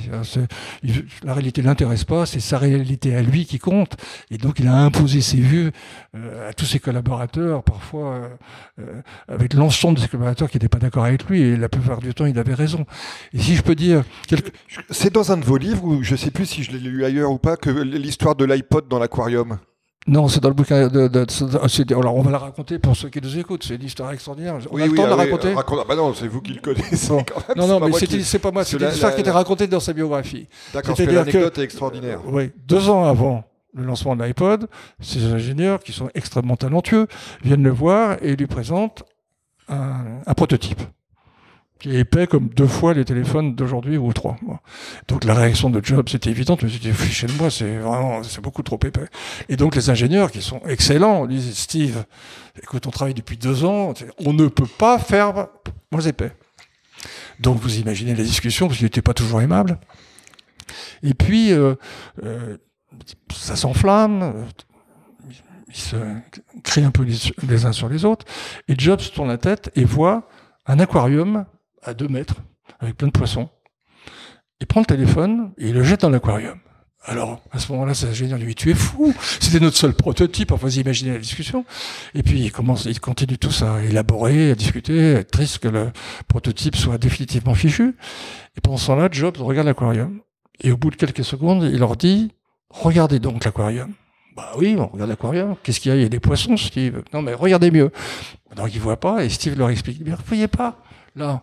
Il, 0.82 1.04
la 1.24 1.34
réalité 1.34 1.62
l'intéresse 1.62 2.04
pas, 2.04 2.24
c'est 2.24 2.40
sa 2.40 2.58
réalité 2.58 3.14
à 3.16 3.22
lui 3.22 3.44
qui 3.44 3.58
compte. 3.58 3.96
Et 4.30 4.38
donc 4.38 4.60
il 4.60 4.68
a 4.68 4.76
imposé 4.76 5.20
ses 5.20 5.40
vues 5.40 5.72
euh, 6.14 6.48
à 6.48 6.52
tous 6.52 6.64
ses 6.64 6.78
collaborateurs, 6.78 7.64
parfois 7.64 8.30
euh, 8.78 9.02
avec 9.28 9.54
l'ensemble 9.54 9.96
de 9.96 10.00
ses 10.02 10.08
collaborateurs 10.08 10.50
qui 10.50 10.56
n'étaient 10.56 10.68
pas 10.68 10.78
d'accord 10.78 11.04
avec 11.04 11.24
lui. 11.28 11.42
Et 11.42 11.56
la 11.56 11.68
plupart 11.68 12.00
du 12.00 12.14
temps, 12.14 12.26
il 12.26 12.38
avait 12.38 12.54
raison. 12.54 12.86
Et 13.32 13.38
si 13.38 13.56
je 13.56 13.62
peux 13.62 13.74
dire 13.74 14.04
quelque... 14.26 14.50
c'est 14.90 15.12
dans 15.12 15.32
un 15.32 15.36
de 15.36 15.44
vos 15.44 15.56
livres, 15.56 15.84
ou 15.84 16.02
je 16.02 16.12
ne 16.12 16.16
sais 16.16 16.30
plus 16.30 16.46
si 16.46 16.62
je 16.62 16.72
l'ai 16.72 16.78
lu 16.78 17.04
ailleurs 17.04 17.30
ou 17.30 17.38
pas, 17.38 17.56
que 17.56 17.70
l'histoire 17.70 18.34
de 18.34 18.44
l'iPod 18.44 18.88
dans 18.88 18.98
l'aquarium. 18.98 19.58
Non, 20.06 20.26
c'est 20.26 20.40
dans 20.40 20.48
le 20.48 20.54
bouquin 20.54 20.88
de, 20.88 21.06
de, 21.06 21.24
de, 21.26 21.94
alors 21.94 22.16
on 22.16 22.22
va 22.22 22.30
la 22.30 22.38
raconter 22.38 22.78
pour 22.78 22.96
ceux 22.96 23.10
qui 23.10 23.20
nous 23.20 23.38
écoutent. 23.38 23.62
C'est 23.62 23.74
une 23.74 23.84
histoire 23.84 24.10
extraordinaire. 24.10 24.56
On 24.70 24.76
oui, 24.76 24.82
a 24.82 24.86
le 24.86 24.92
oui, 24.92 24.96
temps 24.96 25.04
de 25.04 25.08
la 25.10 25.16
oui, 25.16 25.24
raconter. 25.24 25.52
Raconte, 25.52 25.86
bah 25.86 25.96
non, 25.96 26.14
c'est 26.14 26.28
vous 26.28 26.40
qui 26.40 26.54
le 26.54 26.60
connaissez. 26.62 27.08
Bon. 27.08 27.22
Quand 27.24 27.46
même, 27.46 27.58
non, 27.58 27.78
non, 27.78 27.86
mais 27.86 28.22
c'est 28.22 28.38
pas 28.38 28.50
moi. 28.50 28.64
C'est 28.64 28.78
une 28.78 28.88
histoire 28.88 29.14
qui 29.14 29.20
était 29.20 29.30
racontée 29.30 29.66
dans 29.66 29.80
sa 29.80 29.92
biographie. 29.92 30.48
D'accord, 30.72 30.96
que 30.96 31.02
l'anecdote 31.02 31.58
extraordinaire. 31.58 32.20
Euh, 32.26 32.30
oui, 32.32 32.50
deux 32.66 32.88
ans 32.88 33.04
avant 33.04 33.44
le 33.74 33.84
lancement 33.84 34.16
de 34.16 34.24
l'iPod, 34.24 34.68
ces 35.00 35.24
ingénieurs 35.26 35.80
qui 35.80 35.92
sont 35.92 36.10
extrêmement 36.14 36.56
talentueux 36.56 37.06
viennent 37.42 37.62
le 37.62 37.70
voir 37.70 38.16
et 38.22 38.36
lui 38.36 38.46
présentent 38.46 39.04
un, 39.68 40.34
prototype 40.34 40.80
qui 41.78 41.94
est 41.94 42.00
épais 42.00 42.26
comme 42.26 42.48
deux 42.48 42.66
fois 42.66 42.92
les 42.92 43.04
téléphones 43.04 43.54
d'aujourd'hui 43.54 43.98
ou 43.98 44.12
trois. 44.12 44.36
Donc 45.06 45.24
la 45.24 45.34
réaction 45.34 45.70
de 45.70 45.84
Jobs 45.84 46.08
était 46.12 46.30
évidente, 46.30 46.62
mais 46.62 46.70
c'était 46.70 46.92
fiché 46.92 47.28
de 47.28 47.32
moi, 47.32 47.50
c'est 47.50 47.78
vraiment, 47.78 48.22
c'est 48.24 48.40
beaucoup 48.40 48.62
trop 48.62 48.80
épais. 48.84 49.06
Et 49.48 49.56
donc 49.56 49.76
les 49.76 49.88
ingénieurs 49.88 50.32
qui 50.32 50.42
sont 50.42 50.60
excellents 50.66 51.26
disent 51.26 51.56
Steve, 51.56 52.04
écoute, 52.60 52.86
on 52.88 52.90
travaille 52.90 53.14
depuis 53.14 53.36
deux 53.36 53.64
ans, 53.64 53.94
on 54.24 54.32
ne 54.32 54.48
peut 54.48 54.66
pas 54.66 54.98
faire 54.98 55.46
moins 55.92 56.00
épais. 56.00 56.32
Donc 57.38 57.58
vous 57.58 57.78
imaginez 57.78 58.16
la 58.16 58.24
discussion, 58.24 58.66
parce 58.66 58.78
qu'il 58.78 58.86
n'était 58.86 59.02
pas 59.02 59.14
toujours 59.14 59.40
aimable. 59.40 59.78
Et 61.04 61.14
puis 61.14 61.52
euh, 61.52 61.76
euh, 62.24 62.56
ça 63.32 63.56
s'enflamme, 63.56 64.46
ils 65.68 65.76
se 65.76 65.96
crient 66.62 66.84
un 66.84 66.90
peu 66.90 67.04
les, 67.48 67.66
uns 67.66 67.72
sur 67.72 67.88
les 67.88 68.04
autres, 68.04 68.26
et 68.68 68.74
Jobs 68.76 69.00
tourne 69.14 69.28
la 69.28 69.38
tête 69.38 69.70
et 69.74 69.84
voit 69.84 70.28
un 70.66 70.78
aquarium 70.78 71.44
à 71.82 71.94
deux 71.94 72.08
mètres, 72.08 72.36
avec 72.80 72.96
plein 72.96 73.08
de 73.08 73.12
poissons. 73.12 73.48
il 74.60 74.66
prend 74.66 74.80
le 74.80 74.86
téléphone 74.86 75.52
et 75.58 75.68
il 75.68 75.74
le 75.74 75.82
jette 75.82 76.02
dans 76.02 76.10
l'aquarium. 76.10 76.58
Alors, 77.04 77.40
à 77.52 77.58
ce 77.58 77.72
moment-là, 77.72 77.94
c'est 77.94 78.12
génial, 78.12 78.40
lui, 78.40 78.54
tu 78.54 78.70
es 78.70 78.74
fou. 78.74 79.14
C'était 79.40 79.60
notre 79.60 79.76
seul 79.76 79.94
prototype. 79.94 80.52
Enfin, 80.52 80.66
vous 80.66 80.78
imaginez 80.78 81.12
la 81.12 81.18
discussion. 81.18 81.64
Et 82.14 82.22
puis, 82.22 82.40
il 82.40 82.52
commence, 82.52 82.84
il 82.86 83.00
continue 83.00 83.38
tout 83.38 83.52
ça 83.52 83.76
à 83.76 83.82
élaborer, 83.82 84.50
à 84.50 84.54
discuter, 84.54 85.14
à 85.14 85.20
être 85.20 85.30
triste 85.30 85.58
que 85.60 85.68
le 85.68 85.90
prototype 86.26 86.76
soit 86.76 86.98
définitivement 86.98 87.54
fichu. 87.54 87.96
Et 88.56 88.60
pendant 88.60 88.76
ce 88.76 88.88
temps-là, 88.88 89.08
Jobs 89.10 89.38
regarde 89.38 89.68
l'aquarium. 89.68 90.20
Et 90.60 90.72
au 90.72 90.76
bout 90.76 90.90
de 90.90 90.96
quelques 90.96 91.24
secondes, 91.24 91.62
il 91.62 91.78
leur 91.78 91.96
dit, 91.96 92.32
regardez 92.70 93.18
donc 93.18 93.44
l'aquarium. 93.44 93.92
Bah 94.36 94.52
oui, 94.56 94.76
on 94.78 94.86
regarde 94.86 95.10
l'aquarium. 95.10 95.56
Qu'est-ce 95.62 95.80
qu'il 95.80 95.90
y 95.90 95.94
a? 95.94 95.96
Il 95.96 96.02
y 96.02 96.06
a 96.06 96.08
des 96.08 96.20
poissons, 96.20 96.56
Steve. 96.56 97.02
Non, 97.12 97.22
mais 97.22 97.34
regardez 97.34 97.70
mieux. 97.70 97.90
Donc, 98.54 98.74
ils 98.74 98.80
voient 98.80 99.00
pas, 99.00 99.24
et 99.24 99.28
Steve 99.28 99.58
leur 99.58 99.70
explique, 99.70 100.00
mais 100.04 100.12
vous 100.12 100.16
voyez 100.26 100.48
pas, 100.48 100.80
là, 101.16 101.42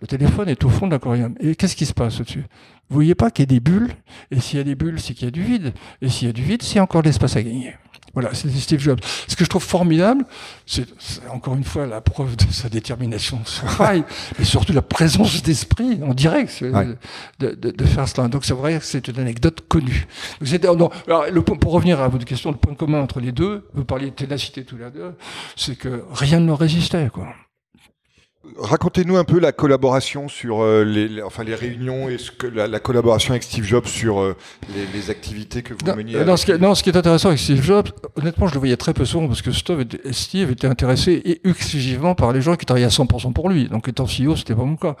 le 0.00 0.06
téléphone 0.06 0.48
est 0.48 0.64
au 0.64 0.68
fond 0.68 0.86
de 0.86 0.92
l'aquarium. 0.92 1.34
Et 1.40 1.56
qu'est-ce 1.56 1.74
qui 1.74 1.84
se 1.84 1.92
passe 1.92 2.20
au-dessus? 2.20 2.44
Vous 2.88 2.94
voyez 2.94 3.14
pas 3.14 3.30
qu'il 3.30 3.42
y 3.42 3.48
a 3.48 3.52
des 3.54 3.60
bulles, 3.60 3.92
et 4.30 4.40
s'il 4.40 4.58
y 4.58 4.60
a 4.60 4.64
des 4.64 4.76
bulles, 4.76 5.00
c'est 5.00 5.14
qu'il 5.14 5.24
y 5.24 5.28
a 5.28 5.32
du 5.32 5.42
vide. 5.42 5.74
Et 6.00 6.08
s'il 6.08 6.28
y 6.28 6.30
a 6.30 6.32
du 6.32 6.42
vide, 6.42 6.62
c'est 6.62 6.80
encore 6.80 7.02
de 7.02 7.08
l'espace 7.08 7.36
à 7.36 7.42
gagner. 7.42 7.74
Voilà, 8.20 8.34
c'est 8.34 8.50
Steve 8.50 8.80
Jobs. 8.80 8.98
Ce 9.28 9.36
que 9.36 9.44
je 9.44 9.48
trouve 9.48 9.62
formidable, 9.62 10.24
c'est 10.66 10.88
encore 11.30 11.54
une 11.54 11.62
fois 11.62 11.86
la 11.86 12.00
preuve 12.00 12.34
de 12.34 12.52
sa 12.52 12.68
détermination, 12.68 13.38
son 13.44 13.64
travail, 13.66 14.02
mais 14.40 14.44
surtout 14.44 14.72
la 14.72 14.82
présence 14.82 15.40
d'esprit 15.40 16.00
en 16.02 16.14
direct 16.14 16.64
de, 16.64 16.96
de, 17.38 17.70
de, 17.70 17.84
faire 17.84 18.08
cela. 18.08 18.26
Donc 18.26 18.44
c'est 18.44 18.54
vrai 18.54 18.76
que 18.80 18.84
c'est 18.84 19.06
une 19.06 19.20
anecdote 19.20 19.60
connue. 19.68 20.08
Donc, 20.40 20.92
alors, 21.06 21.26
le, 21.30 21.42
pour 21.42 21.70
revenir 21.70 22.00
à 22.00 22.08
votre 22.08 22.24
question, 22.24 22.50
le 22.50 22.56
point 22.56 22.74
commun 22.74 23.00
entre 23.02 23.20
les 23.20 23.30
deux, 23.30 23.68
vous 23.72 23.84
parliez 23.84 24.06
de 24.06 24.16
ténacité 24.16 24.64
tous 24.64 24.78
les 24.78 24.90
deux, 24.90 25.14
c'est 25.54 25.78
que 25.78 26.02
rien 26.12 26.40
ne 26.40 26.48
leur 26.48 26.58
résistait. 26.58 27.10
Quoi. 27.12 27.28
Racontez-nous 28.56 29.16
un 29.16 29.24
peu 29.24 29.40
la 29.40 29.50
collaboration 29.50 30.28
sur 30.28 30.62
euh, 30.62 30.84
les, 30.84 31.20
enfin 31.22 31.42
les 31.42 31.56
réunions 31.56 32.08
et 32.08 32.18
ce 32.18 32.30
que 32.30 32.46
la, 32.46 32.78
collaboration 32.78 33.32
avec 33.32 33.42
Steve 33.42 33.64
Jobs 33.64 33.86
sur 33.86 34.20
euh, 34.20 34.36
les, 34.94 35.10
activités 35.10 35.62
que 35.62 35.74
vous 35.74 35.96
meniez. 35.96 36.24
Non, 36.24 36.36
ce 36.36 36.46
qui, 36.46 36.52
non, 36.52 36.76
ce 36.76 36.84
qui 36.84 36.90
est 36.90 36.96
intéressant 36.96 37.28
avec 37.28 37.40
Steve 37.40 37.62
Jobs, 37.62 37.88
honnêtement, 38.16 38.46
je 38.46 38.54
le 38.54 38.60
voyais 38.60 38.76
très 38.76 38.94
peu 38.94 39.04
souvent 39.04 39.26
parce 39.26 39.42
que 39.42 39.50
Steve 39.50 40.50
était, 40.50 40.66
intéressé 40.68 41.40
exclusivement 41.44 42.14
par 42.14 42.32
les 42.32 42.40
gens 42.40 42.54
qui 42.54 42.64
travaillaient 42.64 42.86
à 42.86 42.90
100% 42.90 43.32
pour 43.32 43.48
lui. 43.48 43.68
Donc, 43.68 43.88
étant 43.88 44.04
CEO, 44.04 44.36
c'était 44.36 44.54
pas 44.54 44.64
mon 44.64 44.76
cas. 44.76 44.94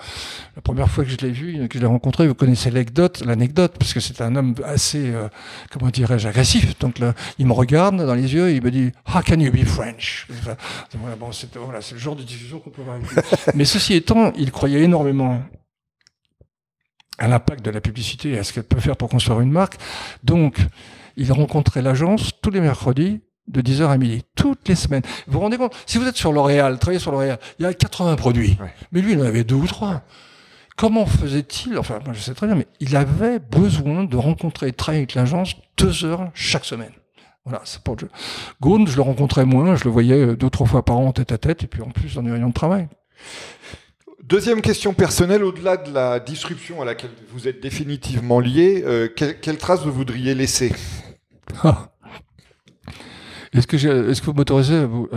La 0.56 0.62
première 0.62 0.88
fois 0.88 1.04
que 1.04 1.10
je 1.10 1.16
l'ai 1.18 1.30
vu, 1.30 1.68
que 1.68 1.78
je 1.78 1.80
l'ai 1.80 1.88
rencontré, 1.88 2.26
vous 2.26 2.34
connaissez 2.34 2.70
l'anecdote, 2.70 3.22
l'anecdote, 3.24 3.74
parce 3.78 3.94
que 3.94 4.00
c'est 4.00 4.20
un 4.20 4.34
homme 4.34 4.54
assez, 4.64 5.10
euh, 5.12 5.28
comment 5.70 5.90
dirais-je, 5.90 6.26
agressif. 6.26 6.76
Donc 6.80 6.98
là, 6.98 7.14
il 7.38 7.46
me 7.46 7.52
regarde 7.52 8.04
dans 8.04 8.14
les 8.14 8.34
yeux, 8.34 8.50
et 8.50 8.54
il 8.56 8.62
me 8.64 8.70
dit, 8.70 8.90
How 9.14 9.20
can 9.22 9.38
you 9.38 9.52
be 9.52 9.64
French? 9.64 10.26
voilà, 11.00 11.16
bon, 11.16 11.30
c'est 11.30 11.56
voilà, 11.56 11.78
le 11.92 11.98
genre 11.98 12.16
de 12.16 12.22
diffusion 12.22 12.58
qu'on 12.58 12.70
peut 12.70 12.82
avoir 12.82 12.98
mais 13.54 13.64
ceci 13.64 13.94
étant, 13.94 14.32
il 14.36 14.50
croyait 14.50 14.82
énormément 14.82 15.42
à 17.18 17.28
l'impact 17.28 17.64
de 17.64 17.70
la 17.70 17.80
publicité 17.80 18.30
et 18.30 18.38
à 18.38 18.44
ce 18.44 18.52
qu'elle 18.52 18.64
peut 18.64 18.80
faire 18.80 18.96
pour 18.96 19.08
construire 19.08 19.40
une 19.40 19.50
marque. 19.50 19.76
Donc, 20.22 20.58
il 21.16 21.32
rencontrait 21.32 21.82
l'agence 21.82 22.30
tous 22.40 22.50
les 22.50 22.60
mercredis 22.60 23.20
de 23.48 23.60
10h 23.60 23.88
à 23.88 23.96
midi, 23.96 24.22
toutes 24.36 24.68
les 24.68 24.74
semaines. 24.74 25.02
Vous 25.26 25.34
vous 25.34 25.40
rendez 25.40 25.56
compte 25.56 25.74
Si 25.86 25.98
vous 25.98 26.06
êtes 26.06 26.16
sur 26.16 26.32
L'Oréal, 26.32 26.78
travaillez 26.78 27.00
sur 27.00 27.10
L'Oréal, 27.10 27.38
il 27.58 27.62
y 27.62 27.66
a 27.66 27.74
80 27.74 28.16
produits. 28.16 28.56
Mais 28.92 29.00
lui, 29.00 29.12
il 29.12 29.20
en 29.20 29.24
avait 29.24 29.44
deux 29.44 29.56
ou 29.56 29.66
trois. 29.66 30.02
Comment 30.76 31.06
faisait-il 31.06 31.76
Enfin, 31.76 31.98
moi, 32.04 32.14
je 32.14 32.20
sais 32.20 32.34
très 32.34 32.46
bien, 32.46 32.54
mais 32.54 32.68
il 32.78 32.94
avait 32.94 33.40
besoin 33.40 34.04
de 34.04 34.16
rencontrer 34.16 34.68
et 34.68 34.72
travailler 34.72 35.00
avec 35.00 35.14
l'agence 35.14 35.56
deux 35.76 36.04
heures 36.04 36.30
chaque 36.34 36.64
semaine. 36.64 36.92
Voilà, 37.44 37.62
c'est 37.64 37.82
pour 37.82 37.96
le 37.96 38.08
je 38.86 38.96
le 38.96 39.02
rencontrais 39.02 39.46
moins, 39.46 39.74
je 39.74 39.84
le 39.84 39.90
voyais 39.90 40.36
deux, 40.36 40.50
trois 40.50 40.66
fois 40.66 40.84
par 40.84 40.98
an 40.98 41.12
tête 41.12 41.32
à 41.32 41.38
tête, 41.38 41.64
et 41.64 41.66
puis 41.66 41.80
en 41.82 41.88
plus 41.88 42.14
dans 42.14 42.22
des 42.22 42.30
réunions 42.30 42.50
de 42.50 42.54
travail. 42.54 42.88
Deuxième 44.22 44.60
question 44.60 44.92
personnelle, 44.92 45.42
au-delà 45.42 45.76
de 45.78 45.92
la 45.92 46.20
disruption 46.20 46.82
à 46.82 46.84
laquelle 46.84 47.10
vous 47.30 47.48
êtes 47.48 47.62
définitivement 47.62 48.40
lié, 48.40 48.82
euh, 48.84 49.08
quelle, 49.08 49.56
trace 49.56 49.82
vous 49.84 49.92
voudriez 49.92 50.34
laisser? 50.34 50.72
Ah. 51.64 51.88
Est-ce 53.54 53.66
que, 53.66 53.76
est 53.76 54.20
que, 54.20 54.26
vous 54.26 54.34
m'autorisez 54.34 54.76
à 54.76 54.84
vous, 54.84 55.08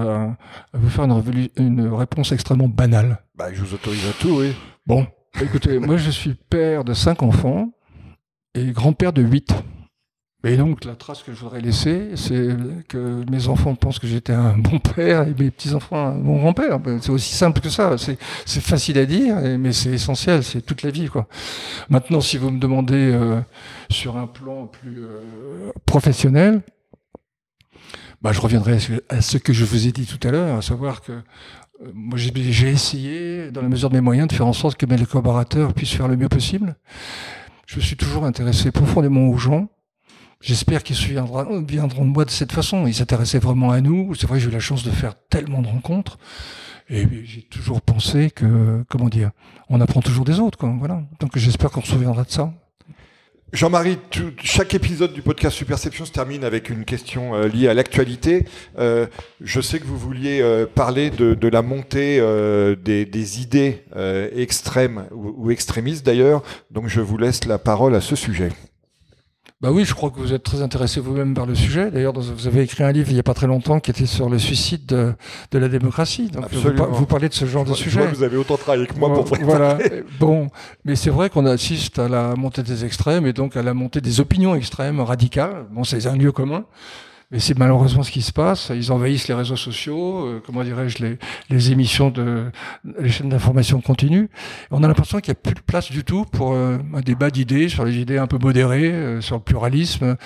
faire 0.90 1.04
une, 1.04 1.50
une, 1.58 1.94
réponse 1.94 2.32
extrêmement 2.32 2.70
banale? 2.70 3.22
Bah, 3.36 3.54
Je 3.54 3.62
vous 3.62 3.74
autorise 3.74 4.08
à 4.08 4.14
tout, 4.14 4.40
oui. 4.40 4.54
Bon, 4.88 5.06
écoutez, 5.42 5.78
moi 5.78 5.98
je 5.98 6.10
suis 6.10 6.34
père 6.34 6.86
de 6.86 6.94
cinq 6.94 7.22
enfants 7.22 7.72
et 8.56 8.72
grand-père 8.72 9.14
de 9.14 9.22
huit. 9.22 9.54
Et 10.44 10.58
donc, 10.58 10.86
la 10.86 10.96
trace 10.96 11.22
que 11.22 11.34
je 11.34 11.40
voudrais 11.40 11.62
laisser, 11.62 12.16
c'est 12.16 12.48
que 12.88 13.24
mes 13.30 13.48
enfants 13.48 13.76
pensent 13.76 14.00
que 14.00 14.08
j'étais 14.08 14.34
un 14.34 14.58
bon 14.58 14.80
père 14.80 15.28
et 15.28 15.36
mes 15.38 15.52
petits-enfants 15.52 16.08
un 16.08 16.18
bon 16.18 16.40
grand-père. 16.40 16.80
Ben, 16.80 17.00
c'est 17.00 17.12
aussi 17.12 17.36
simple 17.36 17.62
que 17.62 17.70
ça. 17.70 17.96
C'est 17.98 18.62
facile 18.62 18.98
à 18.98 19.06
dire, 19.06 19.36
mais 19.60 19.72
c'est 19.72 19.92
essentiel. 19.92 20.44
C'est 20.44 20.62
toute 20.62 20.82
la 20.82 20.90
vie, 20.90 21.10
quoi. 21.10 21.28
Maintenant, 21.90 22.22
si 22.22 22.38
vous 22.38 22.50
me 22.50 22.60
demandez 22.60 23.12
euh, 23.14 23.40
sur 23.92 24.18
un 24.18 24.26
plan 24.26 24.66
plus 24.66 25.04
euh, 25.04 25.22
professionnel, 25.86 26.64
bah, 28.24 28.32
je 28.32 28.42
reviendrai 28.42 28.78
à 29.10 29.22
ce 29.22 29.38
que 29.38 29.54
je 29.54 29.64
vous 29.64 29.88
ai 29.88 29.92
dit 29.92 30.08
tout 30.08 30.28
à 30.28 30.32
l'heure, 30.32 30.58
à 30.58 30.62
savoir 30.64 31.02
que 31.02 31.12
euh, 31.12 31.92
moi, 31.94 32.18
j'ai 32.18 32.70
essayé, 32.70 33.52
dans 33.52 33.62
la 33.62 33.70
mesure 33.70 33.90
de 33.90 33.96
mes 33.96 34.02
moyens, 34.02 34.28
de 34.28 34.34
faire 34.34 34.48
en 34.48 34.54
sorte 34.54 34.76
que 34.76 34.88
mes 34.88 34.98
collaborateurs 35.06 35.76
puissent 35.76 35.94
faire 35.94 36.08
le 36.08 36.18
mieux 36.18 36.30
possible. 36.30 36.76
Je 37.68 37.80
suis 37.80 37.96
toujours 37.96 38.26
intéressé 38.26 38.72
profondément 38.72 39.28
aux 39.28 39.38
gens 39.38 39.70
J'espère 40.42 40.84
qu'ils 40.84 40.96
se 40.96 41.06
viendront 41.06 42.06
de 42.06 42.10
moi 42.10 42.26
de 42.26 42.32
cette 42.32 42.52
façon. 42.52 42.88
Ils 42.88 42.96
s'intéressaient 42.96 43.40
vraiment 43.40 43.72
à 43.72 43.82
nous. 43.82 44.16
C'est 44.16 44.28
vrai 44.28 44.40
que 44.40 44.44
j'ai 44.44 44.50
eu 44.50 44.54
la 44.54 44.60
chance 44.60 44.84
de 44.84 44.92
faire 44.92 45.14
tellement 45.30 45.62
de 45.62 45.68
rencontres. 45.68 46.18
Et 46.90 47.06
j'ai 47.24 47.44
toujours 47.44 47.82
pensé 47.82 48.32
que, 48.32 48.84
comment 48.90 49.08
dire, 49.08 49.32
on 49.70 49.80
apprend 49.80 50.02
toujours 50.02 50.26
des 50.26 50.40
autres, 50.40 50.58
quoi. 50.58 50.74
Voilà. 50.78 51.04
Donc 51.20 51.38
j'espère 51.38 51.70
qu'on 51.72 51.82
se 51.82 51.92
souviendra 51.92 52.24
de 52.24 52.32
ça. 52.32 52.54
Jean-Marie, 53.54 53.98
chaque 54.42 54.74
épisode 54.74 55.12
du 55.12 55.22
podcast 55.22 55.58
Superception 55.58 56.06
se 56.06 56.12
termine 56.14 56.46
avec 56.46 56.70
une 56.70 56.86
question 56.86 57.36
euh, 57.36 57.48
liée 57.50 57.68
à 57.68 57.74
l'actualité. 57.74 58.46
Euh, 58.80 59.08
je 59.42 59.60
sais 59.60 59.80
que 59.80 59.86
vous 59.86 59.98
vouliez 59.98 60.40
euh, 60.42 60.66
parler 60.66 61.10
de, 61.10 61.34
de, 61.34 61.48
la 61.50 61.62
montée 61.62 62.22
des, 62.82 63.06
des, 63.06 63.42
idées 63.42 63.84
extrêmes 64.34 65.06
ou, 65.12 65.34
ou 65.36 65.52
extrémistes 65.52 66.06
d'ailleurs, 66.06 66.44
donc 66.72 66.88
je 66.88 67.02
vous 67.02 67.18
laisse 67.18 67.44
la 67.44 67.58
parole 67.58 67.94
à 67.94 68.02
ce 68.02 68.16
sujet. 68.16 68.52
Bah 69.62 69.72
oui, 69.72 69.86
je 69.86 69.94
crois 69.94 70.10
que 70.10 70.18
vous 70.18 70.34
êtes 70.34 70.42
très 70.42 70.64
intéressé 70.64 71.00
vous-même 71.00 71.36
par 71.36 71.46
le 71.46 71.54
sujet. 71.54 71.92
D'ailleurs, 71.92 72.14
vous 72.14 72.48
avez 72.48 72.64
écrit 72.64 72.84
un 72.84 72.92
livre 72.92 73.10
il 73.10 73.14
n'y 73.14 73.20
a 73.20 73.24
pas 73.24 73.36
très 73.36 73.46
longtemps 73.46 73.80
qui 73.80 73.92
était 73.92 74.08
sur 74.08 74.28
le 74.28 74.40
suicide 74.40 74.88
de, 74.88 75.14
de 75.52 75.60
la 75.60 75.70
démocratie. 75.70 76.32
Donc 76.32 76.52
vous, 76.52 76.72
vous, 76.90 77.06
parlez 77.06 77.30
de 77.30 77.34
ce 77.36 77.46
genre 77.46 77.64
de 77.64 77.76
sujet. 77.76 78.08
vous 78.08 78.24
avez 78.24 78.38
autant 78.38 78.58
travaillé 78.58 78.88
que 78.88 78.96
moi 78.96 79.14
pour 79.14 79.28
Voilà. 79.42 79.78
bon, 80.20 80.50
mais 80.84 80.96
c'est 80.96 81.12
vrai 81.12 81.30
qu'on 81.30 81.46
assiste 81.46 82.00
à 82.00 82.10
la 82.10 82.36
montée 82.36 82.64
des 82.64 82.86
extrêmes 82.86 83.28
et 83.28 83.34
donc 83.34 83.56
à 83.56 83.62
la 83.62 83.76
montée 83.76 84.02
des 84.02 84.20
opinions 84.20 84.56
extrêmes 84.56 85.00
radicales. 85.00 85.68
Bon, 85.72 85.84
c'est 85.84 86.08
un 86.08 86.16
lieu 86.16 86.32
commun. 86.32 86.66
Mais 87.32 87.40
c'est 87.40 87.58
malheureusement 87.58 88.04
ce 88.04 88.12
qui 88.12 88.22
se 88.22 88.34
passe. 88.34 88.72
Ils 88.76 88.92
envahissent 88.92 89.28
les 89.30 89.34
réseaux 89.34 89.56
sociaux, 89.56 90.26
euh, 90.26 90.44
comment 90.46 90.64
dirais-je, 90.64 91.04
les, 91.04 91.18
les, 91.50 91.72
émissions 91.72 92.10
de 92.10 92.52
les 93.00 93.10
chaînes 93.10 93.30
d'information 93.30 93.80
continue. 93.80 94.30
On 94.70 94.84
a 94.84 94.88
l'impression 94.88 95.20
qu'il 95.20 95.32
n'y 95.32 95.38
a 95.38 95.42
plus 95.42 95.54
de 95.54 95.62
place 95.62 95.90
du 95.90 96.04
tout 96.04 96.26
pour 96.26 96.54
euh, 96.54 96.78
un 96.94 97.00
débat 97.00 97.32
d'idées 97.32 97.70
sur 97.70 97.86
les 97.86 97.98
idées 97.98 98.18
un 98.18 98.28
peu 98.28 98.38
modérées, 98.38 98.92
euh, 98.92 99.22
sur 99.22 99.38
le 99.38 99.42
pluralisme. 99.42 100.18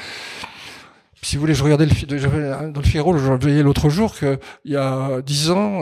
Si 1.22 1.36
vous 1.36 1.41
voulez, 1.41 1.53
je 1.53 1.64
regardais 1.64 1.86
le, 1.86 2.72
dans 2.72 2.82
le 2.82 2.86
Figaro, 2.86 3.16
je 3.18 3.24
voyais 3.24 3.64
l'autre 3.64 3.89
jour 3.89 4.16
qu'il 4.16 4.39
y 4.66 4.76
a 4.76 5.22
dix 5.22 5.49
ans, 5.49 5.82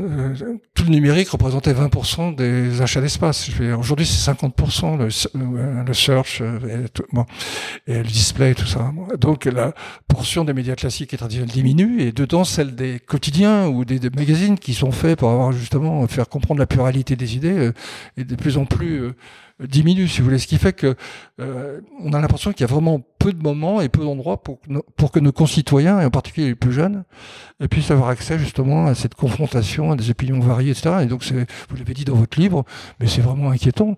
euh, 0.00 0.34
tout 0.74 0.84
le 0.84 0.90
numérique 0.90 1.28
représentait 1.28 1.72
20% 1.72 2.34
des 2.34 2.80
achats 2.80 3.00
d'espace. 3.00 3.48
Aujourd'hui, 3.78 4.04
c'est 4.04 4.32
50% 4.32 4.98
le, 4.98 5.04
euh, 5.04 5.84
le 5.84 5.94
search 5.94 6.40
euh, 6.40 6.86
et, 7.86 7.98
le 7.98 8.02
display, 8.02 8.54
tout 8.54 8.66
ça. 8.66 8.92
Donc, 9.20 9.44
la 9.44 9.72
portion 10.08 10.44
des 10.44 10.52
médias 10.52 10.74
classiques 10.74 11.14
et 11.14 11.16
traditionnels 11.16 11.52
diminue, 11.52 12.00
et 12.02 12.10
dedans, 12.10 12.42
celle 12.42 12.74
des 12.74 12.98
quotidiens 12.98 13.68
ou 13.68 13.84
des, 13.84 14.00
des, 14.00 14.10
magazines 14.10 14.58
qui 14.58 14.74
sont 14.74 14.90
faits 14.90 15.18
pour 15.18 15.30
avoir 15.30 15.52
justement 15.52 16.04
faire 16.08 16.28
comprendre 16.28 16.58
la 16.58 16.66
pluralité 16.66 17.14
des 17.14 17.36
idées 17.36 17.70
est 18.16 18.24
de 18.24 18.34
plus 18.34 18.58
en 18.58 18.64
plus 18.64 19.12
diminue, 19.60 20.08
si 20.08 20.18
vous 20.18 20.24
voulez. 20.26 20.38
Ce 20.38 20.46
qui 20.46 20.58
fait 20.58 20.72
que 20.72 20.94
euh, 21.40 21.80
on 22.00 22.12
a 22.12 22.20
l'impression 22.20 22.52
qu'il 22.52 22.62
y 22.62 22.64
a 22.64 22.72
vraiment 22.72 23.00
peu 23.18 23.32
de 23.32 23.42
moments 23.42 23.80
et 23.80 23.88
peu 23.88 24.02
d'endroits 24.02 24.42
pour, 24.42 24.58
pour 24.96 25.12
que 25.12 25.20
nos 25.20 25.32
concitoyens, 25.32 26.00
et 26.00 26.04
en 26.04 26.10
particulier 26.10 26.48
les 26.48 26.54
plus 26.54 26.72
jeunes, 26.72 27.04
puissent 27.70 27.90
avoir 27.90 28.08
accès 28.08 28.38
justement 28.38 28.86
à 28.86 28.94
cette 28.94 29.14
confrontation, 29.14 29.92
à 29.92 29.96
des 29.96 30.10
opinions 30.10 30.40
variées, 30.40 30.70
etc. 30.72 30.96
Et 31.02 31.06
donc, 31.06 31.24
vous 31.24 31.76
l'avez 31.76 31.94
dit 31.94 32.04
dans 32.04 32.16
votre 32.16 32.38
livre, 32.38 32.64
mais 33.00 33.06
c'est 33.06 33.22
vraiment 33.22 33.50
inquiétant. 33.50 33.96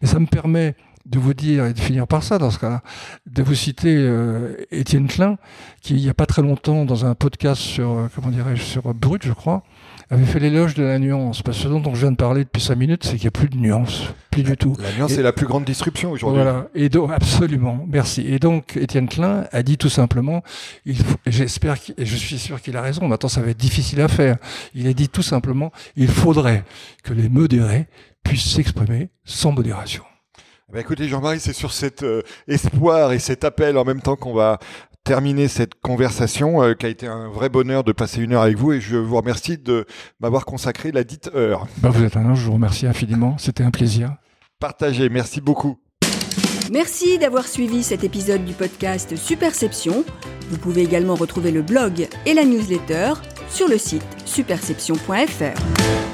Mais 0.00 0.08
ça 0.08 0.18
me 0.18 0.26
permet 0.26 0.74
de 1.06 1.18
vous 1.18 1.34
dire 1.34 1.66
et 1.66 1.72
de 1.72 1.78
finir 1.78 2.06
par 2.06 2.22
ça 2.22 2.38
dans 2.38 2.50
ce 2.50 2.58
cas-là, 2.58 2.82
de 3.26 3.42
vous 3.42 3.54
citer 3.54 3.94
euh, 3.96 4.56
Étienne 4.70 5.06
Klein, 5.06 5.38
qui 5.80 5.94
il 5.94 6.00
y 6.00 6.08
a 6.08 6.14
pas 6.14 6.26
très 6.26 6.42
longtemps 6.42 6.84
dans 6.84 7.06
un 7.06 7.14
podcast 7.14 7.62
sur 7.62 7.90
euh, 7.90 8.08
comment 8.14 8.28
dirais-je 8.28 8.62
sur 8.62 8.92
Brut, 8.92 9.24
je 9.24 9.32
crois, 9.32 9.62
avait 10.10 10.24
fait 10.24 10.38
l'éloge 10.38 10.74
de 10.74 10.84
la 10.84 10.98
nuance. 10.98 11.42
Parce 11.42 11.58
que 11.58 11.64
ce 11.64 11.68
dont 11.68 11.94
je 11.94 12.00
viens 12.00 12.12
de 12.12 12.16
parler 12.16 12.44
depuis 12.44 12.62
cinq 12.62 12.76
minutes, 12.76 13.04
c'est 13.04 13.16
qu'il 13.16 13.22
n'y 13.22 13.28
a 13.28 13.32
plus 13.32 13.48
de 13.48 13.56
nuance. 13.56 14.04
Plus 14.30 14.42
du 14.42 14.56
tout. 14.56 14.76
La 14.80 14.92
nuance, 14.92 15.12
c'est 15.12 15.22
la 15.22 15.32
plus 15.32 15.46
grande 15.46 15.64
disruption 15.64 16.12
aujourd'hui. 16.12 16.42
Voilà. 16.42 16.68
Et 16.74 16.88
donc, 16.88 17.10
absolument. 17.12 17.84
Merci. 17.88 18.22
Et 18.26 18.38
donc, 18.38 18.76
Étienne 18.76 19.08
Klein 19.08 19.46
a 19.50 19.62
dit 19.62 19.78
tout 19.78 19.88
simplement, 19.88 20.42
j'espère, 21.26 21.76
et 21.96 22.06
je 22.06 22.16
suis 22.16 22.38
sûr 22.38 22.60
qu'il 22.60 22.76
a 22.76 22.82
raison. 22.82 23.08
Maintenant, 23.08 23.28
ça 23.28 23.40
va 23.40 23.50
être 23.50 23.56
difficile 23.56 24.00
à 24.00 24.08
faire. 24.08 24.36
Il 24.74 24.86
a 24.86 24.92
dit 24.92 25.08
tout 25.08 25.22
simplement, 25.22 25.72
il 25.96 26.08
faudrait 26.08 26.64
que 27.02 27.12
les 27.12 27.28
modérés 27.28 27.86
puissent 28.22 28.54
s'exprimer 28.54 29.08
sans 29.24 29.52
modération. 29.52 30.02
Eh 30.68 30.72
ben, 30.72 30.80
écoutez 30.80 31.06
Jean-Marie, 31.06 31.38
c'est 31.38 31.52
sur 31.52 31.72
cet 31.72 32.02
euh, 32.02 32.22
espoir 32.48 33.12
et 33.12 33.20
cet 33.20 33.44
appel 33.44 33.78
en 33.78 33.84
même 33.84 34.02
temps 34.02 34.16
qu'on 34.16 34.34
va 34.34 34.58
terminer 35.06 35.46
cette 35.46 35.76
conversation 35.80 36.62
euh, 36.62 36.74
qui 36.74 36.84
a 36.84 36.88
été 36.88 37.06
un 37.06 37.28
vrai 37.28 37.48
bonheur 37.48 37.84
de 37.84 37.92
passer 37.92 38.20
une 38.20 38.32
heure 38.32 38.42
avec 38.42 38.58
vous 38.58 38.72
et 38.72 38.80
je 38.80 38.96
vous 38.96 39.16
remercie 39.16 39.56
de 39.56 39.86
m'avoir 40.18 40.44
consacré 40.44 40.90
la 40.90 41.04
dite 41.04 41.30
heure. 41.32 41.68
Bah, 41.78 41.90
vous 41.90 42.02
êtes 42.02 42.16
un 42.16 42.26
ange, 42.26 42.40
je 42.40 42.46
vous 42.46 42.54
remercie 42.54 42.88
infiniment, 42.88 43.38
c'était 43.38 43.62
un 43.62 43.70
plaisir. 43.70 44.16
Partagez, 44.58 45.08
merci 45.08 45.40
beaucoup. 45.40 45.78
Merci 46.72 47.18
d'avoir 47.18 47.46
suivi 47.46 47.84
cet 47.84 48.02
épisode 48.02 48.44
du 48.44 48.52
podcast 48.52 49.14
Superception. 49.14 50.04
Vous 50.50 50.58
pouvez 50.58 50.82
également 50.82 51.14
retrouver 51.14 51.52
le 51.52 51.62
blog 51.62 52.08
et 52.26 52.34
la 52.34 52.44
newsletter 52.44 53.12
sur 53.48 53.68
le 53.68 53.78
site 53.78 54.02
superception.fr. 54.24 56.05